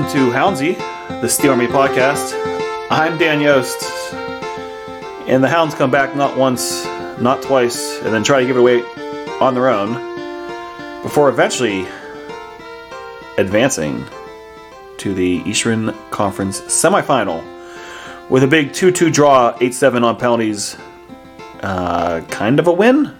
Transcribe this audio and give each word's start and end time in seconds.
Welcome 0.00 0.18
to 0.18 0.34
Houndsy, 0.34 0.78
the 1.20 1.28
Steel 1.28 1.50
Army 1.50 1.66
podcast. 1.66 2.32
I'm 2.90 3.18
Dan 3.18 3.38
Yost, 3.38 3.82
and 5.28 5.44
the 5.44 5.48
Hounds 5.48 5.74
come 5.74 5.90
back 5.90 6.16
not 6.16 6.38
once, 6.38 6.86
not 7.20 7.42
twice, 7.42 8.00
and 8.00 8.14
then 8.14 8.22
try 8.22 8.40
to 8.40 8.46
give 8.46 8.56
it 8.56 8.60
away 8.60 8.80
on 9.42 9.52
their 9.52 9.68
own 9.68 9.92
before 11.02 11.28
eventually 11.28 11.86
advancing 13.36 14.06
to 14.96 15.12
the 15.12 15.42
Eastern 15.44 15.92
Conference 16.10 16.62
semifinal 16.62 17.44
with 18.30 18.42
a 18.42 18.48
big 18.48 18.72
2 18.72 18.92
2 18.92 19.10
draw, 19.10 19.54
8 19.60 19.74
7 19.74 20.02
on 20.02 20.16
penalties. 20.16 20.78
Uh, 21.60 22.22
kind 22.30 22.58
of 22.58 22.66
a 22.66 22.72
win 22.72 23.14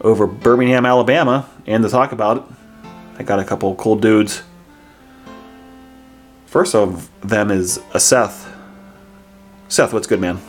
over 0.00 0.26
Birmingham, 0.26 0.84
Alabama. 0.84 1.48
And 1.64 1.84
to 1.84 1.88
talk 1.88 2.10
about 2.10 2.38
it, 2.38 2.42
I 3.20 3.22
got 3.22 3.38
a 3.38 3.44
couple 3.44 3.72
cool 3.76 3.94
dudes. 3.94 4.42
First 6.50 6.74
of 6.74 7.08
them 7.20 7.52
is 7.52 7.78
a 7.94 8.00
Seth. 8.00 8.52
Seth, 9.68 9.92
what's 9.92 10.08
good, 10.08 10.20
man? 10.20 10.40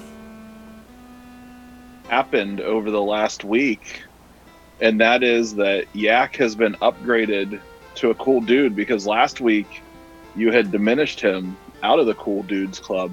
Happened 2.07 2.59
over 2.59 2.89
the 2.89 2.99
last 2.99 3.43
week, 3.43 4.01
and 4.81 4.99
that 4.99 5.21
is 5.21 5.53
that 5.57 5.85
Yak 5.93 6.35
has 6.37 6.55
been 6.55 6.73
upgraded 6.77 7.61
to 7.93 8.09
a 8.09 8.15
cool 8.15 8.41
dude 8.41 8.75
because 8.75 9.05
last 9.05 9.41
week 9.41 9.83
you 10.35 10.51
had 10.51 10.71
diminished 10.71 11.21
him 11.21 11.55
out 11.83 11.99
of 11.99 12.07
the 12.07 12.15
cool 12.15 12.41
dudes 12.41 12.79
club. 12.79 13.11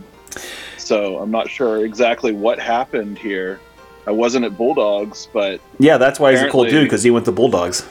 So 0.79 1.19
I'm 1.19 1.31
not 1.31 1.51
sure 1.51 1.85
exactly 1.85 2.33
what 2.33 2.59
happened 2.59 3.19
here. 3.19 3.61
I 4.07 4.13
wasn't 4.13 4.47
at 4.47 4.57
Bulldogs, 4.57 5.29
but 5.31 5.61
Yeah, 5.79 5.99
that's 5.99 6.19
why 6.19 6.31
he's 6.31 6.41
a 6.41 6.49
cool 6.49 6.65
dude 6.65 6.85
because 6.85 7.03
he 7.03 7.11
went 7.11 7.27
to 7.27 7.33
Bulldogs. 7.33 7.87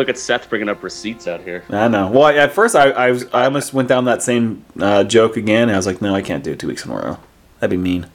Look 0.00 0.08
at 0.08 0.16
Seth 0.16 0.48
bringing 0.48 0.70
up 0.70 0.82
receipts 0.82 1.28
out 1.28 1.42
here. 1.42 1.62
I 1.68 1.86
know. 1.86 2.08
Well, 2.08 2.28
at 2.28 2.54
first 2.54 2.74
I 2.74 2.88
I, 2.88 3.10
was, 3.10 3.26
I 3.34 3.44
almost 3.44 3.74
went 3.74 3.86
down 3.86 4.06
that 4.06 4.22
same 4.22 4.64
uh, 4.80 5.04
joke 5.04 5.36
again. 5.36 5.68
I 5.68 5.76
was 5.76 5.84
like, 5.86 6.00
no, 6.00 6.14
I 6.14 6.22
can't 6.22 6.42
do 6.42 6.52
it 6.52 6.58
two 6.58 6.68
weeks 6.68 6.86
in 6.86 6.90
a 6.90 6.94
row. 6.94 7.18
That'd 7.58 7.70
be 7.70 7.76
mean. 7.76 8.06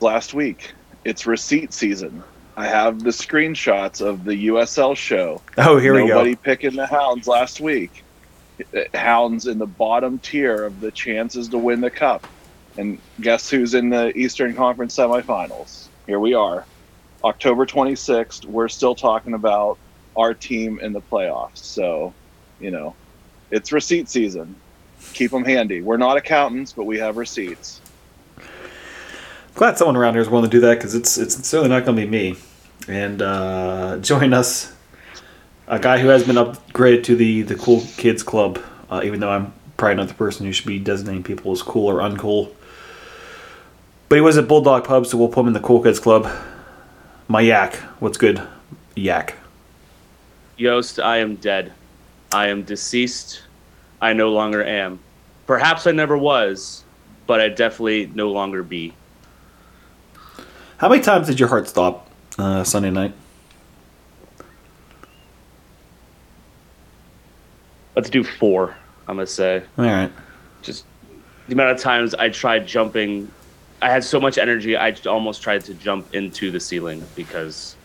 last 0.00 0.34
week 0.34 0.72
it's 1.04 1.26
receipt 1.26 1.72
season. 1.72 2.22
I 2.56 2.68
have 2.68 3.02
the 3.02 3.10
screenshots 3.10 4.00
of 4.00 4.22
the 4.22 4.46
USL 4.46 4.96
show. 4.96 5.42
Oh, 5.58 5.78
here 5.78 5.94
we 5.94 6.02
go. 6.02 6.14
Nobody 6.14 6.36
go. 6.36 6.40
picking 6.44 6.76
the 6.76 6.86
Hounds 6.86 7.26
last 7.26 7.60
week. 7.60 8.04
Hounds 8.94 9.48
in 9.48 9.58
the 9.58 9.66
bottom 9.66 10.20
tier 10.20 10.62
of 10.62 10.80
the 10.80 10.92
chances 10.92 11.48
to 11.48 11.58
win 11.58 11.80
the 11.80 11.90
cup. 11.90 12.24
And 12.76 13.00
guess 13.20 13.50
who's 13.50 13.74
in 13.74 13.90
the 13.90 14.16
Eastern 14.16 14.54
Conference 14.54 14.96
semifinals? 14.96 15.88
Here 16.06 16.20
we 16.20 16.34
are. 16.34 16.64
October 17.24 17.64
26th. 17.64 18.44
We're 18.44 18.68
still 18.68 18.94
talking 18.94 19.32
about 19.32 19.78
our 20.16 20.34
team 20.34 20.78
in 20.80 20.92
the 20.92 21.00
playoffs. 21.00 21.58
So, 21.58 22.12
you 22.60 22.70
know, 22.70 22.94
it's 23.50 23.72
receipt 23.72 24.08
season. 24.08 24.54
Keep 25.14 25.30
them 25.30 25.44
handy. 25.44 25.80
We're 25.80 25.96
not 25.96 26.16
accountants, 26.16 26.72
but 26.72 26.84
we 26.84 26.98
have 26.98 27.16
receipts. 27.16 27.80
Glad 29.54 29.78
someone 29.78 29.96
around 29.96 30.14
here 30.14 30.22
is 30.22 30.28
willing 30.28 30.50
to 30.50 30.54
do 30.54 30.60
that 30.60 30.74
because 30.74 30.94
it's 30.94 31.16
it's 31.16 31.34
certainly 31.46 31.68
not 31.68 31.84
going 31.84 31.96
to 31.96 32.02
be 32.02 32.08
me. 32.08 32.36
And 32.88 33.22
uh, 33.22 33.98
join 33.98 34.34
us, 34.34 34.74
a 35.68 35.78
guy 35.78 35.98
who 35.98 36.08
has 36.08 36.24
been 36.24 36.36
upgraded 36.36 37.04
to 37.04 37.16
the 37.16 37.42
the 37.42 37.54
cool 37.54 37.82
kids 37.96 38.22
club. 38.22 38.58
Uh, 38.90 39.02
even 39.04 39.20
though 39.20 39.30
I'm 39.30 39.52
probably 39.76 39.96
not 39.96 40.08
the 40.08 40.14
person 40.14 40.44
who 40.46 40.52
should 40.52 40.66
be 40.66 40.78
designating 40.78 41.22
people 41.22 41.52
as 41.52 41.62
cool 41.62 41.86
or 41.86 41.98
uncool. 41.98 42.52
But 44.08 44.16
he 44.16 44.20
was 44.20 44.36
at 44.36 44.46
Bulldog 44.46 44.84
Pub, 44.84 45.06
so 45.06 45.16
we'll 45.16 45.28
put 45.28 45.40
him 45.40 45.48
in 45.48 45.52
the 45.54 45.60
cool 45.60 45.82
kids 45.82 45.98
club. 45.98 46.30
My 47.28 47.40
yak, 47.40 47.74
what's 48.00 48.18
good, 48.18 48.42
yak? 48.94 49.34
Yost, 50.56 51.00
I 51.00 51.18
am 51.18 51.36
dead. 51.36 51.72
I 52.32 52.48
am 52.48 52.62
deceased. 52.62 53.42
I 54.00 54.12
no 54.12 54.30
longer 54.30 54.62
am. 54.62 54.98
Perhaps 55.46 55.86
I 55.86 55.92
never 55.92 56.18
was, 56.18 56.84
but 57.26 57.40
I 57.40 57.48
definitely 57.48 58.10
no 58.14 58.30
longer 58.30 58.62
be. 58.62 58.92
How 60.76 60.88
many 60.88 61.02
times 61.02 61.28
did 61.28 61.40
your 61.40 61.48
heart 61.48 61.68
stop 61.68 62.10
uh, 62.38 62.62
Sunday 62.64 62.90
night? 62.90 63.14
Let's 67.96 68.10
do 68.10 68.24
four, 68.24 68.76
I'm 69.08 69.16
going 69.16 69.26
to 69.26 69.32
say. 69.32 69.62
All 69.78 69.84
right. 69.84 70.10
Just 70.62 70.84
the 71.46 71.54
amount 71.54 71.70
of 71.70 71.80
times 71.80 72.14
I 72.14 72.28
tried 72.28 72.66
jumping. 72.66 73.30
I 73.84 73.90
had 73.90 74.02
so 74.02 74.18
much 74.18 74.38
energy, 74.38 74.78
I 74.78 74.96
almost 75.04 75.42
tried 75.42 75.62
to 75.66 75.74
jump 75.74 76.14
into 76.14 76.50
the 76.50 76.58
ceiling 76.58 77.04
because 77.14 77.76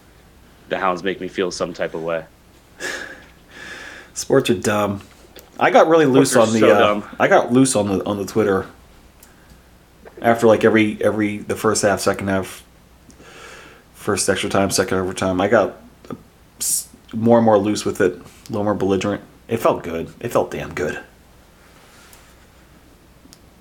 the 0.70 0.80
hounds 0.80 1.04
make 1.04 1.20
me 1.20 1.28
feel 1.28 1.52
some 1.52 1.74
type 1.74 1.94
of 1.94 2.02
way. 2.02 2.24
Sports 4.14 4.50
are 4.50 4.54
dumb. 4.54 5.02
I 5.60 5.72
got 5.72 5.90
really 5.90 6.06
loose 6.06 6.38
on 6.38 6.54
the. 6.54 6.60
so 6.60 6.70
uh. 6.70 7.10
I 7.20 7.28
got 7.28 7.52
loose 7.52 7.76
on 7.76 7.90
the 7.90 8.06
on 8.06 8.16
the 8.16 8.26
Twitter. 8.26 8.66
After 10.22 10.48
like 10.48 10.64
every 10.64 11.04
every 11.04 11.40
the 11.40 11.58
first 11.58 11.82
half, 11.82 12.00
second 12.00 12.30
half, 12.30 12.64
first 13.94 14.30
extra 14.30 14.50
time, 14.50 14.72
second 14.72 15.00
overtime, 15.00 15.42
I 15.42 15.50
got 15.50 15.82
uh, 16.10 16.16
more 17.14 17.40
and 17.40 17.46
more 17.46 17.58
loose 17.58 17.84
with 17.84 18.00
it, 18.00 18.14
a 18.14 18.24
little 18.50 18.64
more 18.64 18.74
belligerent. 18.74 19.22
It 19.50 19.58
felt 19.58 19.84
good. 19.84 20.14
It 20.22 20.30
felt 20.30 20.50
damn 20.50 20.74
good. 20.74 20.98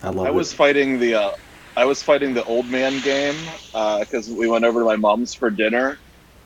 I 0.04 0.10
love 0.10 0.26
I 0.26 0.28
it. 0.28 0.34
was 0.34 0.52
fighting 0.52 1.00
the 1.00 1.14
uh, 1.14 1.30
I 1.78 1.84
was 1.84 2.02
fighting 2.02 2.34
the 2.34 2.42
old 2.42 2.66
man 2.66 3.00
game 3.02 3.36
uh, 3.72 4.00
because 4.00 4.28
we 4.28 4.48
went 4.48 4.64
over 4.64 4.80
to 4.80 4.84
my 4.84 4.96
mom's 4.96 5.32
for 5.32 5.48
dinner, 5.48 5.96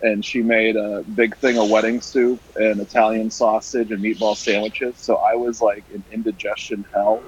and 0.03 0.23
she 0.23 0.43
made 0.43 0.77
a 0.77 1.03
big 1.15 1.35
thing 1.39 1.57
of 1.57 1.71
wedding 1.71 2.03
soup 2.03 2.39
and 2.57 2.79
Italian 2.79 3.31
sausage 3.31 3.91
and 3.93 4.03
meatball 4.03 4.37
sandwiches. 4.37 4.99
So 4.99 5.17
I 5.17 5.35
was 5.37 5.63
like 5.63 5.85
in 5.89 6.05
indigestion 6.13 6.85
hell, 6.93 7.23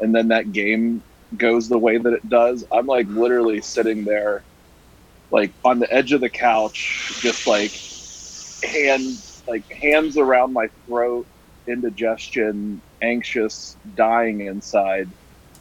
and 0.00 0.14
then 0.14 0.28
that 0.28 0.52
game 0.52 1.02
goes 1.36 1.68
the 1.68 1.76
way 1.76 1.98
that 1.98 2.14
it 2.14 2.26
does. 2.30 2.64
I'm 2.72 2.86
like 2.86 3.08
literally 3.08 3.60
sitting 3.60 4.04
there, 4.04 4.42
like 5.30 5.52
on 5.62 5.80
the 5.80 5.92
edge 5.92 6.12
of 6.12 6.22
the 6.22 6.30
couch, 6.30 7.20
just 7.20 7.46
like 7.46 7.72
hands 8.72 9.42
like 9.46 9.70
hands 9.70 10.16
around 10.16 10.54
my 10.54 10.70
throat, 10.86 11.26
indigestion, 11.66 12.80
anxious, 13.02 13.76
dying 13.96 14.40
inside 14.46 15.10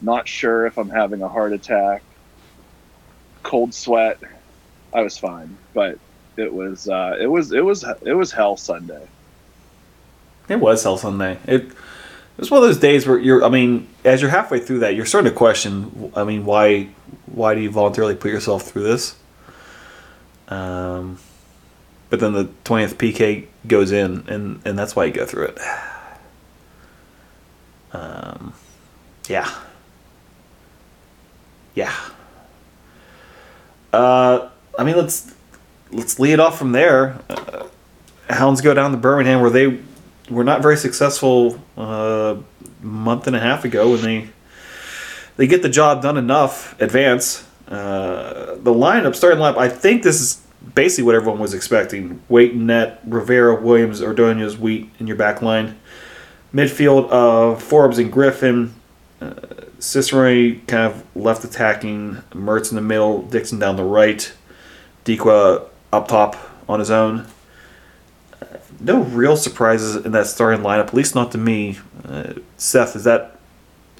not 0.02 0.28
sure 0.28 0.66
if 0.66 0.78
I'm 0.78 0.90
having 0.90 1.22
a 1.22 1.28
heart 1.28 1.54
attack, 1.54 2.02
cold 3.44 3.74
sweat. 3.74 4.20
I 4.94 5.02
was 5.02 5.18
fine, 5.18 5.58
but 5.74 6.00
it 6.38 6.54
was 6.54 6.90
uh, 6.90 7.18
it 7.20 7.28
was 7.28 7.52
it 7.52 7.64
was 7.64 7.86
it 8.06 8.14
was 8.14 8.32
hell 8.32 8.58
Sunday. 8.58 9.08
It 10.50 10.60
was 10.60 10.82
Hell 10.82 10.98
Sunday. 10.98 11.38
It, 11.46 11.62
it 11.62 11.74
was 12.38 12.50
one 12.50 12.64
of 12.64 12.68
those 12.68 12.80
days 12.80 13.06
where 13.06 13.20
you're. 13.20 13.44
I 13.44 13.50
mean, 13.50 13.88
as 14.04 14.22
you're 14.22 14.32
halfway 14.32 14.60
through 14.60 14.80
that, 14.80 14.96
you're 14.96 15.06
starting 15.06 15.32
to 15.32 15.38
question. 15.38 16.12
I 16.16 16.24
mean, 16.24 16.44
why 16.44 16.90
why 17.28 17.54
do 17.54 17.62
you 17.62 17.70
voluntarily 17.70 18.16
put 18.16 18.32
yourself 18.32 18.64
through 18.64 18.84
this? 18.84 19.16
Um, 20.48 21.20
but 22.10 22.20
then 22.20 22.34
the 22.34 22.50
twentieth 22.64 22.98
PK 22.98 23.46
goes 23.68 23.92
in, 23.92 24.26
and 24.28 24.62
and 24.66 24.78
that's 24.78 24.96
why 24.96 25.06
you 25.06 25.12
go 25.12 25.26
through 25.26 25.46
it. 25.46 25.60
Um, 27.92 28.54
yeah, 29.28 29.52
yeah. 31.80 31.96
Uh, 33.94 34.50
I 34.78 34.84
mean, 34.84 34.98
let's 34.98 35.34
let's 35.92 36.20
lead 36.20 36.40
off 36.40 36.58
from 36.58 36.74
there. 36.74 37.18
Uh, 37.30 37.68
Hounds 38.30 38.62
go 38.62 38.74
down 38.74 38.92
to 38.92 38.98
Birmingham, 38.98 39.40
where 39.42 39.50
they 39.50 39.80
were 40.30 40.44
not 40.44 40.62
very 40.62 40.78
successful 40.78 41.60
uh, 41.78 42.36
month 42.82 43.28
and 43.28 43.36
a 43.36 43.40
half 43.40 43.64
ago 43.64 43.92
when 43.92 44.02
they 44.02 44.30
they 45.38 45.48
get 45.48 45.62
the 45.62 45.70
job 45.70 46.02
done 46.02 46.18
enough, 46.18 46.80
advance. 46.82 47.48
Uh, 47.68 48.56
the 48.56 48.74
lineup, 48.74 49.16
starting 49.16 49.40
lineup, 49.40 49.58
I 49.58 49.70
think 49.70 50.04
this 50.04 50.20
is 50.20 50.42
basically 50.76 51.06
what 51.06 51.16
everyone 51.16 51.40
was 51.40 51.54
expecting. 51.54 52.22
Waite, 52.28 52.56
Net, 52.56 53.08
Rovira, 53.08 53.60
Williams, 53.62 54.02
Ordonez, 54.02 54.58
Wiedt 54.58 54.90
in 55.00 55.08
your 55.08 55.16
back 55.16 55.42
line. 55.42 55.80
Midfield 56.54 57.10
of 57.10 57.64
Forbes 57.64 58.00
and 58.00 58.12
Griffin. 58.12 58.74
Uh, 59.22 59.36
Cicero 59.80 60.56
kind 60.68 60.94
of 60.94 61.04
left 61.16 61.44
attacking. 61.44 62.18
Mertz 62.32 62.70
in 62.70 62.76
the 62.76 62.82
middle. 62.82 63.24
Dixon 63.24 63.60
down 63.60 63.76
the 63.76 63.84
right. 63.84 64.32
Dikwa 65.06 65.68
up 65.92 66.08
top 66.08 66.38
on 66.68 66.80
his 66.80 66.92
own 66.92 67.26
no 68.80 69.02
real 69.02 69.36
surprises 69.36 69.96
in 70.06 70.12
that 70.14 70.28
starting 70.28 70.62
lineup, 70.62 70.88
at 70.88 70.94
least 70.94 71.16
not 71.16 71.32
to 71.32 71.38
me. 71.38 71.78
Uh, 72.08 72.34
Seth, 72.58 72.96
is 72.96 73.04
that? 73.04 73.38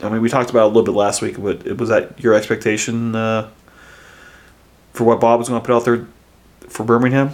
I 0.02 0.10
mean, 0.10 0.22
we 0.22 0.30
talked 0.30 0.50
about 0.50 0.66
a 0.66 0.68
little 0.68 0.84
bit 0.84 0.94
last 0.94 1.22
week, 1.22 1.42
but 1.42 1.66
was 1.78 1.90
that 1.90 2.20
your 2.22 2.34
expectation 2.34 3.16
uh, 3.16 3.50
for 4.94 5.04
what 5.04 5.20
Bob 5.20 5.40
was 5.40 5.50
going 5.50 5.62
to 5.62 5.66
put 5.66 5.76
out 5.76 5.86
there 5.86 6.08
for 6.70 6.86
Birmingham? 6.86 7.32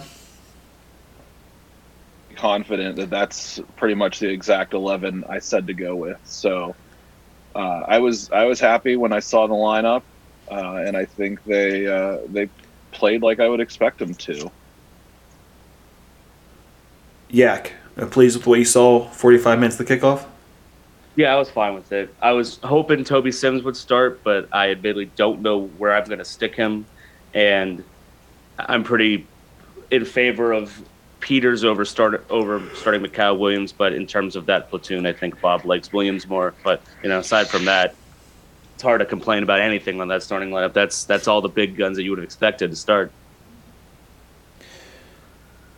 Confident 2.34 2.96
that 2.96 3.08
that's 3.08 3.60
pretty 3.76 3.94
much 3.94 4.18
the 4.18 4.28
exact 4.28 4.74
eleven 4.74 5.24
I 5.28 5.38
said 5.38 5.68
to 5.68 5.74
go 5.74 5.94
with. 5.94 6.18
So 6.24 6.74
uh, 7.56 7.84
I 7.88 7.98
was 7.98 8.30
I 8.30 8.44
was 8.44 8.60
happy 8.60 8.96
when 8.96 9.12
I 9.12 9.20
saw 9.20 9.46
the 9.46 9.54
lineup, 9.54 10.02
uh, 10.50 10.82
and 10.86 10.96
I 10.96 11.06
think 11.06 11.42
they 11.44 11.86
uh, 11.86 12.18
they 12.28 12.50
played 12.92 13.22
like 13.22 13.40
I 13.40 13.48
would 13.48 13.60
expect 13.60 13.98
them 13.98 14.14
to. 14.14 14.50
Yak, 17.28 17.72
uh, 17.96 18.06
pleased 18.06 18.36
with 18.36 18.46
what 18.46 18.58
you 18.58 18.64
saw 18.64 19.08
45 19.08 19.58
minutes 19.58 19.76
to 19.78 19.84
kickoff? 19.84 20.26
Yeah, 21.16 21.34
I 21.34 21.38
was 21.38 21.50
fine 21.50 21.74
with 21.74 21.90
it. 21.92 22.14
I 22.20 22.32
was 22.32 22.58
hoping 22.62 23.02
Toby 23.02 23.32
Sims 23.32 23.62
would 23.62 23.76
start, 23.76 24.22
but 24.22 24.48
I 24.52 24.70
admittedly 24.70 25.10
don't 25.16 25.40
know 25.40 25.62
where 25.78 25.96
I'm 25.96 26.04
going 26.04 26.18
to 26.18 26.24
stick 26.26 26.54
him, 26.54 26.84
and 27.32 27.82
I'm 28.58 28.84
pretty 28.84 29.26
in 29.90 30.04
favor 30.04 30.52
of 30.52 30.78
Peters 31.26 31.64
over 31.64 31.84
start 31.84 32.24
over 32.30 32.62
starting 32.76 33.02
Mikal 33.02 33.36
Williams. 33.36 33.72
But 33.72 33.92
in 33.92 34.06
terms 34.06 34.36
of 34.36 34.46
that 34.46 34.70
platoon, 34.70 35.06
I 35.06 35.12
think 35.12 35.40
Bob 35.40 35.64
likes 35.64 35.92
Williams 35.92 36.28
more. 36.28 36.54
But 36.62 36.80
you 37.02 37.08
know, 37.08 37.18
aside 37.18 37.48
from 37.48 37.64
that, 37.64 37.96
it's 38.74 38.82
hard 38.84 39.00
to 39.00 39.06
complain 39.06 39.42
about 39.42 39.60
anything 39.60 40.00
on 40.00 40.06
that 40.08 40.22
starting 40.22 40.50
lineup. 40.50 40.72
That's 40.72 41.02
that's 41.02 41.26
all 41.26 41.40
the 41.40 41.48
big 41.48 41.76
guns 41.76 41.96
that 41.96 42.04
you 42.04 42.10
would 42.10 42.20
have 42.20 42.24
expected 42.24 42.70
to 42.70 42.76
start. 42.76 43.10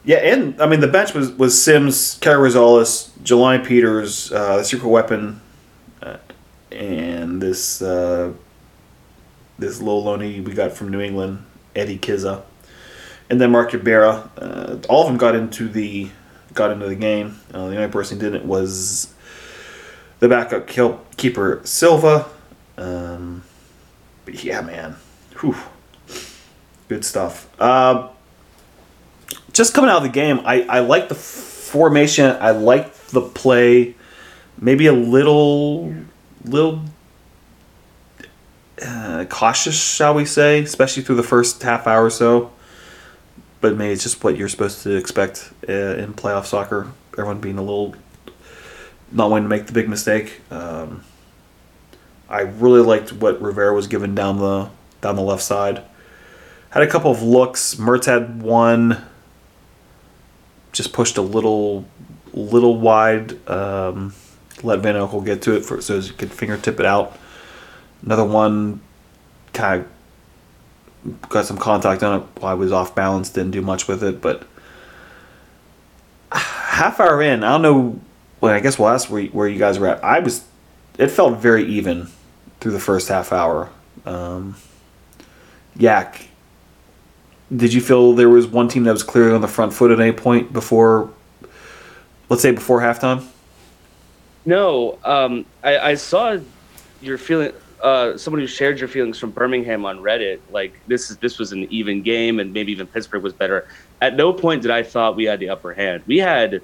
Yeah, 0.04 0.18
and 0.18 0.60
I 0.60 0.66
mean 0.66 0.80
the 0.80 0.88
bench 0.88 1.14
was 1.14 1.32
was 1.32 1.60
Sims, 1.60 2.18
Kerry 2.20 2.50
Rosales, 2.50 3.08
Jelani 3.22 3.64
Peters, 3.64 4.30
uh, 4.30 4.58
the 4.58 4.64
secret 4.64 4.88
weapon, 4.90 5.40
uh, 6.02 6.18
and 6.70 7.40
this 7.40 7.80
uh, 7.80 8.34
this 9.58 9.78
little 9.78 10.04
loney 10.04 10.40
we 10.40 10.52
got 10.52 10.72
from 10.72 10.90
New 10.90 11.00
England, 11.00 11.42
Eddie 11.74 11.98
Kizza, 11.98 12.42
and 13.30 13.40
then 13.40 13.50
Mark 13.50 13.74
Ybarra. 13.74 14.30
Uh, 14.36 14.78
all 14.88 15.02
of 15.02 15.08
them 15.08 15.16
got 15.16 15.34
into 15.34 15.68
the 15.68 16.08
got 16.54 16.70
into 16.70 16.86
the 16.88 16.96
game. 16.96 17.38
Uh, 17.52 17.68
the 17.68 17.76
only 17.76 17.88
person 17.88 18.18
who 18.18 18.30
didn't 18.30 18.46
was 18.46 19.12
the 20.20 20.28
backup 20.28 20.66
kill, 20.66 21.00
keeper 21.16 21.60
Silva. 21.64 22.26
Um, 22.76 23.42
but 24.24 24.42
yeah, 24.42 24.60
man, 24.60 24.96
Whew. 25.40 25.56
good 26.88 27.04
stuff. 27.04 27.48
Uh, 27.60 28.08
just 29.52 29.74
coming 29.74 29.90
out 29.90 29.98
of 29.98 30.02
the 30.04 30.08
game, 30.08 30.40
I, 30.44 30.62
I 30.62 30.78
like 30.80 31.08
the 31.08 31.14
formation. 31.14 32.36
I 32.40 32.50
like 32.50 32.94
the 33.08 33.20
play. 33.20 33.94
Maybe 34.60 34.86
a 34.86 34.92
little, 34.92 35.94
little 36.44 36.82
uh, 38.84 39.24
cautious, 39.28 39.80
shall 39.80 40.14
we 40.14 40.24
say, 40.24 40.62
especially 40.62 41.02
through 41.02 41.16
the 41.16 41.22
first 41.22 41.62
half 41.62 41.86
hour 41.86 42.04
or 42.04 42.10
so. 42.10 42.52
But 43.60 43.76
maybe 43.76 43.92
it's 43.92 44.02
just 44.02 44.22
what 44.22 44.36
you're 44.36 44.48
supposed 44.48 44.82
to 44.84 44.96
expect 44.96 45.52
uh, 45.68 45.72
in 45.72 46.14
playoff 46.14 46.46
soccer. 46.46 46.92
Everyone 47.14 47.40
being 47.40 47.58
a 47.58 47.62
little 47.62 47.94
not 49.10 49.30
wanting 49.30 49.44
to 49.44 49.48
make 49.48 49.66
the 49.66 49.72
big 49.72 49.88
mistake. 49.88 50.40
Um, 50.50 51.02
I 52.28 52.40
really 52.40 52.82
liked 52.82 53.12
what 53.12 53.42
Rovira 53.42 53.74
was 53.74 53.86
given 53.86 54.14
down 54.14 54.38
the 54.38 54.70
down 55.00 55.16
the 55.16 55.22
left 55.22 55.42
side. 55.42 55.82
Had 56.70 56.82
a 56.82 56.86
couple 56.86 57.10
of 57.10 57.22
looks. 57.22 57.76
Mertz 57.76 58.04
had 58.04 58.42
one 58.42 59.04
just 60.72 60.92
pushed 60.92 61.16
a 61.16 61.22
little 61.22 61.86
little 62.32 62.78
wide. 62.78 63.48
Um, 63.48 64.14
let 64.62 64.80
Van 64.80 64.94
Oekel 64.94 65.24
get 65.24 65.42
to 65.42 65.56
it 65.56 65.64
for 65.64 65.80
so 65.80 66.00
he 66.00 66.10
could 66.10 66.32
fingertip 66.32 66.78
it 66.80 66.86
out. 66.86 67.16
Another 68.02 68.24
one 68.24 68.80
kind 69.52 69.80
of 69.80 69.88
got 71.28 71.46
some 71.46 71.58
contact 71.58 72.02
on 72.02 72.20
it 72.20 72.26
while 72.40 72.52
I 72.52 72.54
was 72.54 72.72
off 72.72 72.94
balance, 72.94 73.30
didn't 73.30 73.52
do 73.52 73.62
much 73.62 73.88
with 73.88 74.02
it, 74.02 74.20
but 74.20 74.46
half 76.32 77.00
hour 77.00 77.20
in, 77.22 77.42
I 77.44 77.52
don't 77.52 77.62
know. 77.62 78.00
Well, 78.40 78.54
I 78.54 78.60
guess 78.60 78.78
we'll 78.78 78.88
ask 78.88 79.10
where, 79.10 79.24
where 79.26 79.48
you 79.48 79.58
guys 79.58 79.78
were 79.78 79.88
at. 79.88 80.04
I 80.04 80.20
was, 80.20 80.44
it 80.96 81.08
felt 81.08 81.38
very 81.38 81.64
even 81.66 82.08
through 82.60 82.72
the 82.72 82.80
first 82.80 83.08
half 83.08 83.32
hour. 83.32 83.68
Um, 84.06 84.56
Yak, 85.76 86.28
did 87.54 87.72
you 87.72 87.80
feel 87.80 88.12
there 88.12 88.28
was 88.28 88.46
one 88.46 88.68
team 88.68 88.84
that 88.84 88.92
was 88.92 89.02
clearly 89.02 89.34
on 89.34 89.40
the 89.40 89.48
front 89.48 89.72
foot 89.72 89.90
at 89.90 90.00
any 90.00 90.12
point 90.12 90.52
before, 90.52 91.10
let's 92.28 92.42
say 92.42 92.50
before 92.50 92.80
halftime? 92.80 93.26
No, 94.44 94.98
um, 95.04 95.46
I, 95.62 95.78
I, 95.78 95.94
saw 95.94 96.38
your 97.02 97.18
feeling. 97.18 97.52
Uh, 97.82 98.16
someone 98.16 98.40
who 98.40 98.46
shared 98.46 98.78
your 98.78 98.88
feelings 98.88 99.18
from 99.18 99.30
Birmingham 99.30 99.84
on 99.84 99.98
Reddit, 99.98 100.40
like 100.50 100.78
this 100.86 101.10
is 101.10 101.16
this 101.18 101.38
was 101.38 101.52
an 101.52 101.64
even 101.70 102.02
game, 102.02 102.40
and 102.40 102.52
maybe 102.52 102.72
even 102.72 102.86
Pittsburgh 102.86 103.22
was 103.22 103.32
better. 103.32 103.68
At 104.00 104.16
no 104.16 104.32
point 104.32 104.62
did 104.62 104.70
I 104.70 104.82
thought 104.82 105.16
we 105.16 105.24
had 105.24 105.40
the 105.40 105.50
upper 105.50 105.72
hand. 105.72 106.02
We 106.06 106.18
had 106.18 106.60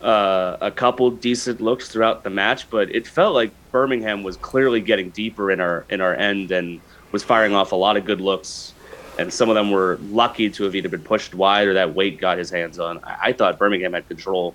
uh, 0.00 0.56
a 0.60 0.70
couple 0.70 1.10
decent 1.10 1.60
looks 1.60 1.88
throughout 1.88 2.22
the 2.22 2.30
match, 2.30 2.70
but 2.70 2.94
it 2.94 3.06
felt 3.06 3.34
like 3.34 3.50
Birmingham 3.72 4.22
was 4.22 4.36
clearly 4.36 4.80
getting 4.80 5.10
deeper 5.10 5.50
in 5.50 5.60
our 5.60 5.84
in 5.90 6.00
our 6.00 6.14
end 6.14 6.52
and 6.52 6.80
was 7.12 7.22
firing 7.22 7.54
off 7.54 7.72
a 7.72 7.76
lot 7.76 7.96
of 7.96 8.04
good 8.04 8.20
looks 8.20 8.72
and 9.18 9.32
some 9.32 9.48
of 9.48 9.54
them 9.54 9.70
were 9.70 9.98
lucky 10.10 10.50
to 10.50 10.64
have 10.64 10.74
either 10.74 10.88
been 10.88 11.02
pushed 11.02 11.34
wide 11.34 11.68
or 11.68 11.74
that 11.74 11.94
Waite 11.94 12.18
got 12.18 12.38
his 12.38 12.50
hands 12.50 12.78
on. 12.78 13.00
I, 13.02 13.16
I 13.22 13.32
thought 13.32 13.58
Birmingham 13.58 13.94
had 13.94 14.06
control 14.08 14.54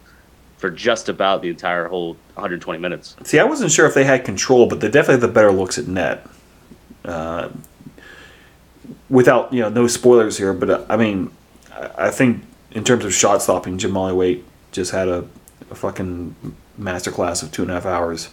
for 0.62 0.70
just 0.70 1.10
about 1.10 1.42
the 1.42 1.50
entire 1.50 1.88
whole 1.88 2.14
120 2.36 2.80
minutes. 2.80 3.16
See, 3.24 3.40
I 3.40 3.44
wasn't 3.44 3.72
sure 3.72 3.88
if 3.88 3.96
they 3.96 4.04
had 4.04 4.24
control, 4.24 4.68
but 4.68 4.80
they 4.80 4.90
definitely 4.90 5.16
had 5.16 5.22
the 5.22 5.28
better 5.28 5.52
looks 5.52 5.80
at 5.80 5.88
net. 5.88 6.26
Uh, 7.04 7.50
without 9.10 9.52
you 9.52 9.62
know, 9.62 9.70
no 9.70 9.88
spoilers 9.88 10.38
here, 10.38 10.54
but 10.54 10.70
uh, 10.70 10.86
I 10.88 10.98
mean, 10.98 11.32
I, 11.74 11.90
I 11.98 12.10
think 12.12 12.44
in 12.70 12.84
terms 12.84 13.04
of 13.04 13.14
shot 13.14 13.42
stopping, 13.42 13.80
Jahmali 13.80 14.16
Waite 14.16 14.46
just 14.72 14.92
had 14.92 15.10
a, 15.10 15.28
a 15.72 15.76
fucking 15.76 16.36
masterclass 16.80 17.42
of 17.42 17.52
two 17.52 17.64
and 17.64 17.72
a 17.72 17.74
half 17.74 17.88
hours. 17.88 18.30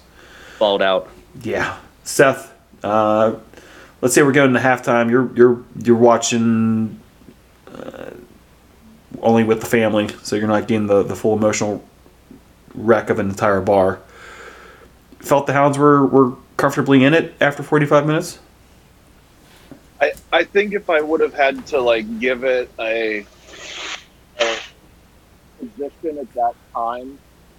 Balled 0.58 0.82
out. 0.82 1.08
Yeah, 1.42 1.78
Seth. 2.04 2.52
Uh, 2.84 3.36
let's 4.02 4.14
say 4.14 4.22
we're 4.22 4.32
going 4.32 4.52
to 4.52 4.60
halftime. 4.60 5.10
You're 5.10 5.34
you're 5.34 5.64
you're 5.82 5.96
watching 5.96 7.00
uh, 7.72 8.10
only 9.22 9.44
with 9.44 9.60
the 9.60 9.66
family, 9.66 10.10
so 10.22 10.36
you're 10.36 10.46
not 10.46 10.68
getting 10.68 10.88
the, 10.88 11.02
the 11.02 11.16
full 11.16 11.34
emotional 11.34 11.82
wreck 12.78 13.10
of 13.10 13.18
an 13.18 13.28
entire 13.28 13.60
bar. 13.60 14.00
Felt 15.18 15.46
the 15.46 15.52
Hounds 15.52 15.78
were, 15.78 16.06
were 16.06 16.36
comfortably 16.56 17.04
in 17.04 17.14
it 17.14 17.34
after 17.40 17.62
45 17.62 18.06
minutes. 18.06 18.38
I 20.00 20.12
I 20.32 20.44
think 20.44 20.74
if 20.74 20.88
I 20.88 21.00
would 21.00 21.20
have 21.20 21.34
had 21.34 21.66
to 21.68 21.80
like 21.80 22.20
give 22.20 22.44
it 22.44 22.70
a, 22.78 23.26
a 24.38 24.56
position 25.58 26.18
at 26.18 26.32
that 26.34 26.54
time, 26.72 27.18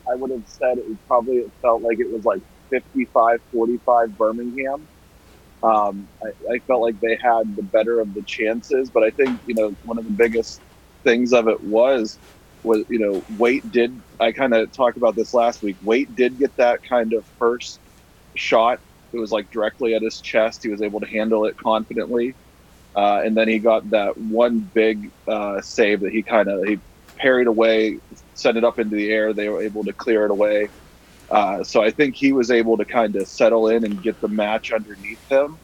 I 0.10 0.16
would 0.16 0.31
have 0.31 0.48
said 0.48 0.77
it 0.77 1.07
probably 1.07 1.38
it 1.38 1.52
felt 1.61 1.81
like 1.81 1.99
it 1.99 2.09
was 2.11 2.23
like 2.23 2.42
55-45 2.71 4.18
Birmingham 4.18 4.88
um, 5.61 6.07
I, 6.23 6.54
I, 6.54 6.59
felt 6.59 6.81
like 6.81 6.99
they 7.02 7.18
had 7.18 7.56
the 7.56 7.64
better 7.64 7.99
of 7.99 8.14
the 8.14 8.21
chances, 8.21 8.90
but 8.90 9.04
I 9.04 9.09
think 9.09 9.40
you 9.45 9.54
know 9.54 9.76
one 9.83 9.97
of 9.97 10.06
the 10.06 10.11
biggest 10.11 10.61
things 11.04 11.33
of 11.33 11.49
it 11.49 11.61
was 11.64 12.18
was 12.63 12.85
you 12.89 12.99
know 12.99 13.23
Waite 13.37 13.71
did. 13.71 13.99
I 14.19 14.31
kind 14.31 14.54
of 14.54 14.71
talked 14.71 14.97
about 14.97 15.16
this 15.16 15.33
last 15.33 15.61
week. 15.61 15.78
Waite 15.83 16.16
did 16.16 16.37
get 16.37 16.56
that 16.57 16.83
kind 16.83 17.13
of 17.13 17.25
first 17.37 17.80
shot. 18.35 18.80
It 19.11 19.19
was 19.19 19.31
like 19.31 19.49
directly 19.51 19.95
at 19.95 20.01
his 20.01 20.21
chest. 20.21 20.63
He 20.63 20.69
was 20.69 20.81
able 20.81 20.99
to 20.99 21.07
handle 21.07 21.45
it 21.45 21.57
confidently, 21.57 22.35
uh, 22.95 23.21
and 23.23 23.35
then 23.35 23.47
he 23.47 23.59
got 23.59 23.89
that 23.92 24.18
one 24.18 24.59
big 24.59 25.11
uh, 25.28 25.61
save 25.61 26.01
that 26.01 26.11
he 26.11 26.21
kind 26.21 26.47
of 26.47 26.63
he 26.66 26.80
parried 27.18 27.47
away, 27.47 27.99
sent 28.33 28.57
it 28.57 28.63
up 28.63 28.80
into 28.80 28.95
the 28.95 29.11
air. 29.11 29.33
They 29.33 29.49
were 29.49 29.61
able 29.61 29.83
to 29.83 29.94
clear 29.94 30.25
it 30.25 30.31
away. 30.31 30.69
Uh, 31.30 31.63
so 31.63 31.83
I 31.83 31.92
think 31.92 32.16
he 32.16 32.33
was 32.33 32.49
able 32.49 32.78
to 32.78 32.85
kind 32.85 33.16
of 33.16 33.28
settle 33.28 33.68
in 33.68 33.83
and 33.83 34.01
get 34.01 34.19
the 34.19 34.28
match 34.28 34.71
underneath 34.71 35.23
him. 35.30 35.57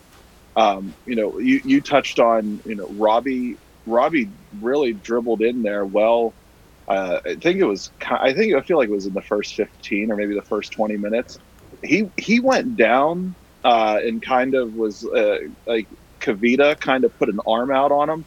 Um, 0.56 0.94
you 1.06 1.16
know, 1.16 1.40
you, 1.40 1.62
you 1.66 1.82
touched 1.82 2.20
on, 2.20 2.62
you 2.66 2.76
know, 2.76 2.88
Robbie, 2.90 3.58
Robbie 3.86 4.30
really 4.62 4.94
dribbled 4.94 5.42
in 5.42 5.64
there 5.64 5.86
well. 5.86 6.34
Uh, 6.88 7.20
I 7.26 7.36
think 7.36 7.60
it 7.60 7.66
was, 7.66 7.90
I 8.02 8.34
think, 8.34 8.54
I 8.54 8.62
feel 8.62 8.78
like 8.78 8.90
it 8.90 8.94
was 8.94 9.08
in 9.08 9.14
the 9.14 9.22
first 9.22 9.56
15 9.56 10.12
or 10.12 10.16
maybe 10.16 10.36
the 10.36 10.42
first 10.44 10.72
20 10.74 10.98
minutes. 10.98 11.40
He, 11.84 12.10
he 12.18 12.40
went 12.40 12.76
down 12.76 13.36
uh, 13.64 14.00
and 14.04 14.22
kind 14.22 14.54
of 14.54 14.76
was 14.76 15.04
uh, 15.06 15.38
like 15.66 15.88
Kavita 16.20 16.80
kind 16.80 17.04
of 17.04 17.18
put 17.18 17.30
an 17.30 17.40
arm 17.48 17.72
out 17.72 17.92
on 17.92 18.10
him 18.10 18.26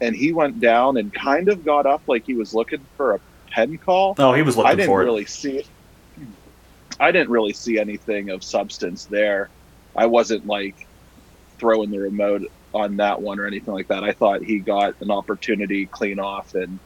and 0.00 0.14
he 0.14 0.32
went 0.32 0.60
down 0.60 0.96
and 0.96 1.12
kind 1.12 1.48
of 1.48 1.64
got 1.64 1.86
up 1.86 2.02
like 2.06 2.24
he 2.26 2.34
was 2.34 2.54
looking 2.54 2.86
for 2.96 3.14
a 3.14 3.20
pen 3.50 3.78
call. 3.78 4.14
Oh, 4.18 4.32
he 4.32 4.42
was 4.42 4.56
looking 4.56 4.70
I 4.70 4.74
didn't 4.74 4.88
for 4.88 5.02
it. 5.02 5.06
really 5.06 5.26
see 5.26 5.58
it. 5.58 5.68
I 7.00 7.12
didn't 7.12 7.30
really 7.30 7.52
see 7.52 7.78
anything 7.78 8.30
of 8.30 8.42
substance 8.42 9.06
there. 9.06 9.50
I 9.94 10.06
wasn't 10.06 10.46
like 10.46 10.86
throwing 11.58 11.90
the 11.90 11.98
remote 11.98 12.42
on 12.74 12.96
that 12.96 13.20
one 13.20 13.38
or 13.38 13.46
anything 13.46 13.72
like 13.72 13.88
that. 13.88 14.04
I 14.04 14.12
thought 14.12 14.42
he 14.42 14.58
got 14.58 14.94
an 15.00 15.10
opportunity 15.10 15.86
clean 15.86 16.18
off 16.18 16.54
and 16.54 16.78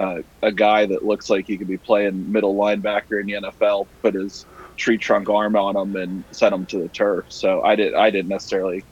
uh, 0.00 0.22
a 0.42 0.50
guy 0.50 0.86
that 0.86 1.04
looks 1.04 1.28
like 1.28 1.46
he 1.46 1.58
could 1.58 1.68
be 1.68 1.76
playing 1.76 2.32
middle 2.32 2.54
linebacker 2.54 3.20
in 3.20 3.26
the 3.26 3.34
NFL 3.34 3.86
put 4.00 4.14
his 4.14 4.46
tree 4.76 4.96
trunk 4.96 5.28
arm 5.28 5.54
on 5.56 5.76
him 5.76 5.94
and 5.94 6.24
sent 6.30 6.54
him 6.54 6.64
to 6.66 6.78
the 6.78 6.88
turf. 6.88 7.26
So 7.28 7.62
I 7.62 7.76
did 7.76 7.92
I 7.94 8.10
didn't 8.10 8.30
necessarily 8.30 8.82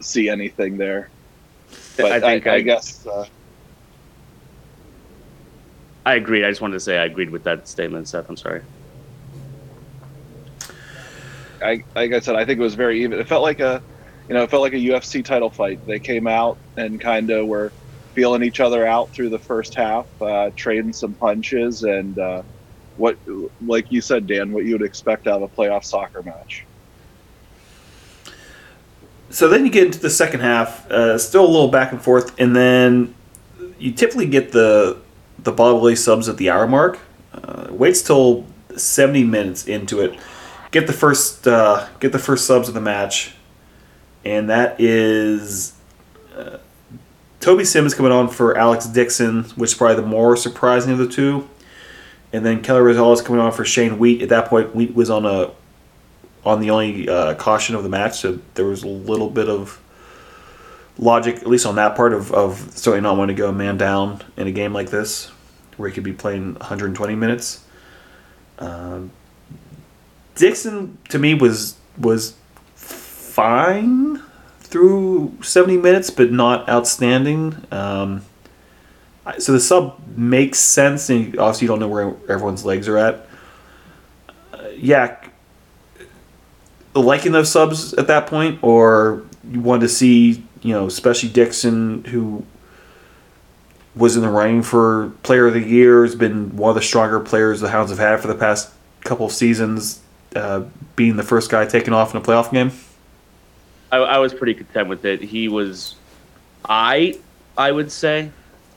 see 0.00 0.28
anything 0.28 0.78
there. 0.78 1.10
But 1.96 2.12
I, 2.12 2.20
think 2.20 2.46
I, 2.46 2.52
I, 2.52 2.54
I 2.54 2.60
guess 2.60 3.04
uh, 3.06 3.26
I 6.06 6.14
agreed. 6.14 6.44
I 6.44 6.50
just 6.50 6.60
wanted 6.60 6.74
to 6.74 6.80
say 6.80 6.98
I 6.98 7.04
agreed 7.04 7.30
with 7.30 7.42
that 7.44 7.66
statement, 7.66 8.06
Seth. 8.06 8.28
I'm 8.28 8.36
sorry. 8.36 8.62
I 11.60 11.82
like 11.96 12.12
I 12.12 12.20
said, 12.20 12.36
I 12.36 12.44
think 12.44 12.60
it 12.60 12.62
was 12.62 12.74
very 12.74 13.02
even. 13.02 13.18
It 13.18 13.26
felt 13.26 13.42
like 13.42 13.58
a, 13.58 13.82
you 14.28 14.34
know, 14.34 14.44
it 14.44 14.50
felt 14.50 14.62
like 14.62 14.72
a 14.72 14.76
UFC 14.76 15.24
title 15.24 15.50
fight. 15.50 15.84
They 15.84 15.98
came 15.98 16.28
out 16.28 16.58
and 16.76 17.00
kind 17.00 17.30
of 17.30 17.46
were 17.48 17.72
feeling 18.14 18.42
each 18.42 18.60
other 18.60 18.86
out 18.86 19.10
through 19.10 19.30
the 19.30 19.38
first 19.38 19.74
half, 19.74 20.06
uh, 20.20 20.50
trading 20.56 20.92
some 20.92 21.14
punches, 21.14 21.82
and 21.82 22.18
uh, 22.18 22.42
what, 22.96 23.16
like 23.66 23.90
you 23.90 24.00
said, 24.00 24.26
Dan, 24.26 24.52
what 24.52 24.64
you 24.64 24.72
would 24.72 24.86
expect 24.86 25.26
out 25.26 25.42
of 25.42 25.42
a 25.42 25.48
playoff 25.48 25.84
soccer 25.84 26.22
match. 26.22 26.64
So 29.30 29.48
then 29.48 29.64
you 29.64 29.72
get 29.72 29.86
into 29.86 29.98
the 29.98 30.10
second 30.10 30.40
half, 30.40 30.90
uh, 30.90 31.16
still 31.16 31.44
a 31.44 31.48
little 31.48 31.68
back 31.68 31.90
and 31.92 32.02
forth, 32.02 32.38
and 32.38 32.54
then 32.54 33.14
you 33.78 33.92
typically 33.92 34.26
get 34.26 34.52
the 34.52 34.98
the 35.38 35.52
bodily 35.52 35.96
subs 35.96 36.28
at 36.28 36.36
the 36.36 36.50
hour 36.50 36.66
mark. 36.66 36.98
Uh, 37.32 37.68
waits 37.70 38.02
till 38.02 38.44
seventy 38.76 39.24
minutes 39.24 39.66
into 39.66 40.00
it, 40.00 40.18
get 40.70 40.86
the 40.86 40.92
first 40.92 41.48
uh, 41.48 41.88
get 41.98 42.12
the 42.12 42.18
first 42.18 42.46
subs 42.46 42.68
of 42.68 42.74
the 42.74 42.80
match, 42.80 43.34
and 44.22 44.50
that 44.50 44.78
is 44.78 45.72
uh, 46.36 46.58
Toby 47.42 47.64
Sims 47.64 47.92
coming 47.92 48.12
on 48.12 48.28
for 48.28 48.56
Alex 48.56 48.86
Dixon, 48.86 49.42
which 49.56 49.72
is 49.72 49.76
probably 49.76 49.96
the 49.96 50.06
more 50.06 50.36
surprising 50.36 50.92
of 50.92 50.98
the 50.98 51.08
two, 51.08 51.48
and 52.32 52.46
then 52.46 52.62
Kelly 52.62 52.80
Rosales 52.80 53.22
coming 53.22 53.40
on 53.40 53.50
for 53.50 53.64
Shane 53.64 53.98
Wiedt. 53.98 54.22
At 54.22 54.28
that 54.28 54.46
point, 54.46 54.76
Wiedt 54.76 54.94
was 54.94 55.10
on 55.10 55.26
a 55.26 55.50
on 56.44 56.60
the 56.60 56.70
only 56.70 57.08
uh, 57.08 57.34
caution 57.34 57.74
of 57.74 57.82
the 57.82 57.88
match, 57.88 58.20
so 58.20 58.38
there 58.54 58.66
was 58.66 58.84
a 58.84 58.88
little 58.88 59.28
bit 59.28 59.48
of 59.48 59.80
logic, 60.98 61.36
at 61.36 61.48
least 61.48 61.66
on 61.66 61.74
that 61.76 61.96
part, 61.96 62.12
of, 62.12 62.32
of 62.32 62.58
certainly 62.76 63.00
not 63.00 63.16
wanting 63.16 63.34
to 63.36 63.40
go 63.42 63.50
man 63.50 63.76
down 63.76 64.22
in 64.36 64.46
a 64.46 64.52
game 64.52 64.72
like 64.72 64.90
this, 64.90 65.26
where 65.76 65.88
he 65.88 65.94
could 65.94 66.04
be 66.04 66.12
playing 66.12 66.54
120 66.54 67.16
minutes. 67.16 67.64
Um, 68.60 69.10
Dixon 70.36 70.96
to 71.08 71.18
me 71.18 71.34
was 71.34 71.76
was 71.98 72.36
fine 72.76 74.22
through 74.72 75.36
70 75.42 75.76
minutes, 75.76 76.08
but 76.08 76.32
not 76.32 76.66
outstanding. 76.66 77.62
Um, 77.70 78.22
so 79.38 79.52
the 79.52 79.60
sub 79.60 80.00
makes 80.16 80.58
sense, 80.58 81.10
and 81.10 81.38
obviously 81.38 81.66
you 81.66 81.68
don't 81.68 81.78
know 81.78 81.88
where 81.88 82.16
everyone's 82.28 82.64
legs 82.64 82.88
are 82.88 82.96
at. 82.96 83.26
Uh, 84.52 84.68
yeah, 84.74 85.22
liking 86.94 87.32
those 87.32 87.52
subs 87.52 87.92
at 87.94 88.06
that 88.06 88.26
point, 88.26 88.60
or 88.62 89.22
you 89.50 89.60
wanted 89.60 89.82
to 89.82 89.88
see, 89.90 90.42
you 90.62 90.72
know, 90.72 90.86
especially 90.86 91.28
Dixon, 91.28 92.04
who 92.04 92.44
was 93.94 94.16
in 94.16 94.22
the 94.22 94.30
running 94.30 94.62
for 94.62 95.12
Player 95.22 95.48
of 95.48 95.52
the 95.52 95.60
Year, 95.60 96.02
has 96.02 96.14
been 96.14 96.56
one 96.56 96.70
of 96.70 96.76
the 96.76 96.82
stronger 96.82 97.20
players 97.20 97.60
the 97.60 97.68
Hounds 97.68 97.90
have 97.90 97.98
had 97.98 98.20
for 98.20 98.26
the 98.26 98.34
past 98.34 98.72
couple 99.02 99.26
of 99.26 99.32
seasons, 99.32 100.00
uh, 100.34 100.62
being 100.96 101.16
the 101.16 101.22
first 101.22 101.50
guy 101.50 101.66
taken 101.66 101.92
off 101.92 102.14
in 102.14 102.20
a 102.20 102.24
playoff 102.24 102.50
game. 102.50 102.72
I, 103.92 103.98
I 103.98 104.18
was 104.18 104.34
pretty 104.34 104.54
content 104.54 104.88
with 104.88 105.04
it. 105.04 105.20
He 105.20 105.48
was, 105.48 105.94
I, 106.64 107.18
I 107.56 107.70
would 107.70 107.92
say, 107.92 108.30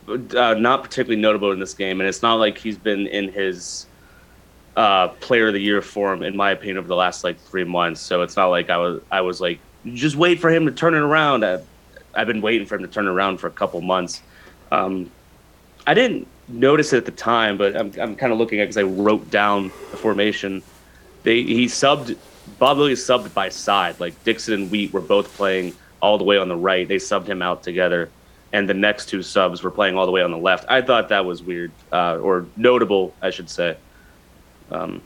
uh, 0.07 0.53
not 0.53 0.83
particularly 0.83 1.19
notable 1.19 1.51
in 1.51 1.59
this 1.59 1.73
game, 1.73 2.01
and 2.01 2.07
it's 2.07 2.21
not 2.21 2.35
like 2.35 2.57
he's 2.57 2.77
been 2.77 3.07
in 3.07 3.31
his 3.31 3.87
uh, 4.75 5.07
player 5.07 5.47
of 5.47 5.53
the 5.53 5.61
year 5.61 5.81
form, 5.81 6.21
in 6.21 6.35
my 6.35 6.51
opinion, 6.51 6.77
over 6.77 6.87
the 6.87 6.95
last 6.95 7.23
like 7.23 7.39
three 7.39 7.63
months. 7.63 8.01
So 8.01 8.21
it's 8.21 8.35
not 8.35 8.47
like 8.47 8.69
I 8.69 8.77
was 8.77 9.01
I 9.11 9.21
was 9.21 9.41
like 9.41 9.59
just 9.93 10.15
wait 10.15 10.39
for 10.39 10.51
him 10.51 10.65
to 10.65 10.71
turn 10.71 10.93
it 10.93 10.99
around. 10.99 11.45
I, 11.45 11.59
I've 12.13 12.27
been 12.27 12.41
waiting 12.41 12.67
for 12.67 12.75
him 12.75 12.81
to 12.81 12.87
turn 12.87 13.07
around 13.07 13.37
for 13.37 13.47
a 13.47 13.51
couple 13.51 13.81
months. 13.81 14.21
Um, 14.71 15.09
I 15.87 15.93
didn't 15.93 16.27
notice 16.47 16.93
it 16.93 16.97
at 16.97 17.05
the 17.05 17.11
time, 17.11 17.57
but 17.57 17.75
I'm 17.75 17.91
I'm 17.99 18.15
kind 18.15 18.31
of 18.31 18.37
looking 18.37 18.59
at 18.59 18.65
because 18.65 18.77
I 18.77 18.83
wrote 18.83 19.31
down 19.31 19.71
the 19.91 19.97
formation. 19.97 20.61
They 21.23 21.41
he 21.41 21.65
subbed 21.65 22.17
Bob 22.59 22.77
subbed 22.77 23.33
by 23.33 23.49
side. 23.49 23.99
Like 23.99 24.21
Dixon 24.23 24.53
and 24.53 24.71
Wiedt 24.71 24.91
were 24.91 25.01
both 25.01 25.33
playing 25.35 25.73
all 26.01 26.17
the 26.17 26.23
way 26.23 26.37
on 26.37 26.47
the 26.47 26.55
right. 26.55 26.87
They 26.87 26.97
subbed 26.97 27.27
him 27.27 27.41
out 27.41 27.63
together, 27.63 28.09
and 28.53 28.69
the 28.69 28.73
next 28.73 29.07
two 29.07 29.21
subs 29.21 29.63
were 29.63 29.71
playing 29.71 29.97
all 29.97 30.05
the 30.05 30.11
way 30.11 30.21
on 30.21 30.31
the 30.31 30.37
left. 30.37 30.65
I 30.69 30.81
thought 30.81 31.09
that 31.09 31.25
was 31.25 31.41
weird 31.41 31.71
uh, 31.91 32.17
or 32.17 32.45
notable, 32.55 33.13
I 33.21 33.29
should 33.29 33.49
say 33.49 33.77
um, 34.71 35.01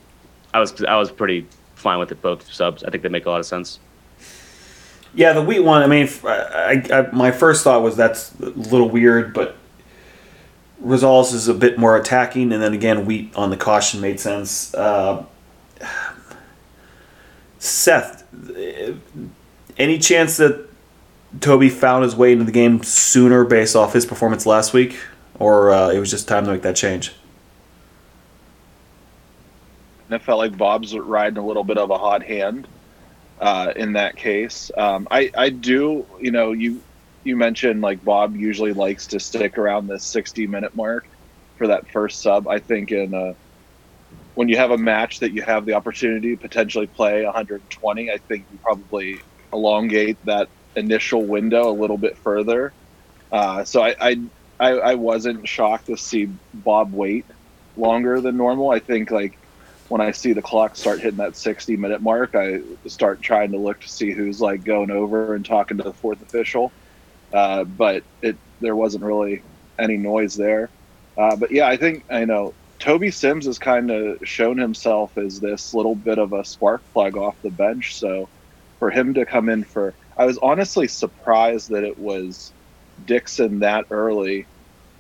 I 0.53 0.59
was 0.59 0.83
I 0.83 0.95
was 0.95 1.11
pretty 1.11 1.47
fine 1.75 1.99
with 1.99 2.11
it 2.11 2.21
both 2.21 2.51
subs. 2.51 2.83
I 2.83 2.89
think 2.89 3.03
they 3.03 3.09
make 3.09 3.25
a 3.25 3.29
lot 3.29 3.39
of 3.39 3.45
sense. 3.45 3.79
Yeah, 5.13 5.33
the 5.33 5.41
Wiedt 5.41 5.63
one. 5.63 5.81
I 5.81 5.87
mean, 5.87 6.07
I, 6.23 6.85
I, 6.91 7.15
my 7.15 7.31
first 7.31 7.63
thought 7.63 7.81
was 7.81 7.95
that's 7.95 8.33
a 8.39 8.49
little 8.49 8.89
weird, 8.89 9.33
but 9.33 9.55
Rosales 10.83 11.33
is 11.33 11.47
a 11.47 11.53
bit 11.53 11.77
more 11.77 11.97
attacking, 11.97 12.53
and 12.53 12.61
then 12.61 12.73
again, 12.73 13.05
Wiedt 13.05 13.35
on 13.35 13.49
the 13.49 13.57
caution 13.57 14.01
made 14.01 14.19
sense. 14.19 14.73
Uh, 14.73 15.25
Seth, 17.59 18.23
any 19.77 19.99
chance 19.99 20.37
that 20.37 20.67
Toby 21.41 21.69
found 21.69 22.03
his 22.03 22.15
way 22.15 22.31
into 22.31 22.45
the 22.45 22.51
game 22.51 22.81
sooner 22.81 23.43
based 23.43 23.75
off 23.75 23.93
his 23.93 24.05
performance 24.05 24.45
last 24.45 24.73
week, 24.73 24.97
or 25.37 25.71
uh, 25.71 25.89
it 25.89 25.99
was 25.99 26.09
just 26.09 26.27
time 26.27 26.45
to 26.45 26.51
make 26.51 26.63
that 26.63 26.75
change? 26.75 27.13
And 30.07 30.15
it 30.15 30.23
felt 30.23 30.39
like 30.39 30.57
Bob's 30.57 30.97
riding 30.97 31.37
a 31.37 31.45
little 31.45 31.63
bit 31.63 31.77
of 31.77 31.91
a 31.91 31.97
hot 31.97 32.23
hand 32.23 32.67
uh, 33.39 33.73
in 33.75 33.93
that 33.93 34.15
case. 34.15 34.71
Um, 34.75 35.07
I, 35.11 35.29
I 35.37 35.49
do, 35.49 36.05
you 36.19 36.31
know, 36.31 36.51
you 36.51 36.81
you 37.23 37.35
mentioned 37.35 37.81
like 37.81 38.03
Bob 38.03 38.35
usually 38.35 38.73
likes 38.73 39.05
to 39.07 39.19
stick 39.19 39.57
around 39.57 39.87
the 39.87 39.99
60 39.99 40.47
minute 40.47 40.75
mark 40.75 41.07
for 41.57 41.67
that 41.67 41.87
first 41.89 42.21
sub. 42.21 42.47
I 42.47 42.59
think 42.59 42.91
in 42.91 43.13
a, 43.13 43.35
when 44.39 44.47
you 44.47 44.55
have 44.55 44.71
a 44.71 44.77
match 44.77 45.19
that 45.19 45.33
you 45.33 45.41
have 45.41 45.65
the 45.65 45.73
opportunity 45.73 46.33
to 46.33 46.41
potentially 46.41 46.87
play 46.87 47.25
120, 47.25 48.09
I 48.09 48.17
think 48.19 48.45
you 48.49 48.57
probably 48.59 49.19
elongate 49.51 50.17
that 50.23 50.47
initial 50.77 51.25
window 51.25 51.69
a 51.69 51.75
little 51.75 51.97
bit 51.97 52.15
further. 52.19 52.71
Uh, 53.33 53.65
so 53.65 53.81
I, 53.81 53.95
I, 53.99 54.21
I 54.57 54.69
I 54.69 54.95
wasn't 54.95 55.45
shocked 55.45 55.87
to 55.87 55.97
see 55.97 56.29
Bob 56.53 56.93
wait 56.93 57.25
longer 57.75 58.21
than 58.21 58.37
normal. 58.37 58.71
I 58.71 58.79
think 58.79 59.11
like 59.11 59.37
when 59.89 59.99
I 59.99 60.11
see 60.11 60.31
the 60.31 60.41
clock 60.41 60.77
start 60.77 61.01
hitting 61.01 61.17
that 61.17 61.35
60 61.35 61.75
minute 61.75 62.01
mark, 62.01 62.33
I 62.33 62.61
start 62.87 63.21
trying 63.21 63.51
to 63.51 63.57
look 63.57 63.81
to 63.81 63.89
see 63.89 64.11
who's 64.11 64.39
like 64.39 64.63
going 64.63 64.89
over 64.89 65.35
and 65.35 65.45
talking 65.45 65.75
to 65.79 65.83
the 65.83 65.91
fourth 65.91 66.21
official. 66.21 66.71
Uh, 67.33 67.65
but 67.65 68.03
it 68.21 68.37
there 68.61 68.77
wasn't 68.77 69.03
really 69.03 69.41
any 69.77 69.97
noise 69.97 70.35
there. 70.35 70.69
Uh, 71.17 71.35
but 71.35 71.51
yeah, 71.51 71.67
I 71.67 71.75
think 71.75 72.05
I 72.09 72.23
know 72.23 72.53
Toby 72.79 73.11
Sims 73.11 73.45
has 73.45 73.59
kind 73.59 73.91
of 73.91 74.25
shown 74.27 74.57
himself 74.57 75.17
as 75.17 75.39
this 75.39 75.73
little 75.73 75.95
bit 75.95 76.17
of 76.17 76.33
a 76.33 76.45
spark 76.45 76.81
plug 76.93 77.17
off 77.17 77.35
the 77.41 77.49
bench. 77.49 77.95
So 77.95 78.29
for 78.79 78.89
him 78.89 79.13
to 79.15 79.25
come 79.25 79.49
in 79.49 79.63
for, 79.63 79.93
I 80.17 80.25
was 80.25 80.37
honestly 80.39 80.87
surprised 80.87 81.69
that 81.69 81.83
it 81.83 81.99
was 81.99 82.51
Dixon 83.05 83.59
that 83.59 83.85
early, 83.91 84.45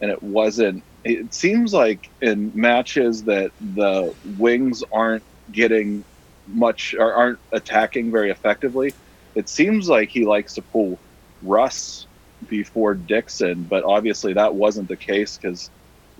and 0.01 0.11
it 0.11 0.21
wasn't 0.21 0.83
it 1.03 1.33
seems 1.33 1.73
like 1.73 2.09
in 2.21 2.51
matches 2.53 3.23
that 3.23 3.51
the 3.75 4.13
wings 4.37 4.83
aren't 4.91 5.23
getting 5.51 6.03
much 6.47 6.93
or 6.97 7.13
aren't 7.13 7.39
attacking 7.51 8.11
very 8.11 8.29
effectively, 8.31 8.93
it 9.35 9.47
seems 9.47 9.87
like 9.87 10.09
he 10.09 10.25
likes 10.25 10.55
to 10.55 10.61
pull 10.61 10.99
Russ 11.41 12.05
before 12.49 12.95
Dixon, 12.95 13.63
but 13.63 13.83
obviously 13.83 14.33
that 14.33 14.55
wasn't 14.55 14.87
the 14.87 14.95
case 14.95 15.37
because 15.37 15.69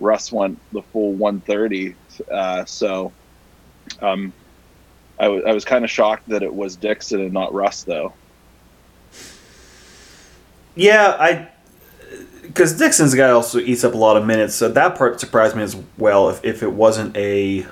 Russ 0.00 0.32
went 0.32 0.58
the 0.72 0.82
full 0.82 1.12
130. 1.12 1.94
Uh, 2.30 2.64
so 2.64 3.12
um, 4.00 4.32
I, 5.18 5.24
w- 5.24 5.44
I 5.46 5.52
was 5.52 5.64
kind 5.64 5.84
of 5.84 5.90
shocked 5.90 6.28
that 6.30 6.42
it 6.42 6.52
was 6.52 6.76
Dixon 6.76 7.20
and 7.20 7.32
not 7.32 7.52
Russ, 7.52 7.84
though. 7.84 8.12
Yeah, 10.74 11.16
I 11.18 11.48
because 12.42 12.76
Dixon's 12.76 13.14
guy 13.14 13.30
also 13.30 13.58
eats 13.58 13.84
up 13.84 13.94
a 13.94 13.96
lot 13.96 14.16
of 14.16 14.26
minutes, 14.26 14.54
so 14.54 14.68
that 14.68 14.96
part 14.96 15.20
surprised 15.20 15.54
me 15.54 15.62
as 15.62 15.76
well. 15.98 16.28
If, 16.30 16.44
if 16.44 16.62
it 16.62 16.72
wasn't 16.72 17.16
a 17.16 17.66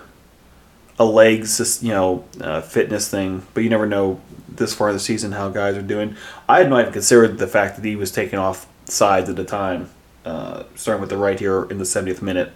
a 0.98 1.04
legs, 1.04 1.82
you 1.82 1.90
know, 1.90 2.24
uh, 2.40 2.60
fitness 2.60 3.08
thing, 3.08 3.46
but 3.54 3.62
you 3.62 3.70
never 3.70 3.86
know 3.86 4.20
this 4.48 4.74
far 4.74 4.88
in 4.88 4.94
the 4.94 5.00
season 5.00 5.32
how 5.32 5.48
guys 5.48 5.76
are 5.76 5.82
doing. 5.82 6.16
I 6.48 6.58
had 6.58 6.70
not 6.70 6.80
even 6.80 6.92
considered 6.92 7.38
the 7.38 7.46
fact 7.46 7.76
that 7.76 7.84
he 7.84 7.94
was 7.96 8.10
taking 8.10 8.38
off 8.38 8.66
sides 8.84 9.30
at 9.30 9.38
a 9.38 9.44
time, 9.44 9.90
uh, 10.24 10.64
starting 10.74 11.00
with 11.00 11.10
the 11.10 11.16
right 11.16 11.38
here 11.38 11.64
in 11.64 11.78
the 11.78 11.84
70th 11.84 12.22
minute, 12.22 12.52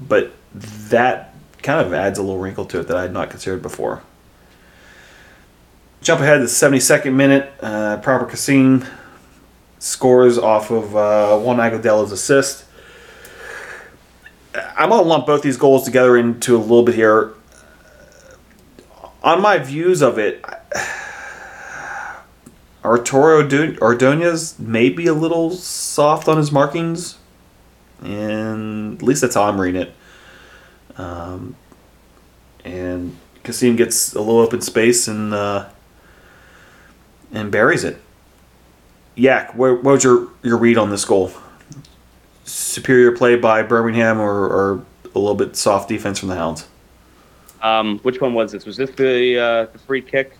but 0.00 0.32
that 0.54 1.34
kind 1.62 1.84
of 1.84 1.92
adds 1.94 2.18
a 2.18 2.22
little 2.22 2.38
wrinkle 2.38 2.64
to 2.66 2.80
it 2.80 2.88
that 2.88 2.96
I 2.96 3.02
had 3.02 3.12
not 3.12 3.30
considered 3.30 3.62
before. 3.62 4.02
Jump 6.02 6.20
ahead 6.20 6.40
to 6.40 6.40
the 6.40 6.50
72nd 6.50 7.14
minute, 7.14 7.52
uh, 7.60 7.96
Prosper 7.98 8.26
Kasim 8.30 8.84
scores 9.78 10.38
off 10.38 10.70
of 10.70 10.94
uh, 10.94 11.38
Juan 11.38 11.56
Agudelo's 11.56 12.12
assist. 12.12 12.64
I'm 14.54 14.90
going 14.90 15.02
to 15.02 15.08
lump 15.08 15.26
both 15.26 15.42
these 15.42 15.56
goals 15.56 15.84
together 15.84 16.16
into 16.16 16.56
a 16.56 16.58
little 16.58 16.82
bit 16.82 16.94
here. 16.94 17.34
On 19.22 19.40
my 19.40 19.58
views 19.58 20.02
of 20.02 20.18
it, 20.18 20.44
Arturo 22.84 23.48
Ordonez 23.80 24.58
may 24.58 24.90
be 24.90 25.06
a 25.06 25.14
little 25.14 25.50
soft 25.50 26.28
on 26.28 26.36
his 26.36 26.52
markings, 26.52 27.16
and 28.02 28.96
at 28.96 29.02
least 29.02 29.22
that's 29.22 29.34
how 29.34 29.44
I'm 29.44 29.60
reading 29.60 29.82
it. 29.82 29.94
Um, 30.98 31.56
and 32.64 33.16
Kasim 33.42 33.76
gets 33.76 34.14
a 34.14 34.20
little 34.20 34.40
open 34.40 34.60
space 34.60 35.08
and 35.08 35.32
uh, 35.32 35.68
and 37.32 37.50
buries 37.50 37.84
it. 37.84 38.00
Yak, 39.16 39.54
what, 39.54 39.82
what 39.82 39.92
was 39.92 40.04
your, 40.04 40.28
your 40.42 40.56
read 40.56 40.76
on 40.76 40.90
this 40.90 41.04
goal? 41.04 41.32
Superior 42.44 43.12
play 43.12 43.36
by 43.36 43.62
Birmingham 43.62 44.18
or, 44.18 44.46
or 44.46 44.84
a 45.14 45.18
little 45.18 45.36
bit 45.36 45.56
soft 45.56 45.88
defense 45.88 46.18
from 46.18 46.28
the 46.28 46.34
Hounds? 46.34 46.66
Um, 47.62 47.98
which 48.00 48.20
one 48.20 48.34
was 48.34 48.52
this? 48.52 48.66
Was 48.66 48.76
this 48.76 48.90
the 48.90 49.38
uh, 49.38 49.72
the 49.72 49.78
free 49.78 50.02
kick? 50.02 50.36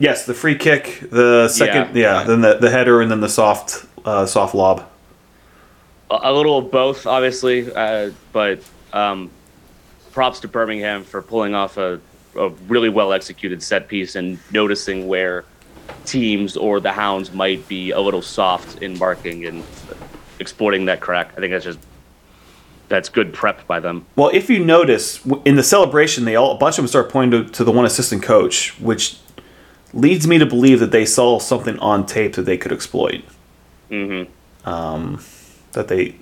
Yes, 0.00 0.24
the 0.24 0.32
free 0.32 0.54
kick, 0.54 1.00
the 1.10 1.46
second, 1.48 1.94
yeah, 1.94 2.20
Yeah. 2.20 2.24
then 2.24 2.40
the, 2.40 2.54
the 2.54 2.70
header, 2.70 3.02
and 3.02 3.10
then 3.10 3.20
the 3.20 3.28
soft 3.28 3.84
uh, 4.06 4.24
soft 4.24 4.54
lob. 4.54 4.88
A, 6.10 6.18
a 6.22 6.32
little 6.32 6.56
of 6.56 6.70
both, 6.70 7.06
obviously, 7.06 7.70
uh, 7.72 8.10
but 8.32 8.60
um, 8.94 9.30
props 10.12 10.40
to 10.40 10.48
Birmingham 10.48 11.04
for 11.04 11.20
pulling 11.20 11.54
off 11.54 11.76
a, 11.76 12.00
a 12.34 12.48
really 12.66 12.88
well 12.88 13.12
executed 13.12 13.62
set 13.62 13.88
piece 13.88 14.16
and 14.16 14.38
noticing 14.50 15.06
where 15.06 15.44
teams 16.06 16.56
or 16.56 16.80
the 16.80 16.92
Hounds 16.92 17.30
might 17.34 17.68
be 17.68 17.90
a 17.90 18.00
little 18.00 18.22
soft 18.22 18.82
in 18.82 18.98
marking 18.98 19.44
and 19.44 19.62
exploiting 20.38 20.86
that 20.86 21.00
crack. 21.00 21.32
I 21.36 21.40
think 21.40 21.52
that's 21.52 21.64
just 21.66 21.78
that's 22.88 23.10
good 23.10 23.34
prep 23.34 23.66
by 23.66 23.80
them. 23.80 24.06
Well, 24.16 24.30
if 24.32 24.48
you 24.48 24.64
notice 24.64 25.24
in 25.44 25.56
the 25.56 25.62
celebration, 25.62 26.24
they 26.24 26.36
all 26.36 26.52
a 26.52 26.58
bunch 26.58 26.78
of 26.78 26.84
them 26.84 26.88
start 26.88 27.10
pointing 27.10 27.44
to, 27.44 27.52
to 27.52 27.64
the 27.64 27.70
one 27.70 27.84
assistant 27.84 28.22
coach, 28.22 28.80
which 28.80 29.18
leads 29.92 30.26
me 30.26 30.38
to 30.38 30.46
believe 30.46 30.80
that 30.80 30.92
they 30.92 31.04
saw 31.04 31.38
something 31.38 31.78
on 31.78 32.06
tape 32.06 32.34
that 32.34 32.42
they 32.42 32.58
could 32.58 32.72
exploit. 32.72 33.24
Mm-hmm. 33.90 34.30
That 35.72 35.88
they 35.88 36.16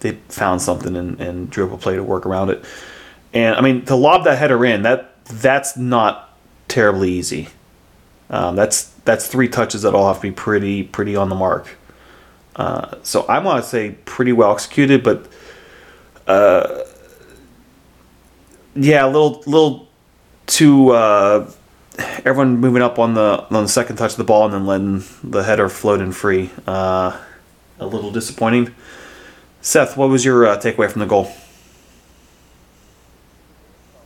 they 0.00 0.12
found 0.28 0.60
something 0.62 0.96
and, 0.96 1.20
and 1.20 1.50
drew 1.50 1.66
up 1.66 1.72
a 1.72 1.78
play 1.78 1.96
to 1.96 2.02
work 2.02 2.26
around 2.26 2.50
it. 2.50 2.64
And 3.32 3.56
I 3.56 3.60
mean, 3.62 3.84
to 3.86 3.96
lob 3.96 4.24
that 4.24 4.38
header 4.38 4.64
in, 4.64 4.82
that 4.82 5.24
that's 5.24 5.76
not 5.76 6.36
terribly 6.68 7.10
easy. 7.10 7.48
Um, 8.30 8.56
that's 8.56 8.84
that's 9.04 9.26
three 9.26 9.48
touches 9.48 9.82
that 9.82 9.94
all 9.94 10.08
have 10.08 10.16
to 10.16 10.22
be 10.22 10.30
pretty 10.30 10.82
pretty 10.82 11.16
on 11.16 11.28
the 11.28 11.34
mark. 11.34 11.76
Uh, 12.56 12.96
so 13.02 13.22
I 13.22 13.38
want 13.40 13.62
to 13.62 13.68
say 13.68 13.92
pretty 14.04 14.32
well 14.32 14.52
executed, 14.52 15.02
but 15.02 15.26
uh, 16.26 16.84
yeah, 18.74 19.04
a 19.04 19.08
little 19.08 19.42
little 19.46 19.88
too. 20.46 20.90
Uh, 20.90 21.50
everyone 21.98 22.58
moving 22.58 22.82
up 22.82 22.98
on 22.98 23.14
the 23.14 23.46
on 23.50 23.62
the 23.62 23.68
second 23.68 23.96
touch 23.96 24.12
of 24.12 24.16
the 24.16 24.24
ball 24.24 24.44
and 24.44 24.54
then 24.54 24.66
letting 24.66 25.04
the 25.22 25.42
header 25.42 25.68
float 25.68 26.00
in 26.00 26.12
free. 26.12 26.50
Uh, 26.66 27.20
a 27.78 27.86
little 27.86 28.10
disappointing. 28.10 28.74
Seth, 29.60 29.96
what 29.96 30.08
was 30.08 30.24
your 30.24 30.46
uh, 30.46 30.56
takeaway 30.58 30.90
from 30.90 31.00
the 31.00 31.06
goal? 31.06 31.32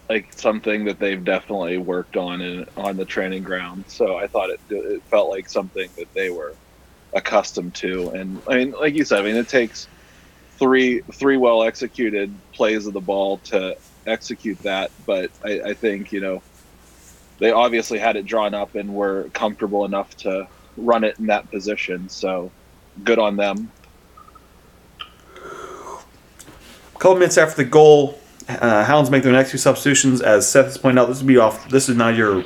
like 0.08 0.32
something 0.32 0.84
that 0.84 0.98
they've 0.98 1.22
definitely 1.22 1.78
worked 1.78 2.16
on 2.16 2.40
in, 2.40 2.66
on 2.76 2.96
the 2.96 3.04
training 3.04 3.42
ground. 3.42 3.84
So 3.88 4.16
I 4.16 4.26
thought 4.26 4.50
it 4.50 4.60
it 4.70 5.02
felt 5.04 5.30
like 5.30 5.48
something 5.48 5.90
that 5.96 6.12
they 6.14 6.30
were 6.30 6.54
accustomed 7.12 7.74
to. 7.76 8.10
And 8.10 8.40
I 8.48 8.56
mean, 8.56 8.70
like 8.72 8.94
you 8.94 9.04
said, 9.04 9.20
I 9.20 9.22
mean, 9.22 9.36
it 9.36 9.48
takes 9.48 9.86
three 10.58 11.00
three 11.12 11.36
well 11.36 11.62
executed 11.62 12.32
plays 12.52 12.86
of 12.86 12.94
the 12.94 13.00
ball 13.00 13.38
to 13.44 13.76
execute 14.06 14.58
that. 14.60 14.90
But 15.06 15.30
I, 15.44 15.60
I 15.60 15.74
think 15.74 16.12
you 16.12 16.20
know 16.20 16.42
they 17.38 17.50
obviously 17.50 17.98
had 17.98 18.16
it 18.16 18.26
drawn 18.26 18.54
up 18.54 18.74
and 18.74 18.94
were 18.94 19.30
comfortable 19.32 19.84
enough 19.84 20.16
to 20.18 20.48
run 20.76 21.04
it 21.04 21.18
in 21.18 21.26
that 21.26 21.50
position. 21.50 22.08
So 22.08 22.50
good 23.04 23.18
on 23.18 23.36
them. 23.36 23.70
A 26.94 26.98
couple 26.98 27.14
minutes 27.14 27.38
after 27.38 27.62
the 27.62 27.68
goal, 27.68 28.18
uh, 28.48 28.84
Hounds 28.84 29.10
make 29.10 29.22
their 29.22 29.32
next 29.32 29.52
two 29.52 29.58
substitutions. 29.58 30.20
As 30.20 30.50
Seth 30.50 30.66
has 30.66 30.78
pointed 30.78 31.00
out, 31.00 31.06
this 31.06 31.18
would 31.18 31.28
be 31.28 31.36
off. 31.36 31.68
This 31.68 31.88
is 31.88 31.96
now 31.96 32.08
your 32.08 32.44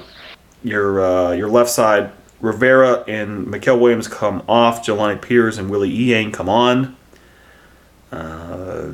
your 0.62 1.00
uh, 1.00 1.32
your 1.32 1.48
left 1.48 1.70
side. 1.70 2.12
Rovira 2.42 3.06
and 3.06 3.46
Mikael 3.46 3.78
Williams 3.78 4.08
come 4.08 4.42
off. 4.48 4.84
Jelani 4.84 5.22
Peters 5.22 5.58
and 5.58 5.70
Willie 5.70 5.90
Eang 5.90 6.32
come 6.32 6.48
on. 6.48 6.96
Uh, 8.10 8.92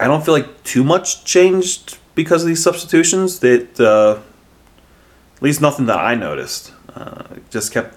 I 0.00 0.06
don't 0.06 0.24
feel 0.24 0.34
like 0.34 0.64
too 0.64 0.82
much 0.82 1.24
changed 1.24 1.98
because 2.14 2.42
of 2.42 2.48
these 2.48 2.62
substitutions. 2.62 3.40
That 3.40 3.78
uh, 3.78 4.22
least 5.44 5.60
nothing 5.60 5.86
that 5.86 5.98
I 5.98 6.14
noticed. 6.14 6.72
Uh, 6.94 7.22
just 7.50 7.72
kept 7.72 7.96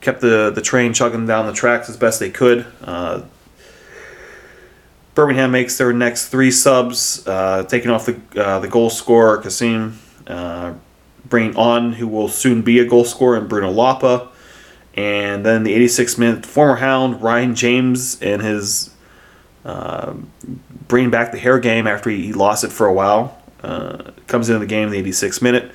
kept 0.00 0.20
the 0.20 0.50
the 0.50 0.60
train 0.60 0.92
chugging 0.92 1.26
down 1.26 1.46
the 1.46 1.52
tracks 1.52 1.88
as 1.88 1.96
best 1.96 2.20
they 2.20 2.30
could. 2.30 2.66
Uh, 2.82 3.22
Birmingham 5.14 5.50
makes 5.50 5.78
their 5.78 5.92
next 5.92 6.28
three 6.28 6.50
subs, 6.50 7.26
uh, 7.26 7.64
taking 7.64 7.90
off 7.90 8.06
the 8.06 8.20
uh, 8.36 8.58
the 8.58 8.68
goal 8.68 8.90
scorer 8.90 9.38
Kasim, 9.38 9.98
uh, 10.26 10.74
bringing 11.24 11.56
on 11.56 11.92
who 11.94 12.08
will 12.08 12.28
soon 12.28 12.62
be 12.62 12.78
a 12.80 12.84
goal 12.84 13.04
scorer 13.04 13.36
in 13.36 13.46
Bruno 13.46 13.70
Lapa, 13.70 14.28
and 14.94 15.46
then 15.46 15.62
the 15.62 15.74
86th 15.76 16.18
minute 16.18 16.44
former 16.44 16.76
Hound 16.76 17.22
Ryan 17.22 17.54
James 17.54 18.20
and 18.20 18.42
his 18.42 18.94
uh, 19.64 20.14
bringing 20.88 21.10
back 21.10 21.32
the 21.32 21.38
hair 21.38 21.58
game 21.58 21.86
after 21.86 22.10
he, 22.10 22.26
he 22.26 22.32
lost 22.32 22.64
it 22.64 22.72
for 22.72 22.86
a 22.86 22.92
while 22.92 23.36
comes 24.28 24.48
into 24.48 24.60
the 24.60 24.66
game 24.66 24.92
in 24.92 24.92
the 24.92 25.10
86th 25.10 25.42
minute, 25.42 25.72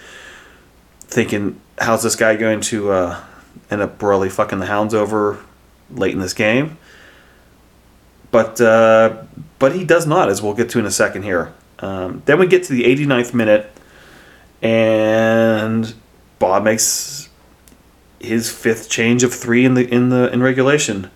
thinking 1.14 1.60
how's 1.80 2.04
this 2.04 2.16
guy 2.16 2.36
going 2.36 2.62
to 2.62 2.92
uh, 2.92 3.24
end 3.72 3.82
up 3.82 4.02
royally 4.02 4.30
fucking 4.30 4.60
the 4.60 4.66
Hounds 4.66 4.94
over 4.94 5.40
late 5.90 6.14
in 6.14 6.20
this 6.20 6.34
game 6.34 6.78
but 8.34 8.60
uh, 8.60 9.24
but 9.60 9.76
he 9.76 9.86
does 9.86 10.08
not, 10.08 10.28
as 10.28 10.42
we'll 10.42 10.56
get 10.56 10.68
to 10.72 10.80
in 10.80 10.86
a 10.88 10.92
second 10.92 11.22
here. 11.22 11.54
Um, 11.80 12.24
then 12.26 12.40
we 12.40 12.48
get 12.48 12.64
to 12.64 12.74
the 12.74 12.84
89th 12.84 13.32
minute, 13.32 13.72
and 14.60 15.94
Bob 16.40 16.64
makes 16.64 17.30
his 18.20 18.52
fifth 18.52 18.90
change 18.90 19.22
of 19.22 19.32
three 19.32 19.64
in 19.66 19.76
the 19.76 19.88
in 19.88 20.10
the 20.10 20.34
in 20.34 20.42
regulation, 20.42 21.12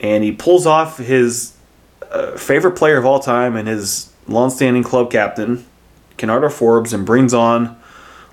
and 0.00 0.24
he 0.24 0.32
pulls 0.32 0.66
off 0.66 0.96
his 0.96 1.54
uh, 2.10 2.38
favorite 2.38 2.76
player 2.76 2.96
of 2.96 3.04
all 3.04 3.20
time 3.20 3.54
and 3.54 3.68
his 3.68 4.10
long-standing 4.26 4.82
club 4.82 5.10
captain, 5.10 5.66
Kenardo 6.16 6.48
Forbes, 6.48 6.94
and 6.94 7.04
brings 7.04 7.34
on 7.34 7.78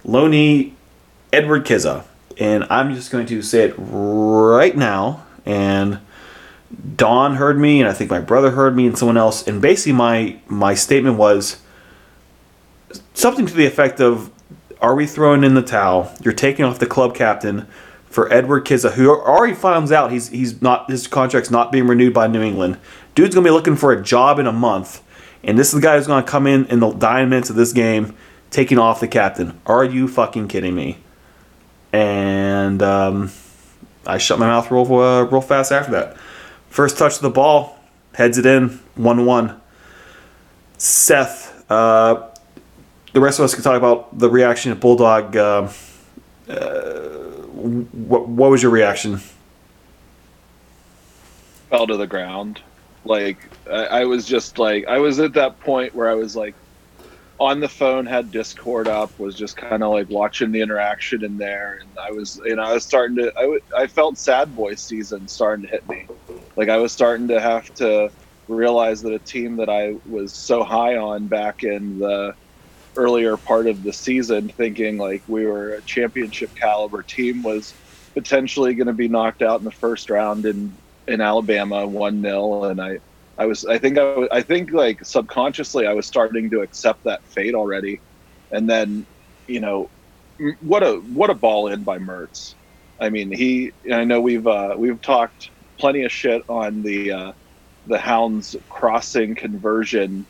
Loney 0.04 0.76
Edward 1.32 1.66
Kizza. 1.66 2.06
And 2.38 2.66
I'm 2.70 2.96
just 2.96 3.12
going 3.12 3.26
to 3.28 3.42
say 3.42 3.64
it 3.64 3.76
right 3.78 4.76
now, 4.76 5.26
and 5.46 6.00
Don 6.96 7.36
heard 7.36 7.60
me, 7.60 7.82
and 7.82 7.90
I 7.90 7.94
think 7.94 8.10
my 8.10 8.22
brother 8.22 8.52
heard 8.52 8.76
me, 8.76 8.88
and 8.88 8.98
someone 8.98 9.18
else. 9.18 9.46
And 9.46 9.62
basically, 9.62 9.94
my 9.94 10.40
my 10.48 10.74
statement 10.74 11.18
was 11.18 11.62
something 13.14 13.46
to 13.46 13.54
the 13.54 13.66
effect 13.66 14.00
of, 14.00 14.32
"Are 14.80 14.96
we 14.96 15.06
throwing 15.06 15.44
in 15.44 15.54
the 15.54 15.62
towel? 15.62 16.14
You're 16.24 16.34
taking 16.34 16.64
off 16.64 16.80
the 16.80 16.86
club 16.86 17.14
captain 17.14 17.68
for 18.10 18.32
Edward 18.32 18.66
Kizza, 18.66 18.94
who 18.94 19.10
already 19.10 19.54
finds 19.54 19.92
out 19.92 20.12
he's 20.12 20.30
he's 20.30 20.62
not 20.62 20.90
his 20.90 21.08
contract's 21.08 21.52
not 21.52 21.72
being 21.72 21.88
renewed 21.88 22.14
by 22.14 22.28
New 22.28 22.42
England. 22.42 22.78
Dude's 23.16 23.36
gonna 23.36 23.46
be 23.46 23.52
looking 23.52 23.76
for 23.76 23.92
a 23.92 24.02
job 24.02 24.40
in 24.40 24.48
a 24.48 24.54
month, 24.54 25.02
and 25.44 25.58
this 25.58 25.68
is 25.68 25.74
the 25.74 25.82
guy 25.82 25.98
who's 25.98 26.08
gonna 26.08 26.24
come 26.24 26.48
in 26.48 26.66
in 26.68 26.80
the 26.80 26.92
dying 26.92 27.30
minutes 27.30 27.50
of 27.50 27.56
this 27.56 27.74
game, 27.74 28.16
taking 28.52 28.78
off 28.78 29.00
the 29.00 29.08
captain. 29.08 29.60
Are 29.66 29.84
you 29.84 30.08
fucking 30.08 30.48
kidding 30.48 30.76
me?" 30.76 30.98
And 31.92 32.82
um, 32.82 33.32
I 34.06 34.18
shut 34.18 34.40
my 34.40 34.48
mouth 34.48 34.70
real 34.72 34.86
uh, 34.94 35.24
real 35.24 35.42
fast 35.42 35.72
after 35.72 35.92
that. 35.92 36.18
First 36.70 36.98
touch 36.98 37.16
of 37.16 37.22
the 37.22 37.30
ball, 37.30 37.80
heads 38.14 38.38
it 38.38 38.46
in, 38.46 38.80
1 38.96 39.26
1. 39.26 39.60
Seth, 40.78 41.66
uh, 41.70 42.28
the 43.12 43.20
rest 43.20 43.40
of 43.40 43.46
us 43.46 43.56
can 43.56 43.64
talk 43.64 43.76
about 43.76 44.18
the 44.18 44.30
reaction 44.30 44.72
of 44.72 44.80
Bulldog. 44.80 45.36
Uh, 45.36 45.68
uh, 46.48 46.54
what, 47.52 48.28
what 48.28 48.52
was 48.52 48.62
your 48.62 48.72
reaction? 48.72 49.20
fell 51.70 51.88
to 51.88 51.98
the 51.98 52.08
ground. 52.08 52.62
Like 53.06 53.38
I, 53.70 53.86
I 53.86 54.06
was 54.06 54.26
just 54.26 54.60
like 54.60 54.86
I 54.88 54.98
was 54.98 55.20
at 55.20 55.34
that 55.34 55.60
point 55.62 55.96
where 55.96 56.10
I 56.10 56.16
was 56.16 56.36
like 56.36 56.56
on 57.40 57.60
the 57.62 57.70
phone, 57.70 58.06
had 58.06 58.32
Discord 58.32 58.88
up, 58.90 59.14
was 59.18 59.36
just 59.36 59.56
kind 59.56 59.84
of 59.84 59.92
like 59.92 60.08
watching 60.10 60.52
the 60.52 60.62
interaction 60.62 61.24
in 61.24 61.38
there, 61.38 61.78
and 61.82 61.96
I 62.08 62.12
was 62.12 62.40
you 62.46 62.56
know 62.56 62.64
I 62.64 62.74
was 62.74 62.86
starting 62.86 63.18
to 63.18 63.32
I 63.38 63.42
w- 63.44 63.62
I 63.78 63.88
felt 63.88 64.18
sad 64.18 64.56
boy 64.56 64.76
season 64.76 65.28
starting 65.28 65.66
to 65.66 65.72
hit 65.72 65.86
me. 65.88 66.10
Like 66.58 66.70
I 66.70 66.78
was 66.78 66.92
starting 66.94 67.30
to 67.30 67.40
have 67.42 67.70
to 67.76 68.12
realize 68.48 69.02
that 69.04 69.14
a 69.14 69.20
team 69.20 69.58
that 69.58 69.70
I 69.70 69.94
was 70.04 70.38
so 70.38 70.64
high 70.64 70.98
on 70.98 71.28
back 71.28 71.64
in 71.64 72.00
the 72.00 72.34
earlier 72.96 73.38
part 73.38 73.68
of 73.68 73.84
the 73.84 73.94
season, 73.94 74.50
thinking 74.58 74.98
like 74.98 75.24
we 75.28 75.46
were 75.46 75.76
a 75.76 75.84
championship 75.86 76.52
caliber 76.56 77.04
team, 77.04 77.44
was 77.44 77.76
potentially 78.16 78.76
going 78.76 78.88
to 78.88 78.94
be 78.94 79.08
knocked 79.08 79.42
out 79.42 79.60
in 79.60 79.66
the 79.66 79.72
first 79.72 80.10
round 80.10 80.46
in 80.46 80.78
in 81.08 81.22
Alabama 81.22 81.88
one 81.88 82.22
0 82.22 82.64
and 82.66 82.82
I 82.82 83.00
I 83.40 83.46
was 83.46 83.66
I 83.66 83.78
think 83.78 83.98
I, 83.98 84.28
I 84.32 84.42
think 84.42 84.72
like 84.72 85.04
subconsciously 85.06 85.88
I 85.88 85.94
was 85.94 86.06
starting 86.06 86.50
to 86.50 86.62
accept 86.62 87.06
that 87.06 87.24
fate 87.24 87.56
already, 87.56 88.02
and 88.52 88.70
then 88.70 89.06
you 89.48 89.62
know 89.62 89.90
what 90.62 90.84
a 90.84 90.98
what 90.98 91.30
a 91.30 91.34
ball 91.34 91.68
in 91.68 91.84
by 91.84 91.98
Mertz. 92.00 92.54
I 93.00 93.10
mean 93.10 93.32
he 93.32 93.72
I 93.92 94.04
know 94.04 94.20
we've 94.20 94.46
uh, 94.46 94.76
we've 94.78 95.02
talked 95.02 95.50
plenty 95.78 96.04
of 96.04 96.12
shit 96.12 96.44
on 96.50 96.84
the 96.84 97.12
uh, 97.14 97.32
the 97.88 97.98
Hounds 97.98 98.58
crossing 98.70 99.36
conversion 99.36 100.26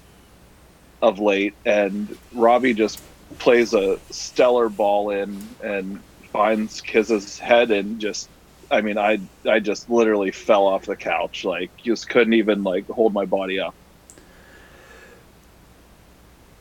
of 1.02 1.18
late, 1.18 1.56
and 1.66 2.16
Robbie 2.32 2.76
just 2.76 3.02
plays 3.40 3.74
a 3.74 4.00
stellar 4.12 4.70
ball 4.70 5.10
in 5.10 5.42
and 5.64 6.00
finds 6.32 6.80
Kiz's 6.82 7.40
head 7.40 7.72
and 7.72 8.00
just 8.00 8.30
I 8.72 8.82
mean 8.82 8.98
I 8.98 9.20
I 9.46 9.60
just 9.60 9.90
literally 9.90 10.32
fell 10.32 10.68
off 10.68 10.86
the 10.86 10.96
couch 10.96 11.44
like 11.46 11.72
just 11.78 12.10
couldn't 12.10 12.34
even 12.34 12.64
like 12.64 12.88
hold 12.88 13.14
my 13.14 13.26
body 13.26 13.60
up. 13.60 13.74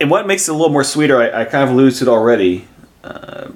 and 0.00 0.10
what 0.10 0.26
makes 0.26 0.48
it 0.48 0.52
a 0.52 0.54
little 0.54 0.70
more 0.72 0.84
sweeter, 0.84 1.20
I, 1.20 1.42
I 1.42 1.44
kind 1.44 1.68
of 1.68 1.76
to 1.76 2.04
it 2.04 2.08
already. 2.08 2.66
Uh, 3.02 3.50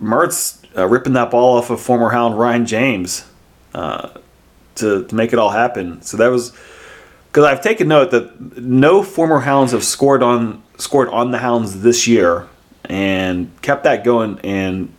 Mertz 0.00 0.64
uh, 0.76 0.86
ripping 0.86 1.14
that 1.14 1.30
ball 1.30 1.56
off 1.56 1.70
of 1.70 1.80
former 1.80 2.10
Hound 2.10 2.38
Ryan 2.38 2.66
James 2.66 3.26
uh, 3.74 4.10
to, 4.76 5.04
to 5.06 5.14
make 5.14 5.32
it 5.32 5.38
all 5.38 5.50
happen. 5.50 6.02
So 6.02 6.16
that 6.18 6.28
was 6.28 6.52
because 7.28 7.44
I've 7.44 7.62
taken 7.62 7.88
note 7.88 8.10
that 8.10 8.58
no 8.58 9.02
former 9.02 9.40
Hounds 9.40 9.72
have 9.72 9.84
scored 9.84 10.22
on 10.22 10.62
scored 10.76 11.08
on 11.08 11.30
the 11.30 11.38
Hounds 11.38 11.80
this 11.80 12.06
year 12.06 12.46
and 12.84 13.50
kept 13.62 13.84
that 13.84 14.04
going. 14.04 14.38
And 14.40 14.92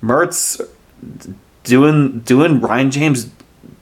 Mertz 0.00 0.64
doing 1.64 2.20
doing 2.20 2.60
Ryan 2.60 2.90
James 2.90 3.30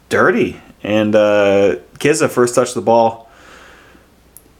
dirty, 0.09 0.61
and 0.83 1.15
uh, 1.15 1.77
Kizza 1.99 2.29
first 2.31 2.55
touched 2.55 2.75
the 2.75 2.83
ball. 2.83 3.29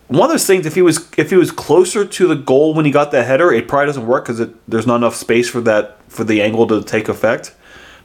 One 0.09 0.29
of 0.29 0.31
those 0.31 0.47
things, 0.47 0.67
if 0.67 0.75
he 0.75 0.83
was 0.83 1.09
if 1.17 1.31
he 1.31 1.37
was 1.37 1.51
closer 1.51 2.05
to 2.05 2.27
the 2.27 2.37
goal 2.37 2.75
when 2.75 2.85
he 2.85 2.91
got 2.91 3.11
the 3.11 3.25
header, 3.25 3.53
it 3.53 3.69
probably 3.69 3.87
doesn't 3.87 4.07
work 4.07 4.27
because 4.27 4.47
there's 4.69 4.87
not 4.87 4.97
enough 4.97 5.15
space 5.15 5.49
for 5.49 5.61
that 5.63 5.99
for 6.09 6.25
the 6.25 6.43
angle 6.43 6.67
to 6.67 6.83
take 6.83 7.09
effect. 7.09 7.55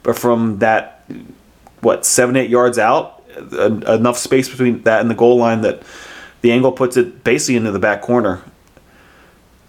But 0.03 0.17
from 0.17 0.59
that, 0.59 1.03
what 1.81 2.05
seven 2.05 2.35
eight 2.37 2.49
yards 2.49 2.77
out, 2.77 3.23
enough 3.37 4.17
space 4.17 4.47
between 4.47 4.83
that 4.83 5.01
and 5.01 5.09
the 5.09 5.15
goal 5.15 5.37
line 5.37 5.61
that 5.61 5.83
the 6.41 6.51
angle 6.51 6.71
puts 6.71 6.95
it 6.95 7.23
basically 7.23 7.57
into 7.57 7.71
the 7.71 7.79
back 7.79 8.01
corner. 8.01 8.41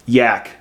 Yak. 0.07 0.58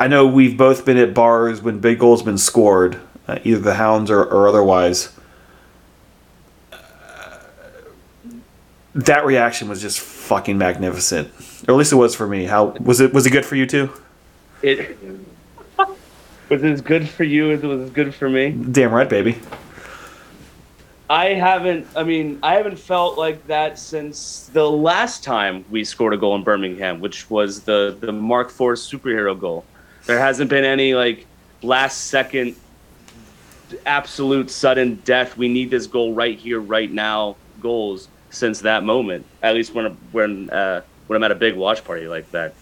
I 0.00 0.08
know 0.08 0.26
we've 0.26 0.56
both 0.56 0.86
been 0.86 0.96
at 0.96 1.12
bars 1.12 1.60
when 1.60 1.78
big 1.78 1.98
goals 1.98 2.22
been 2.22 2.38
scored, 2.38 2.98
uh, 3.28 3.38
either 3.44 3.60
the 3.60 3.74
Hounds 3.74 4.10
or, 4.10 4.24
or 4.24 4.48
otherwise. 4.48 5.12
that 8.94 9.24
reaction 9.24 9.68
was 9.68 9.80
just 9.80 10.00
fucking 10.00 10.58
magnificent. 10.58 11.28
Or 11.68 11.74
at 11.74 11.76
least 11.76 11.92
it 11.92 11.96
was 11.96 12.14
for 12.14 12.26
me. 12.26 12.44
How 12.44 12.66
was 12.80 13.00
it? 13.00 13.12
Was 13.12 13.26
it 13.26 13.30
good 13.30 13.44
for 13.44 13.56
you 13.56 13.66
too? 13.66 13.90
It 14.62 14.98
was 16.48 16.64
as 16.64 16.80
good 16.80 17.08
for 17.08 17.24
you 17.24 17.52
as 17.52 17.62
it 17.62 17.66
was 17.66 17.90
good 17.90 18.14
for 18.14 18.28
me. 18.28 18.50
Damn 18.50 18.92
right, 18.92 19.08
baby. 19.08 19.38
I 21.08 21.26
haven't. 21.34 21.86
I 21.94 22.04
mean, 22.04 22.38
I 22.42 22.54
haven't 22.54 22.78
felt 22.78 23.18
like 23.18 23.46
that 23.46 23.78
since 23.78 24.50
the 24.52 24.68
last 24.68 25.22
time 25.22 25.64
we 25.70 25.84
scored 25.84 26.14
a 26.14 26.16
goal 26.16 26.34
in 26.36 26.42
Birmingham, 26.42 27.00
which 27.00 27.28
was 27.30 27.60
the 27.60 27.96
the 28.00 28.12
Mark 28.12 28.48
IV 28.48 28.78
superhero 28.78 29.38
goal. 29.38 29.64
There 30.06 30.18
hasn't 30.18 30.50
been 30.50 30.64
any 30.64 30.94
like 30.94 31.26
last 31.62 32.06
second, 32.06 32.56
absolute 33.86 34.50
sudden 34.50 34.96
death. 35.04 35.36
We 35.36 35.48
need 35.48 35.70
this 35.70 35.86
goal 35.86 36.14
right 36.14 36.38
here, 36.38 36.60
right 36.60 36.90
now. 36.90 37.36
Goals 37.60 38.08
since 38.30 38.60
that 38.60 38.84
moment. 38.84 39.26
At 39.42 39.54
least 39.54 39.74
when 39.74 39.86
when 40.12 40.50
uh, 40.50 40.82
when 41.06 41.16
I'm 41.16 41.24
at 41.24 41.32
a 41.32 41.36
big 41.36 41.56
watch 41.56 41.84
party 41.84 42.06
like 42.08 42.30
that. 42.30 42.54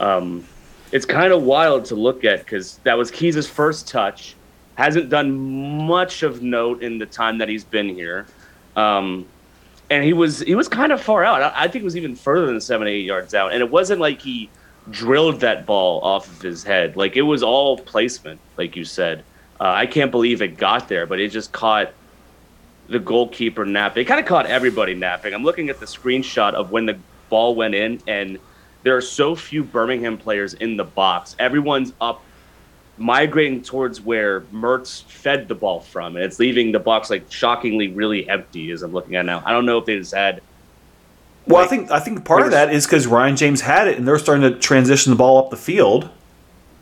Um, 0.00 0.44
it's 0.92 1.06
kind 1.06 1.32
of 1.32 1.42
wild 1.42 1.86
to 1.86 1.94
look 1.94 2.24
at 2.24 2.40
because 2.40 2.78
that 2.78 2.98
was 2.98 3.10
Keys' 3.10 3.48
first 3.48 3.88
touch. 3.88 4.36
Hasn't 4.76 5.08
done 5.08 5.86
much 5.86 6.22
of 6.22 6.42
note 6.42 6.82
in 6.82 6.98
the 6.98 7.06
time 7.06 7.38
that 7.38 7.48
he's 7.48 7.64
been 7.64 7.88
here, 7.88 8.26
um, 8.74 9.24
and 9.88 10.04
he 10.04 10.12
was 10.12 10.40
he 10.40 10.56
was 10.56 10.68
kind 10.68 10.92
of 10.92 11.00
far 11.00 11.24
out. 11.24 11.42
I, 11.42 11.52
I 11.64 11.68
think 11.68 11.82
it 11.82 11.84
was 11.84 11.96
even 11.96 12.16
further 12.16 12.46
than 12.46 12.60
seven 12.60 12.88
eight 12.88 13.04
yards 13.04 13.34
out, 13.34 13.52
and 13.52 13.62
it 13.62 13.70
wasn't 13.70 14.00
like 14.00 14.20
he 14.20 14.50
drilled 14.90 15.40
that 15.40 15.66
ball 15.66 16.00
off 16.02 16.28
of 16.28 16.42
his 16.42 16.62
head. 16.62 16.96
Like 16.96 17.16
it 17.16 17.22
was 17.22 17.42
all 17.42 17.78
placement, 17.78 18.40
like 18.56 18.76
you 18.76 18.84
said. 18.84 19.24
Uh, 19.60 19.70
I 19.70 19.86
can't 19.86 20.10
believe 20.10 20.42
it 20.42 20.56
got 20.56 20.88
there, 20.88 21.06
but 21.06 21.20
it 21.20 21.30
just 21.30 21.52
caught 21.52 21.92
the 22.88 22.98
goalkeeper 22.98 23.64
napping. 23.64 24.02
It 24.02 24.06
kind 24.06 24.20
of 24.20 24.26
caught 24.26 24.46
everybody 24.46 24.94
napping. 24.94 25.32
I'm 25.32 25.44
looking 25.44 25.70
at 25.70 25.80
the 25.80 25.86
screenshot 25.86 26.54
of 26.54 26.70
when 26.70 26.86
the 26.86 26.98
ball 27.30 27.54
went 27.54 27.74
in, 27.74 28.00
and 28.06 28.38
there 28.82 28.96
are 28.96 29.00
so 29.00 29.34
few 29.34 29.64
Birmingham 29.64 30.18
players 30.18 30.54
in 30.54 30.76
the 30.76 30.84
box. 30.84 31.34
Everyone's 31.38 31.92
up, 32.00 32.22
migrating 32.98 33.62
towards 33.62 34.00
where 34.00 34.42
Mertz 34.52 35.02
fed 35.04 35.48
the 35.48 35.54
ball 35.54 35.80
from, 35.80 36.16
and 36.16 36.24
it's 36.24 36.38
leaving 36.38 36.72
the 36.72 36.78
box 36.78 37.08
like 37.08 37.30
shockingly 37.32 37.88
really 37.88 38.28
empty. 38.28 38.70
As 38.70 38.82
I'm 38.82 38.92
looking 38.92 39.16
at 39.16 39.24
now, 39.24 39.42
I 39.46 39.52
don't 39.52 39.66
know 39.66 39.78
if 39.78 39.86
they 39.86 39.98
just 39.98 40.14
had. 40.14 40.42
Well, 41.46 41.60
like, 41.60 41.66
I 41.66 41.68
think 41.68 41.90
I 41.90 42.00
think 42.00 42.24
part 42.24 42.42
of 42.42 42.50
that 42.52 42.72
is 42.72 42.86
because 42.86 43.06
Ryan 43.06 43.36
James 43.36 43.60
had 43.60 43.88
it, 43.88 43.98
and 43.98 44.08
they're 44.08 44.18
starting 44.18 44.50
to 44.50 44.58
transition 44.58 45.10
the 45.10 45.16
ball 45.16 45.38
up 45.38 45.50
the 45.50 45.56
field, 45.56 46.08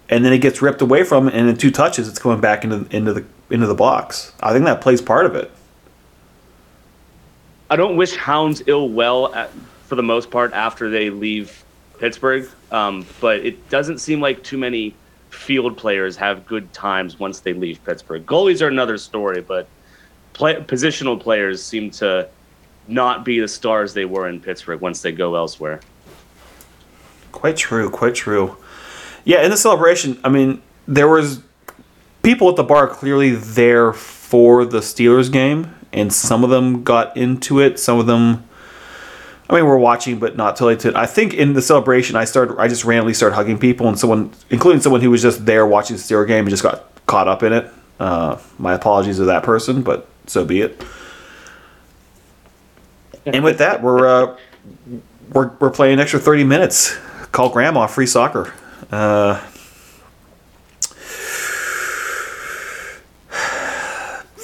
and 0.09 0.25
then 0.25 0.33
it 0.33 0.39
gets 0.39 0.63
ripped 0.63 0.83
away 0.83 1.03
from, 1.03 1.29
him, 1.29 1.35
and 1.35 1.49
in 1.49 1.57
two 1.57 1.71
touches, 1.71 2.09
it's 2.09 2.19
going 2.19 2.41
back 2.41 2.65
into 2.65 2.87
into 2.95 3.13
the 3.13 3.25
into 3.51 3.67
the 3.67 3.75
box. 3.75 4.33
I 4.41 4.53
think 4.53 4.65
that 4.67 4.81
plays 4.81 5.03
part 5.03 5.27
of 5.27 5.35
it. 5.35 5.51
I 7.71 7.77
don't 7.77 7.97
wish 7.97 8.15
Hounds 8.17 8.63
ill 8.67 8.89
well 8.89 9.35
at, 9.35 9.51
for 9.87 9.95
the 9.95 10.03
most 10.03 10.31
part 10.31 10.53
after 10.53 10.91
they 10.91 11.11
leave 11.11 11.65
Pittsburgh, 11.99 12.49
um, 12.71 13.07
but 13.21 13.41
it 13.41 13.69
doesn't 13.71 13.99
seem 13.99 14.21
like 14.21 14.43
too 14.45 14.59
many 14.59 14.95
field 15.31 15.77
players 15.77 16.17
have 16.17 16.47
good 16.47 16.73
times 16.73 17.19
once 17.19 17.41
they 17.41 17.55
leave 17.55 17.83
Pittsburgh. 17.85 18.27
Goalies 18.27 18.61
are 18.61 18.69
another 18.69 18.99
story, 18.99 19.41
but 19.41 19.67
play, 20.35 20.57
positional 20.57 21.19
players 21.19 21.63
seem 21.63 21.91
to 21.93 22.29
not 22.89 23.25
be 23.25 23.41
the 23.41 23.49
stars 23.49 23.95
they 23.95 24.05
were 24.05 24.29
in 24.29 24.41
Pittsburgh 24.41 24.81
once 24.81 25.03
they 25.03 25.13
go 25.13 25.35
elsewhere. 25.35 25.81
Quite 27.31 27.57
true, 27.57 27.91
quite 27.91 28.15
true. 28.15 28.57
Yeah, 29.25 29.43
in 29.43 29.51
the 29.51 29.57
celebration, 29.57 30.19
I 30.25 30.29
mean, 30.29 30.61
there 30.87 31.09
was 31.09 31.43
people 32.23 32.49
at 32.49 32.57
the 32.57 32.65
bar 32.65 32.89
clearly 32.89 33.31
there 33.31 33.93
for 33.93 34.65
the 34.65 34.79
Steelers 34.79 35.31
game 35.31 35.75
and 35.93 36.13
some 36.13 36.43
of 36.43 36.51
them 36.51 36.83
got 36.83 37.17
into 37.17 37.61
it. 37.61 37.79
Some 37.79 37.99
of 37.99 38.07
them, 38.07 38.45
I 39.49 39.55
mean, 39.55 39.67
we're 39.67 39.77
watching, 39.77 40.19
but 40.19 40.37
not 40.37 40.57
totally. 40.57 40.77
To, 40.79 40.99
I 40.99 41.07
think 41.07 41.35
in 41.35 41.53
the 41.53 41.63
celebration, 41.63 42.17
I 42.17 42.25
started, 42.25 42.59
I 42.59 42.69
just 42.69 42.85
randomly 42.85 43.15
started 43.15 43.37
hugging 43.37 43.59
people, 43.59 43.89
and 43.89 43.99
someone, 43.99 44.33
including 44.51 44.81
someone 44.81 45.01
who 45.01 45.11
was 45.11 45.23
just 45.23 45.45
there 45.45 45.67
watching 45.67 45.97
the 45.97 46.03
Steelers 46.03 46.27
game, 46.27 46.41
and 46.41 46.51
just 46.51 46.63
got 46.63 46.85
caught 47.07 47.29
up 47.29 47.43
in 47.43 47.53
it. 47.53 47.71
Uh, 48.01 48.39
my 48.59 48.75
apologies 48.75 49.17
to 49.19 49.25
that 49.27 49.43
person, 49.43 49.83
but 49.83 50.09
so 50.27 50.45
be 50.45 50.63
it. 50.63 50.83
And 53.27 53.45
with 53.45 53.59
that, 53.59 53.83
we're 53.83 54.07
uh, 54.07 54.37
we're 55.33 55.49
we're 55.59 55.71
playing 55.71 55.95
an 55.95 56.01
extra 56.01 56.21
thirty 56.21 56.45
minutes. 56.45 56.97
Call 57.33 57.49
grandma 57.49 57.87
free 57.87 58.07
soccer. 58.07 58.53
Uh, 58.91 59.41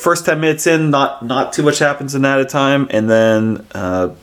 first 0.08 0.24
10 0.24 0.40
minutes 0.40 0.66
in, 0.66 0.90
not 0.90 1.22
not 1.22 1.52
too 1.52 1.62
much 1.62 1.78
happens 1.80 2.14
in 2.14 2.22
that 2.22 2.38
at 2.40 2.46
a 2.46 2.48
time. 2.48 2.86
And 2.90 3.10
then 3.10 3.66
uh, 3.74 4.14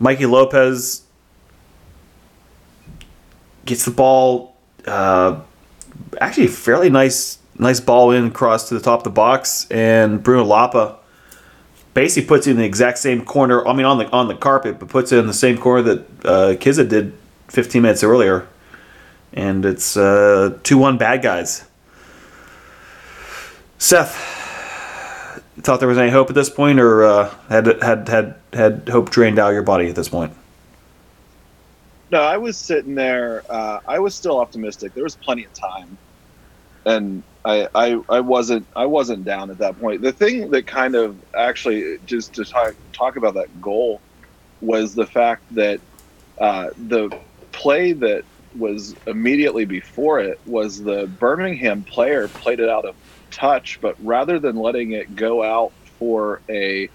Mikey 0.00 0.26
Lopez 0.26 1.02
gets 3.64 3.84
the 3.84 3.90
ball, 3.92 4.56
uh, 4.86 5.40
actually, 6.20 6.48
fairly 6.48 6.90
nice 6.90 7.38
nice 7.58 7.78
ball 7.78 8.10
in 8.10 8.26
across 8.26 8.68
to 8.68 8.74
the 8.74 8.80
top 8.80 9.00
of 9.00 9.04
the 9.04 9.10
box. 9.10 9.70
And 9.70 10.22
Bruno 10.22 10.44
Lapa 10.44 10.98
basically 11.96 12.28
puts 12.28 12.46
it 12.46 12.50
in 12.50 12.56
the 12.58 12.64
exact 12.64 12.98
same 12.98 13.24
corner. 13.24 13.66
I 13.66 13.72
mean, 13.72 13.86
on 13.86 13.96
the 13.96 14.08
on 14.10 14.28
the 14.28 14.34
carpet, 14.34 14.78
but 14.78 14.88
puts 14.88 15.12
it 15.12 15.18
in 15.18 15.26
the 15.26 15.32
same 15.32 15.56
corner 15.56 15.82
that 15.82 15.98
uh, 16.26 16.54
Kizza 16.54 16.86
did 16.86 17.14
15 17.48 17.80
minutes 17.80 18.04
earlier. 18.04 18.46
And 19.32 19.64
it's 19.64 19.96
uh, 19.96 20.58
2 20.62 20.78
1 20.78 20.98
bad 20.98 21.22
guys. 21.22 21.64
Seth, 23.78 24.14
thought 25.62 25.80
there 25.80 25.88
was 25.88 25.98
any 25.98 26.10
hope 26.10 26.28
at 26.28 26.34
this 26.34 26.50
point, 26.50 26.78
or 26.78 27.02
uh, 27.02 27.34
had 27.48 27.66
had 27.82 28.08
had 28.08 28.34
had 28.52 28.88
hope 28.90 29.08
drained 29.08 29.38
out 29.38 29.48
of 29.48 29.54
your 29.54 29.62
body 29.62 29.88
at 29.88 29.96
this 29.96 30.10
point? 30.10 30.34
No, 32.10 32.20
I 32.20 32.36
was 32.36 32.58
sitting 32.58 32.94
there. 32.94 33.42
Uh, 33.48 33.80
I 33.88 33.98
was 33.98 34.14
still 34.14 34.38
optimistic. 34.38 34.92
There 34.92 35.02
was 35.02 35.16
plenty 35.16 35.44
of 35.44 35.52
time, 35.54 35.96
and 36.84 37.22
I, 37.46 38.00
I 38.08 38.20
wasn't 38.20 38.66
I 38.74 38.86
wasn't 38.86 39.24
down 39.24 39.50
at 39.50 39.58
that 39.58 39.78
point. 39.78 40.02
The 40.02 40.12
thing 40.12 40.50
that 40.50 40.66
kind 40.66 40.96
of 40.96 41.16
actually 41.34 41.98
just 42.04 42.34
to 42.34 42.44
talk 42.44 42.74
talk 42.92 43.16
about 43.16 43.34
that 43.34 43.62
goal 43.62 44.00
was 44.60 44.94
the 44.94 45.06
fact 45.06 45.42
that 45.54 45.80
uh, 46.38 46.70
the 46.88 47.16
play 47.52 47.92
that 47.92 48.24
was 48.56 48.96
immediately 49.06 49.64
before 49.64 50.18
it 50.18 50.40
was 50.46 50.82
the 50.82 51.06
Birmingham 51.06 51.84
player 51.84 52.26
played 52.28 52.58
it 52.58 52.68
out 52.68 52.84
of 52.84 52.96
touch, 53.30 53.80
but 53.80 53.96
rather 54.04 54.38
than 54.38 54.56
letting 54.56 54.92
it 54.92 55.14
go 55.14 55.42
out 55.42 55.72
for 55.98 56.40
a 56.48 56.88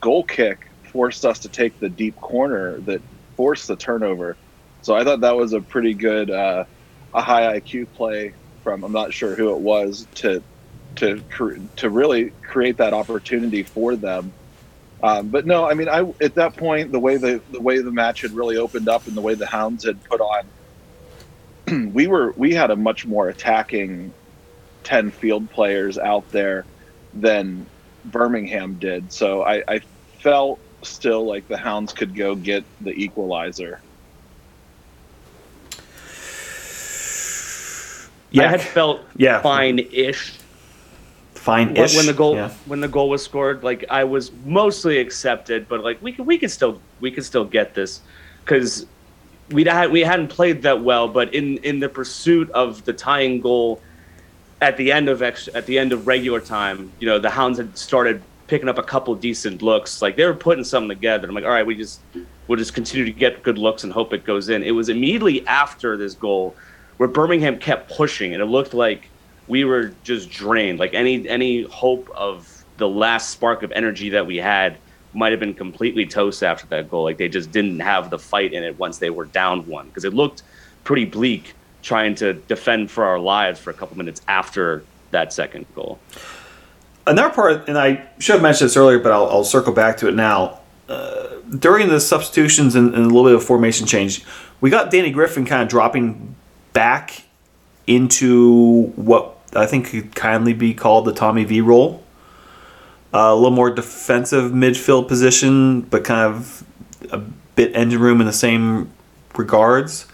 goal 0.00 0.24
kick, 0.24 0.68
forced 0.84 1.24
us 1.24 1.38
to 1.40 1.48
take 1.48 1.78
the 1.80 1.88
deep 1.88 2.18
corner 2.20 2.80
that 2.80 3.02
forced 3.36 3.68
the 3.68 3.76
turnover. 3.76 4.36
So 4.80 4.96
I 4.96 5.04
thought 5.04 5.20
that 5.20 5.36
was 5.36 5.52
a 5.52 5.60
pretty 5.60 5.94
good, 5.94 6.30
uh, 6.30 6.64
a 7.14 7.22
high 7.22 7.60
IQ 7.60 7.92
play 7.94 8.34
from 8.62 8.84
I'm 8.84 8.92
not 8.92 9.12
sure 9.12 9.34
who 9.34 9.52
it 9.52 9.60
was 9.60 10.06
to 10.16 10.42
to 10.96 11.22
to 11.76 11.90
really 11.90 12.32
create 12.42 12.78
that 12.78 12.92
opportunity 12.92 13.62
for 13.62 13.96
them. 13.96 14.32
Um, 15.02 15.28
but 15.28 15.46
no, 15.46 15.68
I 15.68 15.74
mean, 15.74 15.88
I 15.88 16.12
at 16.20 16.34
that 16.36 16.56
point 16.56 16.92
the 16.92 17.00
way 17.00 17.16
the 17.16 17.42
the 17.50 17.60
way 17.60 17.78
the 17.78 17.90
match 17.90 18.22
had 18.22 18.32
really 18.32 18.56
opened 18.56 18.88
up 18.88 19.06
and 19.06 19.16
the 19.16 19.22
way 19.22 19.34
the 19.34 19.46
Hounds 19.46 19.84
had 19.84 20.02
put 20.04 20.20
on, 20.20 21.90
we 21.92 22.06
were 22.06 22.32
we 22.36 22.54
had 22.54 22.70
a 22.70 22.76
much 22.76 23.06
more 23.06 23.28
attacking 23.28 24.14
10 24.84 25.10
field 25.10 25.50
players 25.50 25.98
out 25.98 26.28
there 26.30 26.66
than 27.14 27.66
Birmingham 28.04 28.78
did. 28.78 29.12
So 29.12 29.42
I, 29.42 29.62
I 29.68 29.80
felt 30.20 30.60
still 30.82 31.26
like 31.26 31.48
the 31.48 31.56
Hounds 31.56 31.92
could 31.92 32.16
go 32.16 32.34
get 32.34 32.64
the 32.80 32.90
equalizer. 32.90 33.80
I 38.38 38.46
had 38.46 38.60
felt 38.60 39.00
Yeah. 39.16 39.40
fine-ish 39.42 40.32
Fine-ish. 41.34 41.96
when 41.96 42.06
the 42.06 42.12
goal 42.12 42.36
Yeah. 42.36 42.50
when 42.66 42.80
the 42.80 42.88
goal 42.88 43.08
was 43.08 43.22
scored. 43.22 43.64
Like 43.64 43.84
I 43.90 44.04
was 44.04 44.30
mostly 44.44 44.98
accepted, 44.98 45.68
but 45.68 45.82
like 45.82 45.98
we 46.00 46.12
could 46.12 46.26
we 46.26 46.38
could 46.38 46.50
still 46.50 46.80
we 47.00 47.10
could 47.10 47.24
still 47.24 47.44
get 47.44 47.74
this 47.74 48.00
because 48.44 48.86
we 49.50 49.64
had 49.64 49.90
we 49.90 50.00
hadn't 50.00 50.28
played 50.28 50.62
that 50.62 50.82
well. 50.82 51.08
But 51.08 51.34
in 51.34 51.58
in 51.58 51.80
the 51.80 51.88
pursuit 51.88 52.50
of 52.52 52.84
the 52.84 52.92
tying 52.92 53.40
goal 53.40 53.80
at 54.60 54.76
the 54.76 54.92
end 54.92 55.08
of 55.08 55.20
ex, 55.22 55.48
at 55.54 55.66
the 55.66 55.78
end 55.78 55.92
of 55.92 56.06
regular 56.06 56.40
time, 56.40 56.92
you 57.00 57.06
know, 57.08 57.18
the 57.18 57.30
Hounds 57.30 57.58
had 57.58 57.76
started 57.76 58.22
picking 58.46 58.68
up 58.68 58.78
a 58.78 58.82
couple 58.82 59.12
decent 59.16 59.62
looks. 59.62 60.00
Like 60.00 60.14
they 60.16 60.24
were 60.24 60.34
putting 60.34 60.62
something 60.62 60.88
together. 60.90 61.26
I'm 61.28 61.34
like, 61.34 61.44
all 61.44 61.50
right, 61.50 61.66
we 61.66 61.74
just 61.74 62.00
we'll 62.46 62.58
just 62.58 62.72
continue 62.74 63.04
to 63.04 63.10
get 63.12 63.42
good 63.42 63.58
looks 63.58 63.82
and 63.82 63.92
hope 63.92 64.12
it 64.12 64.24
goes 64.24 64.48
in. 64.48 64.62
It 64.62 64.72
was 64.72 64.88
immediately 64.88 65.44
after 65.48 65.96
this 65.96 66.14
goal 66.14 66.54
where 67.02 67.08
Birmingham 67.08 67.58
kept 67.58 67.90
pushing, 67.90 68.32
and 68.32 68.40
it 68.40 68.46
looked 68.46 68.74
like 68.74 69.08
we 69.48 69.64
were 69.64 69.92
just 70.04 70.30
drained. 70.30 70.78
Like 70.78 70.94
any 70.94 71.28
any 71.28 71.62
hope 71.64 72.08
of 72.14 72.64
the 72.76 72.88
last 72.88 73.30
spark 73.30 73.64
of 73.64 73.72
energy 73.72 74.10
that 74.10 74.24
we 74.24 74.36
had 74.36 74.76
might 75.12 75.32
have 75.32 75.40
been 75.40 75.52
completely 75.52 76.06
toast 76.06 76.44
after 76.44 76.64
that 76.68 76.88
goal. 76.88 77.02
Like 77.02 77.18
they 77.18 77.28
just 77.28 77.50
didn't 77.50 77.80
have 77.80 78.08
the 78.08 78.20
fight 78.20 78.52
in 78.52 78.62
it 78.62 78.78
once 78.78 78.98
they 78.98 79.10
were 79.10 79.24
down 79.24 79.66
one 79.66 79.88
because 79.88 80.04
it 80.04 80.14
looked 80.14 80.44
pretty 80.84 81.04
bleak 81.04 81.54
trying 81.82 82.14
to 82.14 82.34
defend 82.34 82.88
for 82.88 83.02
our 83.02 83.18
lives 83.18 83.58
for 83.58 83.70
a 83.70 83.74
couple 83.74 83.98
minutes 83.98 84.22
after 84.28 84.84
that 85.10 85.32
second 85.32 85.66
goal. 85.74 85.98
Another 87.04 87.34
part, 87.34 87.68
and 87.68 87.76
I 87.76 88.06
should 88.20 88.34
have 88.34 88.42
mentioned 88.42 88.70
this 88.70 88.76
earlier, 88.76 89.00
but 89.00 89.10
I'll, 89.10 89.28
I'll 89.28 89.42
circle 89.42 89.72
back 89.72 89.96
to 89.96 90.08
it 90.08 90.14
now. 90.14 90.60
Uh, 90.88 91.40
during 91.58 91.88
the 91.88 91.98
substitutions 91.98 92.76
and, 92.76 92.94
and 92.94 93.06
a 93.06 93.08
little 93.08 93.24
bit 93.24 93.34
of 93.34 93.42
formation 93.42 93.88
change, 93.88 94.24
we 94.60 94.70
got 94.70 94.92
Danny 94.92 95.10
Griffin 95.10 95.44
kind 95.44 95.62
of 95.62 95.68
dropping 95.68 96.36
back 96.72 97.24
into 97.86 98.84
what 98.96 99.36
I 99.54 99.66
think 99.66 99.88
could 99.90 100.14
kindly 100.14 100.52
be 100.52 100.74
called 100.74 101.04
the 101.04 101.12
Tommy 101.12 101.44
V 101.44 101.60
role. 101.60 102.02
Uh, 103.14 103.18
a 103.18 103.34
little 103.34 103.50
more 103.50 103.70
defensive 103.70 104.52
midfield 104.52 105.06
position, 105.06 105.82
but 105.82 106.02
kind 106.02 106.34
of 106.34 106.64
a 107.10 107.18
bit 107.56 107.74
engine 107.76 108.00
room 108.00 108.20
in 108.20 108.26
the 108.26 108.32
same 108.32 108.90
regards. 109.36 110.06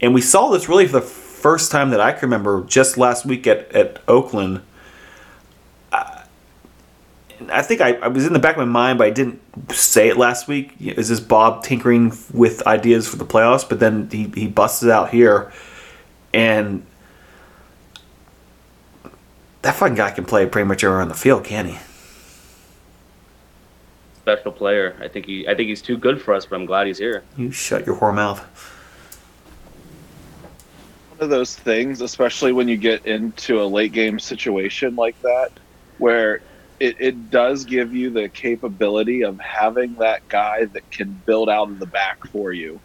And 0.00 0.14
we 0.14 0.22
saw 0.22 0.48
this 0.50 0.68
really 0.68 0.86
for 0.86 1.00
the 1.00 1.06
first 1.06 1.70
time 1.70 1.90
that 1.90 2.00
I 2.00 2.12
can 2.12 2.22
remember 2.22 2.64
just 2.64 2.96
last 2.96 3.26
week 3.26 3.46
at, 3.46 3.70
at 3.72 4.00
Oakland. 4.08 4.62
I, 7.50 7.62
think 7.62 7.80
I, 7.80 7.94
I 7.94 8.08
was 8.08 8.26
in 8.26 8.32
the 8.32 8.38
back 8.38 8.56
of 8.56 8.60
my 8.60 8.64
mind, 8.64 8.98
but 8.98 9.06
I 9.06 9.10
didn't 9.10 9.40
say 9.72 10.08
it 10.08 10.16
last 10.16 10.48
week. 10.48 10.74
Is 10.80 11.08
this 11.08 11.20
Bob 11.20 11.64
tinkering 11.64 12.16
with 12.32 12.66
ideas 12.66 13.08
for 13.08 13.16
the 13.16 13.26
playoffs? 13.26 13.68
But 13.68 13.80
then 13.80 14.08
he, 14.10 14.30
he 14.34 14.46
busts 14.46 14.82
it 14.82 14.90
out 14.90 15.10
here. 15.10 15.52
And 16.34 16.86
that 19.62 19.76
fucking 19.76 19.94
guy 19.94 20.10
can 20.10 20.24
play 20.24 20.46
pretty 20.46 20.66
much 20.66 20.82
everywhere 20.84 21.02
on 21.02 21.08
the 21.08 21.14
field, 21.14 21.44
can 21.44 21.66
he? 21.66 21.78
Special 24.22 24.52
player. 24.52 24.96
I 25.00 25.08
think 25.08 25.26
he 25.26 25.48
I 25.48 25.54
think 25.54 25.68
he's 25.68 25.82
too 25.82 25.96
good 25.96 26.20
for 26.20 26.34
us, 26.34 26.46
but 26.46 26.56
I'm 26.56 26.66
glad 26.66 26.86
he's 26.86 26.98
here. 26.98 27.24
You 27.36 27.50
shut 27.50 27.86
your 27.86 27.96
whore 27.96 28.14
mouth. 28.14 28.40
One 31.10 31.24
of 31.24 31.30
those 31.30 31.56
things, 31.56 32.00
especially 32.00 32.52
when 32.52 32.68
you 32.68 32.76
get 32.76 33.06
into 33.06 33.62
a 33.62 33.64
late 33.64 33.92
game 33.92 34.18
situation 34.18 34.96
like 34.96 35.20
that, 35.22 35.52
where 35.98 36.40
it, 36.80 36.96
it 36.98 37.30
does 37.30 37.64
give 37.64 37.94
you 37.94 38.10
the 38.10 38.28
capability 38.28 39.22
of 39.22 39.38
having 39.38 39.94
that 39.96 40.28
guy 40.28 40.64
that 40.66 40.88
can 40.90 41.20
build 41.26 41.48
out 41.48 41.68
in 41.68 41.78
the 41.78 41.86
back 41.86 42.26
for 42.28 42.52
you, 42.52 42.80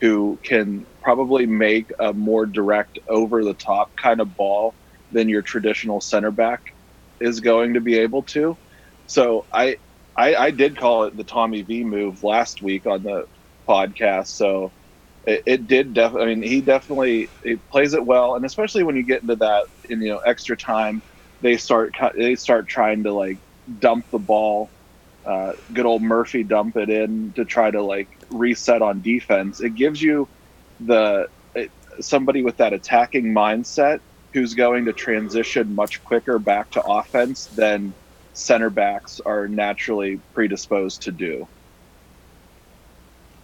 who 0.00 0.40
can 0.44 0.86
probably 1.02 1.46
make 1.46 1.90
a 2.00 2.12
more 2.12 2.46
direct, 2.46 2.98
over 3.08 3.44
the 3.44 3.54
top 3.54 3.90
kind 4.02 4.20
of 4.20 4.36
ball 4.36 4.76
than 5.10 5.28
your 5.28 5.42
traditional 5.42 6.00
center 6.00 6.30
back 6.30 6.60
is 7.20 7.40
going 7.40 7.74
to 7.74 7.80
be 7.80 7.98
able 7.98 8.22
to. 8.24 8.58
So 9.06 9.46
I, 9.52 9.76
I, 10.16 10.34
I 10.36 10.50
did 10.50 10.76
call 10.78 11.04
it 11.04 11.16
the 11.16 11.24
Tommy 11.24 11.62
V 11.62 11.84
move 11.84 12.22
last 12.22 12.62
week 12.62 12.86
on 12.86 13.02
the 13.02 13.24
podcast. 13.68 14.28
So 14.28 14.72
it, 15.24 15.42
it 15.46 15.66
did 15.66 15.94
def. 15.94 16.14
I 16.14 16.26
mean, 16.26 16.42
he 16.42 16.62
definitely 16.62 17.30
he 17.44 17.56
plays 17.70 17.94
it 17.94 18.04
well, 18.04 18.34
and 18.36 18.44
especially 18.44 18.84
when 18.84 18.96
you 18.96 19.04
get 19.04 19.22
into 19.22 19.36
that 19.36 19.64
in 19.88 20.00
you 20.02 20.10
know 20.10 20.20
extra 20.26 20.56
time, 20.56 21.02
they 21.40 21.56
start 21.56 21.92
they 22.16 22.34
start 22.36 22.68
trying 22.68 23.04
to 23.04 23.12
like 23.14 23.40
dump 23.78 24.06
the 24.12 24.18
ball. 24.18 24.72
Uh, 25.24 25.52
good 25.72 25.86
old 25.86 26.02
Murphy 26.02 26.44
dump 26.44 26.76
it 26.76 26.90
in 26.90 27.32
to 27.36 27.44
try 27.44 27.70
to 27.70 27.82
like 27.82 28.08
reset 28.30 28.82
on 28.82 29.00
defense. 29.00 29.60
It 29.60 29.74
gives 29.74 30.00
you 30.00 30.28
the 30.80 31.28
it, 31.54 31.70
somebody 32.00 32.42
with 32.42 32.56
that 32.58 32.72
attacking 32.72 33.26
mindset 33.26 34.00
who's 34.32 34.54
going 34.54 34.84
to 34.84 34.92
transition 34.92 35.74
much 35.74 36.02
quicker 36.04 36.38
back 36.38 36.70
to 36.70 36.82
offense 36.82 37.46
than 37.46 37.92
center 38.32 38.70
backs 38.70 39.20
are 39.20 39.48
naturally 39.48 40.20
predisposed 40.34 41.02
to 41.02 41.12
do. 41.12 41.46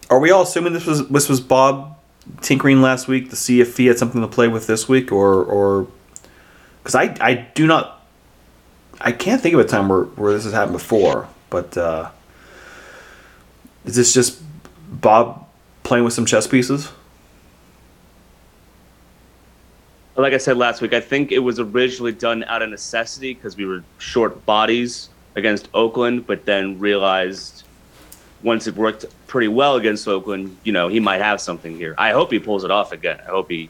Are 0.09 0.21
we 0.21 0.31
all 0.31 0.43
assuming 0.43 0.73
this 0.73 0.87
was 0.87 1.09
this 1.09 1.29
was 1.29 1.41
Bob 1.41 1.99
tinkering 2.41 2.81
last 2.81 3.09
week 3.09 3.31
to 3.31 3.37
see 3.37 3.61
if 3.61 3.77
he 3.77 3.87
had 3.87 3.99
something 3.99 4.21
to 4.21 4.29
play 4.29 4.49
with 4.49 4.67
this 4.67 4.89
week, 4.89 5.11
or 5.11 5.43
or 5.43 5.89
because 6.83 6.95
I 6.95 7.17
I 7.21 7.35
do 7.55 7.67
not 7.67 7.97
I 9.01 9.13
can't 9.13 9.43
think 9.43 9.55
of 9.55 9.61
a 9.61 9.65
time 9.65 9.89
where 9.89 10.03
where 10.03 10.33
this 10.33 10.45
has 10.45 10.53
happened 10.53 10.75
before, 10.75 11.29
but 11.51 11.77
uh, 11.77 12.11
is 13.85 13.97
this 13.97 14.15
just 14.15 14.41
Bob 15.01 15.47
playing 15.83 16.05
with 16.05 16.15
some 16.15 16.27
chess 16.27 16.47
pieces? 16.47 16.91
Like 20.17 20.33
I 20.33 20.39
said 20.39 20.57
last 20.57 20.81
week, 20.81 20.95
I 20.95 21.01
think 21.01 21.31
it 21.31 21.39
was 21.39 21.61
originally 21.61 22.13
done 22.13 22.43
out 22.45 22.63
of 22.63 22.71
necessity 22.71 23.35
because 23.35 23.57
we 23.57 23.67
were 23.67 23.85
short 23.99 24.47
bodies 24.47 25.11
against 25.35 25.69
Oakland, 25.75 26.27
but 26.27 26.47
then 26.47 26.79
realized 26.79 27.65
once 28.43 28.67
it 28.67 28.75
worked 28.75 29.05
pretty 29.27 29.49
well 29.49 29.77
against 29.77 30.09
Oakland, 30.09 30.57
you 30.65 30.73
know, 30.73 30.89
he 30.89 31.01
might 31.01 31.21
have 31.21 31.41
something 31.41 31.77
here. 31.77 31.95
I 31.99 32.13
hope 32.13 32.33
he 32.33 32.39
pulls 32.39 32.65
it 32.65 32.71
off 32.71 32.93
again. 32.93 33.21
I 33.21 33.31
hope 33.31 33.51
he 33.51 33.69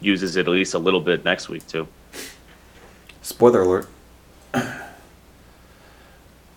uses 0.00 0.36
it 0.36 0.40
at 0.40 0.48
least 0.48 0.72
a 0.74 0.78
little 0.78 1.00
bit 1.00 1.24
next 1.24 1.48
week 1.48 1.66
too. 1.66 1.86
Spoiler 3.22 3.62
alert. 3.62 3.88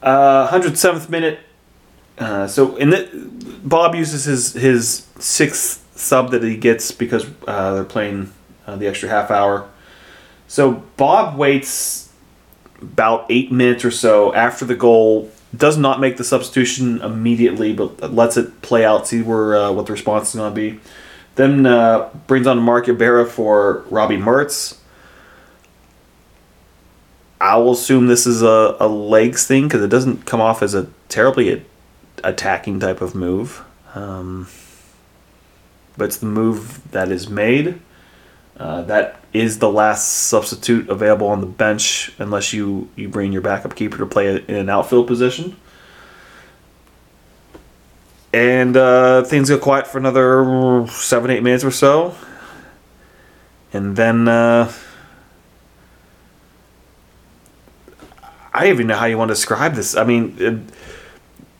Uh, 0.01 0.49
107th 0.49 1.09
minute. 1.09 1.39
Uh, 2.17 2.47
so 2.47 2.75
in 2.75 2.91
the 2.91 3.09
Bob 3.63 3.95
uses 3.95 4.25
his 4.25 4.53
his 4.53 5.07
sixth 5.19 5.83
sub 5.97 6.31
that 6.31 6.43
he 6.43 6.57
gets 6.57 6.91
because 6.91 7.25
uh, 7.47 7.73
they're 7.73 7.83
playing 7.83 8.31
uh, 8.67 8.75
the 8.75 8.87
extra 8.87 9.09
half 9.09 9.31
hour. 9.31 9.69
So 10.47 10.83
Bob 10.97 11.37
waits 11.37 12.11
about 12.81 13.25
eight 13.29 13.51
minutes 13.51 13.83
or 13.85 13.91
so 13.91 14.33
after 14.33 14.65
the 14.65 14.75
goal. 14.75 15.31
Does 15.55 15.77
not 15.77 15.99
make 15.99 16.17
the 16.17 16.23
substitution 16.23 16.99
immediately, 17.01 17.73
but 17.73 18.11
lets 18.11 18.37
it 18.37 18.63
play 18.63 18.83
out, 18.83 19.07
see 19.07 19.21
where 19.21 19.55
uh, 19.55 19.71
what 19.71 19.85
the 19.85 19.91
response 19.91 20.29
is 20.29 20.35
going 20.35 20.51
to 20.51 20.55
be. 20.55 20.79
Then 21.35 21.67
uh, 21.67 22.09
brings 22.25 22.47
on 22.47 22.57
Mark 22.57 22.87
Ibarra 22.87 23.27
for 23.27 23.85
Robbie 23.91 24.17
Mertz. 24.17 24.79
I 27.39 27.57
will 27.57 27.73
assume 27.73 28.07
this 28.07 28.25
is 28.25 28.41
a, 28.41 28.77
a 28.79 28.87
legs 28.87 29.45
thing 29.45 29.67
because 29.67 29.83
it 29.83 29.89
doesn't 29.89 30.25
come 30.25 30.41
off 30.41 30.63
as 30.63 30.73
a 30.73 30.87
terribly 31.07 31.49
attacking 32.23 32.79
type 32.79 33.01
of 33.01 33.15
move. 33.15 33.63
Um, 33.95 34.47
but 35.97 36.05
it's 36.05 36.17
the 36.17 36.25
move 36.25 36.91
that 36.91 37.11
is 37.11 37.29
made. 37.29 37.79
Uh, 38.57 38.83
that 38.83 39.19
is 39.33 39.59
the 39.59 39.69
last 39.69 40.27
substitute 40.27 40.89
available 40.89 41.27
on 41.27 41.41
the 41.41 41.47
bench 41.47 42.11
unless 42.19 42.53
you, 42.53 42.89
you 42.95 43.09
bring 43.09 43.31
your 43.31 43.41
backup 43.41 43.75
keeper 43.75 43.97
to 43.97 44.05
play 44.05 44.43
in 44.47 44.55
an 44.55 44.69
outfield 44.69 45.07
position. 45.07 45.55
And 48.31 48.75
uh, 48.75 49.23
things 49.23 49.49
go 49.49 49.57
quiet 49.57 49.85
for 49.85 49.97
another 49.97 50.87
seven, 50.89 51.29
eight 51.31 51.43
minutes 51.43 51.63
or 51.63 51.71
so. 51.71 52.15
And 53.71 53.95
then. 53.95 54.27
Uh, 54.27 54.71
I 58.53 58.65
don't 58.65 58.73
even 58.73 58.87
know 58.87 58.95
how 58.95 59.05
you 59.07 59.17
want 59.17 59.29
to 59.29 59.33
describe 59.33 59.73
this. 59.73 59.95
I 59.97 60.03
mean, 60.03 60.37
uh, 60.39 60.59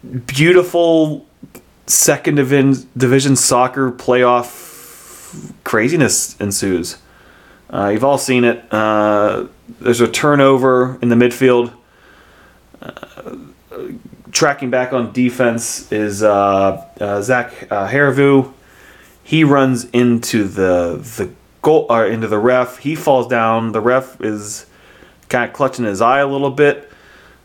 beautiful 0.03 1.25
second 1.87 2.35
division 2.35 2.89
division 2.95 3.35
soccer 3.35 3.91
playoff 3.91 5.43
craziness 5.63 6.39
ensues. 6.39 6.97
Uh, 7.69 7.89
you've 7.89 8.03
all 8.03 8.17
seen 8.17 8.43
it. 8.43 8.63
Uh, 8.71 9.47
there's 9.79 10.01
a 10.01 10.07
turnover 10.07 10.99
in 11.01 11.09
the 11.09 11.15
midfield. 11.15 11.73
Uh, 12.81 13.37
tracking 14.31 14.69
back 14.69 14.93
on 14.93 15.11
defense 15.11 15.91
is 15.91 16.21
uh, 16.21 16.85
uh, 16.99 17.21
Zach 17.21 17.67
uh, 17.71 17.87
Herivaux. 17.87 18.53
He 19.23 19.43
runs 19.43 19.85
into 19.85 20.43
the 20.43 20.97
the 21.17 21.31
goal 21.61 21.87
or 21.89 22.05
into 22.05 22.27
the 22.27 22.37
ref. 22.37 22.79
He 22.79 22.93
falls 22.93 23.27
down. 23.27 23.71
The 23.71 23.81
ref 23.81 24.21
is 24.21 24.65
kind 25.29 25.49
of 25.49 25.55
clutching 25.55 25.85
his 25.85 26.01
eye 26.01 26.19
a 26.19 26.27
little 26.27 26.51
bit. 26.51 26.89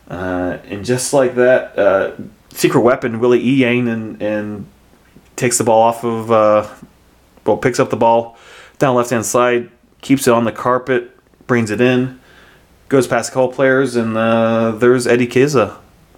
And 0.09 0.85
just 0.85 1.12
like 1.12 1.37
that, 1.37 2.18
secret 2.59 2.81
weapon, 2.81 3.21
Willie 3.21 3.40
E. 3.40 3.55
Yang, 3.55 3.88
and, 3.88 4.23
and 4.23 4.66
takes 5.37 5.59
the 5.59 5.64
ball 5.64 5.81
off 5.81 6.05
of, 6.05 6.31
uh, 6.33 6.68
well, 7.47 7.57
picks 7.57 7.79
up 7.79 7.90
the 7.90 7.97
ball 7.97 8.37
down 8.79 8.97
left 8.97 9.11
hand 9.11 9.25
side, 9.25 9.71
keeps 10.01 10.27
it 10.27 10.35
on 10.35 10.44
the 10.44 10.53
carpet, 10.53 11.16
brings 11.47 11.71
it 11.71 11.81
in, 11.81 12.18
goes 12.88 13.07
past 13.07 13.31
a 13.31 13.33
couple 13.33 13.49
players, 13.49 13.94
and 13.94 14.16
uh, 14.16 14.73
there's 14.73 15.07
Eddie 15.07 15.29
Kizza 15.29 15.77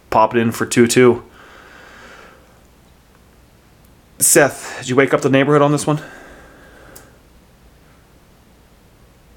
popping 0.09 0.41
in 0.41 0.51
for 0.51 0.65
2 0.65 0.87
2. 0.87 1.23
Seth, 4.19 4.79
did 4.79 4.89
you 4.89 4.97
wake 4.97 5.15
up 5.15 5.21
the 5.21 5.31
neighborhood 5.31 5.63
on 5.63 5.73
this 5.73 5.87
one? 5.87 6.03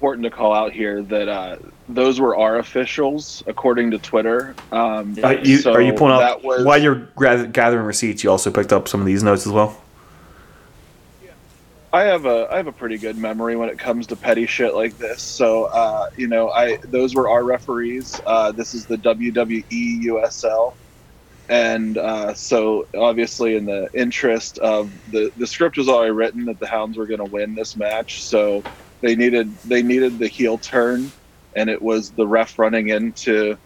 Important 0.04 0.24
to 0.24 0.30
call 0.30 0.52
out 0.52 0.74
here 0.74 1.02
that 1.02 1.30
uh, 1.30 1.56
those 1.88 2.20
were 2.20 2.36
our 2.36 2.58
officials, 2.58 3.42
according 3.46 3.90
to 3.92 3.98
Twitter. 3.98 4.54
Um, 4.70 5.16
Are 5.24 5.32
you, 5.32 5.56
so 5.56 5.72
are 5.72 5.80
you 5.80 5.94
pulling 5.94 6.12
up 6.12 6.44
was- 6.44 6.62
while 6.62 6.76
you're 6.76 7.06
gathering 7.46 7.86
receipts? 7.86 8.22
You 8.22 8.30
also 8.30 8.50
picked 8.50 8.70
up 8.70 8.86
some 8.86 9.00
of 9.00 9.06
these 9.06 9.22
notes 9.22 9.46
as 9.46 9.52
well. 9.52 9.80
I 11.90 12.02
have 12.02 12.26
a 12.26 12.48
I 12.52 12.58
have 12.58 12.66
a 12.66 12.72
pretty 12.72 12.98
good 12.98 13.16
memory 13.16 13.56
when 13.56 13.70
it 13.70 13.78
comes 13.78 14.06
to 14.08 14.16
petty 14.16 14.44
shit 14.44 14.74
like 14.74 14.98
this. 14.98 15.22
So 15.22 15.70
uh, 15.72 16.10
you 16.18 16.26
know, 16.26 16.50
I 16.50 16.76
those 16.76 17.14
were 17.14 17.30
our 17.30 17.42
referees. 17.42 18.20
Uh, 18.26 18.52
this 18.52 18.74
is 18.74 18.84
the 18.84 18.98
WWE 18.98 20.02
USL, 20.02 20.74
and 21.48 21.96
uh, 21.96 22.34
so 22.34 22.86
obviously 22.94 23.56
in 23.56 23.64
the 23.64 23.88
interest 23.94 24.58
of 24.58 24.92
the 25.12 25.32
the 25.38 25.46
script 25.46 25.78
was 25.78 25.88
already 25.88 26.12
written 26.12 26.44
that 26.44 26.60
the 26.60 26.66
Hounds 26.66 26.98
were 26.98 27.06
going 27.06 27.24
to 27.24 27.32
win 27.32 27.54
this 27.54 27.74
match. 27.74 28.22
So 28.22 28.62
they 29.04 29.14
needed 29.14 29.54
they 29.66 29.82
needed 29.82 30.18
the 30.18 30.26
heel 30.26 30.56
turn, 30.56 31.12
and 31.54 31.68
it 31.68 31.80
was 31.80 32.10
the 32.12 32.26
ref 32.26 32.58
running 32.58 32.88
into 32.88 33.58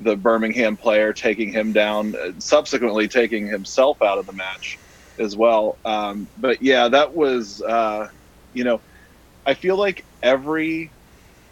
the 0.00 0.16
Birmingham 0.16 0.78
player, 0.78 1.12
taking 1.12 1.52
him 1.52 1.74
down, 1.74 2.14
uh, 2.16 2.32
subsequently 2.38 3.06
taking 3.06 3.46
himself 3.46 4.00
out 4.00 4.16
of 4.16 4.24
the 4.24 4.32
match 4.32 4.78
as 5.18 5.36
well. 5.36 5.76
Um, 5.84 6.26
but 6.38 6.62
yeah, 6.62 6.88
that 6.88 7.14
was, 7.14 7.60
uh, 7.60 8.08
you 8.54 8.64
know, 8.64 8.80
I 9.44 9.52
feel 9.52 9.76
like 9.76 10.06
every 10.22 10.90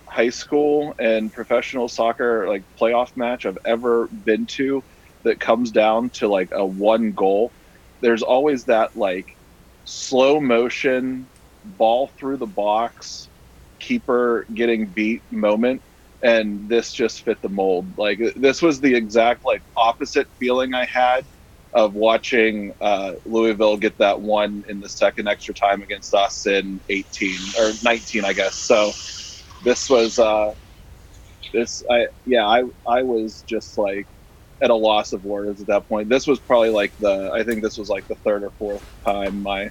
high 0.07 0.31
school 0.31 0.95
and 0.99 1.31
professional 1.31 1.87
soccer 1.87 2.49
like 2.49 2.62
playoff 2.81 3.14
match 3.14 3.45
I've 3.45 3.59
ever 3.67 4.07
been 4.07 4.47
to 4.47 4.83
that 5.25 5.38
comes 5.38 5.71
down 5.71 6.09
to 6.11 6.29
like 6.29 6.49
a 6.53 6.64
one 6.64 7.12
goal, 7.12 7.53
there's 8.01 8.23
always 8.23 8.64
that 8.64 8.97
like 8.97 9.37
slow 9.85 10.41
motion 10.41 11.27
ball 11.77 12.11
through 12.19 12.39
the 12.39 12.47
box, 12.47 13.29
keeper 13.81 14.47
getting 14.55 14.87
beat 14.87 15.23
moment. 15.31 15.83
And 16.23 16.69
this 16.69 16.93
just 16.93 17.23
fit 17.23 17.41
the 17.43 17.49
mold. 17.49 17.97
Like 17.97 18.21
this 18.35 18.61
was 18.61 18.81
the 18.81 18.95
exact 18.95 19.45
like 19.45 19.63
opposite 19.77 20.27
feeling 20.39 20.75
I 20.75 20.85
had 20.85 21.25
of 21.73 21.95
watching 21.95 22.73
uh, 22.81 23.15
Louisville 23.25 23.77
get 23.77 23.97
that 23.99 24.21
one 24.21 24.65
in 24.69 24.81
the 24.81 24.89
second 24.89 25.29
extra 25.29 25.55
time 25.55 25.83
against 25.83 26.15
us 26.15 26.47
in 26.47 26.81
18 26.89 27.37
or 27.61 27.71
19, 27.85 28.25
I 28.25 28.33
guess. 28.33 28.55
So 28.57 28.91
this 29.65 29.89
was 29.91 30.19
uh, 30.19 30.55
this. 31.53 31.83
I 31.91 32.07
yeah, 32.25 32.47
I 32.47 32.65
I 32.87 33.03
was 33.03 33.43
just 33.43 33.79
like 33.79 34.09
at 34.63 34.71
a 34.71 34.75
loss 34.75 35.13
of 35.13 35.25
words 35.25 35.61
at 35.61 35.67
that 35.69 35.89
point. 35.89 36.09
This 36.09 36.27
was 36.27 36.41
probably 36.41 36.71
like 36.71 36.95
the 36.99 37.31
I 37.33 37.45
think 37.45 37.63
this 37.63 37.79
was 37.79 37.89
like 37.89 38.07
the 38.09 38.17
third 38.17 38.43
or 38.43 38.51
fourth 38.59 38.85
time 39.05 39.43
my 39.43 39.71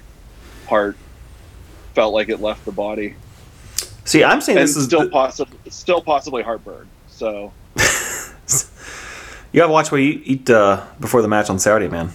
heart 0.68 0.98
felt 1.94 2.14
like 2.14 2.28
it 2.28 2.40
left 2.40 2.64
the 2.64 2.72
body, 2.72 3.14
See, 4.08 4.24
I'm 4.24 4.40
saying 4.40 4.56
and 4.56 4.66
this 4.66 4.74
is 4.74 4.86
still 4.86 5.02
the- 5.02 5.10
possibly 5.10 5.58
still 5.70 6.00
possibly 6.00 6.42
heartburn. 6.42 6.88
So 7.08 7.52
you 9.52 9.58
gotta 9.60 9.70
watch 9.70 9.92
what 9.92 9.98
you 9.98 10.22
eat 10.24 10.48
uh, 10.48 10.82
before 10.98 11.20
the 11.20 11.28
match 11.28 11.50
on 11.50 11.58
Saturday, 11.58 11.88
man. 11.88 12.10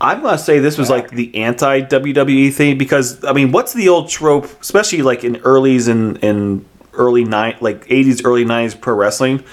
I'm 0.00 0.20
gonna 0.22 0.36
say 0.36 0.58
this 0.58 0.76
was 0.78 0.90
like 0.90 1.10
the 1.10 1.32
anti 1.36 1.82
WWE 1.82 2.52
thing 2.52 2.76
because 2.76 3.22
I 3.22 3.32
mean, 3.32 3.52
what's 3.52 3.72
the 3.72 3.88
old 3.88 4.08
trope, 4.08 4.46
especially 4.60 5.02
like 5.02 5.22
in 5.22 5.36
earlys 5.36 5.88
and 5.88 6.16
in 6.24 6.64
early 6.94 7.24
nine, 7.24 7.56
like 7.60 7.86
80s, 7.86 8.22
early 8.24 8.44
90s 8.44 8.80
pro 8.80 8.94
wrestling? 8.94 9.44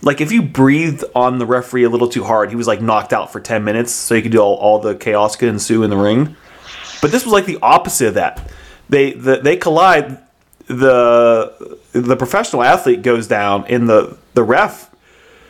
Like 0.00 0.20
if 0.20 0.30
you 0.30 0.42
breathed 0.42 1.02
on 1.16 1.38
the 1.38 1.46
referee 1.46 1.82
a 1.82 1.88
little 1.88 2.08
too 2.08 2.22
hard, 2.22 2.50
he 2.50 2.56
was 2.56 2.68
like 2.68 2.80
knocked 2.80 3.12
out 3.12 3.32
for 3.32 3.40
10 3.40 3.64
minutes, 3.64 3.90
so 3.90 4.14
you 4.14 4.22
could 4.22 4.30
do 4.30 4.38
all, 4.38 4.54
all 4.56 4.78
the 4.78 4.94
chaos 4.94 5.34
could 5.34 5.48
ensue 5.48 5.82
in 5.82 5.90
the 5.90 5.96
ring. 5.96 6.36
But 7.04 7.12
this 7.12 7.26
was 7.26 7.34
like 7.34 7.44
the 7.44 7.58
opposite 7.60 8.08
of 8.08 8.14
that. 8.14 8.50
They 8.88 9.12
the, 9.12 9.36
they 9.36 9.58
collide. 9.58 10.16
The 10.68 11.76
the 11.92 12.16
professional 12.16 12.62
athlete 12.62 13.02
goes 13.02 13.28
down, 13.28 13.66
and 13.66 13.86
the 13.86 14.16
the 14.32 14.42
ref 14.42 14.90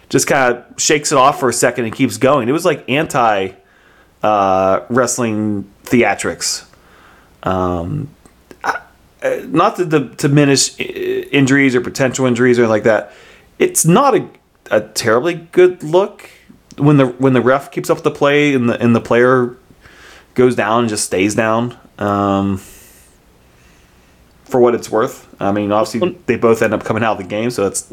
just 0.09 0.27
kind 0.27 0.57
of 0.57 0.81
shakes 0.81 1.13
it 1.13 1.17
off 1.17 1.39
for 1.39 1.49
a 1.49 1.53
second 1.53 1.85
and 1.85 1.95
keeps 1.95 2.17
going. 2.17 2.49
It 2.49 2.53
was 2.53 2.65
like 2.65 2.85
anti 2.91 3.53
uh, 4.25 4.81
wrestling 4.89 5.71
theatrics. 5.85 6.65
Um, 7.45 8.09
I- 8.65 8.81
uh, 9.23 9.43
not 9.47 9.77
to, 9.77 9.87
to 9.87 10.01
diminish 10.17 10.77
injuries 10.81 11.77
or 11.77 11.83
potential 11.83 12.27
injuries 12.27 12.59
or 12.59 12.67
like 12.67 12.83
that. 12.83 13.13
It's 13.61 13.87
not 13.87 14.17
a, 14.17 14.29
a 14.73 14.81
terribly 14.81 15.35
good 15.53 15.85
look 15.85 16.29
when 16.79 16.97
the 16.97 17.07
when 17.07 17.33
the 17.33 17.41
ref 17.41 17.71
keeps 17.71 17.91
up 17.91 18.03
the 18.03 18.11
play 18.11 18.55
and 18.55 18.69
the 18.69 18.83
and 18.83 18.93
the 18.93 19.01
player 19.01 19.57
goes 20.35 20.55
down 20.57 20.81
and 20.81 20.89
just 20.89 21.05
stays 21.05 21.35
down. 21.35 21.77
Um, 21.99 22.59
for 24.45 24.61
what 24.61 24.75
it's 24.75 24.91
worth, 24.91 25.27
I 25.41 25.53
mean, 25.53 25.73
obviously 25.73 26.17
they 26.27 26.37
both 26.37 26.63
end 26.63 26.75
up 26.75 26.85
coming 26.85 27.03
out 27.03 27.13
of 27.13 27.19
the 27.19 27.29
game, 27.29 27.51
so 27.51 27.67
it's 27.67 27.93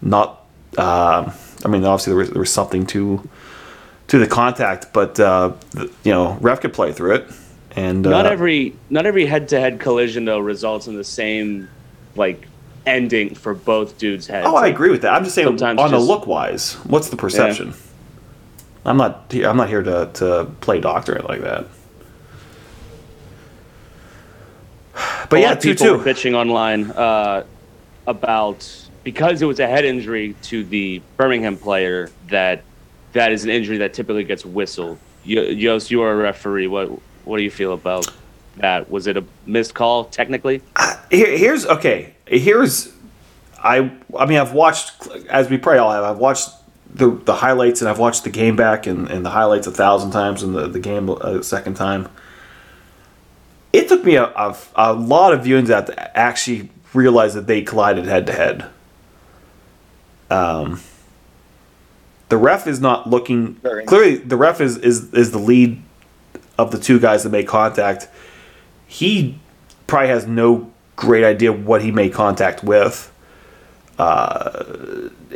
not. 0.00 0.44
Um 0.76 1.32
I 1.64 1.68
mean, 1.68 1.84
obviously 1.84 2.12
there 2.12 2.18
was, 2.18 2.30
there 2.30 2.40
was 2.40 2.52
something 2.52 2.86
to 2.86 3.28
to 4.08 4.18
the 4.18 4.26
contact, 4.26 4.92
but 4.92 5.18
uh, 5.20 5.52
the, 5.72 5.90
you 6.04 6.12
know, 6.12 6.38
ref 6.40 6.60
could 6.60 6.72
play 6.72 6.92
through 6.92 7.16
it, 7.16 7.26
and 7.74 8.02
Not 8.02 8.26
uh, 8.26 8.30
every 8.30 8.74
not 8.90 9.06
every 9.06 9.26
head 9.26 9.48
to 9.48 9.58
head 9.60 9.80
collision 9.80 10.24
though 10.24 10.38
results 10.38 10.86
in 10.86 10.96
the 10.96 11.04
same 11.04 11.68
like 12.14 12.46
ending 12.86 13.34
for 13.34 13.54
both 13.54 13.98
dudes' 13.98 14.26
heads. 14.26 14.46
Oh, 14.48 14.56
I 14.56 14.68
agree 14.68 14.90
with 14.90 15.02
that. 15.02 15.12
I'm 15.14 15.24
just 15.24 15.34
saying, 15.34 15.48
Sometimes 15.48 15.80
on 15.80 15.88
a 15.88 15.96
just- 15.96 16.06
look 16.06 16.26
wise, 16.26 16.74
what's 16.84 17.08
the 17.10 17.16
perception? 17.16 17.74
I'm 18.84 18.96
not. 18.96 19.26
here- 19.30 19.48
I'm 19.48 19.56
not 19.56 19.68
here 19.68 19.82
to, 19.82 20.10
to 20.14 20.50
play 20.60 20.80
doctor 20.80 21.20
like 21.28 21.40
that. 21.42 21.66
But 25.30 25.36
a 25.38 25.40
yeah, 25.40 25.48
lot 25.48 25.56
of 25.58 25.62
two 25.62 25.74
people 25.74 25.98
were 25.98 26.04
two. 26.04 26.10
bitching 26.10 26.34
online 26.34 26.90
uh, 26.90 27.44
about 28.06 28.88
because 29.04 29.42
it 29.42 29.46
was 29.46 29.60
a 29.60 29.66
head 29.66 29.84
injury 29.84 30.34
to 30.42 30.64
the 30.64 31.02
Birmingham 31.16 31.56
player 31.56 32.10
that 32.28 32.62
that 33.12 33.32
is 33.32 33.44
an 33.44 33.50
injury 33.50 33.78
that 33.78 33.94
typically 33.94 34.24
gets 34.24 34.44
whistled. 34.44 34.98
Yos, 35.24 35.90
you 35.90 36.02
are 36.02 36.12
a 36.12 36.16
referee. 36.16 36.66
What 36.66 36.88
what 37.24 37.36
do 37.36 37.42
you 37.42 37.50
feel 37.50 37.74
about 37.74 38.10
that? 38.56 38.90
Was 38.90 39.06
it 39.06 39.16
a 39.16 39.24
missed 39.46 39.74
call 39.74 40.04
technically? 40.06 40.62
Here, 41.10 41.36
here's 41.36 41.66
okay. 41.66 42.14
Here's 42.26 42.92
I. 43.62 43.90
I 44.18 44.26
mean, 44.26 44.38
I've 44.38 44.52
watched 44.54 45.06
as 45.28 45.48
we 45.50 45.58
probably 45.58 45.78
all 45.80 45.92
have. 45.92 46.04
I've 46.04 46.18
watched 46.18 46.48
the 46.94 47.10
the 47.10 47.34
highlights 47.36 47.80
and 47.80 47.88
I've 47.88 47.98
watched 47.98 48.24
the 48.24 48.30
game 48.30 48.56
back 48.56 48.86
and, 48.86 49.08
and 49.08 49.24
the 49.24 49.30
highlights 49.30 49.66
a 49.66 49.70
thousand 49.70 50.10
times 50.10 50.42
and 50.42 50.54
the 50.54 50.66
the 50.68 50.80
game 50.80 51.08
a 51.08 51.42
second 51.42 51.74
time. 51.74 52.08
It 53.72 53.88
took 53.88 54.04
me 54.04 54.16
a, 54.16 54.24
a, 54.24 54.56
a 54.76 54.92
lot 54.94 55.34
of 55.34 55.40
viewings 55.40 55.70
out 55.70 55.86
to 55.88 56.16
actually 56.18 56.70
realize 56.94 57.34
that 57.34 57.46
they 57.46 57.60
collided 57.62 58.06
head 58.06 58.26
to 58.26 58.32
head. 58.32 58.70
Um, 60.30 60.80
the 62.28 62.36
ref 62.36 62.66
is 62.66 62.80
not 62.80 63.08
looking 63.08 63.56
clearly. 63.86 64.16
The 64.16 64.36
ref 64.36 64.60
is, 64.60 64.76
is 64.78 65.12
is 65.12 65.30
the 65.32 65.38
lead 65.38 65.82
of 66.58 66.70
the 66.70 66.78
two 66.78 66.98
guys 66.98 67.22
that 67.22 67.30
made 67.30 67.46
contact. 67.46 68.08
He 68.86 69.38
probably 69.86 70.08
has 70.08 70.26
no 70.26 70.72
great 70.96 71.24
idea 71.24 71.52
what 71.52 71.82
he 71.82 71.90
made 71.90 72.12
contact 72.12 72.64
with, 72.64 73.12
uh, 73.98 74.64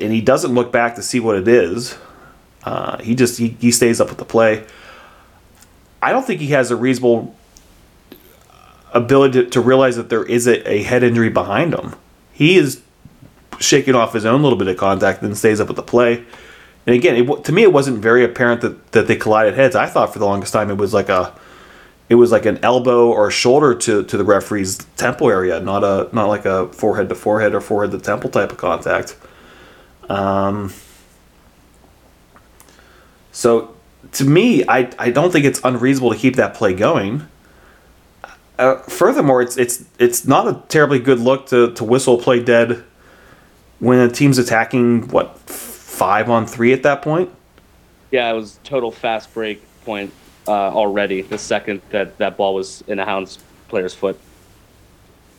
and 0.00 0.12
he 0.12 0.20
doesn't 0.20 0.54
look 0.54 0.72
back 0.72 0.94
to 0.94 1.02
see 1.02 1.20
what 1.20 1.36
it 1.36 1.48
is. 1.48 1.98
Uh, 2.64 3.02
he 3.02 3.14
just 3.14 3.38
he, 3.38 3.48
he 3.60 3.70
stays 3.70 4.00
up 4.00 4.08
with 4.08 4.18
the 4.18 4.24
play. 4.24 4.64
I 6.00 6.12
don't 6.12 6.26
think 6.26 6.40
he 6.40 6.48
has 6.48 6.70
a 6.70 6.76
reasonable 6.76 7.36
ability 8.92 9.44
to, 9.44 9.50
to 9.50 9.60
realize 9.60 9.96
that 9.96 10.08
there 10.08 10.24
is 10.24 10.46
a, 10.46 10.70
a 10.70 10.82
head 10.82 11.02
injury 11.02 11.30
behind 11.30 11.74
him. 11.74 11.94
He 12.32 12.56
is 12.56 12.82
shaking 13.58 13.94
off 13.94 14.12
his 14.12 14.24
own 14.24 14.42
little 14.42 14.58
bit 14.58 14.68
of 14.68 14.76
contact 14.76 15.22
and 15.22 15.36
stays 15.36 15.60
up 15.60 15.68
with 15.68 15.76
the 15.76 15.82
play. 15.82 16.24
And 16.86 16.96
again, 16.96 17.16
it, 17.16 17.44
to 17.44 17.52
me, 17.52 17.62
it 17.62 17.72
wasn't 17.72 18.00
very 18.00 18.24
apparent 18.24 18.60
that, 18.62 18.92
that 18.92 19.06
they 19.06 19.16
collided 19.16 19.54
heads. 19.54 19.76
I 19.76 19.86
thought 19.86 20.12
for 20.12 20.18
the 20.18 20.26
longest 20.26 20.52
time 20.52 20.70
it 20.70 20.76
was 20.76 20.92
like 20.92 21.08
a, 21.08 21.32
it 22.12 22.16
was 22.16 22.30
like 22.30 22.44
an 22.44 22.58
elbow 22.62 23.10
or 23.10 23.30
shoulder 23.30 23.74
to, 23.74 24.04
to 24.04 24.18
the 24.18 24.24
referee's 24.24 24.76
temple 24.98 25.30
area, 25.30 25.58
not 25.60 25.82
a 25.82 26.10
not 26.12 26.26
like 26.26 26.44
a 26.44 26.68
forehead 26.68 27.08
to 27.08 27.14
forehead 27.14 27.54
or 27.54 27.60
forehead 27.62 27.90
to 27.92 27.98
temple 27.98 28.28
type 28.28 28.52
of 28.52 28.58
contact. 28.58 29.16
Um, 30.10 30.74
so 33.30 33.74
to 34.12 34.26
me, 34.26 34.62
I, 34.68 34.90
I 34.98 35.10
don't 35.10 35.32
think 35.32 35.46
it's 35.46 35.62
unreasonable 35.64 36.12
to 36.12 36.18
keep 36.18 36.36
that 36.36 36.52
play 36.52 36.74
going. 36.74 37.26
Uh, 38.58 38.76
furthermore, 38.82 39.40
it's 39.40 39.56
it's 39.56 39.86
it's 39.98 40.26
not 40.26 40.46
a 40.46 40.62
terribly 40.68 40.98
good 40.98 41.18
look 41.18 41.46
to, 41.46 41.72
to 41.72 41.82
whistle 41.82 42.18
play 42.18 42.42
dead 42.42 42.84
when 43.78 43.98
a 43.98 44.10
team's 44.10 44.36
attacking 44.36 45.08
what 45.08 45.38
five 45.48 46.28
on 46.28 46.46
three 46.46 46.74
at 46.74 46.82
that 46.82 47.00
point. 47.00 47.30
Yeah, 48.10 48.30
it 48.30 48.34
was 48.34 48.58
total 48.64 48.90
fast 48.90 49.32
break 49.32 49.62
point 49.86 50.12
uh, 50.46 50.50
already. 50.52 51.22
The 51.22 51.38
second 51.38 51.82
that 51.90 52.18
that 52.18 52.36
ball 52.36 52.54
was 52.54 52.82
in 52.86 52.98
a 52.98 53.04
Hounds 53.04 53.38
player's 53.68 53.94
foot. 53.94 54.18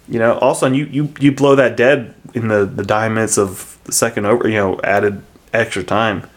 You 0.08 0.20
know, 0.20 0.38
also 0.40 0.66
and 0.66 0.76
you 0.76 0.86
you 0.86 1.14
you 1.20 1.32
blow 1.32 1.56
that 1.56 1.78
dead 1.78 2.14
in 2.34 2.48
the 2.48 2.66
the 2.66 2.84
dying 2.84 3.14
minutes 3.14 3.38
of 3.38 3.80
the 3.86 3.92
second 3.92 4.26
over. 4.26 4.48
You 4.48 4.56
know, 4.56 4.82
added 4.84 5.24
extra 5.54 5.84
time. 5.84 6.30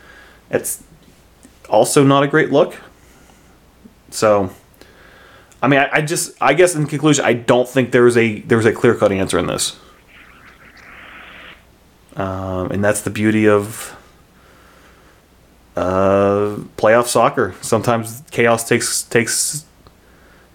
It's 0.51 0.83
also 1.69 2.05
not 2.05 2.23
a 2.23 2.29
great 2.29 2.51
look. 2.53 2.77
So, 4.11 4.51
I 5.61 5.69
mean, 5.69 5.81
I, 5.81 5.89
I 5.95 6.01
just 6.03 6.41
I 6.41 6.55
guess 6.55 6.75
in 6.75 6.87
conclusion, 6.87 7.25
I 7.25 7.33
don't 7.33 7.69
think 7.69 7.91
there's 7.91 8.17
a 8.17 8.41
there's 8.41 8.67
a 8.67 8.73
clear 8.73 8.95
cut 8.95 9.13
answer 9.13 9.39
in 9.39 9.47
this. 9.47 9.79
Um, 12.15 12.71
and 12.71 12.83
that's 12.83 13.03
the 13.03 13.11
beauty 13.11 13.47
of 13.47 13.95
uh, 15.77 16.57
playoff 16.87 17.07
soccer. 17.07 17.55
Sometimes 17.63 18.23
chaos 18.31 18.69
takes 18.69 19.03
takes 19.03 19.65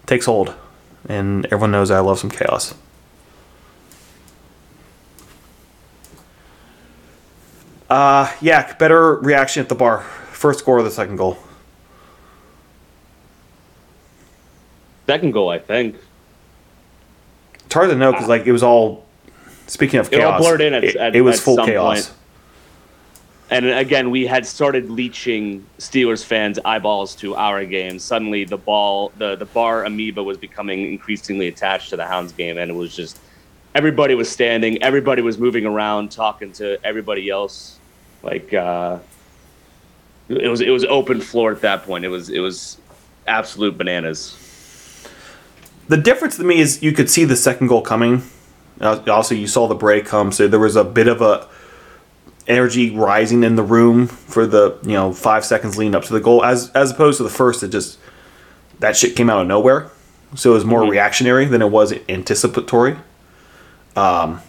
takes 0.06 0.24
hold, 0.26 0.54
and 1.08 1.44
everyone 1.46 1.70
knows 1.70 1.90
I 1.90 2.00
love 2.00 2.18
some 2.18 2.30
chaos. 2.30 2.74
Uh, 7.90 8.32
yeah, 8.40 8.74
better 8.76 9.16
reaction 9.16 9.62
at 9.62 9.68
the 9.68 9.74
bar. 9.74 10.00
First 10.32 10.60
score 10.60 10.78
of 10.78 10.84
the 10.84 10.90
second 10.90 11.16
goal. 11.16 11.36
Second 15.06 15.32
goal, 15.32 15.50
I 15.50 15.58
think. 15.58 15.96
It's 17.66 17.74
hard 17.74 17.90
to 17.90 17.96
know 17.96 18.12
because 18.12 18.28
like 18.28 18.46
it 18.46 18.52
was 18.52 18.62
all. 18.62 19.04
Speaking 19.66 20.00
of 20.00 20.10
chaos, 20.10 20.20
It 20.20 20.24
all 20.24 20.38
blurred 20.40 20.60
in 20.62 20.74
at- 20.74 20.84
it, 20.84 20.96
at- 20.96 21.14
it 21.16 21.20
was 21.20 21.40
full 21.40 21.56
chaos. 21.64 22.08
point. 22.08 22.18
And 23.52 23.66
again, 23.66 24.10
we 24.10 24.26
had 24.26 24.46
started 24.46 24.88
leeching 24.88 25.66
Steelers 25.78 26.24
fans' 26.24 26.58
eyeballs 26.64 27.14
to 27.16 27.36
our 27.36 27.66
game. 27.66 27.98
Suddenly, 27.98 28.44
the 28.44 28.56
ball, 28.56 29.12
the 29.18 29.36
the 29.36 29.44
bar 29.44 29.84
amoeba 29.84 30.22
was 30.22 30.38
becoming 30.38 30.90
increasingly 30.90 31.48
attached 31.48 31.90
to 31.90 31.96
the 31.96 32.06
Hounds 32.06 32.32
game, 32.32 32.56
and 32.56 32.70
it 32.70 32.74
was 32.74 32.96
just 32.96 33.20
everybody 33.74 34.14
was 34.14 34.30
standing, 34.30 34.82
everybody 34.82 35.20
was 35.20 35.36
moving 35.36 35.66
around, 35.66 36.10
talking 36.10 36.50
to 36.52 36.82
everybody 36.82 37.28
else. 37.28 37.78
Like 38.22 38.54
uh, 38.54 39.00
it 40.30 40.48
was, 40.48 40.62
it 40.62 40.70
was 40.70 40.84
open 40.84 41.20
floor 41.20 41.52
at 41.52 41.60
that 41.60 41.84
point. 41.84 42.06
It 42.06 42.08
was, 42.08 42.30
it 42.30 42.40
was 42.40 42.78
absolute 43.26 43.76
bananas. 43.76 44.34
The 45.88 45.98
difference 45.98 46.38
to 46.38 46.44
me 46.44 46.60
is 46.60 46.82
you 46.82 46.92
could 46.92 47.10
see 47.10 47.26
the 47.26 47.36
second 47.36 47.66
goal 47.66 47.82
coming. 47.82 48.22
Uh, 48.80 49.02
Also, 49.08 49.34
you 49.34 49.46
saw 49.46 49.68
the 49.68 49.74
break 49.74 50.06
come, 50.06 50.32
so 50.32 50.48
there 50.48 50.60
was 50.60 50.76
a 50.76 50.84
bit 50.84 51.08
of 51.08 51.20
a 51.20 51.48
energy 52.46 52.90
rising 52.94 53.44
in 53.44 53.56
the 53.56 53.62
room 53.62 54.06
for 54.06 54.46
the 54.46 54.76
you 54.82 54.92
know 54.92 55.12
five 55.12 55.44
seconds 55.44 55.76
leading 55.78 55.94
up 55.94 56.04
to 56.04 56.12
the 56.12 56.20
goal, 56.20 56.44
as 56.44 56.70
as 56.72 56.90
opposed 56.90 57.16
to 57.18 57.22
the 57.22 57.28
first. 57.30 57.62
It 57.62 57.68
just 57.68 57.98
that 58.80 58.96
shit 58.96 59.14
came 59.16 59.30
out 59.30 59.40
of 59.42 59.46
nowhere, 59.46 59.90
so 60.34 60.50
it 60.50 60.54
was 60.54 60.64
more 60.64 60.82
Mhm. 60.82 60.90
reactionary 60.90 61.44
than 61.46 61.62
it 61.62 61.70
was 61.70 61.94
anticipatory. 62.08 62.96
Um, 63.96 64.40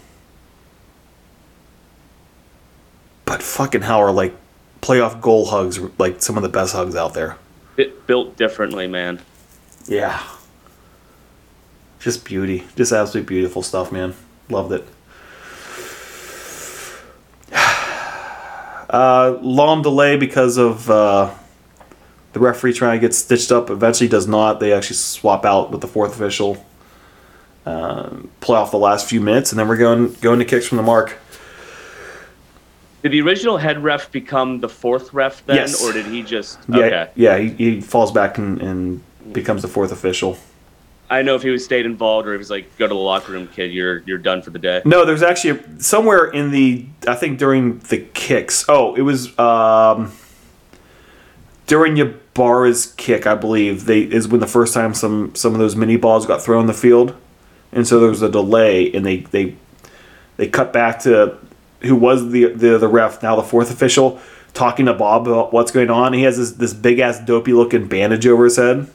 but 3.24 3.42
fucking 3.42 3.82
hell, 3.82 3.98
are 4.00 4.12
like 4.12 4.34
playoff 4.82 5.20
goal 5.20 5.46
hugs 5.46 5.78
like 5.98 6.22
some 6.22 6.36
of 6.36 6.42
the 6.42 6.48
best 6.48 6.74
hugs 6.74 6.94
out 6.96 7.14
there. 7.14 7.36
It 7.76 8.06
built 8.06 8.36
differently, 8.36 8.86
man. 8.86 9.20
Yeah. 9.86 10.22
Just 12.00 12.24
beauty. 12.24 12.64
Just 12.76 12.92
absolutely 12.92 13.26
beautiful 13.28 13.62
stuff, 13.62 13.90
man. 13.90 14.14
Loved 14.50 14.72
it. 14.72 14.86
Uh, 18.94 19.38
long 19.42 19.82
delay 19.82 20.16
because 20.16 20.56
of 20.56 20.88
uh, 20.88 21.34
the 22.32 22.38
referee 22.38 22.72
trying 22.72 23.00
to 23.00 23.04
get 23.04 23.12
stitched 23.12 23.50
up. 23.50 23.68
Eventually 23.68 24.06
does 24.08 24.28
not. 24.28 24.60
They 24.60 24.72
actually 24.72 24.94
swap 24.94 25.44
out 25.44 25.72
with 25.72 25.80
the 25.80 25.88
fourth 25.88 26.14
official. 26.14 26.64
Um, 27.66 28.30
play 28.38 28.56
off 28.56 28.70
the 28.70 28.78
last 28.78 29.08
few 29.08 29.20
minutes, 29.20 29.50
and 29.50 29.58
then 29.58 29.66
we're 29.66 29.78
going 29.78 30.12
going 30.20 30.38
to 30.38 30.44
kicks 30.44 30.68
from 30.68 30.76
the 30.76 30.84
mark. 30.84 31.18
Did 33.02 33.10
the 33.10 33.20
original 33.22 33.56
head 33.56 33.82
ref 33.82 34.12
become 34.12 34.60
the 34.60 34.68
fourth 34.68 35.12
ref 35.12 35.44
then, 35.44 35.56
Yes. 35.56 35.82
or 35.84 35.92
did 35.92 36.06
he 36.06 36.22
just? 36.22 36.60
Yeah, 36.68 36.78
Okay. 36.78 37.10
yeah. 37.16 37.36
He, 37.38 37.48
he 37.50 37.80
falls 37.80 38.12
back 38.12 38.38
and, 38.38 38.62
and 38.62 39.02
becomes 39.32 39.62
the 39.62 39.68
fourth 39.68 39.90
official. 39.90 40.38
I 41.10 41.22
know 41.22 41.34
if 41.34 41.42
he 41.42 41.50
was 41.50 41.64
stayed 41.64 41.86
involved, 41.86 42.26
or 42.26 42.32
if 42.32 42.38
he 42.38 42.38
was 42.38 42.50
like, 42.50 42.76
"Go 42.78 42.86
to 42.86 42.94
the 42.94 43.00
locker 43.00 43.32
room, 43.32 43.48
kid. 43.48 43.72
You're 43.72 43.98
you're 44.00 44.18
done 44.18 44.42
for 44.42 44.50
the 44.50 44.58
day." 44.58 44.82
No, 44.84 45.04
there's 45.04 45.22
actually 45.22 45.60
a, 45.60 45.80
somewhere 45.82 46.26
in 46.26 46.50
the 46.50 46.86
I 47.06 47.14
think 47.14 47.38
during 47.38 47.78
the 47.80 47.98
kicks. 47.98 48.64
Oh, 48.68 48.94
it 48.94 49.02
was 49.02 49.38
um, 49.38 50.12
during 51.66 51.98
Ybarra's 51.98 52.94
kick, 52.96 53.26
I 53.26 53.34
believe. 53.34 53.84
They 53.84 54.00
is 54.00 54.28
when 54.28 54.40
the 54.40 54.46
first 54.46 54.72
time 54.74 54.94
some 54.94 55.34
some 55.34 55.52
of 55.52 55.58
those 55.58 55.76
mini 55.76 55.96
balls 55.96 56.26
got 56.26 56.42
thrown 56.42 56.62
in 56.62 56.66
the 56.66 56.72
field, 56.74 57.14
and 57.72 57.86
so 57.86 58.00
there 58.00 58.08
was 58.10 58.22
a 58.22 58.30
delay, 58.30 58.90
and 58.92 59.04
they 59.04 59.18
they 59.18 59.56
they 60.36 60.48
cut 60.48 60.72
back 60.72 61.00
to 61.00 61.38
who 61.82 61.94
was 61.94 62.30
the 62.30 62.46
the 62.46 62.78
the 62.78 62.88
ref 62.88 63.22
now 63.22 63.36
the 63.36 63.42
fourth 63.42 63.70
official 63.70 64.20
talking 64.54 64.86
to 64.86 64.94
Bob 64.94 65.28
about 65.28 65.52
what's 65.52 65.70
going 65.70 65.90
on. 65.90 66.12
He 66.12 66.22
has 66.22 66.38
this 66.38 66.52
this 66.52 66.72
big 66.72 66.98
ass 66.98 67.20
dopey 67.20 67.52
looking 67.52 67.88
bandage 67.88 68.26
over 68.26 68.44
his 68.44 68.56
head. 68.56 68.88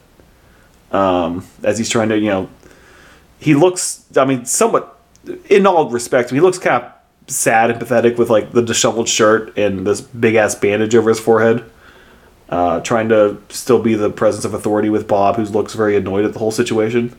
Um, 0.92 1.46
as 1.62 1.78
he's 1.78 1.88
trying 1.88 2.08
to, 2.08 2.18
you 2.18 2.28
know, 2.28 2.50
he 3.40 3.54
looks 3.54 4.04
i 4.16 4.24
mean 4.24 4.44
somewhat 4.44 4.98
in 5.48 5.66
all 5.66 5.88
respects 5.88 6.30
he 6.30 6.40
looks 6.40 6.58
kind 6.58 6.84
of 6.84 6.92
sad 7.32 7.70
and 7.70 7.78
pathetic 7.78 8.18
with 8.18 8.30
like 8.30 8.52
the 8.52 8.62
disheveled 8.62 9.08
shirt 9.08 9.56
and 9.56 9.86
this 9.86 10.00
big 10.00 10.34
ass 10.34 10.54
bandage 10.54 10.94
over 10.94 11.08
his 11.08 11.18
forehead 11.18 11.64
uh, 12.50 12.80
trying 12.80 13.08
to 13.08 13.40
still 13.48 13.80
be 13.80 13.94
the 13.94 14.10
presence 14.10 14.44
of 14.44 14.54
authority 14.54 14.90
with 14.90 15.06
bob 15.06 15.36
who 15.36 15.44
looks 15.44 15.74
very 15.74 15.96
annoyed 15.96 16.24
at 16.24 16.32
the 16.32 16.38
whole 16.40 16.50
situation. 16.50 17.16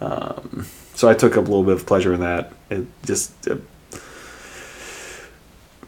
Um, 0.00 0.66
so 0.94 1.08
i 1.08 1.14
took 1.14 1.34
a 1.34 1.40
little 1.40 1.64
bit 1.64 1.74
of 1.74 1.84
pleasure 1.84 2.14
in 2.14 2.20
that. 2.20 2.52
It 2.70 2.86
just 3.04 3.32
uh, 3.48 3.56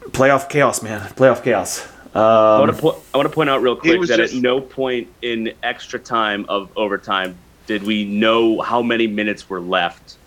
playoff 0.07 0.49
chaos 0.49 0.81
man. 0.83 0.99
Playoff 1.13 1.41
chaos 1.41 1.87
I 2.15 2.59
want 2.59 2.69
um, 2.69 2.75
to 2.75 2.81
po- 2.81 3.01
I 3.13 3.17
want 3.17 3.29
to 3.29 3.33
point 3.33 3.49
out 3.49 3.61
real 3.61 3.75
quick 3.75 4.01
that 4.07 4.17
just- 4.17 4.35
at 4.35 4.41
no 4.41 4.61
point 4.61 5.09
in 5.21 5.53
extra 5.63 5.99
time 5.99 6.45
of 6.47 6.69
overtime 6.77 7.37
did 7.67 7.83
we 7.83 8.05
know 8.05 8.61
how 8.61 8.81
many 8.81 9.07
minutes 9.07 9.49
were 9.49 9.59
left, 9.59 10.17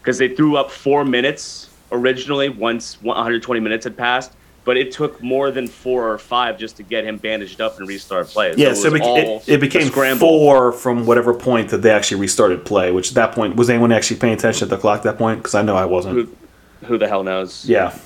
because 0.00 0.16
they 0.18 0.28
threw 0.28 0.56
up 0.56 0.70
four 0.70 1.04
minutes 1.04 1.68
originally 1.92 2.48
once 2.48 3.02
120 3.02 3.60
minutes 3.60 3.84
had 3.84 3.96
passed. 3.96 4.32
But 4.64 4.76
it 4.76 4.92
took 4.92 5.22
more 5.22 5.50
than 5.50 5.66
four 5.66 6.12
or 6.12 6.18
five 6.18 6.58
just 6.58 6.76
to 6.76 6.82
get 6.82 7.02
him 7.02 7.16
bandaged 7.16 7.62
up 7.62 7.78
and 7.78 7.88
restart 7.88 8.26
play. 8.26 8.52
yeah, 8.58 8.72
it 8.72 8.74
so 8.76 8.88
it, 8.88 9.00
beca- 9.00 9.48
it, 9.48 9.48
it 9.48 9.60
became 9.62 9.82
a 9.82 9.86
scramble. 9.86 10.28
four 10.28 10.72
from 10.72 11.06
whatever 11.06 11.32
point 11.32 11.70
that 11.70 11.78
they 11.78 11.90
actually 11.90 12.20
restarted 12.20 12.66
play. 12.66 12.92
Which 12.92 13.08
at 13.08 13.14
that 13.14 13.32
point 13.32 13.56
was 13.56 13.70
anyone 13.70 13.92
actually 13.92 14.20
paying 14.20 14.34
attention 14.34 14.66
at 14.66 14.70
the 14.70 14.76
clock 14.76 14.98
at 14.98 15.04
that 15.04 15.16
point? 15.16 15.38
Because 15.38 15.54
I 15.54 15.62
know 15.62 15.74
I 15.74 15.86
wasn't. 15.86 16.16
Who, 16.16 16.86
who 16.86 16.98
the 16.98 17.08
hell 17.08 17.22
knows? 17.22 17.64
Yeah, 17.66 17.96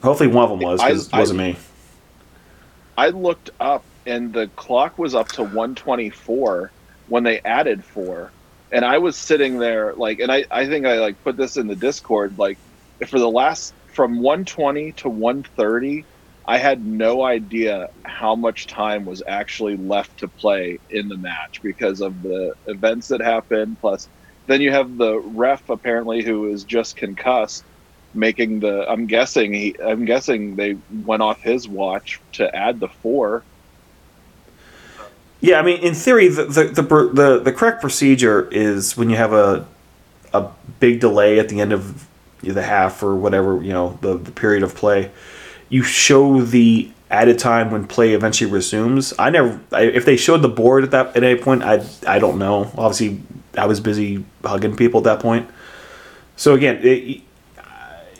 hopefully 0.00 0.28
one 0.28 0.44
of 0.44 0.50
them 0.50 0.60
was 0.60 0.80
because 0.80 1.08
it 1.08 1.12
wasn't 1.12 1.40
me. 1.40 1.56
I 2.96 3.08
looked 3.10 3.50
up 3.60 3.86
and 4.06 4.32
the 4.32 4.50
clock 4.56 4.98
was 4.98 5.14
up 5.14 5.32
to 5.32 5.44
124 5.44 6.72
when 7.06 7.24
they 7.24 7.40
added 7.44 7.84
four. 7.84 8.34
And 8.72 8.84
I 8.84 8.98
was 8.98 9.18
sitting 9.18 9.58
there 9.58 9.94
like, 9.96 10.18
and 10.18 10.32
I, 10.32 10.46
I 10.50 10.66
think 10.66 10.86
I 10.86 10.98
like 10.98 11.16
put 11.22 11.36
this 11.36 11.56
in 11.56 11.66
the 11.66 11.76
Discord, 11.76 12.36
like 12.38 12.58
for 13.08 13.18
the 13.18 13.30
last, 13.30 13.74
from 13.94 14.20
120 14.20 14.92
to 14.94 15.08
130, 15.10 16.06
I 16.46 16.58
had 16.58 16.84
no 16.84 17.22
idea 17.22 17.88
how 18.06 18.34
much 18.34 18.66
time 18.66 19.04
was 19.04 19.22
actually 19.28 19.76
left 19.76 20.18
to 20.18 20.28
play 20.28 20.80
in 20.90 21.08
the 21.08 21.18
match 21.18 21.60
because 21.62 22.00
of 22.00 22.20
the 22.22 22.54
events 22.66 23.08
that 23.08 23.20
happened. 23.20 23.78
Plus, 23.80 24.08
then 24.46 24.60
you 24.60 24.72
have 24.72 24.96
the 24.96 25.20
ref 25.20 25.62
apparently 25.68 26.22
who 26.24 26.50
is 26.52 26.64
just 26.64 26.96
concussed 26.96 27.66
making 28.14 28.60
the 28.60 28.88
i'm 28.90 29.06
guessing 29.06 29.52
he 29.52 29.74
i'm 29.82 30.04
guessing 30.04 30.56
they 30.56 30.76
went 31.04 31.22
off 31.22 31.40
his 31.40 31.68
watch 31.68 32.20
to 32.32 32.54
add 32.54 32.80
the 32.80 32.88
four 32.88 33.42
Yeah, 35.40 35.58
I 35.58 35.62
mean, 35.62 35.80
in 35.80 35.94
theory, 35.94 36.28
the 36.28 36.44
the, 36.44 36.64
the 36.64 36.82
the 36.82 37.40
the 37.40 37.52
correct 37.52 37.80
procedure 37.80 38.48
is 38.52 38.96
when 38.96 39.10
you 39.10 39.16
have 39.16 39.32
a 39.32 39.66
a 40.32 40.48
big 40.80 41.00
delay 41.00 41.38
at 41.40 41.48
the 41.48 41.60
end 41.60 41.72
of 41.72 42.08
the 42.42 42.62
half 42.62 43.02
or 43.02 43.14
whatever 43.16 43.62
you 43.62 43.72
know 43.72 43.98
the, 44.02 44.16
the 44.18 44.30
period 44.30 44.62
of 44.62 44.74
play, 44.76 45.10
you 45.68 45.82
show 45.82 46.40
the 46.42 46.90
added 47.10 47.38
time 47.40 47.70
when 47.72 47.86
play 47.86 48.14
eventually 48.14 48.50
resumes. 48.50 49.12
I 49.18 49.30
never, 49.30 49.60
I, 49.72 49.82
if 49.82 50.04
they 50.04 50.16
showed 50.16 50.42
the 50.42 50.48
board 50.48 50.84
at 50.84 50.90
that 50.92 51.16
at 51.16 51.24
any 51.24 51.40
point, 51.40 51.64
I 51.64 51.84
I 52.06 52.20
don't 52.20 52.38
know. 52.38 52.70
Obviously, 52.76 53.20
I 53.58 53.66
was 53.66 53.80
busy 53.80 54.24
hugging 54.44 54.76
people 54.76 54.98
at 55.00 55.04
that 55.04 55.20
point. 55.20 55.50
So 56.36 56.54
again, 56.54 56.78
it, 56.82 57.22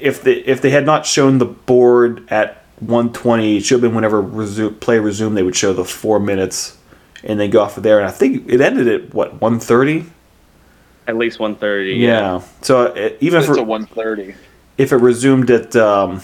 if 0.02 0.22
the 0.22 0.48
if 0.48 0.60
they 0.60 0.70
had 0.70 0.84
not 0.84 1.06
shown 1.06 1.38
the 1.38 1.46
board 1.46 2.26
at 2.30 2.64
120, 2.80 3.56
it 3.56 3.64
should 3.64 3.76
have 3.76 3.80
been 3.82 3.94
whenever 3.94 4.20
resume, 4.20 4.74
play 4.74 4.98
resumed. 4.98 5.36
They 5.36 5.42
would 5.42 5.56
show 5.56 5.72
the 5.72 5.84
four 5.84 6.18
minutes, 6.20 6.76
and 7.22 7.38
then 7.38 7.50
go 7.50 7.62
off 7.62 7.76
of 7.76 7.82
there. 7.82 7.98
And 7.98 8.06
I 8.06 8.10
think 8.10 8.48
it 8.48 8.60
ended 8.60 8.88
at 8.88 9.14
what 9.14 9.40
130. 9.40 10.06
At 11.06 11.16
least 11.16 11.40
130. 11.40 11.94
Yeah. 11.94 12.42
So 12.60 12.86
uh, 12.86 13.10
even 13.20 13.40
it's 13.40 13.48
for 13.48 13.58
a 13.58 13.62
130 13.62 14.34
if 14.78 14.92
it 14.92 14.96
resumed 14.96 15.50
at 15.50 15.76
um, 15.76 16.20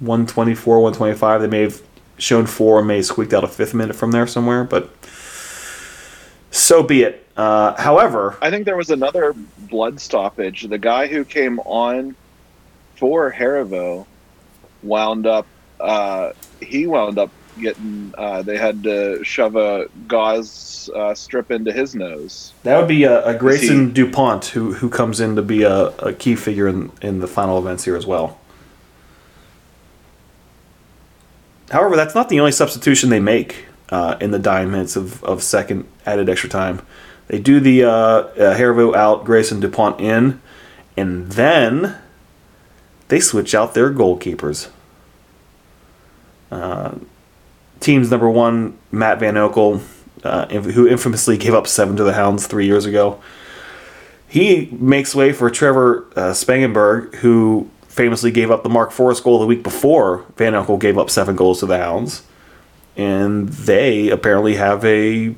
124, 0.00 0.80
125. 0.80 1.40
They 1.40 1.46
may 1.46 1.62
have 1.62 1.82
shown 2.18 2.46
four, 2.46 2.78
and 2.78 2.88
may 2.88 2.96
have 2.96 3.06
squeaked 3.06 3.32
out 3.32 3.44
a 3.44 3.48
fifth 3.48 3.74
minute 3.74 3.96
from 3.96 4.10
there 4.10 4.26
somewhere, 4.26 4.64
but 4.64 4.90
so 6.50 6.82
be 6.82 7.02
it. 7.02 7.26
Uh, 7.36 7.80
however, 7.80 8.36
I 8.42 8.50
think 8.50 8.66
there 8.66 8.76
was 8.76 8.90
another 8.90 9.34
blood 9.70 10.00
stoppage. 10.00 10.64
The 10.64 10.78
guy 10.78 11.06
who 11.06 11.24
came 11.24 11.58
on 11.60 12.14
for 13.00 13.32
Herivaux 13.32 14.06
wound 14.82 15.26
up. 15.26 15.46
Uh, 15.80 16.32
he 16.60 16.86
wound 16.86 17.18
up 17.18 17.30
getting. 17.58 18.14
Uh, 18.16 18.42
they 18.42 18.58
had 18.58 18.82
to 18.84 19.24
shove 19.24 19.56
a 19.56 19.86
gauze 20.06 20.90
uh, 20.94 21.14
strip 21.14 21.50
into 21.50 21.72
his 21.72 21.94
nose. 21.94 22.52
that 22.62 22.78
would 22.78 22.86
be 22.86 23.04
a, 23.04 23.24
a 23.24 23.34
Grayson 23.34 23.86
he- 23.86 23.92
DuPont 23.92 24.44
who 24.46 24.74
who 24.74 24.90
comes 24.90 25.18
in 25.18 25.34
to 25.36 25.42
be 25.42 25.62
a, 25.62 25.86
a 25.98 26.12
key 26.12 26.36
figure 26.36 26.68
in, 26.68 26.92
in 27.00 27.20
the 27.20 27.26
final 27.26 27.58
events 27.58 27.84
here 27.84 27.96
as 27.96 28.06
well. 28.06 28.38
However, 31.70 31.96
that's 31.96 32.14
not 32.14 32.28
the 32.28 32.38
only 32.38 32.52
substitution 32.52 33.10
they 33.10 33.20
make 33.20 33.64
uh, 33.90 34.16
in 34.20 34.32
the 34.32 34.38
dying 34.38 34.70
minutes 34.70 34.96
of, 34.96 35.22
of 35.24 35.42
second 35.42 35.86
added 36.04 36.28
extra 36.28 36.50
time. 36.50 36.82
They 37.28 37.38
do 37.38 37.60
the 37.60 37.84
uh, 37.84 37.90
uh, 37.90 38.56
Herivaux 38.56 38.94
out, 38.94 39.24
Grayson 39.24 39.60
DuPont 39.60 40.00
in, 40.00 40.40
and 40.96 41.30
then 41.30 41.96
they 43.10 43.20
switch 43.20 43.54
out 43.54 43.74
their 43.74 43.92
goalkeepers. 43.92 44.68
Uh, 46.50 46.94
team's 47.80 48.10
number 48.10 48.30
one, 48.30 48.78
Matt 48.90 49.18
Van 49.18 49.34
Oekel, 49.34 49.82
uh, 50.24 50.46
who 50.46 50.86
infamously 50.86 51.36
gave 51.36 51.52
up 51.52 51.66
seven 51.66 51.96
to 51.96 52.04
the 52.04 52.12
Hounds 52.12 52.46
three 52.46 52.66
years 52.66 52.86
ago. 52.86 53.20
He 54.28 54.68
makes 54.72 55.14
way 55.14 55.32
for 55.32 55.50
Trevor 55.50 56.06
uh, 56.14 56.32
Spangenberg, 56.32 57.16
who 57.16 57.68
famously 57.88 58.30
gave 58.30 58.50
up 58.50 58.62
the 58.62 58.68
Mark 58.68 58.92
Forrest 58.92 59.24
goal 59.24 59.40
the 59.40 59.46
week 59.46 59.64
before 59.64 60.24
Van 60.36 60.52
Oekel 60.52 60.78
gave 60.78 60.96
up 60.96 61.10
seven 61.10 61.34
goals 61.34 61.58
to 61.60 61.66
the 61.66 61.78
Hounds. 61.78 62.22
And 62.96 63.48
they 63.48 64.08
apparently 64.08 64.54
have 64.54 64.84
a 64.84 65.34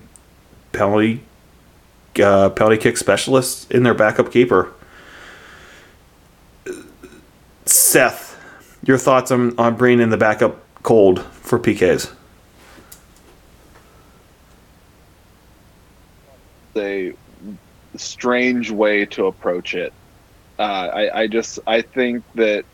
penalty 0.72 1.22
uh, 2.22 2.50
penalty 2.50 2.76
kick 2.76 2.98
specialist 2.98 3.70
in 3.70 3.82
their 3.82 3.94
backup 3.94 4.30
keeper. 4.30 4.72
Seth, 7.72 8.38
your 8.84 8.98
thoughts 8.98 9.30
on, 9.30 9.58
on 9.58 9.76
bringing 9.76 10.00
in 10.00 10.10
the 10.10 10.16
backup 10.16 10.60
cold 10.82 11.22
for 11.22 11.58
PKs? 11.58 12.12
a 16.76 17.14
strange 17.96 18.70
way 18.70 19.06
to 19.06 19.26
approach 19.26 19.74
it. 19.74 19.92
Uh, 20.58 20.62
I, 20.62 21.20
I 21.22 21.26
just 21.26 21.58
I 21.66 21.82
think 21.82 22.24
that 22.34 22.64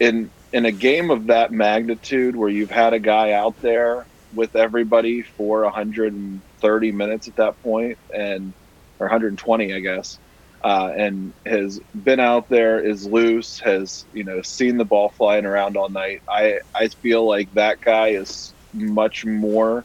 in 0.00 0.30
in 0.52 0.66
a 0.66 0.72
game 0.72 1.10
of 1.10 1.26
that 1.26 1.52
magnitude, 1.52 2.36
where 2.36 2.48
you've 2.48 2.70
had 2.70 2.94
a 2.94 2.98
guy 2.98 3.32
out 3.32 3.60
there 3.60 4.06
with 4.34 4.56
everybody 4.56 5.22
for 5.22 5.62
130 5.62 6.92
minutes 6.92 7.28
at 7.28 7.36
that 7.36 7.62
point, 7.62 7.98
and 8.14 8.52
or 8.98 9.06
120, 9.06 9.72
I 9.72 9.80
guess, 9.80 10.18
uh, 10.62 10.92
and 10.96 11.32
has 11.46 11.80
been 11.94 12.20
out 12.20 12.48
there, 12.48 12.80
is 12.80 13.06
loose, 13.06 13.60
has 13.60 14.06
you 14.12 14.24
know 14.24 14.42
seen 14.42 14.76
the 14.76 14.84
ball 14.84 15.10
flying 15.10 15.44
around 15.46 15.76
all 15.76 15.88
night. 15.88 16.22
I 16.28 16.60
I 16.74 16.88
feel 16.88 17.26
like 17.26 17.52
that 17.54 17.80
guy 17.80 18.08
is 18.08 18.54
much 18.72 19.24
more 19.24 19.84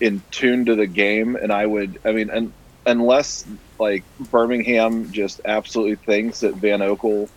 in 0.00 0.22
tune 0.30 0.66
to 0.66 0.74
the 0.76 0.86
game, 0.86 1.36
and 1.36 1.52
I 1.52 1.66
would, 1.66 1.98
I 2.04 2.12
mean, 2.12 2.30
and 2.30 2.52
unless 2.86 3.46
like 3.78 4.04
Birmingham 4.18 5.12
just 5.12 5.40
absolutely 5.44 5.96
thinks 5.96 6.40
that 6.40 6.56
Van 6.56 6.80
Oekel 6.80 7.28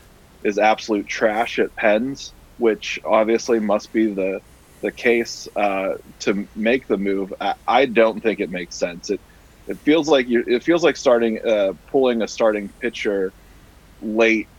is 0.44 0.58
absolute 0.58 1.08
trash 1.08 1.60
at 1.60 1.76
pens, 1.76 2.34
which 2.58 3.00
obviously 3.06 3.60
must 3.60 3.92
be 3.94 4.14
the 4.14 4.42
the 4.82 4.92
case 4.92 5.48
uh, 5.56 5.94
to 6.20 6.48
make 6.56 6.88
the 6.88 6.98
move. 6.98 7.34
I, 7.40 7.56
I 7.66 7.86
don't 7.86 8.22
think 8.22 8.40
it 8.42 8.50
makes 8.50 8.78
sense. 8.78 9.10
It 9.10 9.22
it 9.68 9.80
feels 9.86 10.08
like 10.10 10.28
you 10.28 10.44
it 10.48 10.64
feels 10.64 10.84
like 10.84 10.98
starting 10.98 11.40
uh, 11.48 11.74
pulling 11.92 12.22
a 12.22 12.28
starting 12.28 12.74
pitcher 12.82 13.34
late 14.02 14.50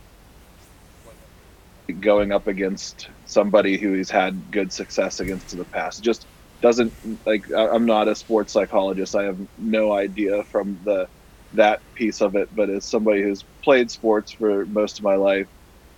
going 1.99 2.31
up 2.31 2.47
against 2.47 3.09
somebody 3.25 3.77
who 3.77 3.93
he's 3.93 4.09
had 4.09 4.51
good 4.51 4.71
success 4.71 5.19
against 5.19 5.53
in 5.53 5.59
the 5.59 5.65
past. 5.65 6.03
Just 6.03 6.27
doesn't 6.61 6.93
like 7.25 7.43
I'm 7.55 7.85
not 7.85 8.07
a 8.07 8.15
sports 8.15 8.53
psychologist. 8.53 9.15
I 9.15 9.23
have 9.23 9.39
no 9.57 9.93
idea 9.93 10.43
from 10.45 10.79
the 10.83 11.07
that 11.53 11.81
piece 11.95 12.21
of 12.21 12.35
it, 12.35 12.49
but 12.53 12.69
as 12.69 12.89
somebody 12.89 13.21
who's 13.23 13.45
played 13.63 13.91
sports 13.91 14.31
for 14.33 14.65
most 14.65 14.99
of 14.99 15.03
my 15.03 15.15
life, 15.15 15.47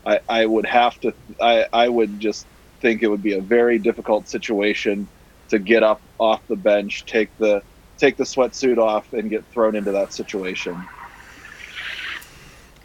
I, 0.05 0.19
I 0.27 0.45
would 0.45 0.65
have 0.65 0.99
to 1.01 1.13
I, 1.41 1.67
I 1.73 1.87
would 1.89 2.19
just 2.19 2.47
think 2.81 3.01
it 3.01 3.07
would 3.09 3.23
be 3.23 3.33
a 3.33 3.41
very 3.41 3.79
difficult 3.79 4.27
situation 4.27 5.09
to 5.49 5.59
get 5.59 5.83
up 5.83 6.03
off 6.19 6.41
the 6.49 6.57
bench, 6.57 7.05
take 7.05 7.31
the 7.39 7.63
take 7.97 8.17
the 8.17 8.23
sweatsuit 8.23 8.77
off 8.77 9.13
and 9.13 9.29
get 9.29 9.45
thrown 9.51 9.75
into 9.75 9.91
that 9.91 10.13
situation. 10.13 10.81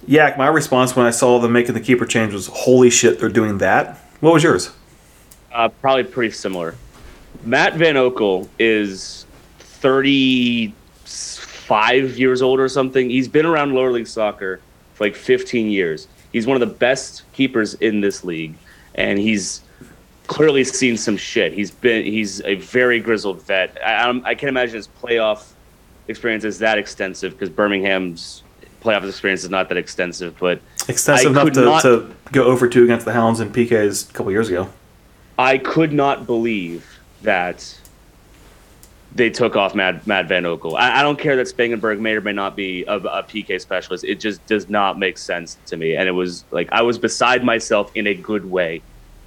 Yak, 0.07 0.37
my 0.37 0.49
response 0.49 0.97
when 0.97 1.07
I 1.07 1.11
saw 1.11 1.39
them 1.39 1.53
making 1.53 1.75
the 1.75 1.81
keeper 1.81 2.07
change 2.07 2.33
was, 2.33 2.49
"Holy 2.49 2.91
shit, 2.91 3.21
they're 3.21 3.29
doing 3.29 3.59
that!" 3.59 3.99
What 4.21 4.33
was 4.33 4.43
yours? 4.43 4.71
Uh, 5.53 5.69
probably 5.69 6.05
pretty 6.05 6.33
similar. 6.33 6.75
Matt 7.45 7.75
Van 7.75 7.97
Oekel 7.97 8.49
is 8.59 9.27
35 9.59 12.19
years 12.19 12.43
old 12.43 12.61
or 12.61 12.69
something. 12.69 13.11
He's 13.11 13.29
been 13.29 13.47
around 13.47 13.75
lower 13.75 13.93
league 13.93 14.07
soccer 14.07 14.61
for 14.95 15.05
like 15.05 15.17
15 15.17 15.71
years. 15.71 16.09
He's 16.33 16.47
one 16.47 16.61
of 16.61 16.61
the 16.61 16.75
best 16.75 17.25
keepers 17.33 17.75
in 17.75 18.01
this 18.01 18.25
league, 18.25 18.55
and 18.95 19.19
he's 19.19 19.61
clearly 20.33 20.65
seen 20.65 20.97
some 20.97 21.17
shit. 21.17 21.53
He's 21.53 21.71
been 21.71 22.05
he's 22.05 22.41
a 22.43 22.55
very 22.55 23.01
grizzled 23.01 23.43
vet. 23.43 23.77
I, 23.85 23.93
I'm- 23.95 24.23
I 24.25 24.35
can't 24.35 24.49
imagine 24.49 24.77
his 24.77 24.89
playoff 24.89 25.53
experience 26.09 26.45
is 26.45 26.59
that 26.61 26.79
extensive 26.79 27.33
because 27.33 27.51
Birmingham's 27.51 28.43
playoff 28.81 29.07
experience 29.07 29.45
is 29.45 29.51
not 29.51 29.69
that 29.69 29.77
extensive, 29.79 30.37
but 30.41 30.61
Extensive 30.89 31.37
I 31.37 31.43
enough 31.43 31.53
to, 31.55 31.65
not- 31.65 31.83
to 31.83 32.15
go 32.33 32.45
over 32.45 32.67
two 32.67 32.83
against 32.85 33.05
the 33.05 33.13
Hounds 33.13 33.41
and 33.41 33.55
PKs 33.55 34.09
a 34.09 34.13
couple 34.15 34.33
years 34.33 34.49
ago. 34.49 34.69
I 35.39 35.59
could 35.59 35.93
not 35.93 36.27
believe 36.27 36.99
that 37.23 37.79
they 39.15 39.29
took 39.29 39.55
off 39.55 39.75
Matt, 39.75 40.07
Matt 40.07 40.27
Van 40.29 40.45
Oekel. 40.45 40.77
I, 40.79 41.01
I 41.01 41.03
don't 41.03 41.19
care 41.19 41.37
that 41.37 41.47
Spangenberg 41.47 42.01
may 42.01 42.13
or 42.17 42.23
may 42.23 42.33
not 42.33 42.57
be 42.57 42.85
a, 42.85 42.97
a 42.97 43.23
PK 43.23 43.61
specialist. 43.61 44.03
It 44.05 44.19
just 44.19 44.45
does 44.47 44.71
not 44.71 44.99
make 44.99 45.19
sense 45.19 45.59
to 45.67 45.77
me. 45.77 45.95
And 45.95 46.09
it 46.09 46.13
was 46.13 46.45
like 46.51 46.69
I 46.73 46.81
was 46.83 46.99
beside 46.99 47.45
myself 47.45 47.93
in 47.95 48.07
a 48.07 48.15
good 48.15 48.51
way 48.51 48.81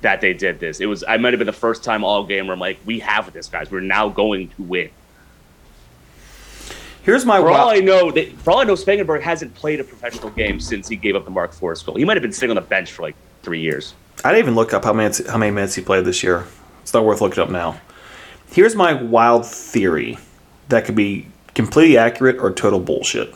that 0.05 0.21
they 0.21 0.33
did 0.33 0.59
this. 0.59 0.79
It 0.81 0.85
was 0.85 1.03
I 1.07 1.17
might 1.17 1.33
have 1.33 1.39
been 1.39 1.47
the 1.47 1.51
first 1.51 1.83
time 1.83 2.03
all 2.03 2.23
game 2.23 2.45
where 2.45 2.53
I'm 2.53 2.59
like, 2.59 2.77
we 2.85 2.99
have 2.99 3.33
this, 3.33 3.47
guys. 3.47 3.71
We're 3.71 3.79
now 3.79 4.07
going 4.07 4.49
to 4.49 4.61
win. 4.61 4.91
Here's 7.01 7.25
my 7.25 7.39
For 7.39 7.49
all 7.49 7.67
wild- 7.67 7.77
I 7.77 7.79
know, 7.79 8.11
they, 8.11 8.27
for 8.27 8.51
all 8.51 8.59
I 8.59 8.65
know, 8.65 8.73
Spangenberg 8.75 9.21
hasn't 9.21 9.55
played 9.55 9.79
a 9.79 9.83
professional 9.83 10.29
game 10.29 10.59
since 10.59 10.87
he 10.87 10.95
gave 10.95 11.15
up 11.15 11.25
the 11.25 11.31
Mark 11.31 11.53
Forrest 11.53 11.85
goal. 11.87 11.95
He 11.95 12.05
might 12.05 12.17
have 12.17 12.21
been 12.23 12.31
sitting 12.31 12.51
on 12.51 12.55
the 12.55 12.61
bench 12.67 12.91
for 12.91 13.01
like 13.01 13.15
three 13.41 13.61
years. 13.61 13.95
I 14.23 14.29
didn't 14.31 14.43
even 14.45 14.55
look 14.55 14.73
up 14.75 14.83
how 14.85 14.93
many 14.93 15.13
how 15.27 15.37
many 15.39 15.51
minutes 15.51 15.73
he 15.73 15.81
played 15.81 16.05
this 16.05 16.21
year. 16.23 16.45
It's 16.83 16.93
not 16.93 17.03
worth 17.03 17.21
looking 17.21 17.41
up 17.43 17.49
now. 17.49 17.79
Here's 18.51 18.75
my 18.75 18.93
wild 18.93 19.45
theory 19.47 20.19
that 20.69 20.85
could 20.85 20.95
be 20.95 21.27
completely 21.55 21.97
accurate 21.97 22.37
or 22.37 22.51
total 22.51 22.79
bullshit. 22.79 23.33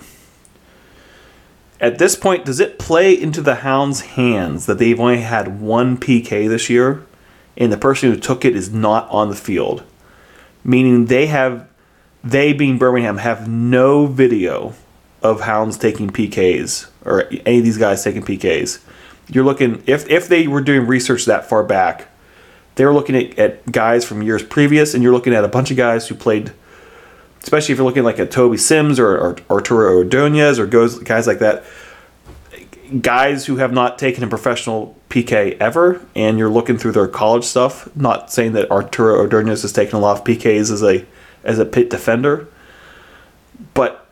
At 1.82 1.98
this 1.98 2.16
point, 2.16 2.46
does 2.46 2.60
it 2.60 2.78
play 2.78 3.14
into 3.14 3.42
the 3.42 3.56
Hounds' 3.56 4.02
hands 4.02 4.66
that 4.66 4.80
they've 4.80 5.00
only 5.00 5.22
had 5.22 5.62
one 5.62 5.98
PK 5.98 6.50
this 6.50 6.70
year, 6.70 7.06
and 7.56 7.72
the 7.72 7.78
person 7.78 8.12
who 8.12 8.20
took 8.20 8.44
it 8.44 8.56
is 8.56 8.74
not 8.74 9.10
on 9.10 9.30
the 9.30 9.36
field? 9.36 9.84
Meaning 10.64 11.06
they 11.06 11.28
have, 11.28 11.68
they 12.24 12.52
being 12.52 12.78
Birmingham, 12.78 13.18
have 13.18 13.48
no 13.48 14.08
video 14.08 14.74
of 15.22 15.42
Hounds 15.42 15.78
taking 15.78 16.10
PKs 16.10 16.90
or 17.06 17.28
any 17.46 17.60
of 17.60 17.64
these 17.64 17.78
guys 17.78 18.04
taking 18.04 18.24
PKs. 18.24 18.80
You're 19.28 19.44
looking 19.44 19.84
if 19.86 20.10
if 20.10 20.28
they 20.28 20.48
were 20.48 20.62
doing 20.62 20.88
research 20.88 21.26
that 21.26 21.48
far 21.48 21.64
back, 21.64 22.08
they 22.76 22.86
were 22.86 22.94
looking 22.94 23.16
at, 23.16 23.38
at 23.38 23.72
guys 23.72 24.06
from 24.06 24.22
years 24.22 24.44
previous, 24.44 24.94
and 24.94 25.04
you're 25.04 25.14
looking 25.14 25.34
at 25.34 25.44
a 25.44 25.50
bunch 25.50 25.72
of 25.72 25.78
guys 25.78 26.08
who 26.08 26.16
played, 26.16 26.52
especially 27.44 27.74
if 27.74 27.78
you're 27.78 27.88
looking 27.88 28.04
like 28.04 28.20
at 28.20 28.32
Toby 28.32 28.58
Sims 28.58 29.00
or, 29.00 29.18
or 29.18 29.36
Arturo 29.50 29.98
Ordonez 29.98 30.60
or 30.60 30.68
goes 30.68 31.00
guys 31.00 31.28
like 31.28 31.40
that, 31.40 31.64
guys 33.02 33.46
who 33.46 33.58
have 33.58 33.72
not 33.72 33.98
taken 33.98 34.24
a 34.24 34.28
professional 34.28 34.96
PK 35.10 35.58
ever, 35.60 36.06
and 36.16 36.38
you're 36.38 36.50
looking 36.50 36.78
through 36.78 36.92
their 36.92 37.08
college 37.08 37.44
stuff. 37.44 37.94
Not 37.96 38.32
saying 38.32 38.54
that 38.54 38.70
Arturo 38.70 39.18
Ordonez 39.18 39.62
has 39.64 39.74
taken 39.74 39.96
a 39.96 40.00
lot 40.00 40.20
of 40.20 40.24
PKs 40.24 40.72
as 40.72 40.84
a 40.84 41.06
as 41.44 41.60
a 41.60 41.66
pit 41.66 41.90
defender, 41.90 42.48
but 43.74 44.08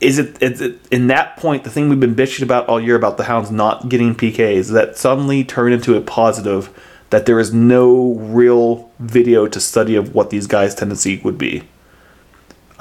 is 0.00 0.18
it, 0.18 0.42
is 0.42 0.60
it 0.60 0.78
in 0.90 1.06
that 1.06 1.36
point 1.36 1.64
the 1.64 1.70
thing 1.70 1.88
we've 1.88 2.00
been 2.00 2.14
bitching 2.14 2.42
about 2.42 2.68
all 2.68 2.80
year 2.80 2.96
about 2.96 3.16
the 3.16 3.24
Hounds 3.24 3.50
not 3.50 3.88
getting 3.88 4.14
PKs 4.14 4.72
that 4.72 4.98
suddenly 4.98 5.44
turn 5.44 5.72
into 5.72 5.96
a 5.96 6.00
positive 6.00 6.68
that 7.10 7.26
there 7.26 7.38
is 7.38 7.54
no 7.54 8.14
real 8.14 8.90
video 8.98 9.46
to 9.46 9.60
study 9.60 9.94
of 9.94 10.14
what 10.14 10.30
these 10.30 10.46
guys' 10.46 10.74
tendency 10.74 11.20
would 11.22 11.38
be. 11.38 11.62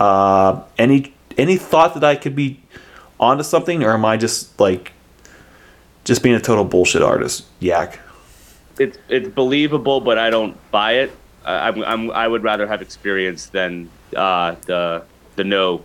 Uh, 0.03 0.63
any 0.77 1.13
any 1.37 1.55
thought 1.57 1.93
that 1.93 2.03
I 2.03 2.15
could 2.15 2.35
be 2.35 2.59
onto 3.19 3.43
something, 3.43 3.83
or 3.83 3.91
am 3.93 4.03
I 4.05 4.17
just 4.17 4.59
like 4.59 4.91
just 6.03 6.21
being 6.23 6.35
a 6.35 6.39
total 6.41 6.65
bullshit 6.65 7.01
artist? 7.01 7.45
Yak. 7.59 7.99
it's 8.79 8.97
it's 9.07 9.29
believable, 9.29 10.01
but 10.01 10.17
I 10.17 10.29
don't 10.29 10.55
buy 10.71 10.93
it. 11.03 11.11
I, 11.45 11.67
I'm, 11.69 11.83
I'm 11.83 12.11
I 12.11 12.27
would 12.27 12.43
rather 12.43 12.67
have 12.67 12.81
experience 12.81 13.47
than 13.47 13.89
uh, 14.15 14.55
the 14.65 15.03
the 15.37 15.43
no. 15.43 15.83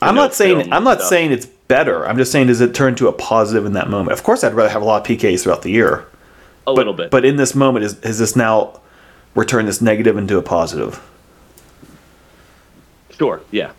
I'm 0.00 0.14
no 0.14 0.22
not 0.22 0.34
saying 0.34 0.72
I'm 0.72 0.84
not 0.84 0.98
stuff. 0.98 1.08
saying 1.10 1.32
it's 1.32 1.46
better. 1.46 2.06
I'm 2.08 2.16
just 2.16 2.32
saying 2.32 2.46
does 2.48 2.60
it 2.60 2.74
turn 2.74 2.94
to 2.96 3.08
a 3.08 3.12
positive 3.12 3.66
in 3.66 3.74
that 3.74 3.88
moment? 3.90 4.12
Of 4.12 4.22
course, 4.24 4.42
I'd 4.42 4.54
rather 4.54 4.70
have 4.70 4.82
a 4.82 4.84
lot 4.84 5.00
of 5.02 5.06
PKs 5.06 5.42
throughout 5.42 5.62
the 5.62 5.70
year. 5.70 6.00
a 6.00 6.04
But, 6.66 6.76
little 6.76 6.94
bit. 6.94 7.10
But 7.10 7.24
in 7.24 7.36
this 7.36 7.54
moment, 7.54 7.84
is 7.84 7.98
has 8.02 8.18
this 8.18 8.34
now 8.36 8.80
returned 9.34 9.68
this 9.68 9.80
negative 9.82 10.16
into 10.16 10.38
a 10.38 10.42
positive? 10.42 11.00
Sure, 13.22 13.40
yeah. 13.52 13.70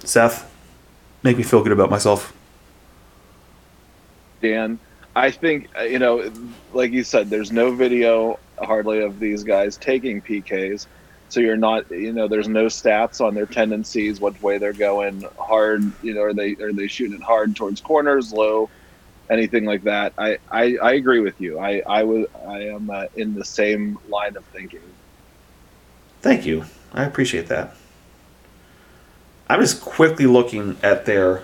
Seth, 0.00 0.52
make 1.22 1.36
me 1.36 1.44
feel 1.44 1.62
good 1.62 1.70
about 1.70 1.90
myself. 1.90 2.34
Dan. 4.42 4.80
I 5.16 5.30
think 5.30 5.68
uh, 5.78 5.82
you 5.82 6.00
know, 6.00 6.28
like 6.72 6.90
you 6.90 7.04
said, 7.04 7.30
there's 7.30 7.52
no 7.52 7.70
video 7.70 8.40
hardly 8.58 9.00
of 9.00 9.20
these 9.20 9.44
guys 9.44 9.76
taking 9.76 10.20
PKs, 10.20 10.88
so 11.28 11.38
you're 11.38 11.56
not, 11.56 11.88
you 11.88 12.12
know, 12.12 12.26
there's 12.26 12.48
no 12.48 12.66
stats 12.66 13.24
on 13.24 13.32
their 13.32 13.46
tendencies, 13.46 14.20
what 14.20 14.40
way 14.42 14.58
they're 14.58 14.72
going, 14.72 15.24
hard, 15.38 15.84
you 16.02 16.12
know, 16.14 16.22
are 16.22 16.34
they 16.34 16.56
are 16.56 16.72
they 16.72 16.88
shooting 16.88 17.18
it 17.18 17.22
hard 17.22 17.54
towards 17.54 17.80
corners, 17.80 18.32
low, 18.32 18.68
anything 19.30 19.64
like 19.64 19.84
that. 19.84 20.14
I 20.18 20.38
I, 20.50 20.76
I 20.82 20.92
agree 20.94 21.20
with 21.20 21.40
you. 21.40 21.60
I 21.60 21.80
I 21.86 22.02
was 22.02 22.26
I 22.44 22.62
am 22.62 22.90
uh, 22.90 23.04
in 23.14 23.34
the 23.34 23.44
same 23.44 24.00
line 24.08 24.36
of 24.36 24.44
thinking. 24.46 24.80
Thank 26.22 26.44
you. 26.44 26.64
I 26.92 27.04
appreciate 27.04 27.46
that. 27.46 27.76
I'm 29.48 29.60
just 29.60 29.80
quickly 29.82 30.26
looking 30.26 30.76
at 30.82 31.04
their. 31.06 31.42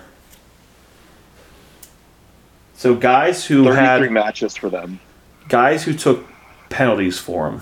So 2.75 2.95
guys 2.95 3.45
who 3.45 3.67
had 3.71 4.09
matches 4.11 4.55
for 4.57 4.69
them. 4.69 4.99
guys 5.47 5.83
who 5.83 5.93
took 5.93 6.25
penalties 6.69 7.19
for 7.19 7.47
him. 7.49 7.61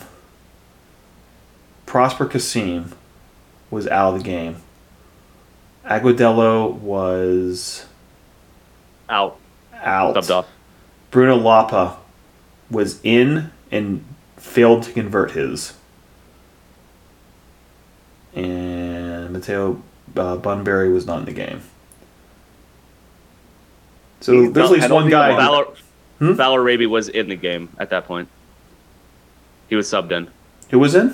Prosper 1.86 2.26
Kasim 2.26 2.94
was 3.72 3.88
out 3.88 4.14
of 4.14 4.20
the 4.20 4.24
game. 4.24 4.58
Agudelo 5.86 6.72
was 6.74 7.86
Out, 9.10 9.38
out. 9.74 10.14
dubbed 10.14 10.32
off. 10.32 10.48
Bruno 11.12 11.36
Lapa 11.36 11.98
was 12.70 13.00
in 13.04 13.52
and 13.72 14.06
failed 14.38 14.84
to 14.84 14.92
convert 14.94 15.32
his. 15.32 15.74
And 18.36 19.32
Mateo 19.32 19.82
uh, 20.16 20.36
Bunbury 20.38 20.90
was 20.92 21.06
not 21.06 21.20
in 21.20 21.26
the 21.26 21.32
game. 21.32 21.62
So 24.22 24.34
He's 24.34 24.52
there's 24.54 24.70
not 24.70 24.76
at 24.78 24.82
least 24.82 24.94
one 24.94 25.10
guy. 25.10 25.30
one. 25.30 25.38
Valor, 25.40 25.66
Hmm? 26.20 26.34
Valor 26.34 26.62
Raby 26.62 26.86
was 26.86 27.08
in 27.08 27.30
the 27.30 27.36
game 27.36 27.70
at 27.80 27.90
that 27.92 28.06
point. 28.06 28.28
He 29.70 29.76
was 29.76 29.88
subbed 29.88 30.12
in. 30.12 30.28
Who 30.70 30.80
was 30.80 30.94
in? 30.96 31.10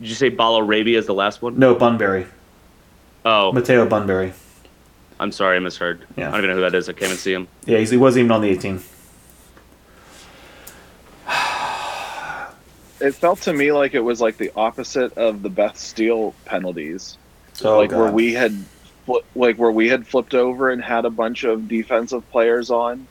Did 0.00 0.08
you 0.08 0.14
say 0.14 0.30
Balo 0.30 0.66
Raby 0.66 0.94
is 0.94 1.06
the 1.06 1.14
last 1.14 1.42
one? 1.42 1.58
No, 1.58 1.74
Bunbury. 1.74 2.26
Oh, 3.24 3.52
Mateo 3.52 3.86
Bunbury. 3.86 4.32
I'm 5.18 5.32
sorry, 5.32 5.56
I 5.56 5.60
misheard. 5.60 6.06
Yeah. 6.16 6.28
I 6.28 6.32
don't 6.32 6.40
even 6.44 6.50
know 6.50 6.56
who 6.56 6.62
that 6.62 6.74
is. 6.74 6.88
I 6.88 6.92
came 6.92 7.10
and 7.10 7.18
see 7.18 7.32
him. 7.32 7.46
Yeah, 7.66 7.78
he's, 7.78 7.90
he 7.90 7.96
wasn't 7.96 8.24
even 8.24 8.32
on 8.32 8.40
the 8.42 8.48
18. 8.50 8.80
It 13.00 13.16
felt 13.16 13.40
to 13.42 13.52
me 13.52 13.72
like 13.72 13.94
it 13.94 14.00
was 14.00 14.20
like 14.20 14.36
the 14.36 14.52
opposite 14.54 15.12
of 15.18 15.42
the 15.42 15.48
Beth 15.50 15.76
Steel 15.76 16.34
penalties. 16.44 17.18
Oh, 17.64 17.78
like 17.78 17.90
where 17.90 18.10
we 18.10 18.32
had 18.32 18.56
like 19.34 19.56
where 19.56 19.70
we 19.70 19.88
had 19.88 20.06
flipped 20.06 20.34
over 20.34 20.70
and 20.70 20.82
had 20.82 21.04
a 21.04 21.10
bunch 21.10 21.44
of 21.44 21.68
defensive 21.68 22.28
players 22.30 22.70
on 22.70 23.06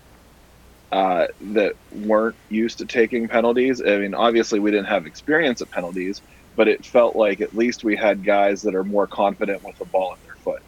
uh, 0.92 1.28
that 1.40 1.76
weren't 1.92 2.36
used 2.50 2.80
to 2.80 2.86
taking 2.86 3.28
penalties. 3.28 3.82
I 3.82 3.98
mean, 3.98 4.14
obviously 4.14 4.60
we 4.60 4.72
didn't 4.72 4.88
have 4.88 5.06
experience 5.06 5.62
at 5.62 5.72
penalties, 5.72 6.22
but 6.56 6.68
it 6.68 6.86
felt 6.86 7.16
like 7.16 7.42
at 7.42 7.56
least 7.56 7.84
we 7.84 7.96
had 7.96 8.24
guys 8.24 8.62
that 8.64 8.76
are 8.76 8.84
more 8.84 9.08
confident 9.08 9.64
with 9.64 9.78
the 9.78 9.86
ball 9.86 10.14
in 10.14 10.20
their 10.26 10.36
foot. 10.36 10.62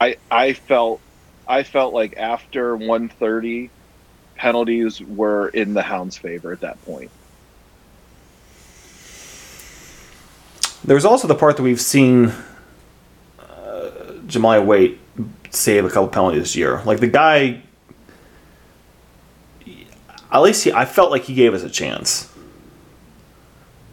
I 0.00 0.16
I 0.30 0.52
felt 0.52 1.00
I 1.46 1.62
felt 1.62 1.94
like 1.94 2.16
after 2.16 2.76
130 2.76 3.70
penalties 4.36 5.00
were 5.00 5.48
in 5.48 5.74
the 5.74 5.82
Hounds' 5.82 6.16
favor 6.16 6.52
at 6.52 6.60
that 6.60 6.82
point. 6.84 7.10
There's 10.88 11.04
also 11.04 11.28
the 11.28 11.34
part 11.34 11.58
that 11.58 11.62
we've 11.62 11.80
seen 11.80 12.32
uh, 13.38 13.90
Jahmali 14.26 14.64
Waite 14.64 14.98
save 15.50 15.84
a 15.84 15.90
couple 15.90 16.08
penalties 16.08 16.44
this 16.44 16.56
year. 16.56 16.82
Like 16.84 17.00
the 17.00 17.08
guy, 17.08 17.60
at 20.32 20.38
least 20.38 20.64
he, 20.64 20.72
I 20.72 20.86
felt 20.86 21.10
like 21.10 21.24
he 21.24 21.34
gave 21.34 21.52
us 21.52 21.62
a 21.62 21.68
chance. 21.68 22.32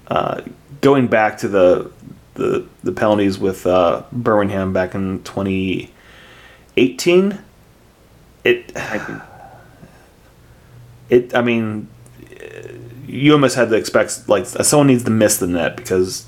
Uh, 0.08 0.43
going 0.80 1.08
back 1.08 1.38
to 1.39 1.50
the 1.50 1.91
the, 2.36 2.66
the 2.84 2.93
penalties 2.93 3.38
with 3.38 3.68
uh, 3.68 4.04
Birmingham 4.14 4.72
back 4.72 4.96
in 4.96 5.22
2018, 5.24 7.39
it 8.46 8.72
it 11.10 11.36
I 11.36 11.41
mean, 11.41 11.89
you 13.06 13.34
almost 13.34 13.58
had 13.58 13.70
to 13.70 13.76
expect 13.76 14.30
like 14.30 14.46
someone 14.46 14.88
needs 14.88 15.04
to 15.04 15.12
miss 15.12 15.39
the 15.39 15.48
net 15.48 15.76
because, 15.76 16.26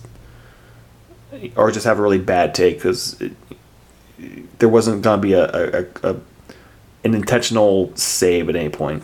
or 1.55 1.71
just 1.71 1.85
have 1.85 1.99
a 1.99 2.01
really 2.01 2.19
bad 2.19 2.53
take 2.53 2.77
because 2.77 3.21
there 4.59 4.69
wasn't 4.69 5.01
going 5.01 5.21
to 5.21 5.27
be 5.27 5.33
a, 5.33 5.45
a, 5.45 5.85
a, 6.03 6.15
an 7.03 7.13
intentional 7.13 7.95
save 7.95 8.49
at 8.49 8.55
any 8.55 8.69
point. 8.69 9.03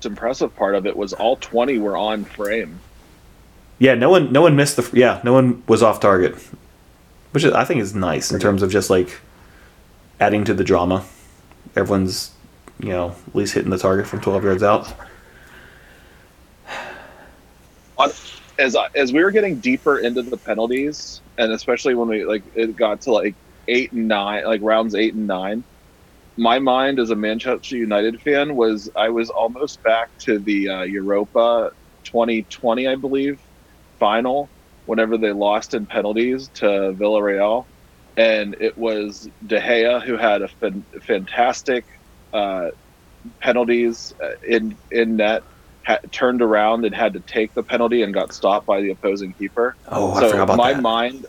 The 0.00 0.08
impressive 0.10 0.54
part 0.54 0.74
of 0.74 0.86
it 0.86 0.96
was 0.96 1.12
all 1.12 1.36
20 1.36 1.78
were 1.78 1.96
on 1.96 2.24
frame. 2.24 2.80
Yeah, 3.78 3.94
no 3.94 4.10
one 4.10 4.32
no 4.32 4.42
one 4.42 4.54
missed 4.54 4.76
the 4.76 4.88
yeah 4.92 5.20
no 5.24 5.32
one 5.32 5.62
was 5.66 5.82
off 5.82 5.98
target, 5.98 6.36
which 7.32 7.42
is, 7.42 7.52
I 7.52 7.64
think 7.64 7.80
is 7.80 7.94
nice 7.94 8.30
in 8.30 8.38
terms 8.38 8.62
of 8.62 8.70
just 8.70 8.88
like 8.88 9.20
adding 10.20 10.44
to 10.44 10.54
the 10.54 10.62
drama. 10.62 11.04
Everyone's 11.74 12.30
you 12.78 12.90
know 12.90 13.16
at 13.26 13.34
least 13.34 13.54
hitting 13.54 13.70
the 13.70 13.78
target 13.78 14.06
from 14.06 14.20
12 14.20 14.44
yards 14.44 14.62
out. 14.62 14.94
on 17.98 18.10
as 18.58 18.76
as 18.94 19.12
we 19.12 19.22
were 19.22 19.30
getting 19.32 19.60
deeper 19.60 19.98
into 19.98 20.22
the 20.22 20.38
penalties, 20.38 21.22
and 21.38 21.52
especially 21.52 21.94
when 21.94 22.08
we 22.08 22.24
like 22.24 22.44
it 22.54 22.76
got 22.76 23.02
to 23.02 23.12
like 23.12 23.36
eight 23.68 23.92
and 23.92 24.08
nine, 24.08 24.44
like 24.46 24.60
rounds 24.62 24.94
eight 24.94 25.14
and 25.14 25.26
nine, 25.26 25.64
my 26.36 26.58
mind 26.58 26.98
as 27.00 27.10
a 27.10 27.16
Manchester 27.16 27.76
United 27.76 28.20
fan 28.22 28.56
was 28.56 28.90
I 28.96 29.10
was 29.10 29.30
almost 29.30 29.82
back 29.82 30.10
to 30.20 30.38
the 30.40 30.68
uh, 30.68 30.82
Europa 30.82 31.70
2020, 32.04 32.88
I 32.88 32.96
believe, 32.96 33.40
final 33.98 34.52
whenever 34.86 35.16
they 35.18 35.32
lost 35.32 35.74
in 35.74 35.86
penalties 35.86 36.50
to 36.54 36.66
Villarreal, 36.98 37.66
and 38.16 38.56
it 38.60 38.76
was 38.76 39.28
De 39.46 39.60
Gea 39.60 40.02
who 40.04 40.16
had 40.16 40.42
a 40.42 40.48
fan- 40.48 40.86
fantastic 41.06 41.86
uh, 42.32 42.68
penalties 43.40 44.12
uh, 44.22 44.28
in 44.48 44.78
in 44.90 45.16
net 45.16 45.42
ha- 45.84 45.98
turned 46.10 46.42
around 46.42 46.84
and 46.84 46.94
had 46.94 47.12
to 47.14 47.20
take 47.20 47.54
the 47.54 47.62
penalty 47.62 48.02
and 48.02 48.12
got 48.12 48.32
stopped 48.32 48.66
by 48.66 48.80
the 48.80 48.90
opposing 48.90 49.32
keeper. 49.32 49.76
Oh, 49.88 50.12
I 50.12 50.20
so 50.20 50.30
forgot 50.30 50.42
about 50.44 50.46
that. 50.46 50.52
So, 50.52 50.56
my 50.56 50.72
that. 50.72 50.82
mind, 50.82 51.26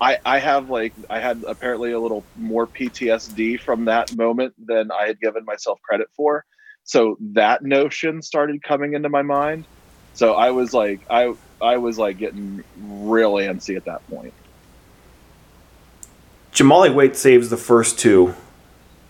I 0.00 0.18
I 0.24 0.38
have 0.38 0.70
like 0.70 0.92
I 1.08 1.20
had 1.20 1.44
apparently 1.46 1.92
a 1.92 2.00
little 2.00 2.24
more 2.36 2.66
PTSD 2.66 3.60
from 3.60 3.86
that 3.86 4.14
moment 4.16 4.54
than 4.64 4.90
I 4.90 5.06
had 5.06 5.20
given 5.20 5.44
myself 5.44 5.80
credit 5.82 6.08
for. 6.16 6.44
So 6.84 7.16
that 7.32 7.62
notion 7.62 8.20
started 8.20 8.62
coming 8.62 8.92
into 8.92 9.08
my 9.08 9.22
mind. 9.22 9.66
So 10.12 10.34
I 10.34 10.50
was 10.50 10.74
like 10.74 11.00
I 11.10 11.34
I 11.60 11.78
was 11.78 11.98
like 11.98 12.18
getting 12.18 12.62
real 12.78 13.34
antsy 13.34 13.76
at 13.76 13.86
that 13.86 14.06
point. 14.10 14.34
Jahmali 16.52 16.94
Waite 16.94 17.16
saves 17.16 17.50
the 17.50 17.56
first 17.56 17.98
two. 17.98 18.34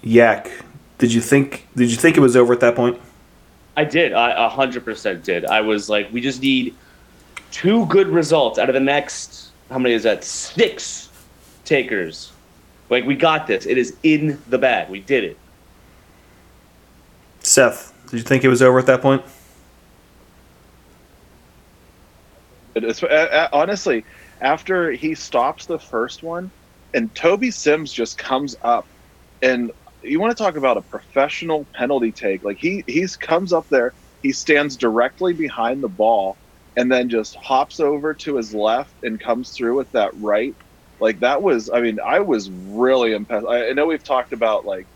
Yak, 0.03 0.51
did 0.99 1.12
you 1.12 1.20
think 1.20 1.66
did 1.74 1.91
you 1.91 1.97
think 1.97 2.16
it 2.16 2.20
was 2.20 2.37
over 2.37 2.53
at 2.53 2.61
that 2.61 2.76
point? 2.76 3.01
I 3.76 3.84
did. 3.84 4.12
I 4.12 4.46
a 4.46 4.48
hundred 4.48 4.84
percent 4.84 5.24
did. 5.24 5.44
I 5.44 5.60
was 5.60 5.88
like, 5.88 6.12
we 6.12 6.20
just 6.20 6.40
need 6.40 6.74
two 7.50 7.86
good 7.86 8.08
results 8.08 8.58
out 8.58 8.68
of 8.68 8.74
the 8.74 8.80
next. 8.80 9.50
How 9.70 9.78
many 9.78 9.94
is 9.94 10.02
that? 10.04 10.24
Six 10.24 11.10
takers. 11.64 12.32
Like 12.90 13.04
we 13.04 13.16
got 13.16 13.46
this. 13.46 13.66
It 13.66 13.78
is 13.78 13.96
in 14.02 14.40
the 14.48 14.58
bag. 14.58 14.88
We 14.88 15.00
did 15.00 15.24
it. 15.24 15.38
Seth, 17.40 17.92
did 18.10 18.18
you 18.18 18.22
think 18.22 18.44
it 18.44 18.48
was 18.48 18.62
over 18.62 18.78
at 18.78 18.86
that 18.86 19.02
point? 19.02 19.22
It 22.74 22.84
is, 22.84 23.04
honestly, 23.52 24.04
after 24.40 24.90
he 24.90 25.14
stops 25.14 25.66
the 25.66 25.78
first 25.78 26.22
one, 26.22 26.50
and 26.92 27.14
Toby 27.14 27.50
Sims 27.50 27.92
just 27.92 28.18
comes 28.18 28.56
up, 28.62 28.86
and 29.42 29.70
you 30.05 30.20
want 30.20 30.36
to 30.36 30.42
talk 30.42 30.57
about 30.57 30.76
a 30.76 30.82
professional 30.82 31.64
penalty 31.72 32.12
take? 32.12 32.44
Like 32.44 32.59
he 32.59 32.84
he's 32.86 33.16
comes 33.16 33.52
up 33.52 33.68
there, 33.68 33.92
he 34.22 34.32
stands 34.32 34.76
directly 34.76 35.32
behind 35.32 35.82
the 35.82 35.88
ball, 35.88 36.36
and 36.76 36.90
then 36.90 37.09
just 37.09 37.34
hops 37.36 37.80
over 37.80 38.14
to 38.14 38.36
his 38.36 38.55
left 38.55 38.92
and 39.02 39.20
comes 39.20 39.50
through 39.50 39.76
with 39.76 39.90
that 39.92 40.11
right. 40.20 40.55
Like 41.00 41.20
that 41.20 41.42
was, 41.42 41.70
I 41.70 41.80
mean, 41.80 41.98
I 42.00 42.20
was 42.20 42.50
really 42.50 43.12
impressed. 43.12 43.46
I, 43.46 43.70
I 43.70 43.72
know 43.72 43.86
we've 43.86 44.05
talked 44.05 44.32
about 44.32 44.64
like 44.64 44.86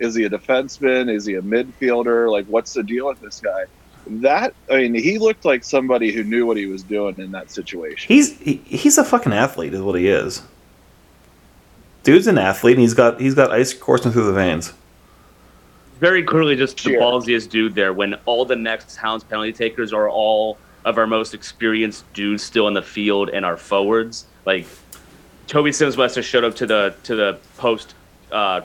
Is 0.00 0.14
he 0.14 0.24
a 0.24 0.30
defenseman? 0.30 1.08
Is 1.08 1.24
he 1.24 1.34
a 1.34 1.42
midfielder? 1.42 2.30
Like, 2.30 2.46
what's 2.46 2.72
the 2.72 2.82
deal 2.82 3.06
with 3.06 3.20
this 3.20 3.40
guy? 3.40 3.64
That 4.06 4.54
I 4.70 4.76
mean, 4.76 4.94
he 4.94 5.18
looked 5.18 5.44
like 5.44 5.64
somebody 5.64 6.12
who 6.12 6.24
knew 6.24 6.44
what 6.46 6.56
he 6.56 6.66
was 6.66 6.82
doing 6.82 7.14
in 7.18 7.30
that 7.32 7.50
situation. 7.50 8.06
He's 8.08 8.38
he, 8.40 8.56
he's 8.66 8.98
a 8.98 9.04
fucking 9.04 9.32
athlete, 9.32 9.72
is 9.72 9.80
what 9.80 9.98
he 9.98 10.08
is. 10.08 10.42
Dude's 12.04 12.26
an 12.26 12.38
athlete, 12.38 12.74
and 12.76 12.82
he's 12.82 12.94
got 12.94 13.20
he's 13.20 13.34
got 13.34 13.50
ice 13.50 13.72
coursing 13.74 14.12
through 14.12 14.26
the 14.26 14.32
veins. 14.32 14.72
Very 16.00 16.22
clearly, 16.22 16.54
just 16.54 16.76
the 16.76 16.90
Sure. 16.90 17.00
ballsiest 17.00 17.48
dude 17.50 17.74
there. 17.74 17.92
When 17.92 18.14
all 18.26 18.44
the 18.44 18.56
next 18.56 18.96
Hounds 18.96 19.24
penalty 19.24 19.52
takers 19.52 19.92
are 19.92 20.08
all 20.08 20.58
of 20.84 20.98
our 20.98 21.06
most 21.06 21.32
experienced 21.34 22.04
dudes 22.12 22.42
still 22.42 22.68
in 22.68 22.74
the 22.74 22.82
field 22.82 23.30
and 23.30 23.44
our 23.44 23.56
forwards, 23.56 24.26
like 24.44 24.66
Toby 25.46 25.72
Sims 25.72 25.96
Wester 25.96 26.22
showed 26.22 26.44
up 26.44 26.54
to 26.56 26.66
the 26.66 26.94
to 27.04 27.16
the 27.16 27.38
post 27.56 27.94
uh, 28.30 28.60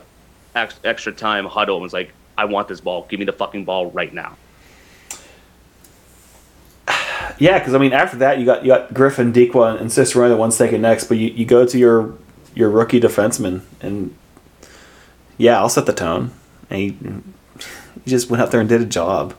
ex- 0.55 0.79
extra 0.83 1.13
time 1.13 1.45
huddle 1.45 1.77
and 1.77 1.83
was 1.83 1.93
like, 1.93 2.11
"I 2.37 2.43
want 2.45 2.67
this 2.67 2.81
ball. 2.81 3.05
Give 3.09 3.19
me 3.19 3.25
the 3.25 3.31
fucking 3.33 3.63
ball 3.63 3.89
right 3.91 4.13
now." 4.13 4.35
Yeah, 7.37 7.57
because 7.59 7.73
I 7.73 7.77
mean, 7.77 7.93
after 7.93 8.17
that, 8.17 8.39
you 8.39 8.45
got 8.45 8.63
you 8.63 8.69
got 8.69 8.93
Griffin, 8.93 9.31
Dikwa, 9.31 9.79
and 9.79 9.89
Cicerone. 9.89 10.29
The 10.29 10.35
one's 10.35 10.57
taken 10.57 10.81
next, 10.81 11.05
but 11.05 11.15
you, 11.17 11.29
you 11.29 11.45
go 11.45 11.65
to 11.65 11.77
your 11.77 12.13
your 12.55 12.69
rookie 12.69 12.99
defenseman, 12.99 13.61
and 13.81 14.15
yeah, 15.37 15.57
I'll 15.59 15.69
set 15.69 15.85
the 15.85 15.93
tone. 15.93 16.31
And 16.69 16.79
he, 16.79 16.97
he 18.03 18.09
just 18.11 18.29
went 18.29 18.41
out 18.41 18.51
there 18.51 18.59
and 18.59 18.69
did 18.69 18.81
a 18.81 18.85
job. 18.85 19.33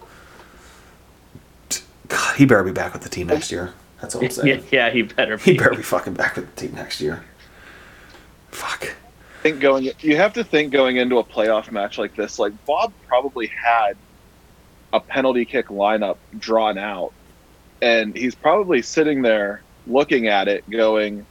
God, 2.09 2.37
he 2.37 2.45
better 2.45 2.65
be 2.65 2.73
back 2.73 2.93
with 2.93 3.03
the 3.03 3.09
team 3.09 3.29
next 3.29 3.53
year. 3.53 3.73
That's 4.01 4.15
all 4.15 4.25
I'm 4.25 4.31
saying. 4.31 4.65
yeah, 4.73 4.91
he 4.91 5.03
better 5.03 5.37
He 5.37 5.57
better 5.57 5.75
be 5.75 5.83
fucking 5.83 6.15
back 6.15 6.37
with 6.37 6.55
the 6.55 6.61
team 6.61 6.75
next 6.75 7.01
year. 7.01 7.23
Fuck. 8.51 8.95
think 9.43 9.61
going 9.61 9.91
you 10.01 10.17
have 10.17 10.33
to 10.35 10.45
think 10.45 10.73
going 10.73 10.97
into 10.97 11.19
a 11.19 11.25
playoff 11.25 11.71
match 11.71 11.97
like 11.99 12.15
this 12.17 12.39
like 12.39 12.53
bob 12.67 12.93
probably 13.07 13.47
had 13.47 13.97
a 14.93 15.01
penalty 15.01 15.45
kick 15.45 15.69
lineup 15.69 16.19
drawn 16.39 16.77
out 16.77 17.13
and 17.81 18.15
he's 18.15 18.35
probably 18.35 18.83
sitting 18.83 19.23
there 19.23 19.63
looking 19.87 20.27
at 20.27 20.47
it 20.49 20.69
going 20.69 21.25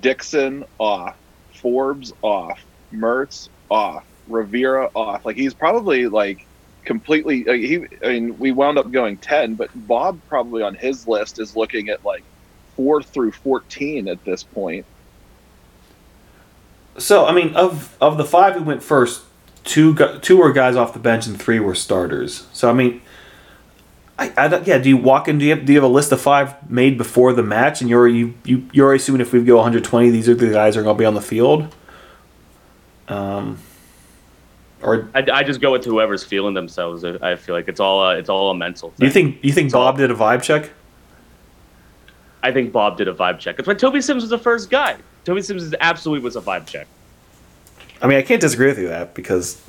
dixon 0.00 0.64
off 0.78 1.16
forbes 1.54 2.12
off 2.22 2.64
mertz 2.92 3.48
off 3.70 4.04
Rovira 4.28 4.90
off 4.94 5.24
like 5.24 5.36
he's 5.36 5.54
probably 5.54 6.08
like 6.08 6.46
completely 6.84 7.44
like, 7.44 7.60
he 7.60 7.86
i 8.04 8.08
mean 8.08 8.38
we 8.38 8.52
wound 8.52 8.78
up 8.78 8.90
going 8.90 9.16
10 9.16 9.54
but 9.54 9.70
bob 9.86 10.20
probably 10.28 10.62
on 10.62 10.74
his 10.74 11.06
list 11.08 11.38
is 11.38 11.56
looking 11.56 11.88
at 11.88 12.04
like 12.04 12.22
4 12.76 13.02
through 13.02 13.32
14 13.32 14.08
at 14.08 14.24
this 14.24 14.42
point 14.42 14.86
So 16.98 17.26
I 17.26 17.32
mean, 17.32 17.54
of 17.54 17.96
of 18.00 18.16
the 18.16 18.24
five 18.24 18.54
who 18.54 18.62
went 18.62 18.82
first, 18.82 19.22
two 19.64 19.94
two 20.20 20.38
were 20.38 20.52
guys 20.52 20.76
off 20.76 20.92
the 20.92 20.98
bench 20.98 21.26
and 21.26 21.40
three 21.40 21.60
were 21.60 21.74
starters. 21.74 22.46
So 22.52 22.70
I 22.70 22.72
mean, 22.72 23.02
I, 24.18 24.32
I 24.36 24.62
yeah. 24.62 24.78
Do 24.78 24.88
you 24.88 24.96
walk 24.96 25.28
in? 25.28 25.38
Do 25.38 25.44
you 25.44 25.54
have, 25.54 25.64
do 25.66 25.72
you 25.72 25.78
have 25.78 25.88
a 25.88 25.92
list 25.92 26.10
of 26.12 26.20
five 26.20 26.70
made 26.70 26.96
before 26.96 27.32
the 27.32 27.42
match, 27.42 27.80
and 27.80 27.90
you're 27.90 28.08
you 28.08 28.34
you 28.44 28.68
you're 28.72 28.94
assuming 28.94 29.20
if 29.20 29.32
we 29.32 29.42
go 29.44 29.56
120, 29.56 30.10
these 30.10 30.28
are 30.28 30.34
the 30.34 30.50
guys 30.50 30.74
who 30.74 30.80
are 30.80 30.84
going 30.84 30.96
to 30.96 30.98
be 30.98 31.04
on 31.04 31.14
the 31.14 31.20
field? 31.20 31.74
Um, 33.08 33.58
or 34.82 35.08
I, 35.14 35.24
I 35.32 35.42
just 35.42 35.60
go 35.60 35.72
with 35.72 35.84
whoever's 35.84 36.24
feeling 36.24 36.54
themselves. 36.54 37.04
I 37.04 37.36
feel 37.36 37.54
like 37.54 37.68
it's 37.68 37.80
all 37.80 38.02
a, 38.04 38.16
it's 38.16 38.28
all 38.28 38.50
a 38.50 38.54
mental. 38.54 38.92
do 38.96 39.06
you 39.06 39.12
thing. 39.12 39.32
think 39.32 39.44
you 39.44 39.52
think 39.52 39.72
Bob 39.72 39.98
did 39.98 40.10
a 40.10 40.14
vibe 40.14 40.42
check? 40.42 40.70
I 42.42 42.52
think 42.52 42.72
Bob 42.72 42.96
did 42.96 43.08
a 43.08 43.14
vibe 43.14 43.38
check. 43.38 43.56
That's 43.56 43.66
why 43.66 43.74
Toby 43.74 44.00
Sims 44.00 44.22
was 44.22 44.30
the 44.30 44.38
first 44.38 44.70
guy. 44.70 44.96
Toby 45.24 45.42
Sims 45.42 45.62
is 45.62 45.74
absolutely 45.80 46.24
was 46.24 46.36
a 46.36 46.40
vibe 46.40 46.66
check. 46.66 46.86
I 48.00 48.06
mean, 48.06 48.18
I 48.18 48.22
can't 48.22 48.40
disagree 48.40 48.68
with 48.68 48.78
you 48.78 48.88
that 48.88 49.14
because 49.14 49.60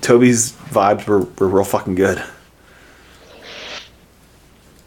Toby's 0.00 0.52
vibes 0.52 1.06
were, 1.06 1.20
were 1.20 1.48
real 1.48 1.64
fucking 1.64 1.94
good. 1.94 2.22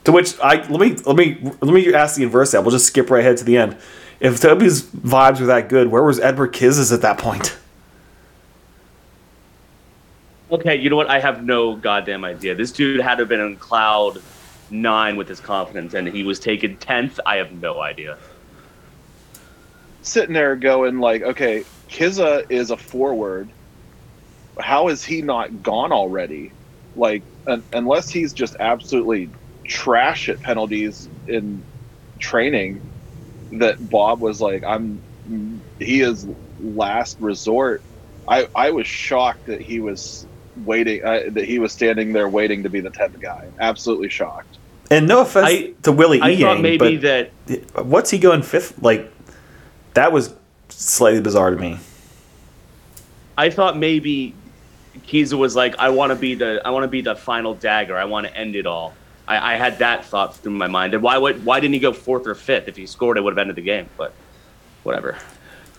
To 0.06 0.12
which 0.12 0.40
I 0.40 0.56
let 0.68 0.80
me 0.82 0.96
let 1.06 1.16
me 1.16 1.38
let 1.62 1.74
me 1.74 1.94
ask 1.94 2.16
the 2.18 2.24
inverse. 2.24 2.52
That 2.52 2.62
we'll 2.64 2.72
just 2.72 2.88
skip 2.88 3.10
right 3.10 3.20
ahead 3.22 3.38
to 3.38 3.44
the 3.44 3.58
end. 3.58 3.78
If 4.20 4.40
Toby's 4.40 4.84
vibes 4.84 5.40
were 5.40 5.48
that 5.48 5.70
good, 5.70 5.88
where 5.90 6.04
was 6.04 6.20
Edward 6.20 6.54
Kiz's 6.54 6.92
at 6.92 7.02
that 7.02 7.18
point? 7.18 7.58
Okay, 10.52 10.76
you 10.76 10.90
know 10.90 10.96
what? 10.98 11.10
I 11.10 11.20
have 11.20 11.44
no 11.46 11.76
goddamn 11.76 12.26
idea. 12.26 12.56
This 12.56 12.72
dude 12.72 13.00
had 13.02 13.16
to 13.16 13.22
have 13.22 13.30
been 13.30 13.40
in 13.40 13.58
cloud 13.58 14.22
nine 14.70 15.16
with 15.18 15.28
his 15.28 15.40
confidence, 15.40 15.94
and 15.94 16.08
he 16.08 16.24
was 16.24 16.40
taken 16.40 16.78
tenth. 16.78 17.20
I 17.26 17.38
have 17.38 17.52
no 17.54 17.82
idea. 17.82 18.18
sitting 20.02 20.34
there 20.34 20.56
going 20.56 21.00
like, 21.00 21.22
okay, 21.24 21.66
Kizza 21.90 22.46
is 22.50 22.72
a 22.72 22.78
forward. 22.78 23.50
How 24.60 24.90
is 24.90 25.04
he 25.04 25.22
not 25.22 25.64
gone 25.64 25.92
already? 25.92 26.52
Like, 26.96 27.24
un- 27.48 27.64
unless 27.74 28.10
he's 28.10 28.34
just 28.34 28.56
absolutely 28.60 29.30
trash 29.66 30.30
at 30.30 30.42
penalties 30.42 31.08
in 31.28 31.64
training, 32.20 32.82
that 33.54 33.90
Bob 33.90 34.20
was 34.22 34.42
like, 34.42 34.64
I'm, 34.64 35.02
he 35.80 36.02
is 36.02 36.28
last 36.62 37.18
resort. 37.20 37.82
I 38.28 38.48
I 38.56 38.72
was 38.72 38.88
shocked 38.88 39.48
that 39.48 39.62
he 39.62 39.80
was 39.80 40.26
waiting, 40.64 41.04
uh, 41.04 41.22
that 41.30 41.46
he 41.46 41.60
was 41.60 41.72
standing 41.74 42.14
there 42.14 42.30
waiting 42.30 42.64
to 42.64 42.70
be 42.70 42.80
the 42.80 42.90
tenth 42.92 43.20
guy. 43.20 43.48
Absolutely 43.60 44.10
shocked. 44.10 44.58
And 44.92 45.08
no 45.08 45.22
offense 45.22 45.48
I- 45.48 45.74
to 45.84 45.92
Willie 45.92 46.22
I 46.22 46.36
thought 46.36 46.56
Yang, 46.56 46.62
maybe 46.62 46.98
but 46.98 47.02
that 47.04 47.86
what's 47.86 48.10
he 48.10 48.20
going 48.20 48.42
fifth? 48.42 48.82
Like 48.82 49.12
that 49.94 50.12
was 50.12 50.36
slightly 50.70 51.22
bizarre 51.22 51.52
to 51.52 51.58
me. 51.58 51.80
I 53.38 53.50
thought 53.50 53.78
maybe 53.78 54.36
Kizza 55.08 55.38
was 55.38 55.56
like, 55.56 55.76
I 55.80 55.90
want 55.90 56.12
to 56.12 56.16
be 56.16 56.36
the 56.36 56.62
I 56.64 56.70
want 56.70 56.84
to 56.84 56.90
be 56.90 57.02
the 57.02 57.16
final 57.16 57.56
dagger. 57.56 57.98
I 57.98 58.06
want 58.06 58.28
to 58.28 58.36
end 58.36 58.56
it 58.56 58.66
all. 58.68 58.94
I, 59.28 59.54
I 59.54 59.56
had 59.58 59.80
that 59.80 60.06
thought 60.06 60.36
through 60.36 60.54
my 60.54 60.68
mind. 60.68 60.94
And 60.94 61.04
why 61.04 61.18
would 61.18 61.46
why 61.46 61.60
didn't 61.60 61.74
he 61.74 61.80
go 61.80 61.94
fourth 61.94 62.28
or 62.28 62.36
fifth? 62.36 62.68
If 62.68 62.78
he 62.78 62.86
scored, 62.86 63.18
it 63.18 63.22
would 63.22 63.32
have 63.32 63.38
ended 63.38 63.56
the 63.56 63.62
game. 63.62 63.88
But 63.98 64.14
whatever. 64.84 65.18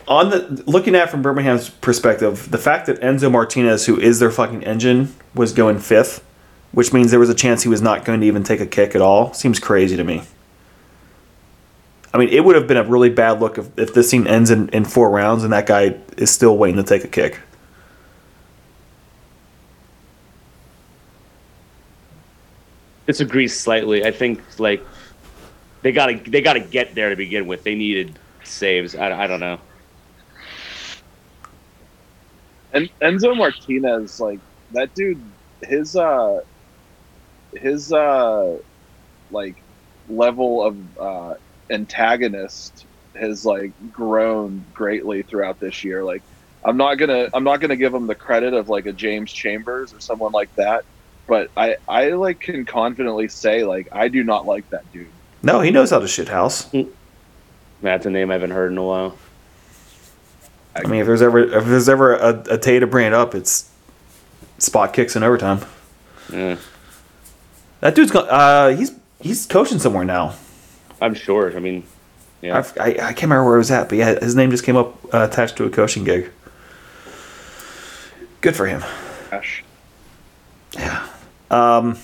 on 0.09 0.31
the 0.31 0.63
looking 0.67 0.95
at 0.95 1.11
from 1.11 1.23
Birmingham's 1.23 1.69
perspective, 1.71 2.51
the 2.51 2.59
fact 2.59 2.87
that 2.87 3.01
Enzo 3.01 3.31
Martinez, 3.31 3.87
who 3.87 3.99
is 3.99 4.19
their 4.19 4.31
fucking 4.31 4.65
engine, 4.65 5.15
was 5.35 5.53
going 5.53 5.79
fifth, 5.79 6.25
which 6.73 6.93
means 6.93 7.11
there 7.11 7.21
was 7.21 7.31
a 7.31 7.35
chance 7.35 7.63
he 7.63 7.69
was 7.69 7.83
not 7.83 8.05
going 8.05 8.21
to 8.21 8.27
even 8.27 8.43
take 8.43 8.61
a 8.61 8.67
kick 8.67 8.95
at 8.95 9.01
all, 9.01 9.33
seems 9.35 9.59
crazy 9.59 9.97
to 9.97 10.05
me. 10.05 10.23
I 12.15 12.19
mean, 12.19 12.29
it 12.29 12.45
would 12.45 12.57
have 12.57 12.67
been 12.67 12.77
a 12.77 12.85
really 12.85 13.09
bad 13.09 13.41
look 13.41 13.57
if, 13.57 13.79
if 13.79 13.95
this 13.95 14.11
scene 14.11 14.27
ends 14.27 14.51
in, 14.51 14.69
in 14.69 14.85
four 14.85 15.11
rounds 15.11 15.45
and 15.45 15.53
that 15.53 15.67
guy 15.67 15.97
is 16.19 16.31
still 16.31 16.59
waiting 16.59 16.77
to 16.77 16.83
take 16.83 17.05
a 17.05 17.09
kick. 17.09 17.41
Disagree 23.13 23.47
slightly. 23.47 24.07
I 24.07 24.11
think 24.11 24.41
like 24.59 24.83
they 25.83 25.93
gotta 25.93 26.15
they 26.31 26.41
gotta 26.41 26.61
get 26.61 26.95
there 26.95 27.11
to 27.11 27.17
begin 27.17 27.47
with. 27.47 27.63
They 27.63 27.75
needed 27.75 28.19
saves. 28.43 28.95
I, 28.95 29.25
I 29.25 29.27
don't 29.27 29.39
know. 29.39 29.59
And 32.73 32.89
Enzo 33.03 33.37
Martinez, 33.37 34.19
like 34.19 34.41
that 34.71 34.95
dude, 34.95 35.23
his 35.61 35.95
uh, 35.95 36.41
his 37.53 37.93
uh, 37.93 38.57
like 39.31 39.63
level 40.09 40.65
of 40.65 40.99
uh, 40.99 41.35
antagonist 41.69 42.87
has 43.15 43.45
like 43.45 43.73
grown 43.93 44.65
greatly 44.73 45.21
throughout 45.21 45.61
this 45.61 45.85
year. 45.85 46.03
Like, 46.03 46.23
I'm 46.65 46.79
not 46.79 46.95
gonna 46.95 47.29
I'm 47.35 47.45
not 47.45 47.61
gonna 47.61 47.77
give 47.77 47.93
him 47.93 48.07
the 48.07 48.15
credit 48.15 48.55
of 48.55 48.71
like 48.71 48.87
a 48.87 48.93
James 48.95 49.31
Chambers 49.31 49.93
or 49.93 50.01
someone 50.01 50.33
like 50.33 50.55
that, 50.57 50.87
but 51.27 51.51
I 51.57 51.77
I 51.89 52.11
like 52.11 52.41
can 52.41 52.65
confidently 52.65 53.29
say 53.29 53.65
like 53.65 53.89
I 53.93 54.09
do 54.09 54.23
not 54.25 54.47
like 54.47 54.69
that 54.71 54.91
dude. 54.93 55.07
No, 55.43 55.61
he 55.61 55.71
knows 55.71 55.91
how 55.91 55.99
to 55.99 56.09
shit 56.09 56.29
house. 56.29 56.71
That's 57.83 58.07
a 58.07 58.11
name 58.11 58.31
I 58.31 58.35
haven't 58.35 58.53
heard 58.53 58.71
in 58.71 58.79
a 58.79 58.85
while. 58.85 59.17
I 60.75 60.87
mean, 60.87 61.01
if 61.01 61.07
there's 61.07 61.21
ever 61.23 61.39
if 61.41 61.65
there's 61.67 61.89
ever 61.89 62.15
a, 62.15 62.43
a 62.51 62.59
Tay 62.59 62.79
to 62.79 62.87
bring 62.87 63.07
it 63.07 63.13
up, 63.13 63.35
it's 63.35 63.71
spot 64.59 64.93
kicks 64.93 65.17
in 65.17 65.23
overtime. 65.23 65.61
Yeah, 66.33 66.57
That 67.81 67.95
dude's 67.95 68.11
got 68.13 68.29
uh, 68.31 68.69
he's 68.77 68.93
he's 69.21 69.45
coaching 69.47 69.79
somewhere 69.81 70.05
now. 70.05 70.35
I'm 71.01 71.15
sure. 71.15 71.55
I 71.55 71.59
mean, 71.59 71.83
yeah. 72.41 72.59
I've- 72.59 72.79
I, 72.81 72.87
I 72.91 73.13
can't 73.13 73.23
remember 73.23 73.45
where 73.47 73.55
it 73.57 73.59
was 73.59 73.71
at, 73.73 73.89
but 73.89 73.99
yeah, 73.99 74.19
his 74.21 74.37
name 74.37 74.51
just 74.53 74.65
came 74.65 74.77
up 74.77 74.97
uh, 75.13 75.27
attached 75.31 75.57
to 75.57 75.65
a 75.65 75.71
coaching 75.71 76.05
gig. 76.05 76.31
Good 78.41 78.57
for 78.57 78.67
him. 78.67 78.83
Gosh. 79.31 79.65
Um, 81.53 81.99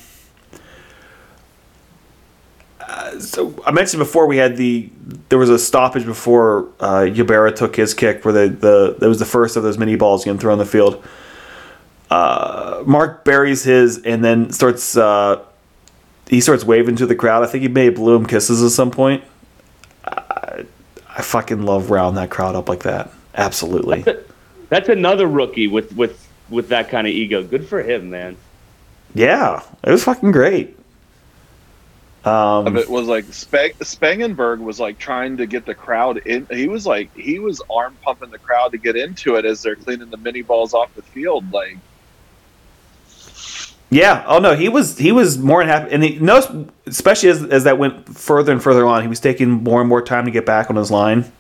so 3.18 3.55
I 3.66 3.70
mentioned 3.70 3.99
before 3.99 4.26
we 4.26 4.36
had 4.36 4.57
the 4.57 4.90
there 5.28 5.38
was 5.38 5.51
a 5.51 5.59
stoppage 5.59 6.05
before 6.05 6.68
uh, 6.80 7.09
Ybarra 7.09 7.53
took 7.53 7.76
his 7.76 7.94
kick 7.94 8.24
where 8.24 8.34
the 8.34 8.49
the 8.49 8.96
that 8.99 9.09
was 9.09 9.18
the 9.18 9.24
first 9.24 9.57
of 9.57 9.62
those 9.62 9.78
mini 9.78 9.96
balls 9.96 10.24
getting 10.24 10.38
thrown 10.38 10.53
on 10.53 10.59
the 10.59 10.66
field. 10.66 11.03
Uh, 12.11 12.82
Mark 12.86 13.24
buries 13.24 13.64
his 13.64 13.99
and 14.03 14.24
then 14.24 14.51
starts 14.53 14.96
uh, 14.96 15.42
he 16.28 16.40
starts 16.40 16.64
waving 16.64 16.96
to 16.96 17.07
the 17.07 17.14
crowd. 17.14 17.42
I 17.42 17.46
think 17.46 17.62
he 17.62 17.68
may 17.68 17.88
blew 17.88 18.16
him 18.16 18.26
kisses 18.26 18.62
at 18.62 18.70
some 18.70 18.90
point. 18.90 19.24
I, 20.05 20.64
I 21.16 21.22
fucking 21.22 21.62
love 21.62 21.90
round 21.90 22.16
that 22.16 22.30
crowd 22.30 22.55
up 22.55 22.68
like 22.68 22.82
that. 22.84 23.11
Absolutely. 23.34 24.05
That's 24.68 24.88
another 24.88 25.26
rookie 25.26 25.68
with 25.68 25.92
with 25.94 26.28
with 26.51 26.68
that 26.68 26.88
kind 26.90 27.07
of 27.07 27.12
ego. 27.12 27.42
Good 27.42 27.66
for 27.66 27.82
him, 27.82 28.11
man. 28.11 28.36
Yeah, 29.14 29.62
it 29.82 29.90
was 29.90 30.04
fucking 30.04 30.32
great. 30.32 30.76
of 32.24 32.66
Um, 32.66 32.76
it 32.76 32.88
was 32.88 33.06
like 33.06 33.24
Speng- 33.26 33.76
Spangenberg 33.78 34.59
was 34.61 34.78
like 34.78 34.98
trying 34.98 35.36
to 35.38 35.46
get 35.46 35.66
the 35.66 35.74
crowd 35.74 36.18
in. 36.18 36.46
He 36.50 36.68
was 36.68 36.86
like 36.86 37.14
he 37.16 37.38
was 37.38 37.62
arm 37.70 37.96
pumping 38.02 38.30
the 38.30 38.38
crowd 38.38 38.72
to 38.72 38.78
get 38.78 38.96
into 38.96 39.36
it 39.36 39.44
as 39.44 39.62
they're 39.62 39.76
cleaning 39.76 40.11
the 40.11 40.16
mini 40.16 40.42
balls 40.42 40.74
off 40.74 40.94
the 40.94 41.02
field. 41.02 41.52
Like 41.52 41.78
yeah. 43.90 44.24
Oh 44.26 44.38
no, 44.38 44.54
he 44.54 44.68
was 44.68 44.98
he 44.98 45.12
was 45.12 45.38
more 45.38 45.61
than 45.61 45.68
happy, 45.68 45.92
and 45.92 46.02
he 46.04 46.18
noticed, 46.18 46.50
especially 46.86 47.30
as 47.30 47.42
as 47.44 47.64
that 47.64 47.78
went 47.78 48.09
further 48.14 48.52
and 48.52 48.62
further 48.62 48.86
on, 48.86 49.02
he 49.02 49.09
was 49.09 49.20
taking 49.20 49.50
more 49.50 49.80
and 49.80 49.88
more 49.88 50.02
time 50.02 50.26
to 50.26 50.30
get 50.30 50.44
back 50.44 50.68
on 50.68 50.76
his 50.76 50.90
line, 50.90 51.30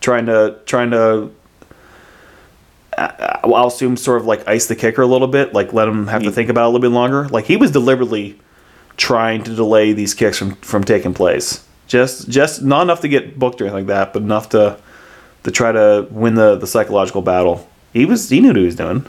trying 0.00 0.26
to 0.26 0.58
trying 0.66 0.90
to. 0.90 1.30
Uh, 2.96 3.40
I'll 3.44 3.66
assume 3.66 3.96
sort 3.96 4.20
of 4.20 4.26
like 4.26 4.46
ice 4.48 4.66
the 4.66 4.76
kicker 4.76 5.02
a 5.02 5.06
little 5.06 5.28
bit, 5.28 5.52
like 5.52 5.72
let 5.72 5.88
him 5.88 6.06
have 6.06 6.22
to 6.22 6.30
think 6.30 6.48
about 6.48 6.62
it 6.62 6.64
a 6.64 6.68
little 6.68 6.80
bit 6.80 6.94
longer. 6.94 7.28
Like 7.28 7.46
he 7.46 7.56
was 7.56 7.70
deliberately 7.70 8.38
trying 8.96 9.42
to 9.44 9.54
delay 9.54 9.92
these 9.92 10.14
kicks 10.14 10.38
from 10.38 10.56
from 10.56 10.84
taking 10.84 11.14
place. 11.14 11.64
Just 11.86 12.28
just 12.28 12.62
not 12.62 12.82
enough 12.82 13.00
to 13.00 13.08
get 13.08 13.38
booked 13.38 13.60
or 13.60 13.64
anything 13.64 13.86
like 13.86 13.88
that, 13.88 14.12
but 14.12 14.22
enough 14.22 14.48
to 14.50 14.78
to 15.44 15.50
try 15.50 15.72
to 15.72 16.06
win 16.10 16.34
the 16.34 16.56
the 16.56 16.66
psychological 16.66 17.22
battle. 17.22 17.68
He 17.92 18.04
was 18.04 18.28
he 18.28 18.40
knew 18.40 18.48
what 18.48 18.56
he 18.56 18.64
was 18.64 18.76
doing. 18.76 19.06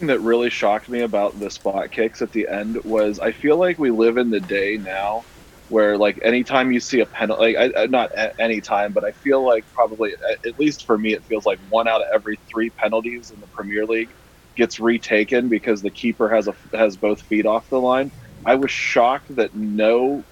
that 0.00 0.20
really 0.20 0.50
shocked 0.50 0.88
me 0.88 1.00
about 1.00 1.38
the 1.40 1.50
spot 1.50 1.90
kicks 1.90 2.20
at 2.20 2.32
the 2.32 2.46
end 2.48 2.82
was 2.84 3.18
I 3.20 3.32
feel 3.32 3.56
like 3.56 3.78
we 3.78 3.90
live 3.90 4.18
in 4.18 4.30
the 4.30 4.40
day 4.40 4.76
now 4.76 5.24
where 5.68 5.96
like 5.96 6.18
anytime 6.22 6.72
you 6.72 6.80
see 6.80 7.00
a 7.00 7.06
penalty, 7.06 7.54
like 7.56 7.72
I, 7.76 7.86
not 7.86 8.12
a- 8.12 8.40
any 8.40 8.60
time, 8.60 8.92
but 8.92 9.04
I 9.04 9.12
feel 9.12 9.44
like 9.44 9.64
probably 9.72 10.14
at 10.44 10.58
least 10.58 10.86
for 10.86 10.98
me, 10.98 11.14
it 11.14 11.22
feels 11.24 11.46
like 11.46 11.58
one 11.70 11.88
out 11.88 12.02
of 12.02 12.08
every 12.12 12.38
three 12.48 12.70
penalties 12.70 13.30
in 13.30 13.40
the 13.40 13.46
Premier 13.48 13.86
League 13.86 14.10
gets 14.56 14.78
retaken 14.78 15.48
because 15.48 15.82
the 15.82 15.90
keeper 15.90 16.28
has 16.28 16.48
a 16.48 16.54
has 16.72 16.96
both 16.96 17.22
feet 17.22 17.46
off 17.46 17.68
the 17.70 17.80
line. 17.80 18.10
I 18.44 18.54
was 18.56 18.70
shocked 18.70 19.34
that 19.36 19.54
no 19.54 20.22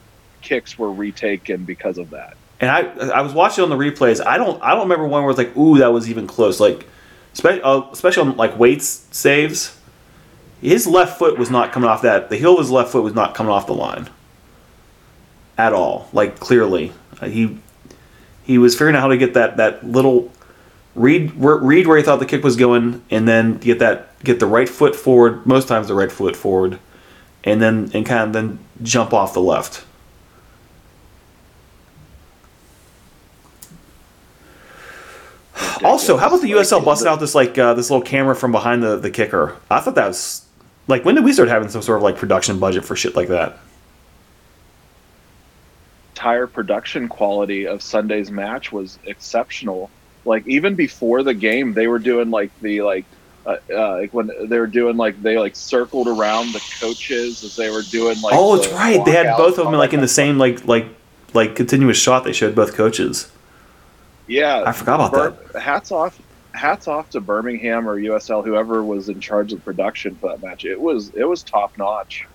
kicks 0.42 0.78
were 0.78 0.92
retaken 0.92 1.64
because 1.64 1.98
of 1.98 2.10
that. 2.10 2.36
And 2.60 2.70
I 2.70 2.82
I 3.10 3.22
was 3.22 3.32
watching 3.32 3.64
on 3.64 3.70
the 3.70 3.76
replays. 3.76 4.24
I 4.24 4.36
don't 4.36 4.62
I 4.62 4.70
don't 4.72 4.82
remember 4.82 5.06
one 5.06 5.22
where 5.22 5.30
it's 5.30 5.38
like, 5.38 5.56
ooh, 5.56 5.78
that 5.78 5.92
was 5.92 6.10
even 6.10 6.26
close. 6.26 6.60
Like, 6.60 6.86
especially 7.32 7.62
uh, 7.62 7.82
especially 7.90 8.28
on 8.28 8.36
like 8.36 8.58
Waite's 8.58 9.06
saves, 9.10 9.78
his 10.60 10.86
left 10.86 11.18
foot 11.18 11.38
was 11.38 11.50
not 11.50 11.72
coming 11.72 11.88
off 11.88 12.02
that. 12.02 12.28
The 12.28 12.36
heel 12.36 12.52
of 12.52 12.58
his 12.58 12.70
left 12.70 12.92
foot 12.92 13.02
was 13.02 13.14
not 13.14 13.34
coming 13.34 13.50
off 13.50 13.66
the 13.66 13.74
line 13.74 14.08
at 15.58 15.72
all. 15.72 16.08
Like 16.12 16.38
clearly, 16.40 16.92
Uh, 17.20 17.26
he 17.26 17.58
he 18.44 18.58
was 18.58 18.74
figuring 18.74 18.96
out 18.96 19.02
how 19.02 19.08
to 19.08 19.16
get 19.16 19.34
that 19.34 19.56
that 19.56 19.86
little 19.86 20.30
read 20.94 21.38
where, 21.38 21.56
read 21.56 21.86
where 21.86 21.96
he 21.96 22.02
thought 22.02 22.18
the 22.18 22.26
kick 22.26 22.42
was 22.44 22.56
going, 22.56 23.02
and 23.10 23.26
then 23.28 23.58
get 23.58 23.78
that 23.78 24.08
get 24.24 24.40
the 24.40 24.46
right 24.46 24.68
foot 24.68 24.96
forward. 24.96 25.46
Most 25.46 25.68
times 25.68 25.88
the 25.88 25.94
right 25.94 26.10
foot 26.12 26.36
forward, 26.36 26.78
and 27.44 27.62
then 27.62 27.90
and 27.94 28.04
kind 28.04 28.22
of 28.24 28.32
then 28.32 28.58
jump 28.82 29.12
off 29.12 29.32
the 29.34 29.40
left. 29.40 29.84
Also, 35.84 36.16
how 36.16 36.28
about 36.28 36.40
the 36.42 36.50
USL 36.52 36.84
busting 36.84 37.08
out 37.08 37.18
this 37.20 37.34
like 37.34 37.58
uh, 37.58 37.74
this 37.74 37.90
little 37.90 38.04
camera 38.04 38.36
from 38.36 38.52
behind 38.52 38.82
the, 38.82 38.96
the 38.96 39.10
kicker? 39.10 39.56
I 39.70 39.80
thought 39.80 39.96
that 39.96 40.06
was 40.06 40.46
like 40.88 41.04
when 41.04 41.14
did 41.14 41.24
we 41.24 41.32
start 41.32 41.48
having 41.48 41.68
some 41.68 41.82
sort 41.82 41.98
of 41.98 42.02
like 42.02 42.16
production 42.16 42.58
budget 42.60 42.84
for 42.84 42.94
shit 42.96 43.16
like 43.16 43.28
that? 43.28 43.58
Entire 46.22 46.46
production 46.46 47.08
quality 47.08 47.66
of 47.66 47.82
Sunday's 47.82 48.30
match 48.30 48.70
was 48.70 48.96
exceptional. 49.06 49.90
Like 50.24 50.46
even 50.46 50.76
before 50.76 51.24
the 51.24 51.34
game, 51.34 51.74
they 51.74 51.88
were 51.88 51.98
doing 51.98 52.30
like 52.30 52.52
the 52.60 52.82
like 52.82 53.04
uh, 53.44 53.56
uh, 53.68 53.96
like 53.96 54.14
when 54.14 54.30
they 54.48 54.56
were 54.60 54.68
doing 54.68 54.96
like 54.96 55.20
they 55.20 55.36
like 55.36 55.56
circled 55.56 56.06
around 56.06 56.52
the 56.52 56.62
coaches 56.80 57.42
as 57.42 57.56
they 57.56 57.70
were 57.70 57.82
doing 57.82 58.20
like. 58.20 58.34
oh, 58.36 58.54
it's 58.54 58.68
the 58.68 58.74
right. 58.74 59.04
They 59.04 59.10
had 59.10 59.36
both 59.36 59.58
of 59.58 59.64
them 59.64 59.74
like 59.74 59.92
in 59.92 60.00
the 60.00 60.06
same 60.06 60.38
like 60.38 60.64
like 60.64 60.86
like 61.34 61.56
continuous 61.56 61.98
shot. 61.98 62.22
They 62.22 62.32
showed 62.32 62.54
both 62.54 62.74
coaches. 62.74 63.28
Yeah, 64.28 64.62
I 64.64 64.70
forgot 64.70 65.00
about 65.00 65.50
that. 65.50 65.60
Hats 65.60 65.90
off, 65.90 66.22
hats 66.52 66.86
off 66.86 67.10
to 67.10 67.20
Birmingham 67.20 67.88
or 67.88 67.98
USL, 67.98 68.44
whoever 68.44 68.84
was 68.84 69.08
in 69.08 69.18
charge 69.18 69.52
of 69.52 69.64
production 69.64 70.14
for 70.14 70.30
that 70.30 70.40
match. 70.40 70.64
It 70.64 70.80
was 70.80 71.10
it 71.16 71.24
was 71.24 71.42
top 71.42 71.76
notch. 71.78 72.28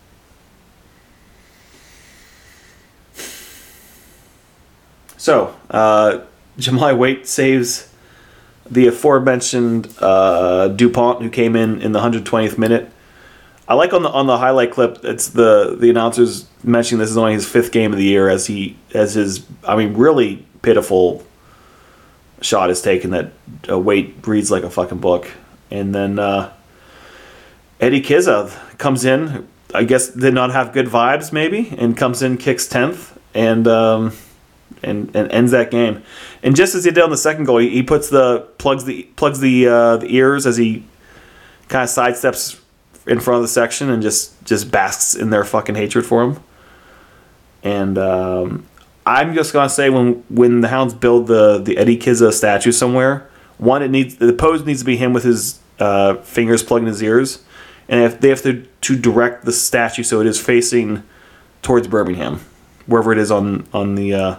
So, 5.27 5.53
uh, 5.69 6.21
Jahmali 6.57 6.97
Waite 6.97 7.27
saves 7.27 7.93
the 8.71 8.87
aforementioned 8.87 9.93
uh, 9.99 10.69
Dupont, 10.69 11.21
who 11.21 11.29
came 11.29 11.57
in 11.57 11.81
in 11.81 11.91
the 11.91 11.99
120th 11.99 12.57
minute. 12.57 12.89
I 13.67 13.73
like 13.73 13.91
on 13.91 14.03
the 14.03 14.09
on 14.09 14.27
the 14.27 14.37
highlight 14.37 14.71
clip. 14.71 15.03
It's 15.03 15.27
the 15.27 15.75
the 15.77 15.89
announcers 15.89 16.47
mentioning 16.63 16.99
this 16.99 17.09
is 17.09 17.17
only 17.17 17.33
his 17.33 17.45
fifth 17.45 17.73
game 17.73 17.91
of 17.91 17.97
the 17.97 18.05
year 18.05 18.29
as 18.29 18.47
he 18.47 18.77
as 18.93 19.15
his 19.15 19.45
I 19.65 19.75
mean 19.75 19.95
really 19.95 20.45
pitiful 20.61 21.25
shot 22.39 22.69
is 22.69 22.81
taken 22.81 23.09
that 23.09 23.33
uh, 23.69 23.77
Waite 23.77 24.25
reads 24.25 24.49
like 24.49 24.63
a 24.63 24.69
fucking 24.69 24.99
book, 24.99 25.29
and 25.69 25.93
then 25.93 26.19
uh, 26.19 26.53
Eddie 27.81 28.01
Kizza 28.01 28.49
comes 28.77 29.03
in. 29.03 29.45
I 29.75 29.83
guess 29.83 30.07
did 30.07 30.33
not 30.33 30.51
have 30.51 30.71
good 30.71 30.87
vibes 30.87 31.33
maybe, 31.33 31.75
and 31.77 31.97
comes 31.97 32.21
in 32.21 32.37
kicks 32.37 32.65
tenth 32.65 33.19
and. 33.33 33.67
Um, 33.67 34.13
and, 34.83 35.15
and 35.15 35.31
ends 35.31 35.51
that 35.51 35.71
game. 35.71 36.03
And 36.43 36.55
just 36.55 36.75
as 36.75 36.83
he 36.83 36.91
did 36.91 37.03
on 37.03 37.09
the 37.09 37.17
second 37.17 37.45
goal, 37.45 37.57
he, 37.57 37.69
he 37.69 37.83
puts 37.83 38.09
the 38.09 38.47
plugs 38.57 38.85
the 38.85 39.03
plugs 39.15 39.39
the 39.39 39.67
uh, 39.67 39.97
the 39.97 40.13
ears 40.13 40.45
as 40.45 40.57
he 40.57 40.85
kind 41.67 41.83
of 41.83 41.89
sidesteps 41.89 42.59
in 43.05 43.19
front 43.19 43.37
of 43.37 43.41
the 43.41 43.47
section 43.47 43.89
and 43.89 44.01
just 44.01 44.43
just 44.45 44.71
basks 44.71 45.15
in 45.15 45.29
their 45.29 45.43
fucking 45.43 45.75
hatred 45.75 46.05
for 46.05 46.23
him. 46.23 46.39
And 47.63 47.97
um, 47.97 48.65
I'm 49.05 49.33
just 49.33 49.53
gonna 49.53 49.69
say 49.69 49.89
when 49.89 50.23
when 50.29 50.61
the 50.61 50.67
Hounds 50.67 50.93
build 50.93 51.27
the 51.27 51.57
the 51.57 51.77
Eddie 51.77 51.97
Kizza 51.97 52.31
statue 52.31 52.71
somewhere, 52.71 53.29
one 53.57 53.81
it 53.81 53.89
needs 53.89 54.17
the 54.17 54.33
pose 54.33 54.65
needs 54.65 54.79
to 54.79 54.85
be 54.85 54.97
him 54.97 55.13
with 55.13 55.23
his 55.23 55.59
uh, 55.79 56.15
fingers 56.15 56.63
plugged 56.63 56.83
in 56.83 56.87
his 56.87 57.01
ears, 57.01 57.43
and 57.87 58.01
if 58.01 58.19
they 58.19 58.29
have 58.29 58.41
to 58.43 58.65
to 58.81 58.97
direct 58.97 59.45
the 59.45 59.51
statue 59.51 60.03
so 60.03 60.21
it 60.21 60.27
is 60.27 60.39
facing 60.39 61.03
towards 61.61 61.87
Birmingham, 61.87 62.41
wherever 62.85 63.11
it 63.11 63.17
is 63.17 63.31
on 63.31 63.65
on 63.73 63.95
the 63.95 64.13
uh, 64.13 64.35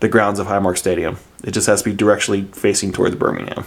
the 0.00 0.08
grounds 0.08 0.38
of 0.38 0.46
Highmark 0.46 0.78
Stadium. 0.78 1.18
It 1.44 1.52
just 1.52 1.66
has 1.66 1.82
to 1.82 1.90
be 1.90 1.96
directionally 1.96 2.54
facing 2.54 2.92
towards 2.92 3.14
Birmingham. 3.14 3.64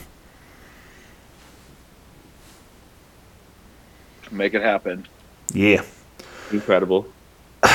Make 4.31 4.53
it 4.55 4.61
happen. 4.61 5.07
Yeah. 5.53 5.83
Incredible. 6.51 7.07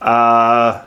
Uh, 0.00 0.86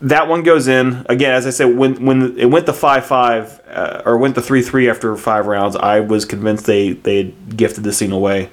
that 0.00 0.28
one 0.28 0.42
goes 0.42 0.66
in 0.66 1.04
again. 1.10 1.32
As 1.32 1.46
I 1.46 1.50
said, 1.50 1.76
when 1.76 2.06
when 2.06 2.38
it 2.38 2.46
went 2.46 2.64
to 2.66 2.72
five 2.72 3.04
five 3.04 3.60
uh, 3.68 4.00
or 4.06 4.16
went 4.16 4.34
to 4.36 4.40
three 4.40 4.62
three 4.62 4.88
after 4.88 5.14
five 5.16 5.46
rounds, 5.46 5.76
I 5.76 6.00
was 6.00 6.24
convinced 6.24 6.64
they 6.64 6.92
they 6.92 7.16
had 7.18 7.56
gifted 7.56 7.84
the 7.84 7.92
scene 7.92 8.12
away. 8.12 8.48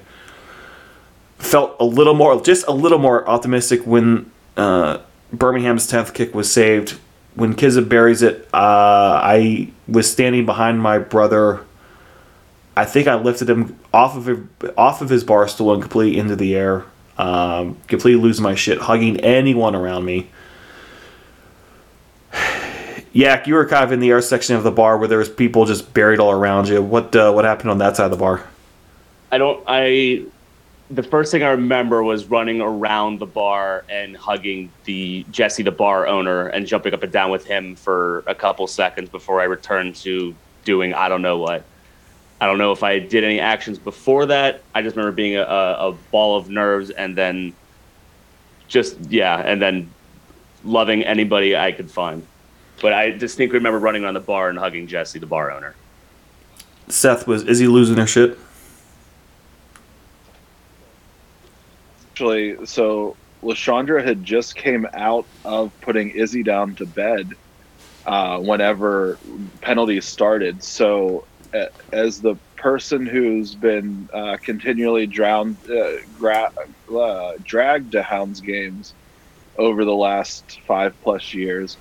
Felt 1.38 1.74
a 1.80 1.86
little 1.86 2.12
more, 2.12 2.38
just 2.42 2.66
a 2.68 2.72
little 2.72 2.98
more 2.98 3.26
optimistic 3.26 3.86
when 3.86 4.30
uh, 4.58 5.00
Birmingham's 5.32 5.86
tenth 5.86 6.12
kick 6.12 6.34
was 6.34 6.52
saved. 6.52 6.98
When 7.34 7.54
Kizza 7.54 7.88
buries 7.88 8.22
it, 8.22 8.48
uh, 8.52 9.20
I 9.22 9.70
was 9.86 10.10
standing 10.10 10.44
behind 10.44 10.82
my 10.82 10.98
brother. 10.98 11.64
I 12.76 12.84
think 12.84 13.06
I 13.06 13.14
lifted 13.14 13.48
him 13.48 13.78
off 13.94 14.16
of 14.16 14.48
off 14.76 15.00
of 15.00 15.08
his 15.08 15.24
bar 15.24 15.46
stool 15.48 15.72
and 15.72 15.80
completely 15.80 16.18
into 16.18 16.36
the 16.36 16.56
air. 16.56 16.84
Um, 17.16 17.76
completely 17.88 18.20
losing 18.20 18.42
my 18.42 18.54
shit, 18.54 18.78
hugging 18.78 19.20
anyone 19.20 19.74
around 19.74 20.04
me. 20.04 20.28
Yak, 23.12 23.46
you 23.46 23.54
were 23.54 23.66
kind 23.66 23.84
of 23.84 23.92
in 23.92 24.00
the 24.00 24.10
air 24.10 24.20
section 24.20 24.54
of 24.54 24.62
the 24.62 24.70
bar 24.70 24.98
where 24.98 25.08
there 25.08 25.18
was 25.18 25.28
people 25.28 25.64
just 25.64 25.92
buried 25.94 26.20
all 26.20 26.30
around 26.30 26.68
you. 26.68 26.82
What 26.82 27.14
uh, 27.14 27.32
what 27.32 27.44
happened 27.44 27.70
on 27.70 27.78
that 27.78 27.96
side 27.96 28.06
of 28.06 28.10
the 28.10 28.16
bar? 28.16 28.44
I 29.30 29.38
don't. 29.38 29.62
I. 29.66 30.24
The 30.90 31.02
first 31.02 31.30
thing 31.30 31.42
I 31.42 31.50
remember 31.50 32.02
was 32.02 32.26
running 32.26 32.62
around 32.62 33.18
the 33.18 33.26
bar 33.26 33.84
and 33.90 34.16
hugging 34.16 34.70
the 34.84 35.26
Jesse, 35.30 35.62
the 35.62 35.70
bar 35.70 36.06
owner, 36.06 36.48
and 36.48 36.66
jumping 36.66 36.94
up 36.94 37.02
and 37.02 37.12
down 37.12 37.30
with 37.30 37.44
him 37.44 37.76
for 37.76 38.24
a 38.26 38.34
couple 38.34 38.66
seconds 38.66 39.10
before 39.10 39.40
I 39.40 39.44
returned 39.44 39.96
to 39.96 40.34
doing 40.64 40.94
I 40.94 41.08
don't 41.08 41.22
know 41.22 41.38
what. 41.38 41.64
I 42.40 42.46
don't 42.46 42.58
know 42.58 42.72
if 42.72 42.82
I 42.82 42.98
did 42.98 43.24
any 43.24 43.40
actions 43.40 43.78
before 43.78 44.26
that. 44.26 44.62
I 44.74 44.82
just 44.82 44.96
remember 44.96 45.14
being 45.14 45.36
a, 45.36 45.42
a, 45.42 45.96
ball 46.10 46.36
of 46.36 46.48
nerves 46.48 46.90
and 46.90 47.16
then 47.16 47.52
just 48.68 48.96
yeah, 49.08 49.36
and 49.38 49.60
then 49.60 49.90
loving 50.64 51.02
anybody 51.02 51.56
I 51.56 51.72
could 51.72 51.90
find. 51.90 52.24
But 52.80 52.92
I 52.92 53.10
distinctly 53.10 53.58
remember 53.58 53.78
running 53.78 54.04
around 54.04 54.14
the 54.14 54.20
bar 54.20 54.50
and 54.50 54.58
hugging 54.58 54.86
Jesse, 54.86 55.18
the 55.18 55.26
bar 55.26 55.50
owner. 55.50 55.74
Seth 56.88 57.26
was 57.26 57.42
is 57.44 57.58
he 57.58 57.66
losing 57.66 57.96
their 57.96 58.06
shit? 58.06 58.38
Actually, 62.18 62.56
so 62.64 63.16
Lashandra 63.44 64.04
had 64.04 64.24
just 64.24 64.56
came 64.56 64.84
out 64.96 65.26
of 65.44 65.70
putting 65.80 66.10
Izzy 66.10 66.42
down 66.42 66.74
to 66.74 66.84
bed, 66.86 67.28
uh, 68.06 68.38
whenever 68.40 69.20
penalties 69.62 70.06
started. 70.06 70.62
So, 70.62 71.28
as 71.92 72.20
the 72.20 72.36
person 72.56 73.06
who's 73.06 73.56
been 73.56 74.08
uh, 74.14 74.38
continually 74.44 75.06
drowned, 75.06 75.58
uh, 75.70 75.92
gra- 76.12 76.50
uh, 76.94 77.32
dragged 77.44 77.92
to 77.92 78.02
Hounds 78.02 78.40
games 78.40 78.94
over 79.58 79.84
the 79.84 79.94
last 79.94 80.44
five 80.66 80.94
plus 81.02 81.34
years, 81.34 81.78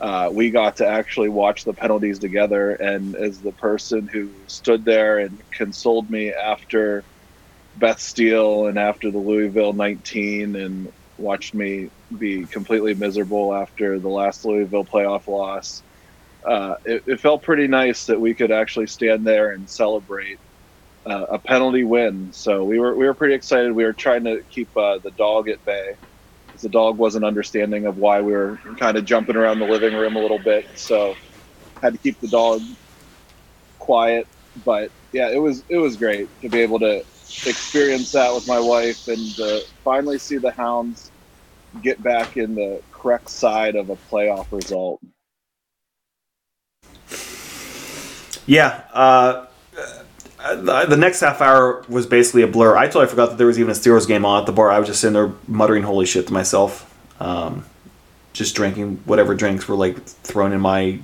uh, 0.00 0.30
we 0.32 0.50
got 0.50 0.76
to 0.76 0.86
actually 0.86 1.28
watch 1.30 1.64
the 1.64 1.74
penalties 1.74 2.18
together. 2.18 2.72
And 2.72 3.16
as 3.16 3.40
the 3.42 3.52
person 3.54 4.08
who 4.12 4.44
stood 4.48 4.84
there 4.84 5.18
and 5.18 5.40
consoled 5.56 6.10
me 6.10 6.32
after 6.32 7.06
Beth 7.76 8.00
Steel 8.00 8.66
and 8.66 8.78
after 8.78 9.10
the 9.10 9.18
Louisville 9.18 9.72
19 9.72 10.56
and 10.56 10.92
watched 11.18 11.54
me 11.54 11.90
be 12.18 12.44
completely 12.46 12.94
miserable 12.94 13.54
after 13.54 13.98
the 13.98 14.08
last 14.08 14.44
Louisville 14.44 14.84
playoff 14.84 15.28
loss. 15.28 15.82
Uh, 16.44 16.76
it, 16.84 17.04
it, 17.06 17.20
felt 17.20 17.42
pretty 17.42 17.68
nice 17.68 18.06
that 18.06 18.18
we 18.18 18.32
could 18.32 18.50
actually 18.50 18.86
stand 18.86 19.26
there 19.26 19.50
and 19.50 19.68
celebrate 19.68 20.38
uh, 21.04 21.26
a 21.30 21.38
penalty 21.38 21.84
win. 21.84 22.32
So 22.32 22.64
we 22.64 22.78
were 22.78 22.94
we 22.94 23.04
were 23.04 23.12
pretty 23.12 23.34
excited. 23.34 23.72
We 23.72 23.84
were 23.84 23.92
trying 23.92 24.24
to 24.24 24.42
keep 24.50 24.74
uh, 24.74 24.98
the 24.98 25.10
dog 25.10 25.48
at 25.48 25.62
bay. 25.66 25.96
The 26.62 26.68
dog 26.68 26.98
wasn't 26.98 27.24
understanding 27.24 27.86
of 27.86 27.98
why 27.98 28.20
we 28.20 28.32
were 28.32 28.58
kind 28.78 28.96
of 28.96 29.04
jumping 29.04 29.36
around 29.36 29.60
the 29.60 29.66
living 29.66 29.94
room 29.94 30.16
a 30.16 30.18
little 30.18 30.38
bit. 30.38 30.66
So 30.76 31.14
had 31.82 31.92
to 31.92 31.98
keep 31.98 32.20
the 32.20 32.28
dog 32.28 32.60
quiet. 33.78 34.26
But 34.64 34.90
yeah, 35.12 35.30
it 35.30 35.38
was 35.38 35.62
it 35.68 35.78
was 35.78 35.96
great 35.96 36.28
to 36.40 36.48
be 36.48 36.60
able 36.60 36.78
to 36.80 37.04
experience 37.46 38.12
that 38.12 38.32
with 38.34 38.46
my 38.46 38.58
wife 38.58 39.08
and 39.08 39.40
uh, 39.40 39.60
finally 39.84 40.18
see 40.18 40.36
the 40.36 40.50
Hounds 40.50 41.10
get 41.82 42.02
back 42.02 42.36
in 42.36 42.54
the 42.54 42.82
correct 42.92 43.28
side 43.28 43.76
of 43.76 43.90
a 43.90 43.96
playoff 43.96 44.46
result. 44.50 45.00
Yeah, 48.46 48.82
uh, 48.92 49.46
uh, 50.40 50.86
the 50.86 50.96
next 50.96 51.20
half 51.20 51.40
hour 51.40 51.84
was 51.88 52.06
basically 52.06 52.42
a 52.42 52.46
blur. 52.48 52.76
I 52.76 52.86
totally 52.86 53.06
forgot 53.06 53.30
that 53.30 53.38
there 53.38 53.46
was 53.46 53.58
even 53.58 53.70
a 53.70 53.74
Steelers 53.74 54.08
game 54.08 54.24
on 54.24 54.40
at 54.40 54.46
the 54.46 54.52
bar. 54.52 54.70
I 54.70 54.78
was 54.78 54.88
just 54.88 55.00
sitting 55.00 55.14
there 55.14 55.32
muttering 55.46 55.84
"Holy 55.84 56.06
shit" 56.06 56.26
to 56.26 56.32
myself, 56.32 56.92
um, 57.20 57.64
just 58.32 58.56
drinking 58.56 59.02
whatever 59.04 59.34
drinks 59.34 59.68
were 59.68 59.76
like 59.76 60.02
thrown 60.04 60.52
in 60.52 60.60
my 60.60 60.98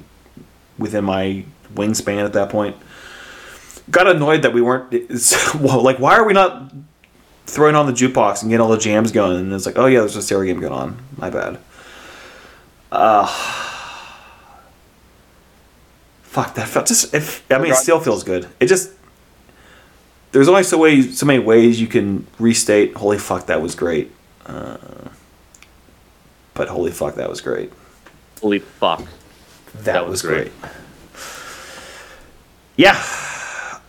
within 0.78 1.04
my 1.04 1.44
wingspan 1.74 2.24
at 2.24 2.32
that 2.32 2.48
point 2.50 2.76
got 3.90 4.08
annoyed 4.08 4.42
that 4.42 4.52
we 4.52 4.60
weren't 4.60 4.92
well, 5.60 5.82
like 5.82 5.98
why 5.98 6.16
are 6.16 6.26
we 6.26 6.32
not 6.32 6.72
throwing 7.46 7.76
on 7.76 7.86
the 7.86 7.92
jukebox 7.92 8.42
and 8.42 8.50
getting 8.50 8.60
all 8.60 8.70
the 8.70 8.78
jams 8.78 9.12
going? 9.12 9.36
And 9.38 9.52
it's 9.52 9.66
like 9.66 9.78
oh 9.78 9.86
yeah 9.86 10.00
there's 10.00 10.16
a 10.16 10.22
stereo 10.22 10.52
game 10.52 10.60
going 10.60 10.72
on. 10.72 10.98
My 11.16 11.30
bad. 11.30 11.58
Uh 12.90 13.26
fuck 16.22 16.54
that 16.54 16.68
felt 16.68 16.86
just 16.86 17.14
if 17.14 17.50
i 17.50 17.56
mean 17.56 17.72
it 17.72 17.76
still 17.76 18.00
feels 18.00 18.22
good. 18.24 18.48
It 18.60 18.66
just 18.66 18.92
there's 20.32 20.48
only 20.48 20.64
so 20.64 20.78
way 20.78 21.02
so 21.02 21.24
many 21.24 21.38
ways 21.38 21.80
you 21.80 21.86
can 21.86 22.26
restate 22.38 22.94
holy 22.94 23.18
fuck 23.18 23.46
that 23.46 23.62
was 23.62 23.74
great. 23.74 24.12
Uh, 24.44 24.76
but 26.54 26.68
holy 26.68 26.90
fuck 26.90 27.14
that 27.16 27.28
was 27.28 27.40
great. 27.40 27.72
Holy 28.40 28.58
fuck. 28.58 29.00
That, 29.74 29.84
that 29.84 30.04
was, 30.04 30.22
was 30.22 30.30
great. 30.30 30.60
great. 30.60 30.72
Yeah 32.76 33.02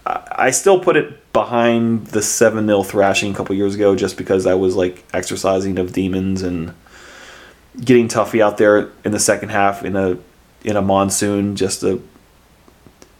I 0.07 0.51
still 0.51 0.79
put 0.79 0.95
it 0.95 1.33
behind 1.33 2.07
the 2.07 2.21
7 2.21 2.65
0 2.65 2.83
thrashing 2.83 3.31
a 3.31 3.35
couple 3.35 3.55
years 3.55 3.75
ago 3.75 3.95
just 3.95 4.17
because 4.17 4.45
I 4.45 4.53
was 4.53 4.75
like 4.75 5.03
exercising 5.13 5.77
of 5.79 5.93
demons 5.93 6.41
and 6.41 6.73
getting 7.83 8.07
Tuffy 8.07 8.41
out 8.41 8.57
there 8.57 8.89
in 9.03 9.11
the 9.11 9.19
second 9.19 9.49
half 9.49 9.83
in 9.83 9.95
a 9.95 10.17
in 10.63 10.75
a 10.75 10.81
monsoon. 10.81 11.55
Just 11.55 11.83
a 11.83 11.99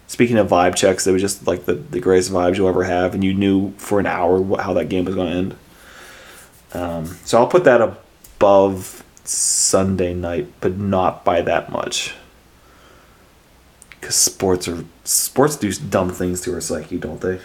speaking 0.07 0.37
of 0.37 0.47
vibe 0.47 0.75
checks 0.75 1.05
it 1.05 1.11
was 1.11 1.21
just 1.21 1.45
like 1.45 1.65
the, 1.65 1.73
the 1.73 1.99
greatest 1.99 2.31
vibes 2.31 2.57
you'll 2.57 2.69
ever 2.69 2.85
have 2.85 3.13
and 3.13 3.23
you 3.23 3.33
knew 3.33 3.71
for 3.73 3.99
an 3.99 4.05
hour 4.05 4.39
what, 4.39 4.61
how 4.61 4.73
that 4.73 4.89
game 4.89 5.05
was 5.05 5.15
going 5.15 5.29
to 5.29 5.37
end. 5.37 5.55
Um, 6.73 7.05
so 7.25 7.37
i'll 7.37 7.47
put 7.47 7.65
that 7.65 7.81
above 7.81 9.03
sunday 9.23 10.13
night 10.13 10.47
but 10.61 10.77
not 10.77 11.23
by 11.23 11.41
that 11.41 11.71
much 11.71 12.13
because 13.99 14.15
sports 14.15 14.67
are 14.67 14.83
sports 15.03 15.55
do 15.55 15.71
dumb 15.71 16.09
things 16.09 16.41
to 16.41 16.53
our 16.53 16.61
psyche, 16.61 16.97
don't 16.97 17.21
they? 17.21 17.39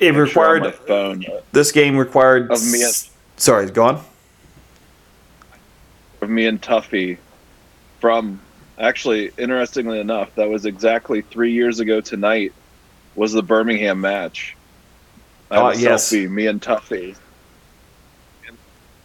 it 0.00 0.14
required 0.14 0.74
phone. 0.74 1.24
this 1.52 1.72
game 1.72 1.96
required 1.96 2.50
of 2.50 2.64
me. 2.70 2.84
sorry, 3.36 3.70
go 3.70 3.84
on. 3.84 4.04
Of 6.20 6.30
me 6.30 6.46
and 6.46 6.60
Tuffy 6.60 7.18
from 8.00 8.40
actually, 8.78 9.30
interestingly 9.38 10.00
enough, 10.00 10.34
that 10.34 10.48
was 10.48 10.66
exactly 10.66 11.22
three 11.22 11.52
years 11.52 11.80
ago 11.80 12.00
tonight. 12.00 12.52
Was 13.14 13.32
the 13.32 13.42
Birmingham 13.42 14.00
match? 14.00 14.55
I 15.50 15.56
uh, 15.56 15.72
yes. 15.74 16.10
selfie, 16.10 16.28
me 16.28 16.46
and 16.46 16.60
Tuffy 16.60 17.16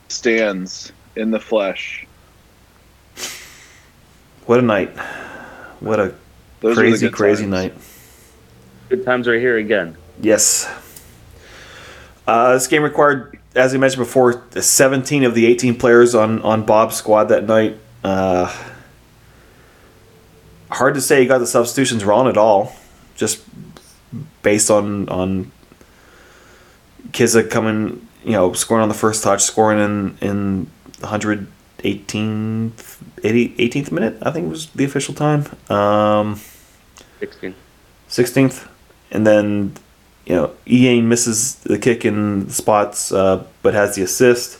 stands 0.10 0.92
in 1.16 1.32
the 1.32 1.40
flesh. 1.40 2.08
What 4.46 4.60
a 4.60 4.64
night! 4.64 4.90
What 5.80 6.00
a 6.00 6.16
Those 6.60 6.78
crazy, 6.78 7.10
crazy 7.10 7.44
times. 7.44 7.52
night. 7.52 7.74
Good 8.90 9.06
times 9.06 9.28
are 9.28 9.40
here 9.40 9.58
again. 9.58 9.96
Yes. 10.20 10.70
Uh, 12.28 12.54
this 12.54 12.68
game 12.68 12.84
required, 12.84 13.40
as 13.56 13.74
I 13.74 13.78
mentioned 13.78 14.02
before, 14.06 14.44
17 14.52 15.24
of 15.24 15.34
the 15.34 15.46
18 15.46 15.78
players 15.78 16.14
on, 16.14 16.42
on 16.42 16.66
Bob's 16.66 16.96
squad 16.96 17.26
that 17.26 17.46
night. 17.46 17.78
Uh, 18.04 18.56
hard 20.70 20.96
to 20.96 21.02
say 21.02 21.22
he 21.22 21.28
got 21.28 21.40
the 21.40 21.48
substitutions 21.48 22.04
wrong 22.04 22.28
at 22.28 22.38
all, 22.38 22.76
just 23.16 23.44
based 24.42 24.72
on 24.72 25.08
on 25.10 25.52
Kizza 27.10 27.50
coming, 27.50 28.08
you 28.24 28.32
know, 28.34 28.54
scoring 28.54 28.84
on 28.84 28.90
the 28.90 28.96
first 28.96 29.24
touch, 29.24 29.42
scoring 29.42 29.80
in 29.80 30.18
in 30.22 30.68
118th 31.00 32.98
18th 33.24 33.92
minute, 33.92 34.18
I 34.22 34.32
think 34.32 34.50
was 34.50 34.68
the 34.70 34.84
official 34.84 35.14
time. 35.14 35.46
Um, 35.70 36.40
16th. 37.20 37.54
16th. 38.10 38.68
And 39.12 39.28
then, 39.28 39.74
you 40.26 40.36
know, 40.36 40.56
Ian 40.68 41.10
misses 41.10 41.56
the 41.56 41.78
kick 41.78 42.06
in 42.06 42.50
spots, 42.50 43.12
uh, 43.12 43.46
but 43.62 43.74
has 43.74 43.96
the 43.96 44.04
assist. 44.04 44.60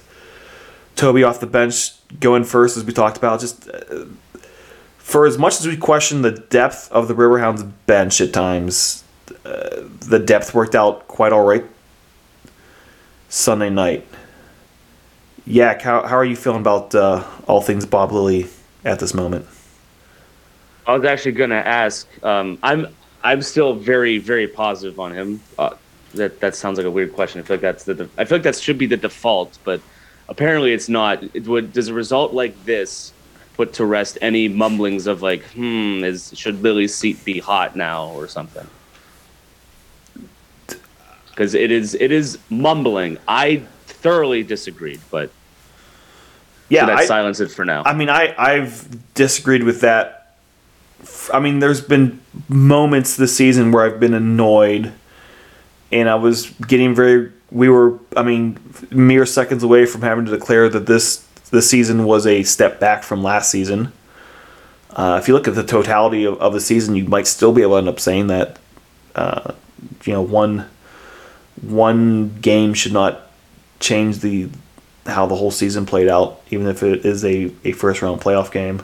Toby 0.96 1.24
off 1.24 1.40
the 1.40 1.48
bench 1.48 1.92
going 2.20 2.44
first, 2.44 2.78
as 2.78 2.84
we 2.84 2.94
talked 2.94 3.18
about. 3.18 3.40
Just 3.40 3.70
uh, 3.70 4.06
for 4.98 5.26
as 5.26 5.38
much 5.38 5.60
as 5.60 5.68
we 5.68 5.78
question 5.78 6.22
the 6.22 6.32
depth 6.32 6.92
of 6.92 7.08
the 7.08 7.14
Riverhounds 7.14 7.70
bench 7.86 8.22
at 8.22 8.34
times, 8.34 9.04
uh, 9.46 9.82
the 10.00 10.20
depth 10.20 10.54
worked 10.54 10.76
out 10.76 11.08
quite 11.08 11.32
all 11.32 11.46
right 11.46 11.66
Sunday 13.32 13.70
night. 13.70 14.06
Yak, 15.46 15.82
how, 15.82 16.06
how 16.06 16.18
are 16.18 16.26
you 16.26 16.36
feeling 16.36 16.60
about 16.60 16.94
uh, 16.94 17.26
all 17.48 17.62
things 17.62 17.86
Bob 17.86 18.12
Lilley 18.12 18.48
at 18.84 19.00
this 19.00 19.14
moment? 19.14 19.46
I 20.86 20.94
was 20.94 21.06
actually 21.06 21.32
going 21.32 21.52
to 21.52 21.66
ask. 21.66 22.08
Um, 22.26 22.60
I'm 22.62 22.88
I'm 23.24 23.42
still 23.42 23.74
very 23.74 24.18
very 24.18 24.48
positive 24.48 25.00
on 25.00 25.14
him. 25.14 25.42
Uh, 25.58 25.76
that 26.16 26.42
that 26.42 26.56
sounds 26.56 26.78
like 26.78 26.86
a 26.86 26.92
weird 26.92 27.14
question. 27.14 27.40
I 27.40 27.46
feel 27.46 27.56
like 27.56 27.62
that's 27.62 27.86
the 27.86 28.10
I 28.18 28.26
feel 28.26 28.40
like 28.40 28.44
that 28.44 28.58
should 28.58 28.78
be 28.78 28.86
the 28.86 28.98
default, 28.98 29.58
but 29.64 29.80
apparently 30.28 30.74
it's 30.74 30.90
not. 30.90 31.24
It 31.34 31.48
would 31.48 31.72
does 31.72 31.88
a 31.88 31.94
result 31.94 32.34
like 32.34 32.66
this 32.66 33.14
put 33.54 33.72
to 33.74 33.86
rest 33.86 34.18
any 34.22 34.50
mumblings 34.50 35.08
of 35.08 35.22
like, 35.22 35.44
hmm, 35.52 36.04
is 36.04 36.34
should 36.36 36.62
Lilley's 36.62 36.94
seat 36.94 37.24
be 37.24 37.40
hot 37.40 37.78
now 37.78 38.10
or 38.10 38.28
something? 38.28 38.68
Because 41.32 41.54
it 41.54 41.72
is 41.72 41.96
it 41.96 42.12
is 42.12 42.38
mumbling. 42.50 43.18
I 43.28 43.64
thoroughly 43.86 44.44
disagreed, 44.44 45.02
but 45.10 45.32
yeah, 46.70 46.86
so 46.86 46.94
I 46.94 47.06
silence 47.06 47.40
it 47.40 47.52
for 47.52 47.66
now. 47.66 47.84
I 47.86 47.94
mean, 47.94 48.10
I 48.10 48.34
I've 48.38 49.14
disagreed 49.14 49.64
with 49.64 49.82
that. 49.82 50.36
I 51.34 51.40
mean, 51.40 51.60
there's 51.60 51.82
been 51.82 52.22
moments 52.48 53.18
this 53.18 53.36
season 53.36 53.72
where 53.72 53.86
I've 53.86 54.00
been 54.00 54.14
annoyed, 54.14 54.94
and 55.92 56.08
I 56.10 56.16
was 56.16 56.50
getting 56.68 56.96
very. 56.96 57.32
We 57.50 57.68
were, 57.68 58.00
I 58.16 58.24
mean, 58.24 58.58
mere 58.92 59.26
seconds 59.26 59.62
away 59.64 59.86
from 59.86 60.02
having 60.02 60.24
to 60.26 60.32
declare 60.32 60.70
that 60.70 60.86
this 60.86 61.28
this 61.50 61.70
season 61.70 62.06
was 62.06 62.26
a 62.26 62.44
step 62.44 62.80
back 62.80 63.04
from 63.04 63.22
last 63.22 63.52
season. 63.52 63.92
Uh, 64.92 65.18
if 65.22 65.28
you 65.28 65.34
look 65.34 65.48
at 65.48 65.56
the 65.56 65.64
totality 65.64 66.26
of, 66.26 66.40
of 66.42 66.54
the 66.54 66.60
season, 66.60 66.96
you 66.96 67.06
might 67.06 67.28
still 67.28 67.54
be 67.54 67.62
able 67.62 67.74
to 67.74 67.78
end 67.78 67.90
up 67.90 68.00
saying 68.00 68.28
that, 68.28 68.60
uh, 69.16 69.54
you 70.04 70.14
know, 70.14 70.22
one 70.22 70.70
one 71.62 72.38
game 72.42 72.74
should 72.74 72.94
not 72.94 73.22
change 73.80 74.20
the 74.20 74.50
how 75.06 75.26
the 75.26 75.36
whole 75.36 75.52
season 75.52 75.86
played 75.86 76.08
out, 76.08 76.42
even 76.52 76.68
if 76.68 76.84
it 76.84 77.06
is 77.06 77.26
a, 77.26 77.52
a 77.64 77.72
first 77.72 78.02
round 78.02 78.22
playoff 78.22 78.52
game. 78.52 78.84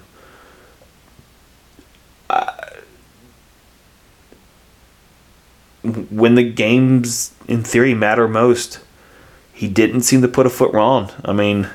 when 6.09 6.36
the 6.36 6.43
games 6.43 7.34
in 7.47 7.63
theory 7.63 7.93
matter 7.93 8.28
most, 8.28 8.80
he 9.53 9.68
didn't 9.68 10.01
seem 10.01 10.22
to 10.22 10.28
put 10.28 10.45
a 10.45 10.49
foot 10.49 10.74
wrong. 10.74 11.11
I 11.24 11.34
mean, 11.34 11.70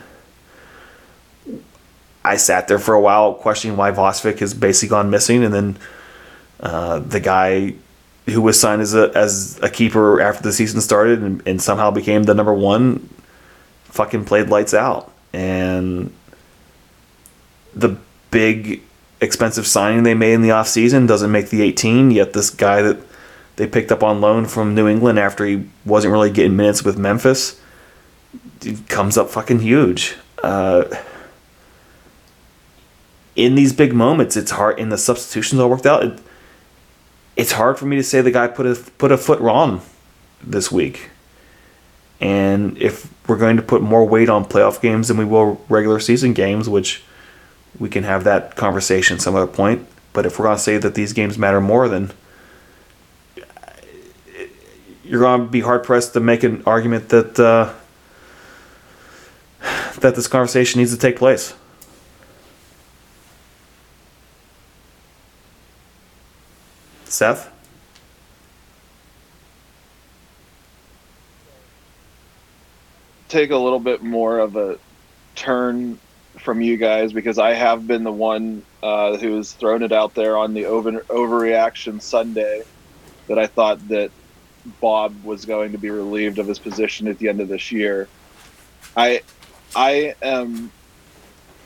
I 2.24 2.36
sat 2.36 2.68
there 2.68 2.78
for 2.78 2.94
a 2.94 3.00
while 3.00 3.34
questioning 3.34 3.76
why 3.76 3.90
Vosvik 3.90 4.38
has 4.40 4.54
basically 4.54 4.90
gone 4.90 5.10
missing, 5.10 5.42
and 5.42 5.54
then 5.54 5.78
uh, 6.60 6.98
the 7.00 7.20
guy 7.20 7.74
who 8.26 8.40
was 8.40 8.58
signed 8.58 8.82
as 8.82 8.94
a 8.94 9.10
as 9.14 9.58
a 9.62 9.68
keeper 9.68 10.20
after 10.20 10.42
the 10.42 10.52
season 10.52 10.80
started 10.80 11.20
and, 11.20 11.42
and 11.46 11.60
somehow 11.60 11.90
became 11.90 12.24
the 12.24 12.34
number 12.34 12.54
one 12.54 13.08
fucking 13.84 14.24
played 14.24 14.48
lights 14.48 14.74
out. 14.74 15.12
And 15.32 16.12
the 17.74 17.96
big 18.30 18.82
expensive 19.20 19.66
signing 19.66 20.02
they 20.02 20.14
made 20.14 20.34
in 20.34 20.42
the 20.42 20.48
offseason 20.50 21.06
doesn't 21.06 21.30
make 21.30 21.50
the 21.50 21.62
18, 21.62 22.10
yet 22.10 22.32
this 22.32 22.50
guy 22.50 22.82
that 22.82 22.98
they 23.56 23.66
picked 23.66 23.92
up 23.92 24.02
on 24.02 24.20
loan 24.20 24.46
from 24.46 24.74
New 24.74 24.88
England 24.88 25.18
after 25.18 25.44
he 25.44 25.66
wasn't 25.84 26.12
really 26.12 26.30
getting 26.30 26.56
minutes 26.56 26.82
with 26.82 26.98
Memphis 26.98 27.60
comes 28.88 29.16
up 29.16 29.28
fucking 29.30 29.60
huge. 29.60 30.16
Uh, 30.42 30.84
in 33.34 33.54
these 33.54 33.72
big 33.72 33.94
moments, 33.94 34.36
it's 34.36 34.52
hard. 34.52 34.78
In 34.78 34.88
the 34.88 34.98
substitutions 34.98 35.60
all 35.60 35.70
worked 35.70 35.86
out. 35.86 36.04
It, 36.04 36.18
it's 37.36 37.52
hard 37.52 37.78
for 37.78 37.86
me 37.86 37.96
to 37.96 38.02
say 38.02 38.20
the 38.20 38.30
guy 38.30 38.48
put 38.48 38.66
a 38.66 38.74
put 38.98 39.12
a 39.12 39.18
foot 39.18 39.40
wrong 39.40 39.82
this 40.42 40.70
week. 40.70 41.10
And 42.20 42.78
if 42.78 43.12
we're 43.28 43.38
going 43.38 43.56
to 43.56 43.62
put 43.62 43.82
more 43.82 44.06
weight 44.06 44.28
on 44.28 44.44
playoff 44.44 44.80
games 44.80 45.08
than 45.08 45.16
we 45.16 45.24
will 45.24 45.60
regular 45.68 45.98
season 45.98 46.34
games, 46.34 46.68
which 46.68 47.02
we 47.78 47.88
can 47.88 48.04
have 48.04 48.24
that 48.24 48.54
conversation 48.54 49.18
some 49.18 49.34
other 49.34 49.46
point. 49.46 49.86
But 50.12 50.26
if 50.26 50.38
we're 50.38 50.44
going 50.44 50.58
to 50.58 50.62
say 50.62 50.78
that 50.78 50.94
these 50.94 51.12
games 51.12 51.38
matter 51.38 51.60
more, 51.60 51.88
then 51.88 52.12
you're 55.04 55.20
going 55.20 55.46
to 55.46 55.46
be 55.50 55.60
hard 55.60 55.84
pressed 55.84 56.12
to 56.12 56.20
make 56.20 56.42
an 56.42 56.62
argument 56.66 57.08
that 57.08 57.40
uh, 57.40 57.72
that 60.00 60.14
this 60.14 60.28
conversation 60.28 60.78
needs 60.80 60.92
to 60.92 60.98
take 60.98 61.16
place. 61.16 61.54
Seth? 67.12 67.52
Take 73.28 73.50
a 73.50 73.56
little 73.56 73.78
bit 73.78 74.02
more 74.02 74.38
of 74.38 74.56
a 74.56 74.78
turn 75.34 75.98
from 76.38 76.62
you 76.62 76.78
guys 76.78 77.12
because 77.12 77.38
I 77.38 77.52
have 77.52 77.86
been 77.86 78.02
the 78.02 78.12
one 78.12 78.64
uh, 78.82 79.18
who's 79.18 79.52
thrown 79.52 79.82
it 79.82 79.92
out 79.92 80.14
there 80.14 80.38
on 80.38 80.54
the 80.54 80.64
over 80.64 80.92
overreaction 80.92 82.00
Sunday 82.00 82.62
that 83.28 83.38
I 83.38 83.46
thought 83.46 83.86
that 83.88 84.10
Bob 84.80 85.22
was 85.22 85.44
going 85.44 85.72
to 85.72 85.78
be 85.78 85.90
relieved 85.90 86.38
of 86.38 86.46
his 86.46 86.58
position 86.58 87.08
at 87.08 87.18
the 87.18 87.28
end 87.28 87.40
of 87.40 87.48
this 87.48 87.70
year. 87.70 88.08
I 88.96 89.22
I 89.76 90.14
am 90.22 90.72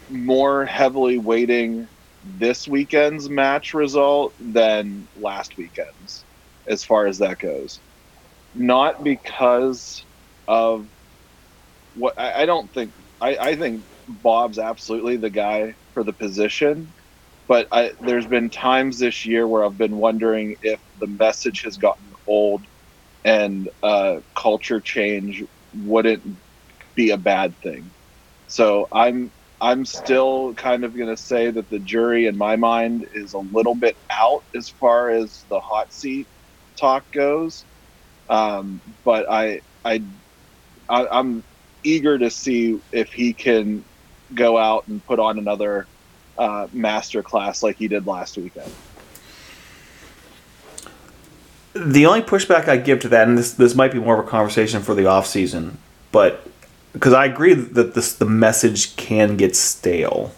more 0.08 0.64
heavily 0.64 1.18
weighting 1.18 1.86
this 2.38 2.66
weekend's 2.66 3.30
match 3.30 3.74
result 3.74 4.34
than 4.40 5.06
last 5.20 5.56
weekend's 5.56 6.24
as 6.68 6.84
far 6.84 7.06
as 7.06 7.18
that 7.18 7.38
goes. 7.38 7.80
Not 8.54 9.04
because 9.04 10.04
of 10.48 10.86
what 11.94 12.18
I, 12.18 12.42
I 12.42 12.46
don't 12.46 12.72
think 12.72 12.92
I, 13.20 13.36
I 13.36 13.56
think 13.56 13.84
Bob's 14.08 14.58
absolutely 14.58 15.16
the 15.16 15.30
guy 15.30 15.74
for 15.94 16.04
the 16.04 16.12
position. 16.12 16.92
But 17.48 17.68
I, 17.70 17.92
there's 18.00 18.26
been 18.26 18.50
times 18.50 18.98
this 18.98 19.24
year 19.24 19.46
where 19.46 19.64
I've 19.64 19.78
been 19.78 19.96
wondering 19.96 20.56
if 20.62 20.80
the 20.98 21.06
message 21.06 21.62
has 21.62 21.76
gotten 21.76 22.12
old 22.26 22.62
and 23.24 23.68
uh, 23.82 24.16
culture 24.34 24.80
change 24.80 25.44
wouldn't 25.72 26.24
be 26.96 27.10
a 27.10 27.16
bad 27.16 27.54
thing. 27.62 27.90
So 28.48 28.88
I'm 28.90 29.30
I'm 29.60 29.84
still 29.84 30.52
kind 30.54 30.84
of 30.84 30.96
going 30.96 31.08
to 31.08 31.16
say 31.16 31.50
that 31.50 31.70
the 31.70 31.78
jury 31.78 32.26
in 32.26 32.36
my 32.36 32.56
mind 32.56 33.06
is 33.14 33.32
a 33.32 33.38
little 33.38 33.74
bit 33.74 33.96
out 34.10 34.44
as 34.54 34.68
far 34.68 35.10
as 35.10 35.44
the 35.48 35.60
hot 35.60 35.92
seat 35.92 36.26
talk 36.76 37.10
goes. 37.12 37.64
Um, 38.28 38.80
but 39.04 39.30
I, 39.30 39.60
I, 39.84 40.02
I 40.88 41.06
I'm 41.06 41.42
eager 41.82 42.18
to 42.18 42.30
see 42.30 42.80
if 42.92 43.12
he 43.12 43.32
can 43.32 43.84
go 44.34 44.58
out 44.58 44.86
and 44.88 45.04
put 45.06 45.18
on 45.18 45.38
another 45.38 45.86
uh, 46.36 46.66
master 46.72 47.22
class 47.22 47.62
like 47.62 47.76
he 47.76 47.88
did 47.88 48.06
last 48.06 48.36
weekend. 48.36 48.72
The 51.74 52.06
only 52.06 52.22
pushback 52.22 52.68
I 52.68 52.78
give 52.78 53.00
to 53.00 53.08
that, 53.08 53.28
and 53.28 53.36
this 53.36 53.52
this 53.52 53.74
might 53.74 53.92
be 53.92 53.98
more 53.98 54.18
of 54.18 54.26
a 54.26 54.28
conversation 54.28 54.82
for 54.82 54.94
the 54.94 55.06
off 55.06 55.26
season, 55.26 55.78
but 56.10 56.46
because 56.96 57.12
I 57.12 57.26
agree 57.26 57.52
that 57.52 57.92
this 57.92 58.14
the 58.14 58.24
message 58.24 58.96
can 58.96 59.36
get 59.36 59.54
stale, 59.54 60.32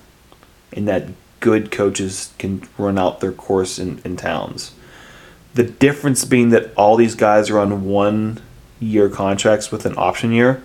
and 0.72 0.88
that 0.88 1.04
good 1.38 1.70
coaches 1.70 2.34
can 2.36 2.68
run 2.76 2.98
out 2.98 3.20
their 3.20 3.30
course 3.30 3.78
in, 3.78 4.00
in 4.04 4.16
towns. 4.16 4.72
The 5.54 5.62
difference 5.62 6.24
being 6.24 6.50
that 6.50 6.74
all 6.74 6.96
these 6.96 7.14
guys 7.14 7.48
are 7.48 7.61
on 7.61 7.84
one 7.84 8.40
year 8.80 9.09
contracts 9.09 9.70
with 9.70 9.86
an 9.86 9.94
option 9.96 10.32
year 10.32 10.62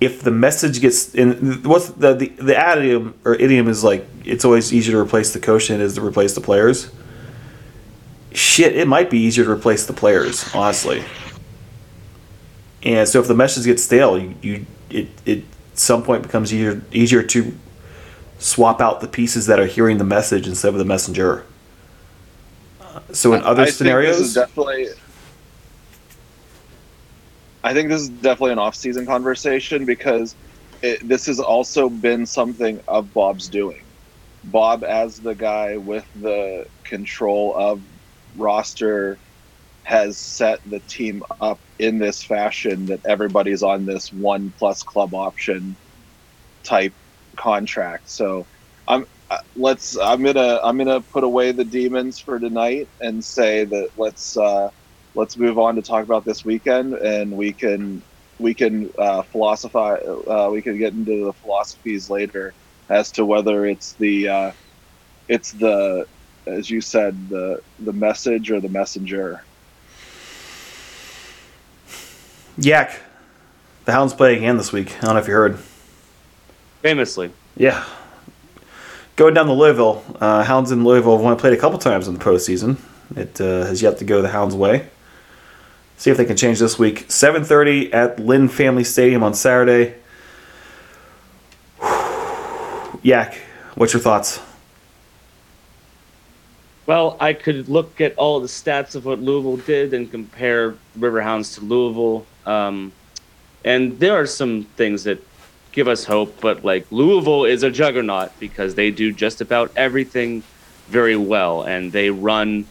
if 0.00 0.22
the 0.22 0.30
message 0.30 0.80
gets 0.80 1.14
in 1.14 1.62
what's 1.62 1.88
the, 1.90 2.14
the 2.14 2.28
the 2.28 2.72
idiom 2.72 3.14
or 3.24 3.34
idiom 3.34 3.68
is 3.68 3.82
like 3.82 4.06
it's 4.24 4.44
always 4.44 4.72
easier 4.72 4.92
to 4.92 4.98
replace 4.98 5.32
the 5.32 5.40
coach 5.40 5.68
than 5.68 5.80
it 5.80 5.84
is 5.84 5.94
to 5.94 6.04
replace 6.04 6.34
the 6.34 6.40
players 6.40 6.90
shit 8.32 8.76
it 8.76 8.88
might 8.88 9.08
be 9.08 9.18
easier 9.18 9.44
to 9.44 9.50
replace 9.50 9.86
the 9.86 9.92
players 9.92 10.52
honestly 10.54 11.04
and 12.82 13.08
so 13.08 13.20
if 13.20 13.28
the 13.28 13.34
message 13.34 13.64
gets 13.64 13.82
stale 13.82 14.18
you, 14.18 14.34
you 14.42 14.66
it, 14.94 15.08
it 15.26 15.38
at 15.38 15.78
some 15.78 16.02
point 16.02 16.22
becomes 16.22 16.52
easier 16.52 16.82
easier 16.92 17.22
to 17.22 17.52
swap 18.38 18.80
out 18.80 19.00
the 19.00 19.08
pieces 19.08 19.46
that 19.46 19.58
are 19.58 19.66
hearing 19.66 19.98
the 19.98 20.04
message 20.04 20.46
instead 20.46 20.68
of 20.68 20.78
the 20.78 20.84
messenger 20.84 21.44
uh, 22.80 23.00
so 23.12 23.32
in 23.34 23.42
other 23.42 23.62
I 23.62 23.70
scenarios 23.70 24.34
definitely 24.34 24.88
I 27.64 27.72
think 27.72 27.88
this 27.88 28.02
is 28.02 28.10
definitely 28.10 28.52
an 28.52 28.58
off-season 28.58 29.06
conversation 29.06 29.86
because 29.86 30.36
it, 30.82 31.08
this 31.08 31.24
has 31.26 31.40
also 31.40 31.88
been 31.88 32.26
something 32.26 32.78
of 32.86 33.12
Bob's 33.14 33.48
doing. 33.48 33.82
Bob, 34.44 34.84
as 34.84 35.18
the 35.18 35.34
guy 35.34 35.78
with 35.78 36.06
the 36.20 36.66
control 36.84 37.54
of 37.56 37.80
roster, 38.36 39.16
has 39.84 40.18
set 40.18 40.60
the 40.68 40.78
team 40.80 41.24
up 41.40 41.58
in 41.78 41.98
this 41.98 42.22
fashion 42.22 42.86
that 42.86 43.00
everybody's 43.06 43.62
on 43.62 43.84
this 43.86 44.12
one 44.12 44.52
plus 44.58 44.82
club 44.82 45.14
option 45.14 45.76
type 46.62 46.94
contract. 47.36 48.08
So 48.08 48.46
I'm 48.86 49.06
uh, 49.30 49.38
let's 49.56 49.98
I'm 49.98 50.22
gonna 50.22 50.60
I'm 50.62 50.78
gonna 50.78 51.00
put 51.00 51.24
away 51.24 51.52
the 51.52 51.64
demons 51.64 52.18
for 52.18 52.38
tonight 52.38 52.88
and 53.00 53.24
say 53.24 53.64
that 53.64 53.90
let's. 53.96 54.36
Uh, 54.36 54.70
let's 55.14 55.36
move 55.36 55.58
on 55.58 55.76
to 55.76 55.82
talk 55.82 56.04
about 56.04 56.24
this 56.24 56.44
weekend, 56.44 56.94
and 56.94 57.32
we 57.32 57.52
can 57.52 58.02
we 58.38 58.54
can 58.54 58.90
uh, 58.98 59.22
philosophize. 59.22 60.00
Uh, 60.04 60.48
we 60.52 60.62
can 60.62 60.78
get 60.78 60.92
into 60.92 61.24
the 61.24 61.32
philosophies 61.32 62.10
later 62.10 62.54
as 62.88 63.12
to 63.12 63.24
whether 63.24 63.64
it's 63.64 63.94
the 63.94 64.28
uh, 64.28 64.52
it's 65.28 65.52
the 65.52 66.06
as 66.46 66.68
you 66.70 66.80
said 66.80 67.28
the 67.28 67.60
the 67.78 67.92
message 67.92 68.50
or 68.50 68.60
the 68.60 68.68
messenger. 68.68 69.44
Yak, 72.56 73.00
the 73.84 73.92
Hounds 73.92 74.14
play 74.14 74.36
again 74.36 74.56
this 74.56 74.72
week. 74.72 74.96
I 74.98 75.06
don't 75.06 75.14
know 75.14 75.20
if 75.20 75.28
you 75.28 75.34
heard. 75.34 75.58
Famously. 76.82 77.32
Yeah. 77.56 77.84
Going 79.16 79.34
down 79.34 79.46
to 79.46 79.52
Louisville, 79.52 80.04
uh, 80.20 80.44
Hounds 80.44 80.70
in 80.70 80.84
Louisville 80.84 81.16
have 81.16 81.24
only 81.24 81.38
played 81.38 81.52
a 81.52 81.56
couple 81.56 81.78
times 81.78 82.08
in 82.08 82.14
the 82.14 82.20
postseason. 82.20 82.78
It 83.16 83.40
uh, 83.40 83.64
has 83.64 83.82
yet 83.82 83.98
to 83.98 84.04
go 84.04 84.22
the 84.22 84.28
Hounds' 84.28 84.54
way. 84.54 84.88
See 85.96 86.10
if 86.10 86.16
they 86.16 86.24
can 86.24 86.36
change 86.36 86.58
this 86.58 86.78
week. 86.78 87.08
7:30 87.08 87.92
at 87.94 88.18
Lynn 88.18 88.48
Family 88.48 88.84
Stadium 88.84 89.22
on 89.22 89.34
Saturday. 89.34 89.94
Yak, 93.02 93.34
what's 93.74 93.92
your 93.92 94.02
thoughts? 94.02 94.40
Well, 96.86 97.16
I 97.20 97.32
could 97.32 97.68
look 97.68 98.00
at 98.00 98.14
all 98.16 98.40
the 98.40 98.48
stats 98.48 98.94
of 98.94 99.04
what 99.06 99.20
Louisville 99.20 99.56
did 99.56 99.94
and 99.94 100.10
compare 100.10 100.74
Riverhounds 100.98 101.54
to 101.54 101.64
Louisville. 101.64 102.26
Um, 102.46 102.92
and 103.64 103.98
there 103.98 104.14
are 104.14 104.26
some 104.26 104.64
things 104.76 105.04
that 105.04 105.22
give 105.72 105.88
us 105.88 106.04
hope, 106.04 106.40
but 106.40 106.64
like 106.64 106.86
Louisville 106.90 107.44
is 107.44 107.62
a 107.62 107.70
juggernaut 107.70 108.38
because 108.38 108.74
they 108.74 108.90
do 108.90 109.12
just 109.12 109.40
about 109.40 109.72
everything 109.76 110.42
very 110.88 111.16
well 111.16 111.62
and 111.62 111.90
they 111.90 112.10
run 112.10 112.66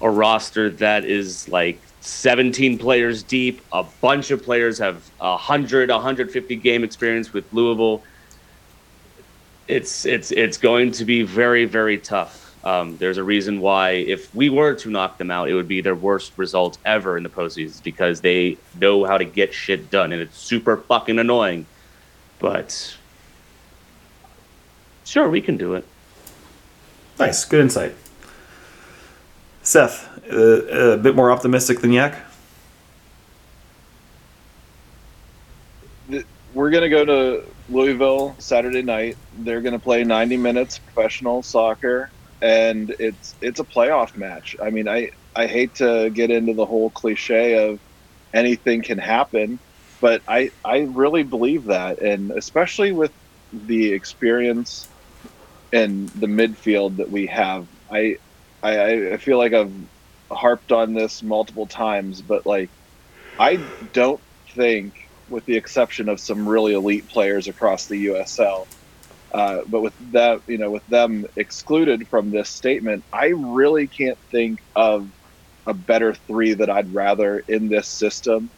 a 0.00 0.10
roster 0.10 0.68
that 0.68 1.04
is 1.04 1.48
like 1.48 1.80
17 2.00 2.78
players 2.78 3.22
deep. 3.22 3.62
A 3.72 3.84
bunch 4.00 4.30
of 4.30 4.42
players 4.42 4.78
have 4.78 5.08
100, 5.18 5.90
150 5.90 6.56
game 6.56 6.84
experience 6.84 7.32
with 7.32 7.50
Louisville. 7.52 8.02
It's 9.68 10.04
it's 10.04 10.32
it's 10.32 10.58
going 10.58 10.90
to 10.92 11.04
be 11.04 11.22
very 11.22 11.64
very 11.64 11.96
tough. 11.96 12.41
Um, 12.64 12.96
there's 12.98 13.18
a 13.18 13.24
reason 13.24 13.60
why, 13.60 13.90
if 13.90 14.32
we 14.34 14.48
were 14.48 14.74
to 14.74 14.90
knock 14.90 15.18
them 15.18 15.30
out, 15.30 15.48
it 15.48 15.54
would 15.54 15.66
be 15.66 15.80
their 15.80 15.96
worst 15.96 16.32
result 16.36 16.78
ever 16.84 17.16
in 17.16 17.24
the 17.24 17.28
postseason 17.28 17.82
because 17.82 18.20
they 18.20 18.56
know 18.80 19.04
how 19.04 19.18
to 19.18 19.24
get 19.24 19.52
shit 19.52 19.90
done, 19.90 20.12
and 20.12 20.22
it's 20.22 20.38
super 20.38 20.76
fucking 20.76 21.18
annoying. 21.18 21.66
But 22.38 22.96
sure, 25.04 25.28
we 25.28 25.40
can 25.40 25.56
do 25.56 25.74
it. 25.74 25.84
Nice, 27.18 27.44
good 27.44 27.60
insight. 27.60 27.94
Seth, 29.62 30.08
uh, 30.30 30.92
a 30.92 30.96
bit 30.96 31.14
more 31.14 31.30
optimistic 31.30 31.80
than 31.80 31.92
Yak. 31.92 32.16
We're 36.54 36.70
gonna 36.70 36.90
go 36.90 37.04
to 37.04 37.44
Louisville 37.70 38.34
Saturday 38.38 38.82
night. 38.82 39.16
They're 39.38 39.60
gonna 39.60 39.78
play 39.78 40.04
90 40.04 40.36
minutes 40.36 40.78
professional 40.78 41.42
soccer, 41.42 42.10
and 42.42 42.90
it's 42.98 43.34
it's 43.40 43.60
a 43.60 43.64
playoff 43.64 44.16
match. 44.16 44.56
I 44.60 44.70
mean, 44.70 44.88
I 44.88 45.12
I 45.34 45.46
hate 45.46 45.76
to 45.76 46.10
get 46.10 46.30
into 46.30 46.52
the 46.52 46.66
whole 46.66 46.90
cliche 46.90 47.68
of 47.68 47.78
anything 48.34 48.82
can 48.82 48.98
happen, 48.98 49.60
but 50.00 50.22
I 50.26 50.50
I 50.64 50.80
really 50.80 51.22
believe 51.22 51.66
that, 51.66 52.00
and 52.00 52.32
especially 52.32 52.90
with 52.90 53.12
the 53.52 53.92
experience 53.92 54.88
and 55.72 56.08
the 56.10 56.26
midfield 56.26 56.96
that 56.96 57.10
we 57.10 57.26
have, 57.26 57.66
I 57.90 58.18
I, 58.62 59.12
I 59.12 59.16
feel 59.18 59.38
like 59.38 59.52
I've 59.52 59.72
harped 60.30 60.72
on 60.72 60.94
this 60.94 61.22
multiple 61.22 61.66
times, 61.66 62.22
but 62.22 62.44
like 62.44 62.70
I 63.38 63.60
don't 63.92 64.20
think, 64.48 65.08
with 65.28 65.46
the 65.46 65.56
exception 65.56 66.08
of 66.08 66.18
some 66.18 66.48
really 66.48 66.74
elite 66.74 67.08
players 67.08 67.46
across 67.46 67.86
the 67.86 68.06
USL, 68.06 68.66
uh, 69.32 69.62
but 69.66 69.80
with 69.80 69.94
that, 70.12 70.42
you 70.46 70.58
know, 70.58 70.70
with 70.70 70.86
them 70.86 71.26
excluded 71.36 72.06
from 72.08 72.30
this 72.30 72.50
statement, 72.50 73.04
I 73.12 73.28
really 73.28 73.86
can't 73.86 74.18
think 74.30 74.62
of 74.76 75.08
a 75.66 75.72
better 75.74 76.12
three 76.12 76.54
that 76.54 76.68
I'd 76.68 76.92
rather 76.92 77.38
in 77.48 77.68
this 77.68 77.88
system 77.88 78.50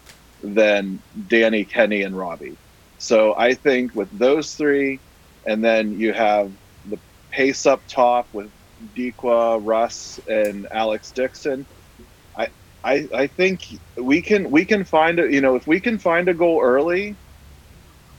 than 0.43 1.01
Danny, 1.29 1.65
Kenny, 1.65 2.03
and 2.03 2.17
Robbie. 2.17 2.57
So 2.99 3.35
I 3.37 3.55
think 3.55 3.95
with 3.95 4.11
those 4.19 4.55
three, 4.55 5.01
and 5.47 5.63
then 5.63 5.99
you 5.99 6.13
have 6.13 6.51
the 6.87 6.99
pace 7.31 7.67
up 7.67 7.83
top 7.87 8.29
with 8.33 8.51
Dikwa, 8.97 9.61
Russ, 9.63 10.19
and 10.27 10.67
Alex 10.73 11.13
Dixon. 11.13 11.67
I, 12.37 12.49
I 12.83 13.09
I 13.15 13.27
think 13.27 13.63
we 13.97 14.23
can 14.23 14.51
we 14.51 14.65
can 14.65 14.85
find 14.85 15.21
a 15.21 15.33
you 15.33 15.41
know 15.41 15.55
if 15.55 15.67
we 15.67 15.81
can 15.81 15.99
find 15.99 16.29
a 16.29 16.35
goal 16.35 16.61
early 16.63 17.17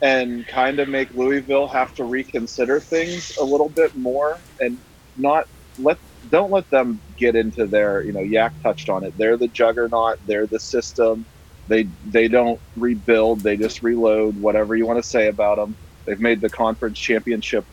and 0.02 0.46
kind 0.48 0.80
of 0.80 0.90
make 0.90 1.14
Louisville 1.14 1.68
have 1.68 1.94
to 1.96 2.04
reconsider 2.04 2.80
things 2.80 3.38
a 3.38 3.44
little 3.44 3.70
bit 3.70 3.96
more 3.96 4.38
and 4.60 4.78
not 5.18 5.48
let 5.80 5.98
don't 6.30 6.52
let 6.52 6.70
them 6.70 7.00
get 7.18 7.36
into 7.36 7.66
their 7.66 8.04
you 8.04 8.12
know 8.12 8.22
Yak 8.22 8.54
touched 8.62 8.90
on 8.90 9.04
it. 9.04 9.18
They're 9.18 9.38
the 9.38 9.48
juggernaut. 9.48 10.20
They're 10.26 10.48
the 10.48 10.60
system. 10.60 11.26
They 11.68 11.84
they 12.08 12.28
don't 12.28 12.60
rebuild. 12.76 13.42
They 13.42 13.58
just 13.58 13.84
reload 13.84 14.40
whatever 14.42 14.76
you 14.76 14.86
want 14.86 15.02
to 15.02 15.10
say 15.10 15.28
about 15.28 15.58
them 15.58 15.76
they've 16.06 16.20
made 16.20 16.42
the 16.42 16.50
conference 16.50 17.00
championship 17.00 17.66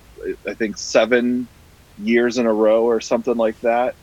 I 0.47 0.55
think 0.55 0.79
seven 0.79 1.49
years 2.03 2.39
in 2.39 2.47
a 2.47 2.53
row 2.53 2.85
or 2.85 3.01
something 3.01 3.37
like 3.37 3.61
that. 3.61 3.95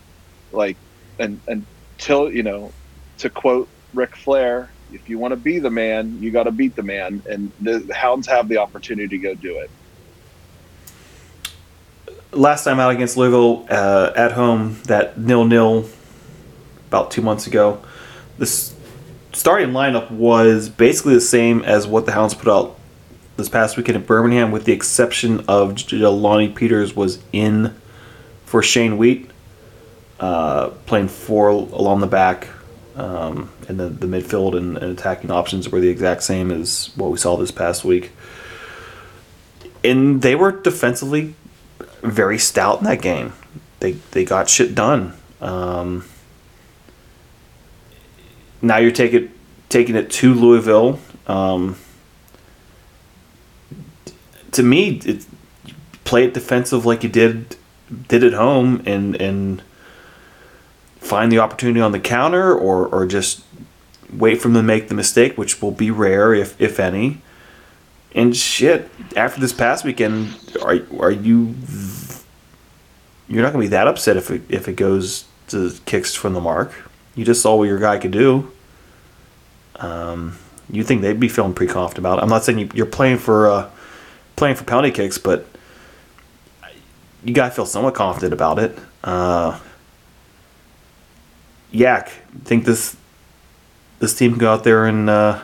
Like 0.51 0.77
and 1.17 1.39
until 1.47 2.31
you 2.31 2.43
know 2.43 2.71
to 3.19 3.29
quote 3.29 3.69
Ric 3.93 4.15
Flair 4.15 4.69
if 4.91 5.09
you 5.09 5.19
want 5.19 5.31
to 5.31 5.37
be 5.37 5.59
the 5.59 5.69
man, 5.69 6.21
you 6.21 6.31
got 6.31 6.43
to 6.43 6.51
beat 6.51 6.75
the 6.75 6.83
man, 6.83 7.21
and 7.29 7.51
the 7.61 7.93
Hounds 7.93 8.27
have 8.27 8.47
the 8.47 8.57
opportunity 8.57 9.07
to 9.07 9.17
go 9.17 9.35
do 9.35 9.57
it. 9.57 9.69
Last 12.31 12.63
time 12.63 12.79
out 12.79 12.91
against 12.91 13.17
Louisville 13.17 13.65
uh, 13.69 14.11
at 14.15 14.33
home, 14.33 14.79
that 14.83 15.17
nil 15.17 15.45
nil 15.45 15.89
about 16.87 17.11
two 17.11 17.21
months 17.21 17.47
ago, 17.47 17.81
this 18.37 18.75
starting 19.33 19.69
lineup 19.69 20.11
was 20.11 20.69
basically 20.69 21.13
the 21.13 21.21
same 21.21 21.63
as 21.63 21.87
what 21.87 22.05
the 22.05 22.11
Hounds 22.11 22.33
put 22.33 22.47
out 22.47 22.77
this 23.37 23.49
past 23.49 23.77
weekend 23.77 23.95
in 23.95 24.03
Birmingham, 24.03 24.51
with 24.51 24.65
the 24.65 24.73
exception 24.73 25.39
of 25.47 25.73
Jelani 25.73 26.53
Peters 26.53 26.95
was 26.95 27.19
in 27.31 27.73
for 28.45 28.61
Shane 28.61 28.97
Wiedt, 28.97 29.29
uh, 30.19 30.69
playing 30.85 31.07
four 31.07 31.49
along 31.49 32.01
the 32.01 32.07
back 32.07 32.47
um, 32.99 33.49
and 33.67 33.79
the, 33.79 33.89
the 33.89 34.07
midfield 34.07 34.57
and, 34.57 34.77
and, 34.77 34.97
attacking 34.97 35.31
options 35.31 35.69
were 35.69 35.79
the 35.79 35.89
exact 35.89 36.23
same 36.23 36.51
as 36.51 36.91
what 36.95 37.11
we 37.11 37.17
saw 37.17 37.37
this 37.37 37.51
past 37.51 37.85
week. 37.85 38.11
And 39.83 40.21
they 40.21 40.35
were 40.35 40.51
defensively 40.51 41.35
very 42.01 42.37
stout 42.37 42.79
in 42.79 42.85
that 42.85 43.01
game. 43.01 43.33
They 43.79 43.93
they 44.11 44.25
got 44.25 44.49
shit 44.49 44.75
done. 44.75 45.13
Um, 45.39 46.05
now 48.61 48.77
you're 48.77 48.91
taking 48.91 49.31
taking 49.69 49.95
it 49.95 50.11
to 50.11 50.33
Louisville. 50.33 50.99
Um, 51.27 51.77
to 54.51 54.63
me, 54.63 54.99
play 56.03 56.25
it 56.25 56.33
defensive 56.33 56.85
like 56.85 57.03
you 57.03 57.09
did 57.09 57.55
did 58.09 58.23
at 58.23 58.33
home, 58.33 58.83
and 58.85 59.15
and 59.15 59.63
find 60.99 61.31
the 61.31 61.39
opportunity 61.39 61.81
on 61.81 61.91
the 61.91 61.99
counter 61.99 62.53
or, 62.53 62.87
or 62.87 63.05
just 63.05 63.43
wait 64.13 64.41
for 64.41 64.47
them 64.47 64.55
to 64.55 64.63
make 64.63 64.87
the 64.87 64.95
mistake, 64.95 65.37
which 65.37 65.61
will 65.61 65.71
be 65.71 65.91
rare 65.91 66.33
if, 66.33 66.59
if 66.61 66.79
any. 66.79 67.21
And 68.15 68.35
shit, 68.35 68.89
after 69.15 69.39
this 69.39 69.53
past 69.53 69.85
weekend, 69.85 70.35
are, 70.61 70.79
are 70.99 71.11
you 71.11 71.55
you're 73.29 73.43
not 73.43 73.53
gonna 73.53 73.63
be 73.63 73.67
that 73.69 73.87
upset 73.87 74.17
if 74.17 74.31
it 74.31 74.41
if 74.49 74.67
it 74.67 74.75
goes 74.75 75.25
to 75.49 75.71
kicks 75.85 76.15
from 76.15 76.33
the 76.33 76.41
mark. 76.41 76.73
You 77.15 77.23
just 77.23 77.41
saw 77.41 77.55
what 77.55 77.65
your 77.65 77.79
guy 77.79 77.97
could 77.99 78.11
do. 78.11 78.51
Um, 79.75 80.37
you 80.69 80.83
think 80.83 81.01
they'd 81.01 81.19
be 81.19 81.29
feeling 81.29 81.53
pretty 81.53 81.71
confident 81.71 81.99
about 81.99 82.19
it. 82.19 82.23
I'm 82.23 82.29
not 82.29 82.43
saying 82.43 82.71
you, 82.73 82.83
are 82.83 82.87
playing 82.87 83.17
for 83.19 83.49
uh, 83.49 83.69
playing 84.35 84.55
for 84.55 84.63
penalty 84.63 84.91
kicks, 84.91 85.17
but 85.17 85.45
you 87.23 87.33
gotta 87.33 87.51
feel 87.51 87.65
somewhat 87.65 87.93
confident 87.93 88.33
about 88.33 88.57
it. 88.57 88.77
Uh, 89.03 89.59
Yak, 91.71 92.09
think 92.43 92.65
this 92.65 92.95
this 93.99 94.15
team 94.15 94.31
can 94.31 94.39
go 94.39 94.51
out 94.51 94.63
there 94.63 94.85
and 94.85 95.09
uh, 95.09 95.41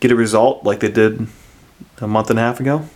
get 0.00 0.10
a 0.10 0.16
result 0.16 0.64
like 0.64 0.80
they 0.80 0.90
did 0.90 1.26
a 2.00 2.06
month 2.06 2.30
and 2.30 2.38
a 2.38 2.42
half 2.42 2.60
ago? 2.60 2.88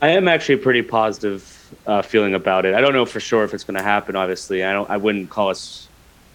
I 0.00 0.10
am 0.10 0.28
actually 0.28 0.58
pretty 0.58 0.82
positive 0.82 1.74
uh, 1.86 2.02
feeling 2.02 2.34
about 2.34 2.66
it. 2.66 2.74
I 2.74 2.80
don't 2.80 2.92
know 2.92 3.04
for 3.04 3.20
sure 3.20 3.44
if 3.44 3.52
it's 3.52 3.64
going 3.64 3.76
to 3.76 3.82
happen. 3.82 4.14
Obviously, 4.14 4.64
I 4.64 4.72
don't. 4.72 4.88
I 4.88 4.96
wouldn't 4.96 5.30
call 5.30 5.48
us. 5.50 5.88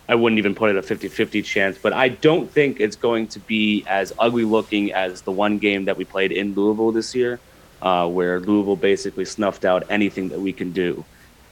I 0.10 0.16
wouldn't 0.16 0.38
even 0.38 0.54
put 0.54 0.70
it 0.70 0.76
a 0.76 0.82
50-50 0.82 1.46
chance, 1.46 1.78
but 1.78 1.94
I 1.94 2.10
don't 2.10 2.52
think 2.52 2.82
it's 2.82 2.98
going 2.98 3.28
to 3.28 3.40
be 3.40 3.86
as 3.88 4.12
ugly 4.20 4.44
looking 4.44 4.92
as 4.92 5.22
the 5.22 5.32
one 5.32 5.60
game 5.60 5.86
that 5.86 5.96
we 5.96 6.04
played 6.04 6.34
in 6.34 6.54
Louisville 6.56 6.92
this 6.92 7.16
year, 7.16 7.40
uh, 7.82 8.10
where 8.10 8.42
Louisville 8.42 8.76
basically 8.76 9.24
snuffed 9.24 9.64
out 9.64 9.86
anything 9.90 10.28
that 10.30 10.42
we 10.42 10.52
can 10.52 10.74
do, 10.74 11.06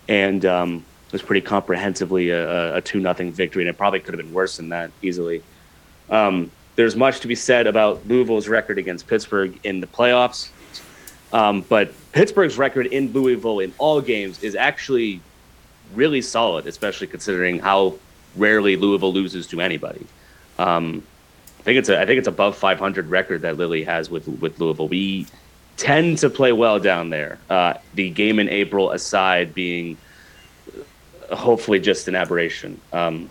and 0.10 0.45
um, 0.45 0.86
was 1.12 1.22
pretty 1.22 1.42
comprehensively 1.42 2.30
a, 2.30 2.78
a 2.78 2.82
two 2.82 3.00
nothing 3.00 3.32
victory, 3.32 3.64
and 3.64 3.70
it 3.70 3.78
probably 3.78 4.00
could 4.00 4.14
have 4.14 4.24
been 4.24 4.34
worse 4.34 4.58
than 4.58 4.70
that 4.70 4.92
easily. 5.02 5.44
Um, 6.10 6.52
there's 6.76 6.96
much 6.96 7.20
to 7.22 7.28
be 7.28 7.36
said 7.36 7.68
about 7.68 8.08
Louisville's 8.08 8.48
record 8.48 8.78
against 8.78 9.08
Pittsburgh 9.08 9.60
in 9.64 9.82
the 9.82 9.88
playoffs, 9.88 10.50
um, 11.34 11.62
but 11.62 11.94
Pittsburgh's 12.12 12.58
record 12.58 12.88
in 12.88 13.12
Louisville 13.12 13.60
in 13.60 13.74
all 13.78 14.02
games 14.02 14.42
is 14.44 14.56
actually 14.56 15.22
really 15.94 16.22
solid, 16.22 16.68
especially 16.68 17.08
considering 17.08 17.60
how 17.60 17.96
rarely 18.36 18.76
Louisville 18.76 19.14
loses 19.14 19.48
to 19.48 19.62
anybody. 19.62 20.06
Um, 20.58 21.04
I 21.60 21.64
think 21.64 21.78
it's 21.78 21.90
a 21.90 22.02
I 22.02 22.06
think 22.06 22.18
it's 22.18 22.28
above 22.28 22.58
500 22.58 23.10
record 23.10 23.42
that 23.42 23.58
Lilley 23.58 23.84
has 23.84 24.10
with 24.10 24.28
with 24.28 24.60
Louisville. 24.60 24.88
We 24.88 25.28
tend 25.78 26.18
to 26.20 26.30
play 26.30 26.52
well 26.52 26.80
down 26.80 27.10
there. 27.10 27.38
Uh, 27.50 27.76
the 27.94 28.10
game 28.10 28.40
in 28.40 28.50
April 28.50 28.92
aside 28.92 29.54
being 29.54 29.98
hopefully 31.32 31.80
just 31.80 32.08
an 32.08 32.16
aberration. 32.16 32.80
Um, 32.91 33.30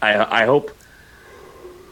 I, 0.00 0.42
I 0.42 0.46
hope 0.46 0.70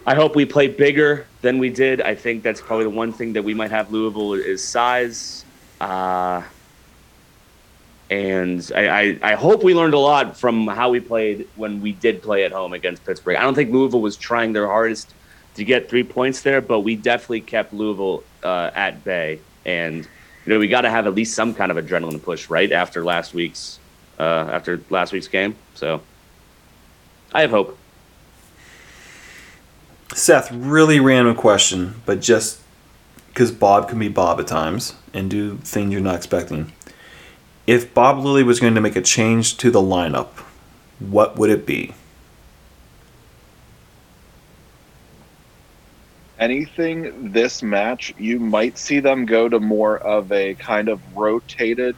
I 0.07 0.15
hope 0.15 0.37
we 0.37 0.45
play 0.45 0.69
bigger 0.69 1.27
than 1.41 1.59
we 1.59 1.69
did. 1.69 2.01
I 2.01 2.15
think 2.15 2.45
that's 2.45 2.61
probably 2.61 2.85
the 2.85 2.91
one 2.91 3.13
thing 3.13 3.33
that 3.33 3.43
we 3.43 3.55
might 3.55 3.73
have 3.73 3.91
Louisville 3.91 4.35
is 4.35 4.63
size. 4.63 5.45
Uh, 5.81 6.43
and 8.09 8.71
I, 8.75 8.89
I, 8.89 9.19
I, 9.23 9.35
hope 9.35 9.65
we 9.65 9.75
learned 9.75 9.95
a 9.95 9.99
lot 9.99 10.37
from 10.37 10.69
how 10.69 10.91
we 10.91 11.01
played 11.01 11.49
when 11.57 11.83
we 11.83 11.91
did 11.91 12.23
play 12.23 12.45
at 12.45 12.53
home 12.53 12.73
against 12.73 13.05
Pittsburgh. 13.05 13.37
I 13.37 13.43
don't 13.43 13.57
think 13.57 13.73
Louisville 13.73 14.01
was 14.01 14.17
trying 14.17 14.53
their 14.53 14.69
hardest 14.69 15.13
to 15.57 15.65
get 15.65 15.91
three 15.91 16.05
points 16.05 16.43
there, 16.43 16.61
but 16.61 16.81
we 16.81 16.95
definitely 16.95 17.41
kept 17.41 17.75
Louisville 17.75 18.23
uh, 18.45 18.71
at 18.75 19.03
bay. 19.03 19.41
And 19.65 20.09
you 20.47 20.53
know 20.53 20.61
we 20.61 20.69
got 20.69 20.83
to 20.83 20.91
have 20.91 21.09
at 21.09 21.15
least 21.15 21.35
some 21.35 21.53
kind 21.53 21.73
of 21.73 21.85
adrenaline 21.85 22.23
push 22.23 22.49
right 22.49 22.71
after 22.71 23.05
last 23.05 23.35
week's 23.35 23.81
uh, 24.19 24.23
after 24.53 24.81
last 24.91 25.13
week's 25.13 25.29
game. 25.29 25.57
So 25.75 26.01
I 27.33 27.43
have 27.43 27.51
hope. 27.51 27.79
Seth, 30.15 30.51
really 30.53 31.01
random 31.01 31.35
question, 31.35 32.01
but 32.07 32.21
just 32.21 32.63
because 33.29 33.51
Bob 33.53 33.89
can 33.89 33.99
be 33.99 34.09
Bob 34.09 34.41
at 34.41 34.47
times 34.47 34.95
and 35.13 35.31
do 35.31 35.57
things 35.59 35.93
you're 35.93 36.01
not 36.01 36.15
expecting. 36.15 36.73
if 37.67 37.93
Bob 37.93 38.19
Lilley 38.19 38.45
was 38.45 38.61
going 38.61 38.75
to 38.75 38.81
make 38.81 38.97
a 38.97 39.03
change 39.03 39.57
to 39.59 39.71
the 39.71 39.81
lineup, 39.81 40.29
what 41.01 41.37
would 41.37 41.51
it 41.51 41.67
be? 41.67 41.93
anything 46.39 47.33
this 47.33 47.63
match, 47.63 48.15
you 48.19 48.39
might 48.39 48.79
see 48.79 49.01
them 49.01 49.27
go 49.27 49.49
to 49.49 49.59
more 49.59 49.99
of 49.99 50.31
a 50.33 50.55
kind 50.55 50.89
of 50.89 51.01
rotated 51.17 51.97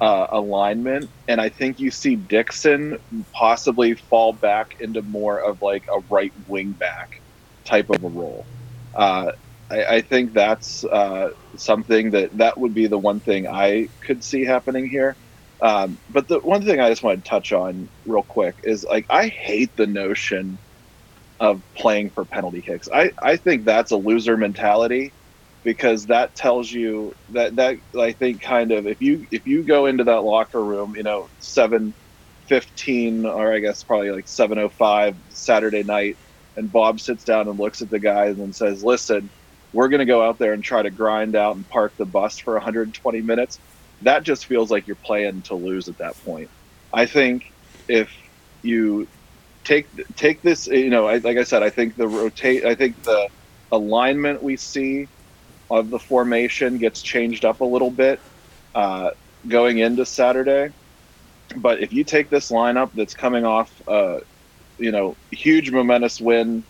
uh, 0.00 0.26
alignment, 0.30 1.10
and 1.28 1.40
I 1.40 1.48
think 1.48 1.78
you 1.78 1.90
see 1.90 2.16
Dixon 2.16 2.98
possibly 3.32 3.94
fall 3.94 4.32
back 4.32 4.80
into 4.80 5.02
more 5.02 5.38
of 5.38 5.60
like 5.60 5.86
a 5.88 6.00
right 6.08 6.32
wing 6.48 6.72
back 6.72 7.20
type 7.64 7.90
of 7.90 8.02
a 8.02 8.08
role. 8.08 8.46
Uh, 8.94 9.32
I, 9.70 9.84
I, 9.84 10.00
think 10.00 10.32
that's 10.32 10.84
uh, 10.84 11.32
something 11.56 12.10
that 12.12 12.36
that 12.38 12.58
would 12.58 12.74
be 12.74 12.86
the 12.86 12.98
one 12.98 13.20
thing 13.20 13.46
I 13.46 13.88
could 14.00 14.24
see 14.24 14.44
happening 14.44 14.88
here. 14.88 15.16
Um, 15.60 15.98
but 16.08 16.28
the 16.28 16.40
one 16.40 16.64
thing 16.64 16.80
I 16.80 16.88
just 16.88 17.02
want 17.02 17.22
to 17.22 17.28
touch 17.28 17.52
on 17.52 17.88
real 18.06 18.22
quick 18.22 18.56
is 18.62 18.84
like 18.84 19.04
I 19.10 19.28
hate 19.28 19.76
the 19.76 19.86
notion 19.86 20.56
of 21.38 21.60
playing 21.74 22.10
for 22.10 22.24
penalty 22.24 22.62
kicks. 22.62 22.88
I, 22.92 23.12
I 23.22 23.36
think 23.36 23.64
that's 23.64 23.90
a 23.90 23.96
loser 23.96 24.36
mentality 24.36 25.12
because 25.64 26.06
that 26.06 26.34
tells 26.34 26.70
you 26.70 27.14
that 27.30 27.56
that 27.56 27.76
I 27.98 28.12
think 28.12 28.40
kind 28.40 28.72
of 28.72 28.86
if 28.86 29.00
you 29.00 29.26
if 29.30 29.46
you 29.46 29.62
go 29.62 29.86
into 29.86 30.04
that 30.04 30.22
locker 30.22 30.62
room, 30.62 30.96
you 30.96 31.02
know, 31.02 31.28
seven 31.38 31.94
fifteen 32.46 33.26
or 33.26 33.52
I 33.52 33.60
guess 33.60 33.82
probably 33.82 34.10
like 34.10 34.28
seven 34.28 34.58
oh 34.58 34.68
five 34.68 35.16
Saturday 35.28 35.82
night, 35.82 36.16
and 36.56 36.70
Bob 36.70 37.00
sits 37.00 37.24
down 37.24 37.48
and 37.48 37.58
looks 37.58 37.82
at 37.82 37.90
the 37.90 37.98
guys 37.98 38.38
and 38.38 38.54
says, 38.54 38.82
"Listen, 38.82 39.30
we're 39.72 39.88
going 39.88 40.00
to 40.00 40.06
go 40.06 40.22
out 40.22 40.38
there 40.38 40.52
and 40.52 40.64
try 40.64 40.82
to 40.82 40.90
grind 40.90 41.36
out 41.36 41.56
and 41.56 41.68
park 41.68 41.92
the 41.96 42.06
bus 42.06 42.38
for 42.38 42.54
120 42.54 43.20
minutes." 43.20 43.58
That 44.02 44.22
just 44.22 44.46
feels 44.46 44.70
like 44.70 44.86
you're 44.86 44.96
playing 44.96 45.42
to 45.42 45.54
lose 45.54 45.88
at 45.88 45.98
that 45.98 46.16
point. 46.24 46.48
I 46.92 47.04
think 47.04 47.52
if 47.86 48.10
you 48.62 49.06
take 49.64 49.88
take 50.16 50.42
this. 50.42 50.66
You 50.66 50.90
know, 50.90 51.06
I, 51.06 51.18
like 51.18 51.36
I 51.36 51.44
said, 51.44 51.62
I 51.62 51.70
think 51.70 51.96
the 51.96 52.08
rotate. 52.08 52.64
I 52.64 52.74
think 52.74 53.02
the 53.04 53.28
alignment 53.72 54.42
we 54.42 54.56
see 54.56 55.06
of 55.70 55.90
the 55.90 55.98
formation 55.98 56.78
gets 56.78 57.00
changed 57.02 57.44
up 57.44 57.60
a 57.60 57.64
little 57.64 57.90
bit 57.90 58.20
uh, 58.74 59.10
going 59.48 59.78
into 59.78 60.04
Saturday. 60.04 60.74
But 61.56 61.82
if 61.82 61.92
you 61.92 62.04
take 62.04 62.30
this 62.30 62.50
lineup 62.50 62.90
that's 62.94 63.14
coming 63.14 63.44
off, 63.44 63.70
uh, 63.88 64.18
you 64.78 64.92
know, 64.92 65.16
huge 65.30 65.70
momentous 65.70 66.20
win 66.20 66.64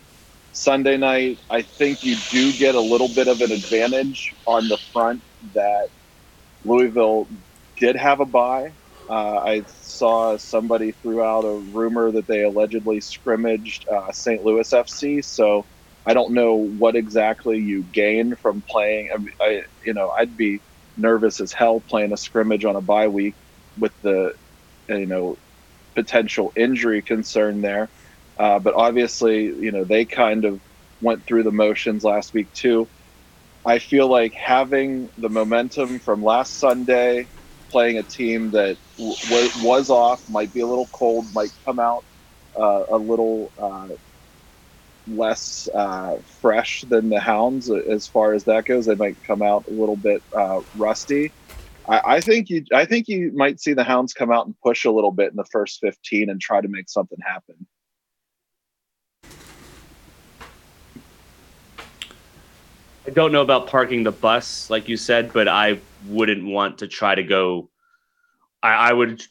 Sunday 0.53 0.97
night, 0.97 1.41
I 1.51 1.63
think 1.63 2.03
you 2.05 2.17
do 2.31 2.53
get 2.53 2.75
a 2.75 2.81
little 2.81 3.09
bit 3.09 3.29
of 3.29 3.41
an 3.41 3.53
advantage 3.53 4.35
on 4.47 4.69
the 4.69 4.79
front 4.93 5.23
that 5.55 5.89
Louisville 6.65 7.29
did 7.79 7.97
have 7.97 8.21
a 8.21 8.27
buy. 8.27 8.75
Uh, 9.09 9.39
I 9.45 9.65
saw 9.67 10.37
somebody 10.37 10.93
threw 10.93 11.23
out 11.23 11.45
a 11.45 11.53
rumor 11.53 12.13
that 12.13 12.27
they 12.29 12.45
allegedly 12.45 13.01
scrimmaged 13.01 13.89
uh, 13.89 14.13
St. 14.13 14.45
Louis 14.45 14.71
FC. 14.73 15.25
So 15.25 15.67
I 16.07 16.15
don't 16.15 16.35
know 16.35 16.55
what 16.57 16.97
exactly 16.97 17.59
you 17.59 17.83
gain 17.85 18.37
from 18.37 18.63
playing. 18.69 19.11
I, 19.41 19.45
I, 19.45 19.63
you 19.85 19.95
know, 19.95 20.11
I'd 20.11 20.37
be 20.37 20.63
nervous 20.97 21.41
as 21.41 21.53
hell 21.53 21.81
playing 21.81 22.13
a 22.13 22.17
scrimmage 22.17 22.65
on 22.65 22.77
a 22.77 22.81
bye 22.81 23.09
week 23.09 23.37
with 23.79 23.93
the, 24.03 24.33
you 24.89 25.07
know, 25.07 25.39
potential 25.95 26.53
injury 26.57 27.03
concern 27.03 27.61
there. 27.61 27.91
Uh, 28.39 28.59
but 28.59 28.75
obviously, 28.75 29.45
you 29.45 29.73
know, 29.73 29.85
they 29.85 30.07
kind 30.07 30.45
of 30.45 30.61
went 31.01 31.27
through 31.27 31.43
the 31.45 31.53
motions 31.53 32.05
last 32.05 32.33
week 32.33 32.53
too. 32.53 32.91
I 33.65 33.79
feel 33.79 34.09
like 34.09 34.33
having 34.35 35.11
the 35.19 35.29
momentum 35.29 36.01
from 36.01 36.23
last 36.23 36.59
Sunday 36.59 37.29
playing 37.71 37.99
a 37.99 38.03
team 38.03 38.51
that 38.53 38.79
w- 38.99 39.51
was 39.63 39.91
off, 39.91 40.23
might 40.29 40.53
be 40.53 40.61
a 40.61 40.67
little 40.67 40.89
cold, 40.93 41.27
might 41.35 41.51
come 41.65 41.79
out 41.79 42.05
uh, 42.59 42.85
a 42.91 42.97
little 42.97 43.53
uh, 43.59 43.89
less 45.09 45.69
uh, 45.75 46.19
fresh 46.41 46.83
than 46.83 47.09
the 47.09 47.21
Hounds 47.21 47.71
as 47.71 48.07
far 48.07 48.33
as 48.33 48.45
that 48.45 48.65
goes. 48.65 48.87
They 48.87 48.95
might 48.95 49.23
come 49.25 49.43
out 49.43 49.67
a 49.69 49.71
little 49.71 49.97
bit 49.97 50.23
uh, 50.35 50.61
rusty. 50.77 51.33
I, 51.89 52.17
I, 52.17 52.21
think 52.21 52.51
you, 52.51 52.65
I 52.73 52.85
think 52.85 53.09
you 53.09 53.33
might 53.35 53.61
see 53.61 53.73
the 53.73 53.85
Hounds 53.85 54.13
come 54.13 54.31
out 54.31 54.47
and 54.47 54.55
push 54.61 54.85
a 54.85 54.91
little 54.91 55.13
bit 55.13 55.31
in 55.31 55.37
the 55.37 55.45
first 55.45 55.81
fifteen 55.81 56.31
and 56.31 56.41
try 56.41 56.61
to 56.61 56.69
make 56.69 56.89
something 56.89 57.19
happen. 57.25 57.67
I 63.07 63.11
don't 63.13 63.33
know 63.33 63.43
about 63.43 63.67
parking 63.67 64.05
the 64.05 64.13
bus, 64.13 64.71
like 64.71 64.89
you 64.89 64.97
said, 64.97 65.33
but 65.33 65.49
I 65.49 65.81
wouldn't 66.07 66.45
want 66.45 66.79
to 66.79 66.87
try 66.87 67.15
to 67.15 67.23
go. 67.23 67.71
I, 68.63 68.91
I 68.91 68.93
would 68.93 69.23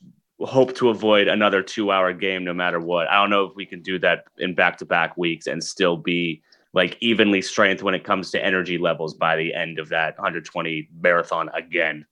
hope 0.42 0.76
to 0.76 0.90
avoid 0.90 1.28
another 1.28 1.62
two 1.62 1.92
hour 1.92 2.14
game 2.14 2.44
no 2.44 2.54
matter 2.54 2.80
what. 2.80 3.10
I 3.10 3.16
don't 3.16 3.30
know 3.30 3.46
if 3.46 3.56
we 3.56 3.66
can 3.66 3.82
do 3.82 4.00
that 4.00 4.26
in 4.38 4.56
back 4.56 4.78
to 4.78 4.86
back 4.86 5.18
weeks 5.18 5.48
and 5.48 5.64
still 5.64 5.98
be 5.98 6.42
like 6.74 6.98
evenly 7.02 7.42
strength 7.42 7.84
when 7.84 7.94
it 7.94 8.04
comes 8.04 8.32
to 8.32 8.44
energy 8.44 8.78
levels 8.78 9.14
by 9.14 9.36
the 9.36 9.54
end 9.54 9.80
of 9.80 9.90
that 9.90 10.18
120 10.18 10.88
marathon 11.02 11.50
again. 11.54 12.06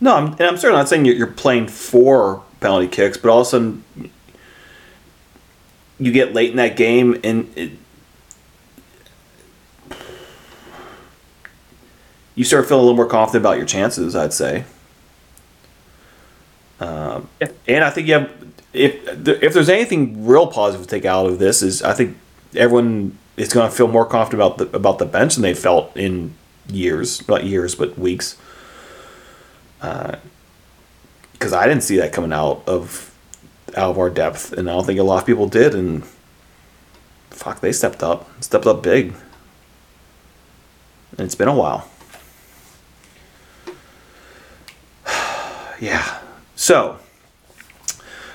No, 0.00 0.16
I'm, 0.16 0.26
and 0.32 0.42
I'm 0.42 0.56
certainly 0.56 0.78
not 0.78 0.88
saying 0.88 1.04
you're 1.04 1.26
playing 1.26 1.68
four 1.68 2.42
penalty 2.60 2.88
kicks, 2.88 3.16
but 3.16 3.30
all 3.30 3.40
of 3.40 3.46
a 3.46 3.50
sudden 3.50 3.84
you 5.98 6.12
get 6.12 6.34
late 6.34 6.50
in 6.50 6.56
that 6.56 6.76
game 6.76 7.18
and 7.24 7.50
it, 7.56 7.72
you 12.34 12.44
start 12.44 12.66
feeling 12.66 12.80
a 12.80 12.84
little 12.84 12.96
more 12.96 13.06
confident 13.06 13.42
about 13.42 13.56
your 13.56 13.66
chances. 13.66 14.16
I'd 14.16 14.32
say. 14.32 14.64
Um, 16.82 17.28
yeah. 17.40 17.48
And 17.68 17.84
I 17.84 17.90
think 17.90 18.08
you 18.08 18.14
have 18.14 18.30
if 18.72 19.28
if 19.28 19.52
there's 19.52 19.68
anything 19.68 20.26
real 20.26 20.46
positive 20.46 20.86
to 20.86 20.90
take 20.90 21.04
out 21.04 21.26
of 21.26 21.38
this 21.38 21.62
is 21.62 21.82
I 21.82 21.92
think 21.92 22.16
everyone 22.54 23.18
is 23.36 23.52
going 23.52 23.70
to 23.70 23.76
feel 23.76 23.88
more 23.88 24.06
confident 24.06 24.42
about 24.42 24.58
the 24.58 24.76
about 24.76 24.98
the 24.98 25.06
bench 25.06 25.34
than 25.34 25.42
they 25.42 25.54
felt 25.54 25.96
in 25.96 26.34
years, 26.68 27.26
not 27.28 27.44
years, 27.44 27.74
but 27.74 27.98
weeks. 27.98 28.36
Because 29.80 31.52
uh, 31.52 31.58
I 31.58 31.66
didn't 31.66 31.82
see 31.82 31.96
that 31.98 32.12
coming 32.12 32.32
out 32.32 32.62
of 32.66 33.14
out 33.76 33.90
of 33.90 33.98
our 33.98 34.10
depth, 34.10 34.52
and 34.52 34.68
I 34.68 34.74
don't 34.74 34.84
think 34.84 34.98
a 34.98 35.04
lot 35.04 35.20
of 35.20 35.26
people 35.26 35.48
did. 35.48 35.74
And 35.74 36.04
fuck, 37.30 37.60
they 37.60 37.72
stepped 37.72 38.02
up, 38.02 38.28
stepped 38.42 38.66
up 38.66 38.82
big. 38.82 39.14
And 41.12 41.20
it's 41.20 41.34
been 41.34 41.48
a 41.48 41.54
while. 41.54 41.88
yeah. 45.80 46.21
So, 46.62 47.00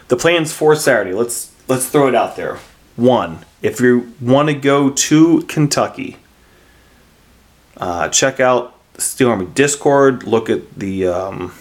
the 0.10 0.18
plans 0.18 0.52
for 0.52 0.76
Saturday. 0.76 1.14
Let's 1.14 1.50
let's 1.70 1.88
throw 1.88 2.10
it 2.10 2.14
out 2.14 2.36
there. 2.36 2.60
One, 2.98 3.46
if 3.62 3.80
you 3.80 4.14
want 4.20 4.50
to 4.50 4.54
go 4.54 4.90
to 4.90 5.44
Kentucky, 5.44 6.18
uh, 7.78 8.10
check 8.10 8.42
out 8.42 8.76
Steel 8.98 9.30
Army 9.30 9.46
Discord. 9.46 10.24
Look 10.24 10.50
at 10.50 10.78
the 10.78 11.08
um, 11.08 11.54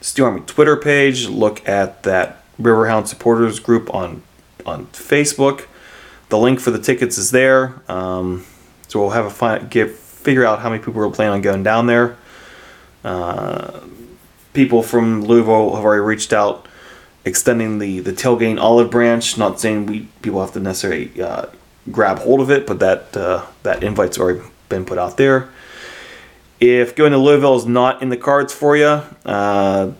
Steel 0.00 0.26
Army 0.26 0.42
Twitter 0.46 0.76
page. 0.76 1.26
Look 1.26 1.68
at 1.68 2.04
that 2.04 2.44
Riverhound 2.62 3.08
supporters 3.08 3.58
group 3.58 3.92
on 3.92 4.22
on 4.64 4.86
Facebook. 4.92 5.66
The 6.28 6.38
link 6.38 6.60
for 6.60 6.70
the 6.70 6.78
tickets 6.78 7.18
is 7.18 7.32
there. 7.32 7.82
Um, 7.88 8.46
so 8.86 9.00
we'll 9.00 9.10
have 9.10 9.26
a 9.26 9.30
find, 9.30 9.68
get 9.68 9.90
figure 9.90 10.44
out 10.44 10.60
how 10.60 10.70
many 10.70 10.84
people 10.84 11.02
are 11.02 11.10
planning 11.10 11.34
on 11.34 11.40
going 11.40 11.64
down 11.64 11.88
there. 11.88 12.16
Uh, 13.02 13.80
people 14.54 14.82
from 14.82 15.22
Louisville 15.22 15.74
have 15.74 15.84
already 15.84 16.00
reached 16.00 16.32
out, 16.32 16.66
extending 17.24 17.78
the 17.78 18.00
the 18.00 18.12
tailgate 18.12 18.58
olive 18.58 18.90
branch. 18.90 19.36
Not 19.36 19.60
saying 19.60 19.86
we 19.86 20.08
people 20.22 20.40
have 20.40 20.52
to 20.54 20.60
necessarily 20.60 21.20
uh, 21.20 21.46
grab 21.92 22.20
hold 22.20 22.40
of 22.40 22.50
it, 22.50 22.66
but 22.66 22.78
that 22.78 23.14
uh, 23.14 23.44
that 23.64 23.84
invite's 23.84 24.18
already 24.18 24.40
been 24.70 24.86
put 24.86 24.96
out 24.96 25.18
there. 25.18 25.50
If 26.60 26.94
going 26.94 27.12
to 27.12 27.18
Louisville 27.18 27.56
is 27.56 27.66
not 27.66 28.00
in 28.00 28.08
the 28.08 28.16
cards 28.16 28.54
for 28.54 28.76
you, 28.76 29.02
uh, 29.26 29.92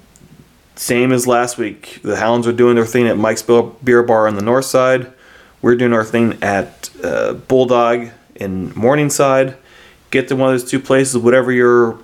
same 0.77 1.13
as 1.13 1.27
last 1.27 1.59
week. 1.59 2.01
The 2.03 2.17
Hounds 2.17 2.47
are 2.47 2.53
doing 2.53 2.77
their 2.77 2.87
thing 2.87 3.07
at 3.07 3.19
Mike's 3.19 3.43
Beer 3.43 4.03
Bar 4.03 4.27
on 4.27 4.37
the 4.37 4.43
north 4.43 4.65
side. 4.65 5.13
We're 5.61 5.77
doing 5.77 5.93
our 5.93 6.05
thing 6.05 6.43
at 6.43 6.91
uh, 7.03 7.35
Bulldog 7.35 8.09
in 8.35 8.73
Morningside. 8.75 9.57
Get 10.11 10.29
to 10.29 10.37
one 10.37 10.55
of 10.55 10.61
those 10.61 10.71
two 10.71 10.81
places, 10.81 11.19
whatever 11.19 11.51
your 11.53 11.99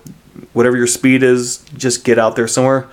whatever 0.53 0.77
your 0.77 0.87
speed 0.87 1.23
is, 1.23 1.59
just 1.77 2.05
get 2.05 2.19
out 2.19 2.37
there 2.37 2.49
somewhere. 2.49 2.89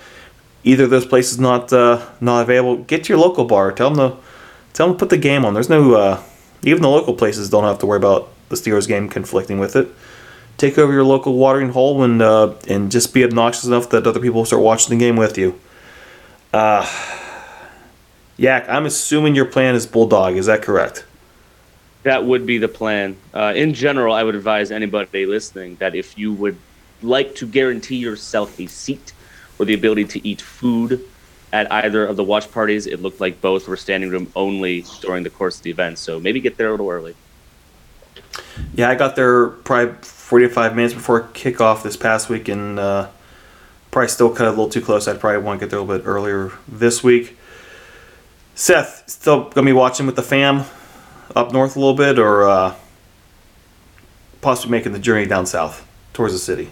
Either 0.63 0.87
those 0.87 1.05
places 1.05 1.39
not 1.39 1.71
uh, 1.71 2.05
not 2.19 2.41
available, 2.41 2.83
get 2.83 3.05
to 3.05 3.09
your 3.09 3.19
local 3.19 3.45
bar. 3.45 3.71
Tell 3.71 3.89
them 3.91 4.11
to 4.11 4.17
tell 4.73 4.87
them 4.87 4.95
to 4.95 4.99
put 4.99 5.09
the 5.09 5.17
game 5.17 5.45
on. 5.45 5.53
There's 5.53 5.69
no 5.69 5.93
uh, 5.95 6.23
even 6.63 6.81
the 6.81 6.89
local 6.89 7.13
places 7.13 7.49
don't 7.49 7.63
have 7.63 7.79
to 7.79 7.85
worry 7.85 7.97
about 7.97 8.29
the 8.49 8.55
Steelers 8.55 8.87
game 8.87 9.09
conflicting 9.09 9.59
with 9.59 9.75
it. 9.75 9.87
Take 10.57 10.77
over 10.77 10.91
your 10.91 11.03
local 11.03 11.33
watering 11.35 11.69
hole 11.69 12.03
and 12.03 12.21
uh, 12.21 12.55
and 12.67 12.91
just 12.91 13.13
be 13.13 13.23
obnoxious 13.23 13.65
enough 13.65 13.89
that 13.91 14.07
other 14.07 14.19
people 14.19 14.43
start 14.45 14.61
watching 14.61 14.97
the 14.97 15.03
game 15.03 15.15
with 15.15 15.37
you. 15.37 15.59
Uh, 16.53 16.89
Yak, 18.37 18.67
I'm 18.69 18.85
assuming 18.85 19.35
your 19.35 19.45
plan 19.45 19.75
is 19.75 19.85
Bulldog. 19.85 20.35
Is 20.35 20.45
that 20.47 20.61
correct? 20.61 21.05
That 22.03 22.25
would 22.25 22.45
be 22.45 22.57
the 22.57 22.67
plan. 22.67 23.17
Uh, 23.33 23.53
in 23.55 23.73
general, 23.73 24.13
I 24.13 24.23
would 24.23 24.35
advise 24.35 24.71
anybody 24.71 25.25
listening 25.25 25.75
that 25.77 25.95
if 25.95 26.17
you 26.17 26.33
would 26.33 26.57
like 27.01 27.35
to 27.35 27.47
guarantee 27.47 27.97
yourself 27.97 28.59
a 28.59 28.67
seat 28.67 29.13
or 29.59 29.65
the 29.65 29.73
ability 29.73 30.05
to 30.05 30.27
eat 30.27 30.41
food 30.41 31.03
at 31.53 31.71
either 31.71 32.05
of 32.05 32.15
the 32.15 32.23
watch 32.23 32.51
parties. 32.51 32.87
It 32.87 33.01
looked 33.01 33.19
like 33.19 33.41
both 33.41 33.67
were 33.67 33.77
standing 33.77 34.09
room 34.09 34.31
only 34.35 34.85
during 35.01 35.23
the 35.23 35.29
course 35.29 35.57
of 35.57 35.63
the 35.63 35.71
event, 35.71 35.97
so 35.97 36.19
maybe 36.19 36.39
get 36.39 36.57
there 36.57 36.67
a 36.67 36.71
little 36.71 36.89
early. 36.89 37.15
Yeah, 38.73 38.89
I 38.89 38.95
got 38.95 39.15
there 39.15 39.47
probably 39.47 39.95
45 40.01 40.75
minutes 40.75 40.93
before 40.93 41.23
kickoff 41.33 41.83
this 41.83 41.97
past 41.97 42.29
week, 42.29 42.47
and 42.47 42.79
uh, 42.79 43.09
probably 43.91 44.09
still 44.09 44.29
cut 44.29 44.47
a 44.47 44.49
little 44.49 44.69
too 44.69 44.81
close. 44.81 45.07
I'd 45.07 45.19
probably 45.19 45.41
want 45.41 45.59
to 45.59 45.65
get 45.65 45.69
there 45.69 45.79
a 45.79 45.81
little 45.81 45.97
bit 45.97 46.07
earlier 46.07 46.51
this 46.67 47.03
week. 47.03 47.37
Seth, 48.55 49.03
still 49.07 49.49
gonna 49.49 49.65
be 49.65 49.73
watching 49.73 50.05
with 50.05 50.15
the 50.15 50.23
fam 50.23 50.65
up 51.35 51.51
north 51.53 51.75
a 51.75 51.79
little 51.79 51.93
bit, 51.95 52.19
or 52.19 52.47
uh, 52.47 52.75
possibly 54.41 54.71
making 54.71 54.93
the 54.93 54.99
journey 54.99 55.25
down 55.25 55.45
south 55.45 55.87
towards 56.13 56.33
the 56.33 56.39
city. 56.39 56.71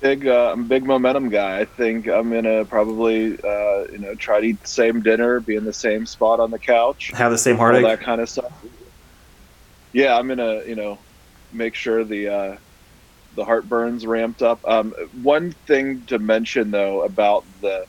Big, 0.00 0.26
uh, 0.26 0.52
I'm 0.52 0.60
a 0.62 0.64
big 0.64 0.84
momentum 0.84 1.28
guy. 1.28 1.60
I 1.60 1.66
think 1.66 2.08
I'm 2.08 2.32
gonna 2.32 2.64
probably, 2.64 3.38
uh, 3.44 3.84
you 3.92 3.98
know, 3.98 4.14
try 4.14 4.40
to 4.40 4.46
eat 4.46 4.62
the 4.62 4.68
same 4.68 5.02
dinner, 5.02 5.40
be 5.40 5.56
in 5.56 5.64
the 5.64 5.74
same 5.74 6.06
spot 6.06 6.40
on 6.40 6.50
the 6.50 6.58
couch, 6.58 7.10
Have 7.14 7.30
the 7.30 7.38
same 7.38 7.56
all 7.56 7.66
heartache. 7.66 7.84
that 7.84 8.00
kind 8.00 8.20
of 8.20 8.28
stuff. 8.28 8.50
Yeah, 9.92 10.16
I'm 10.16 10.26
gonna, 10.26 10.62
you 10.64 10.74
know, 10.74 10.98
make 11.52 11.74
sure 11.74 12.02
the 12.04 12.28
uh, 12.28 12.56
the 13.36 13.44
heartburn's 13.44 14.06
ramped 14.06 14.40
up. 14.42 14.66
Um, 14.66 14.92
one 15.22 15.52
thing 15.66 16.02
to 16.06 16.18
mention 16.18 16.70
though 16.70 17.02
about 17.02 17.44
the 17.60 17.86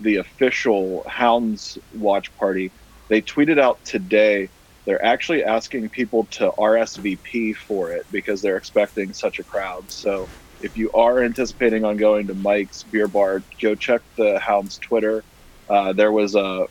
the 0.00 0.16
official 0.16 1.02
Hounds 1.08 1.78
watch 1.94 2.34
party, 2.36 2.72
they 3.08 3.22
tweeted 3.22 3.58
out 3.58 3.82
today. 3.84 4.50
They're 4.84 5.02
actually 5.02 5.44
asking 5.44 5.88
people 5.88 6.26
to 6.32 6.50
RSVP 6.58 7.56
for 7.56 7.90
it 7.92 8.04
because 8.12 8.42
they're 8.42 8.58
expecting 8.58 9.14
such 9.14 9.38
a 9.38 9.42
crowd. 9.42 9.90
So 9.90 10.28
if 10.64 10.76
you 10.78 10.90
are 10.92 11.22
anticipating 11.22 11.84
on 11.84 11.96
going 11.98 12.26
to 12.28 12.34
Mike's 12.34 12.82
Beer 12.84 13.06
Bar, 13.06 13.42
go 13.60 13.74
check 13.74 14.00
the 14.16 14.38
Hounds 14.38 14.78
Twitter. 14.78 15.22
Uh, 15.68 15.92
there 15.92 16.10
was 16.10 16.34
a 16.34 16.66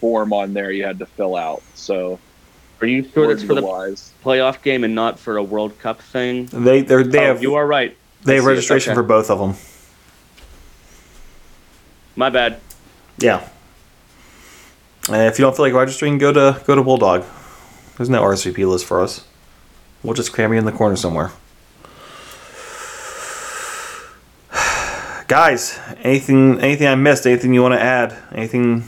form 0.00 0.32
on 0.32 0.54
there 0.54 0.70
you 0.70 0.82
had 0.84 0.98
to 0.98 1.06
fill 1.06 1.36
out. 1.36 1.62
So 1.74 2.18
Are 2.80 2.86
you 2.86 3.06
sure 3.08 3.28
that's 3.28 3.42
for 3.42 3.54
the 3.54 3.62
wise. 3.62 4.12
playoff 4.24 4.62
game 4.62 4.82
and 4.82 4.94
not 4.94 5.18
for 5.18 5.36
a 5.36 5.42
World 5.42 5.78
Cup 5.78 6.00
thing? 6.00 6.46
They 6.46 6.80
they're, 6.80 7.00
Oh, 7.00 7.10
have 7.34 7.42
you 7.42 7.54
are 7.56 7.66
right. 7.66 7.96
they 8.24 8.32
I 8.32 8.36
have 8.36 8.44
registration 8.46 8.92
Okay. 8.92 8.96
for 8.98 9.02
both 9.02 9.30
of 9.30 9.38
them. 9.38 9.54
My 12.16 12.30
bad. 12.30 12.60
Yeah. 13.18 13.46
And 15.08 15.22
if 15.28 15.38
you 15.38 15.44
don't 15.44 15.54
feel 15.54 15.66
like 15.66 15.74
registering, 15.74 16.16
go 16.16 16.32
to 16.32 16.62
go 16.66 16.74
to 16.74 16.82
Bulldog. 16.82 17.24
There's 17.96 18.08
no 18.08 18.22
RSVP 18.22 18.66
list 18.68 18.86
for 18.86 19.02
us. 19.02 19.26
We'll 20.02 20.14
just 20.14 20.32
cram 20.32 20.52
you 20.52 20.58
in 20.58 20.64
the 20.64 20.72
corner 20.72 20.96
somewhere. 20.96 21.30
Guys, 25.26 25.78
anything 26.02 26.60
anything 26.60 26.86
I 26.86 26.94
missed? 26.96 27.26
Anything 27.26 27.54
you 27.54 27.62
want 27.62 27.72
to 27.72 27.80
add? 27.80 28.14
Anything 28.32 28.84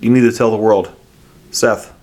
you 0.00 0.10
need 0.10 0.20
to 0.20 0.32
tell 0.32 0.50
the 0.50 0.56
world? 0.58 0.92
Seth. 1.50 1.94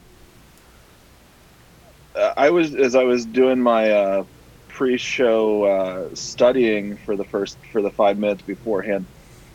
Uh, 2.16 2.34
I 2.36 2.50
was 2.50 2.74
as 2.74 2.96
I 2.96 3.04
was 3.04 3.26
doing 3.26 3.62
my 3.62 3.91
uh, 3.91 4.24
pre-show 4.70 5.64
uh, 5.64 6.16
studying 6.16 6.98
for 6.98 7.16
the 7.16 7.24
first 7.24 7.60
for 7.72 7.84
the 7.84 7.91
five 7.91 8.18
minutes 8.18 8.41
beforehand. 8.41 9.06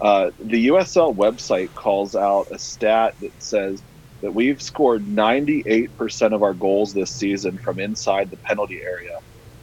Uh, 0.01 0.31
the 0.39 0.69
USL 0.69 1.15
website 1.15 1.75
calls 1.75 2.15
out 2.15 2.53
a 2.53 2.59
stat 2.59 3.17
that 3.21 3.33
says 3.43 3.83
that 4.21 4.33
we've 4.33 4.63
scored 4.63 5.05
98% 5.05 6.33
of 6.33 6.43
our 6.43 6.55
goals 6.55 6.95
this 6.95 7.11
season 7.11 7.59
from 7.59 7.81
inside 7.81 8.31
the 8.31 8.37
penalty 8.37 8.81
area, 8.81 9.19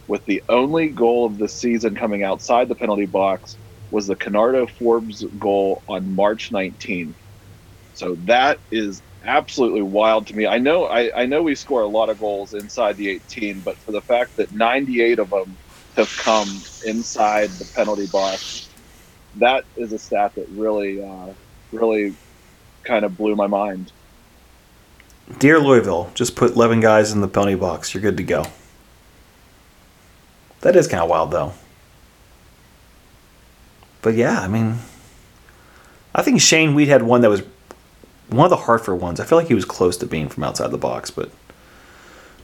with 0.07 0.25
the 0.25 0.43
only 0.49 0.89
goal 0.89 1.25
of 1.25 1.37
the 1.37 1.47
season 1.47 1.95
coming 1.95 2.23
outside 2.23 2.67
the 2.67 2.75
penalty 2.75 3.05
box 3.05 3.55
was 3.91 4.07
the 4.07 4.15
Kenardo 4.15 4.65
Forbes 4.65 5.23
goal 5.39 5.83
on 5.87 6.15
March 6.15 6.51
19th. 6.51 7.13
So 7.93 8.15
that 8.25 8.57
is 8.71 9.01
absolutely 9.23 9.81
wild 9.81 10.27
to 10.27 10.35
me. 10.35 10.47
I 10.47 10.57
know 10.57 10.85
I, 10.85 11.21
I 11.21 11.25
know 11.25 11.43
we 11.43 11.55
score 11.55 11.81
a 11.81 11.87
lot 11.87 12.09
of 12.09 12.19
goals 12.19 12.53
inside 12.53 12.97
the 12.97 13.09
18, 13.09 13.59
but 13.59 13.77
for 13.77 13.91
the 13.91 14.01
fact 14.01 14.37
that 14.37 14.51
98 14.53 15.19
of 15.19 15.29
them 15.29 15.55
have 15.95 16.09
come 16.17 16.47
inside 16.85 17.49
the 17.51 17.65
penalty 17.75 18.07
box, 18.07 18.69
that 19.35 19.65
is 19.75 19.93
a 19.93 19.99
stat 19.99 20.33
that 20.35 20.47
really 20.49 21.03
uh, 21.03 21.27
really 21.71 22.15
kind 22.83 23.05
of 23.05 23.17
blew 23.17 23.35
my 23.35 23.47
mind. 23.47 23.91
Dear 25.37 25.59
Louisville, 25.59 26.11
just 26.13 26.35
put 26.35 26.55
11 26.55 26.79
guys 26.79 27.11
in 27.11 27.21
the 27.21 27.27
penalty 27.27 27.55
box. 27.55 27.93
You're 27.93 28.01
good 28.01 28.17
to 28.17 28.23
go. 28.23 28.45
That 30.61 30.75
is 30.75 30.87
kind 30.87 31.01
of 31.03 31.09
wild, 31.09 31.31
though. 31.31 31.53
But 34.01 34.15
yeah, 34.15 34.39
I 34.41 34.47
mean, 34.47 34.77
I 36.15 36.21
think 36.23 36.41
Shane 36.41 36.75
Wiedt 36.75 36.87
had 36.87 37.03
one 37.03 37.21
that 37.21 37.29
was 37.29 37.43
one 38.29 38.45
of 38.45 38.49
the 38.49 38.57
Hartford 38.57 38.99
ones. 38.99 39.19
I 39.19 39.25
feel 39.25 39.37
like 39.37 39.47
he 39.47 39.53
was 39.53 39.65
close 39.65 39.97
to 39.97 40.05
being 40.05 40.29
from 40.29 40.43
outside 40.43 40.71
the 40.71 40.77
box, 40.77 41.11
but 41.11 41.29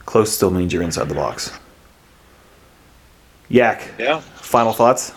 close 0.06 0.32
still 0.32 0.50
means 0.50 0.72
you're 0.72 0.82
inside 0.82 1.08
the 1.08 1.14
box. 1.14 1.52
Yak, 3.48 3.88
Yeah. 3.98 4.20
final 4.20 4.72
thoughts? 4.72 5.12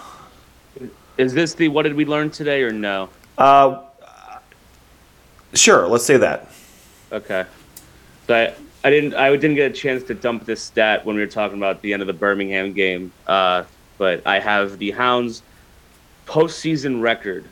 Is 1.17 1.33
this 1.33 1.53
the 1.53 1.67
what 1.67 1.83
did 1.83 1.93
we 1.95 2.05
learn 2.05 2.29
today 2.31 2.63
or 2.63 2.71
no? 2.71 3.09
Uh, 3.37 3.81
sure, 5.53 5.87
let's 5.87 6.05
say 6.05 6.17
that. 6.17 6.47
Okay. 7.11 7.45
So 8.27 8.33
I, 8.35 8.53
I 8.85 8.89
didn't 8.89 9.13
I 9.15 9.29
didn't 9.35 9.55
get 9.55 9.71
a 9.71 9.73
chance 9.73 10.03
to 10.03 10.13
dump 10.13 10.45
this 10.45 10.61
stat 10.61 11.05
when 11.05 11.15
we 11.17 11.21
were 11.21 11.27
talking 11.27 11.57
about 11.57 11.81
the 11.81 11.91
end 11.93 12.01
of 12.01 12.07
the 12.07 12.13
Birmingham 12.13 12.71
game. 12.73 13.11
Uh, 13.27 13.63
but 13.97 14.25
I 14.25 14.39
have 14.39 14.79
the 14.79 14.91
Hounds 14.91 15.43
postseason 16.31 17.01
record 17.01 17.43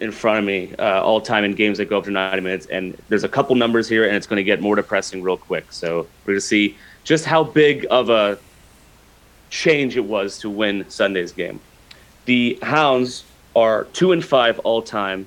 in 0.00 0.10
front 0.10 0.38
of 0.38 0.44
me, 0.46 0.74
uh, 0.78 1.02
all 1.02 1.20
time 1.20 1.44
in 1.44 1.52
games 1.52 1.76
that 1.76 1.90
go 1.90 1.98
up 1.98 2.04
to 2.04 2.10
90 2.10 2.40
minutes. 2.40 2.66
And 2.66 2.96
there's 3.08 3.24
a 3.24 3.28
couple 3.28 3.54
numbers 3.54 3.86
here, 3.86 4.06
and 4.06 4.16
it's 4.16 4.26
going 4.26 4.38
to 4.38 4.44
get 4.44 4.62
more 4.62 4.76
depressing 4.76 5.22
real 5.22 5.36
quick. 5.36 5.70
So 5.70 6.06
we're 6.24 6.32
going 6.32 6.36
to 6.36 6.40
see 6.40 6.78
just 7.04 7.26
how 7.26 7.44
big 7.44 7.86
of 7.90 8.08
a 8.08 8.38
change 9.50 9.96
it 9.96 10.04
was 10.04 10.38
to 10.38 10.48
win 10.48 10.88
Sunday's 10.88 11.32
game. 11.32 11.60
The 12.24 12.58
Hounds 12.62 13.24
are 13.54 13.84
two 13.92 14.12
and 14.12 14.24
five 14.24 14.58
all 14.60 14.80
time 14.80 15.26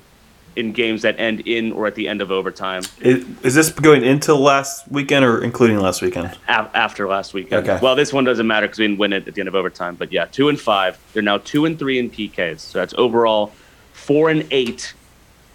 in 0.56 0.72
games 0.72 1.02
that 1.02 1.18
end 1.18 1.40
in 1.40 1.72
or 1.72 1.86
at 1.86 1.94
the 1.94 2.08
end 2.08 2.20
of 2.20 2.30
overtime. 2.30 2.82
Is, 3.00 3.24
is 3.42 3.54
this 3.54 3.70
going 3.70 4.04
into 4.04 4.34
last 4.34 4.90
weekend 4.90 5.24
or 5.24 5.42
including 5.42 5.78
last 5.78 6.02
weekend? 6.02 6.36
af- 6.48 6.70
after 6.74 7.08
last 7.08 7.34
weekend. 7.34 7.68
Okay. 7.68 7.78
Well, 7.82 7.94
this 7.96 8.12
one 8.12 8.24
doesn't 8.24 8.46
matter 8.46 8.66
because 8.66 8.78
we 8.78 8.86
didn't 8.86 8.98
win 8.98 9.12
it 9.12 9.26
at 9.26 9.34
the 9.34 9.40
end 9.40 9.48
of 9.48 9.54
overtime. 9.54 9.94
But 9.94 10.12
yeah, 10.12 10.26
two 10.26 10.48
and 10.48 10.60
five. 10.60 10.98
They're 11.12 11.22
now 11.22 11.38
two 11.38 11.64
and 11.64 11.78
three 11.78 11.98
in 11.98 12.10
PKs. 12.10 12.60
So 12.60 12.78
that's 12.78 12.94
overall 12.98 13.52
four 13.92 14.30
and 14.30 14.46
eight 14.50 14.94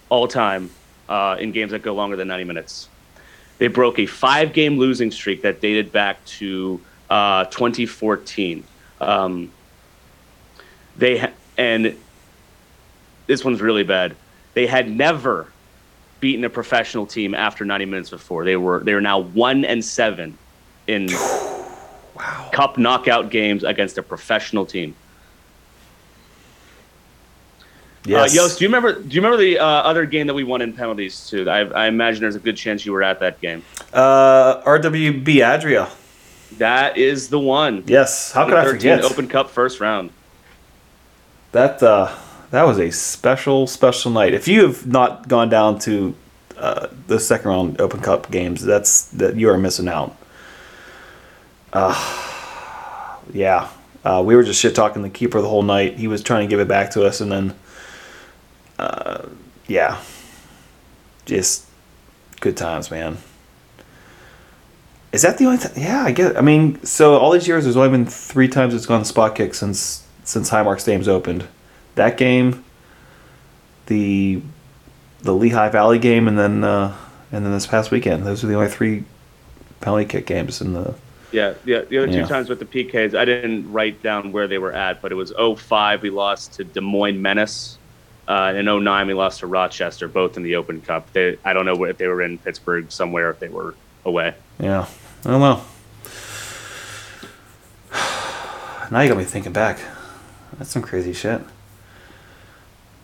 all 0.08 0.26
time 0.26 0.70
uh, 1.08 1.36
in 1.38 1.52
games 1.52 1.70
that 1.72 1.82
go 1.82 1.94
longer 1.94 2.16
than 2.16 2.28
90 2.28 2.44
minutes. 2.44 2.88
They 3.58 3.68
broke 3.68 3.98
a 3.98 4.06
five 4.06 4.52
game 4.52 4.78
losing 4.78 5.10
streak 5.10 5.42
that 5.42 5.60
dated 5.60 5.92
back 5.92 6.24
to 6.26 6.80
uh, 7.10 7.44
2014. 7.46 8.64
Um, 9.00 9.52
they 10.96 11.18
ha- 11.18 11.32
and 11.56 11.96
this 13.26 13.44
one's 13.44 13.60
really 13.60 13.82
bad. 13.82 14.16
They 14.58 14.66
had 14.66 14.90
never 14.90 15.46
beaten 16.18 16.44
a 16.44 16.50
professional 16.50 17.06
team 17.06 17.32
after 17.32 17.64
90 17.64 17.84
minutes 17.84 18.10
before. 18.10 18.44
They 18.44 18.56
were 18.56 18.80
they 18.80 18.92
are 18.92 19.00
now 19.00 19.20
one 19.20 19.64
and 19.64 19.84
seven 19.84 20.36
in 20.88 21.10
cup 22.50 22.76
knockout 22.76 23.30
games 23.30 23.62
against 23.62 23.98
a 23.98 24.02
professional 24.02 24.66
team. 24.66 24.96
Yes. 28.04 28.32
Uh, 28.32 28.34
Yost, 28.34 28.58
do 28.58 28.64
you 28.64 28.68
remember? 28.68 29.00
Do 29.00 29.14
you 29.14 29.20
remember 29.20 29.36
the 29.36 29.60
uh, 29.60 29.64
other 29.64 30.06
game 30.06 30.26
that 30.26 30.34
we 30.34 30.42
won 30.42 30.60
in 30.60 30.72
penalties 30.72 31.30
too? 31.30 31.48
I, 31.48 31.60
I 31.60 31.86
imagine 31.86 32.22
there's 32.22 32.34
a 32.34 32.40
good 32.40 32.56
chance 32.56 32.84
you 32.84 32.90
were 32.90 33.04
at 33.04 33.20
that 33.20 33.40
game. 33.40 33.62
Uh, 33.92 34.60
RWB 34.62 35.40
Adria. 35.40 35.88
That 36.56 36.98
is 36.98 37.28
the 37.28 37.38
one. 37.38 37.84
Yes. 37.86 38.32
How 38.32 38.44
could 38.44 38.54
I 38.54 38.64
13 38.64 38.80
forget? 38.80 39.04
Open 39.04 39.28
Cup 39.28 39.50
first 39.50 39.78
round. 39.78 40.10
That 41.52 41.80
uh, 41.80 42.12
that 42.50 42.62
was 42.62 42.78
a 42.78 42.90
special, 42.90 43.66
special 43.66 44.10
night. 44.10 44.34
If 44.34 44.48
you 44.48 44.62
have 44.62 44.86
not 44.86 45.28
gone 45.28 45.48
down 45.48 45.78
to 45.80 46.14
uh, 46.56 46.88
the 47.06 47.20
second 47.20 47.50
round 47.50 47.80
Open 47.80 48.00
Cup 48.00 48.30
games, 48.30 48.64
that's 48.64 49.04
that 49.10 49.36
you 49.36 49.50
are 49.50 49.58
missing 49.58 49.88
out. 49.88 50.16
Uh, 51.72 53.18
yeah, 53.32 53.68
uh, 54.04 54.22
we 54.24 54.34
were 54.34 54.42
just 54.42 54.60
shit 54.60 54.74
talking 54.74 55.02
the 55.02 55.10
keeper 55.10 55.40
the 55.40 55.48
whole 55.48 55.62
night. 55.62 55.98
He 55.98 56.08
was 56.08 56.22
trying 56.22 56.46
to 56.46 56.50
give 56.50 56.60
it 56.60 56.68
back 56.68 56.90
to 56.92 57.04
us, 57.04 57.20
and 57.20 57.30
then, 57.30 57.54
uh, 58.78 59.26
yeah, 59.66 60.00
just 61.26 61.66
good 62.40 62.56
times, 62.56 62.90
man. 62.90 63.18
Is 65.12 65.22
that 65.22 65.38
the 65.38 65.46
only 65.46 65.58
time? 65.58 65.72
Yeah, 65.76 66.02
I 66.02 66.12
guess. 66.12 66.36
I 66.36 66.40
mean, 66.40 66.82
so 66.84 67.16
all 67.16 67.30
these 67.30 67.48
years, 67.48 67.64
there's 67.64 67.76
only 67.76 67.90
been 67.90 68.06
three 68.06 68.48
times 68.48 68.74
it's 68.74 68.86
gone 68.86 69.04
spot 69.04 69.34
kick 69.34 69.54
since 69.54 70.06
since 70.24 70.50
Highmark 70.50 70.80
Stadium's 70.80 71.08
opened. 71.08 71.46
That 71.98 72.16
game, 72.16 72.64
the 73.86 74.40
the 75.22 75.34
Lehigh 75.34 75.68
Valley 75.68 75.98
game, 75.98 76.28
and 76.28 76.38
then 76.38 76.64
uh, 76.64 76.96
and 77.32 77.44
then 77.44 77.52
this 77.52 77.66
past 77.66 77.90
weekend. 77.90 78.24
Those 78.24 78.44
are 78.44 78.46
the 78.46 78.54
only 78.54 78.68
three 78.68 79.04
penalty 79.80 80.04
kick 80.04 80.26
games 80.26 80.60
in 80.60 80.74
the 80.74 80.94
Yeah, 81.32 81.54
yeah. 81.64 81.82
The 81.82 81.98
other 81.98 82.12
two 82.12 82.24
times 82.26 82.48
with 82.48 82.60
the 82.60 82.64
PKs, 82.64 83.16
I 83.16 83.24
didn't 83.24 83.72
write 83.72 84.02
down 84.02 84.32
where 84.32 84.46
they 84.46 84.58
were 84.58 84.72
at, 84.72 85.02
but 85.02 85.12
it 85.12 85.16
was 85.16 85.32
05 85.32 86.02
we 86.02 86.10
lost 86.10 86.54
to 86.54 86.64
Des 86.64 86.80
Moines 86.80 87.20
Menace. 87.20 87.78
Uh, 88.28 88.52
and 88.54 88.68
in 88.68 88.84
09 88.84 89.06
we 89.06 89.14
lost 89.14 89.40
to 89.40 89.46
Rochester, 89.46 90.06
both 90.06 90.36
in 90.36 90.42
the 90.42 90.56
Open 90.56 90.82
Cup. 90.82 91.10
They, 91.14 91.38
I 91.44 91.54
don't 91.54 91.64
know 91.64 91.82
if 91.84 91.96
they 91.96 92.06
were 92.06 92.20
in 92.20 92.36
Pittsburgh 92.36 92.92
somewhere, 92.92 93.30
if 93.30 93.40
they 93.40 93.48
were 93.48 93.74
away. 94.04 94.34
Yeah. 94.60 94.86
I 95.24 95.30
don't 95.30 95.40
know. 95.40 95.62
Now 98.90 99.00
you 99.00 99.08
got 99.08 99.18
me 99.18 99.24
thinking 99.24 99.52
back. 99.52 99.80
That's 100.58 100.70
some 100.70 100.82
crazy 100.82 101.12
shit. 101.12 101.42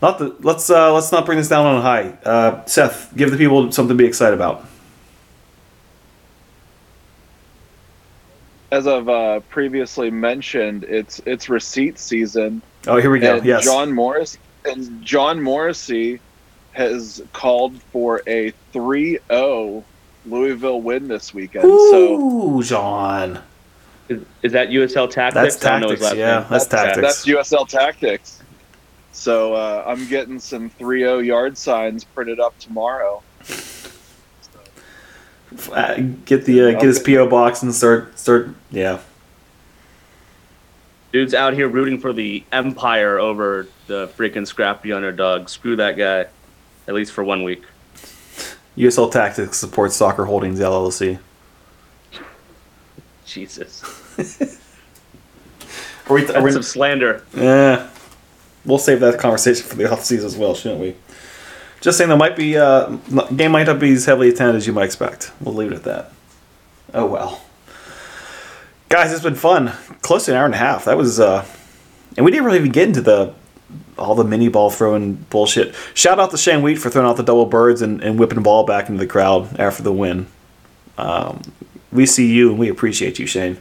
Not 0.03 0.19
the, 0.19 0.35
let's 0.41 0.69
uh, 0.71 0.93
let's 0.93 1.13
not 1.13 1.25
bring 1.25 1.39
this 1.39 1.49
down 1.49 1.67
on 1.67 1.83
high. 1.83 2.19
Uh, 2.25 2.65
Seth, 2.67 3.15
give 3.17 3.31
the 3.31 3.37
people 3.37 3.71
something 3.73 3.97
to 3.97 4.03
be 4.03 4.07
excited 4.07 4.35
about. 4.35 4.67
As 8.71 8.87
I've 8.87 9.09
uh, 9.09 9.41
previously 9.49 10.11
mentioned, 10.11 10.85
it's 10.85 11.21
it's 11.27 11.49
receipt 11.49 11.99
season. 11.99 12.61
Oh, 12.87 12.97
here 12.97 13.11
we 13.11 13.21
go. 13.21 13.37
and 13.37 13.47
yes. 13.47 13.65
John 13.65 13.93
Morris 13.93 14.37
and 14.65 15.03
John 15.03 15.41
Morrissey 15.41 16.21
has 16.73 17.23
called 17.33 17.81
for 17.93 18.21
a 18.27 18.53
3-0 18.73 19.85
Louisville 20.27 20.81
win 20.81 21.09
this 21.09 21.33
weekend. 21.33 21.63
So 21.65 22.21
Ooh, 22.21 22.63
John. 22.63 23.43
Is, 24.09 24.23
is 24.43 24.53
that 24.53 24.69
USL 24.69 25.11
Tactics? 25.11 25.55
That's 25.55 25.65
I 25.65 25.71
don't 25.71 25.81
know 25.83 25.91
his 25.91 26.01
tactics. 26.01 26.19
Yeah, 26.19 26.41
name. 26.41 26.47
that's 26.51 26.67
tactics. 26.67 27.01
that's 27.01 27.27
USL 27.27 27.69
Tactics. 27.69 28.43
So 29.15 29.55
uh, 29.55 29.85
I'm 29.87 30.07
getting 30.09 30.41
some 30.41 30.69
3-0 30.71 31.25
yard 31.25 31.57
signs 31.57 32.03
printed 32.03 32.41
up 32.41 32.59
tomorrow. 32.59 33.23
Uh, 35.73 35.95
get 36.25 36.45
the 36.45 36.61
uh, 36.61 36.71
get 36.73 36.83
his 36.83 36.99
PO 36.99 37.29
box 37.29 37.63
and 37.63 37.73
start 37.73 38.19
start. 38.19 38.51
Yeah. 38.73 38.99
Dude's 41.13 41.33
out 41.33 41.55
here 41.55 41.69
rooting 41.69 42.01
for 42.01 42.13
the 42.13 42.43
Empire 42.51 43.21
over 43.21 43.69
the 43.87 44.09
freaking 44.09 44.49
scrappy 44.49 44.93
underdog. 44.93 45.49
Screw 45.49 45.77
that 45.77 45.97
guy. 45.97 46.27
At 46.89 46.95
least 46.95 47.13
for 47.13 47.23
one 47.23 47.45
week. 47.45 47.63
USL 48.77 49.13
Tactics 49.13 49.57
supports 49.59 49.95
Soccer 49.95 50.25
Holdings 50.25 50.59
LLC. 50.59 51.21
Jesus. 53.25 53.83
Are 56.07 56.15
we, 56.15 56.23
are 56.25 56.27
That's 56.27 56.45
we, 56.45 56.53
some 56.53 56.63
slander. 56.63 57.25
Yeah. 57.35 57.89
We'll 58.65 58.79
save 58.79 59.01
that 59.01 59.19
conversation 59.19 59.67
for 59.67 59.77
the 59.77 59.91
off 59.93 60.05
season 60.05 60.27
as 60.27 60.37
well, 60.37 60.55
shouldn't 60.55 60.81
we? 60.81 60.97
Just 61.81 61.99
saying, 61.99 62.09
there 62.09 62.17
might 62.17 62.37
be 62.37 62.57
uh, 62.57 62.87
game 63.37 63.53
might 63.53 63.67
not 63.67 63.79
be 63.79 63.93
as 63.93 64.07
heavily 64.07 64.31
attended 64.31 64.57
as 64.57 64.67
you 64.67 64.73
might 64.73 64.87
expect. 64.87 65.33
We'll 65.41 65.55
leave 65.55 65.71
it 65.71 65.77
at 65.77 65.85
that. 65.85 66.13
Oh 66.95 67.07
well, 67.07 67.43
guys, 68.89 69.13
it's 69.13 69.23
been 69.23 69.35
fun. 69.35 69.73
Close 70.01 70.25
to 70.27 70.31
an 70.31 70.39
hour 70.39 70.47
and 70.47 70.55
a 70.55 70.59
half. 70.59 70.87
That 70.87 70.97
was, 70.97 71.21
uh, 71.21 71.45
and 72.17 72.25
we 72.25 72.31
didn't 72.31 72.47
really 72.47 72.59
even 72.59 72.73
get 72.73 72.89
into 72.89 73.03
the 73.03 73.35
all 73.99 74.15
the 74.15 74.25
mini 74.25 74.49
ball 74.49 74.71
throwing 74.71 75.15
bullshit. 75.31 75.75
Shout 75.95 76.19
out 76.19 76.31
to 76.31 76.39
Shane 76.39 76.63
Wiedt 76.63 76.79
for 76.79 76.91
throwing 76.91 77.09
out 77.09 77.17
the 77.17 77.23
double 77.23 77.47
birds 77.47 77.83
and, 77.83 78.03
and 78.03 78.19
whipping 78.19 78.37
the 78.37 78.43
ball 78.43 78.65
back 78.65 78.89
into 78.89 78.99
the 78.99 79.07
crowd 79.07 79.59
after 79.59 79.83
the 79.83 79.93
win. 79.93 80.27
Um, 80.99 81.43
we 81.93 82.07
see 82.07 82.33
you 82.33 82.51
and 82.51 82.59
we 82.59 82.69
appreciate 82.69 83.19
you, 83.19 83.27
Shane. 83.27 83.59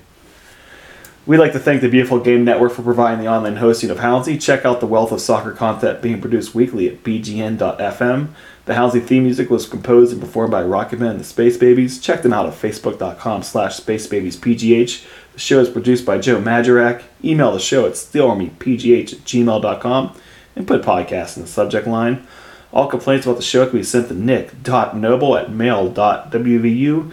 We'd 1.26 1.38
like 1.38 1.54
to 1.54 1.60
thank 1.60 1.80
the 1.80 1.88
Beautiful 1.88 2.20
Game 2.20 2.44
Network 2.44 2.74
for 2.74 2.82
providing 2.82 3.24
the 3.24 3.32
online 3.32 3.56
hosting 3.56 3.90
of 3.90 4.00
Houndsy. 4.00 4.42
Check 4.42 4.66
out 4.66 4.82
the 4.82 4.88
wealth 4.88 5.14
of 5.14 5.22
soccer 5.22 5.54
content 5.54 6.02
being 6.02 6.20
produced 6.20 6.54
weekly 6.54 6.90
at 6.90 7.02
bgn.fm. 7.02 8.28
The 8.66 8.74
Houndsy 8.74 9.02
theme 9.02 9.24
music 9.24 9.50
was 9.50 9.66
composed 9.66 10.12
and 10.12 10.20
performed 10.20 10.52
by 10.52 10.64
Rocketman 10.64 11.12
and 11.12 11.20
the 11.22 11.24
Space 11.24 11.56
Babies. 11.56 12.02
Check 12.02 12.24
them 12.24 12.34
out 12.34 12.46
at 12.46 12.54
facebook.com 12.54 13.44
slash 13.44 13.80
spacebabiespgh. 13.80 15.06
The 15.32 15.40
show 15.40 15.62
is 15.62 15.70
produced 15.70 16.06
by 16.06 16.18
Joe 16.18 16.42
Majorak. 16.42 17.04
Email 17.24 17.54
the 17.54 17.60
show 17.60 17.86
at 17.86 17.94
steelarmypgh 17.94 19.14
at 19.14 19.20
gmail.com 19.20 20.18
and 20.58 20.68
put 20.68 20.82
podcast 20.82 21.38
in 21.38 21.44
the 21.44 21.48
subject 21.48 21.88
line. 21.88 22.28
All 22.74 22.88
complaints 22.88 23.26
about 23.26 23.38
the 23.38 23.44
show 23.44 23.66
can 23.66 23.80
be 23.80 23.84
sent 23.84 24.10
to 24.10 24.14
nick.noble 24.14 25.38
at 25.38 25.52
mail.wvu.edu. 25.54 27.12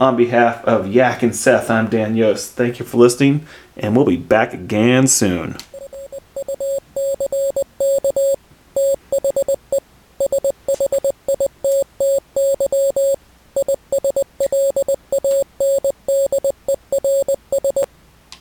On 0.00 0.16
behalf 0.16 0.64
of 0.64 0.88
Yak 0.88 1.22
and 1.22 1.36
Seth, 1.36 1.70
I'm 1.70 1.90
Dan 1.90 2.16
Yost. 2.16 2.54
Thank 2.54 2.78
you 2.78 2.86
for 2.86 2.96
listening, 2.96 3.46
and 3.76 3.94
we'll 3.94 4.06
be 4.06 4.16
back 4.16 4.54
again 4.54 5.06
soon. 5.06 5.58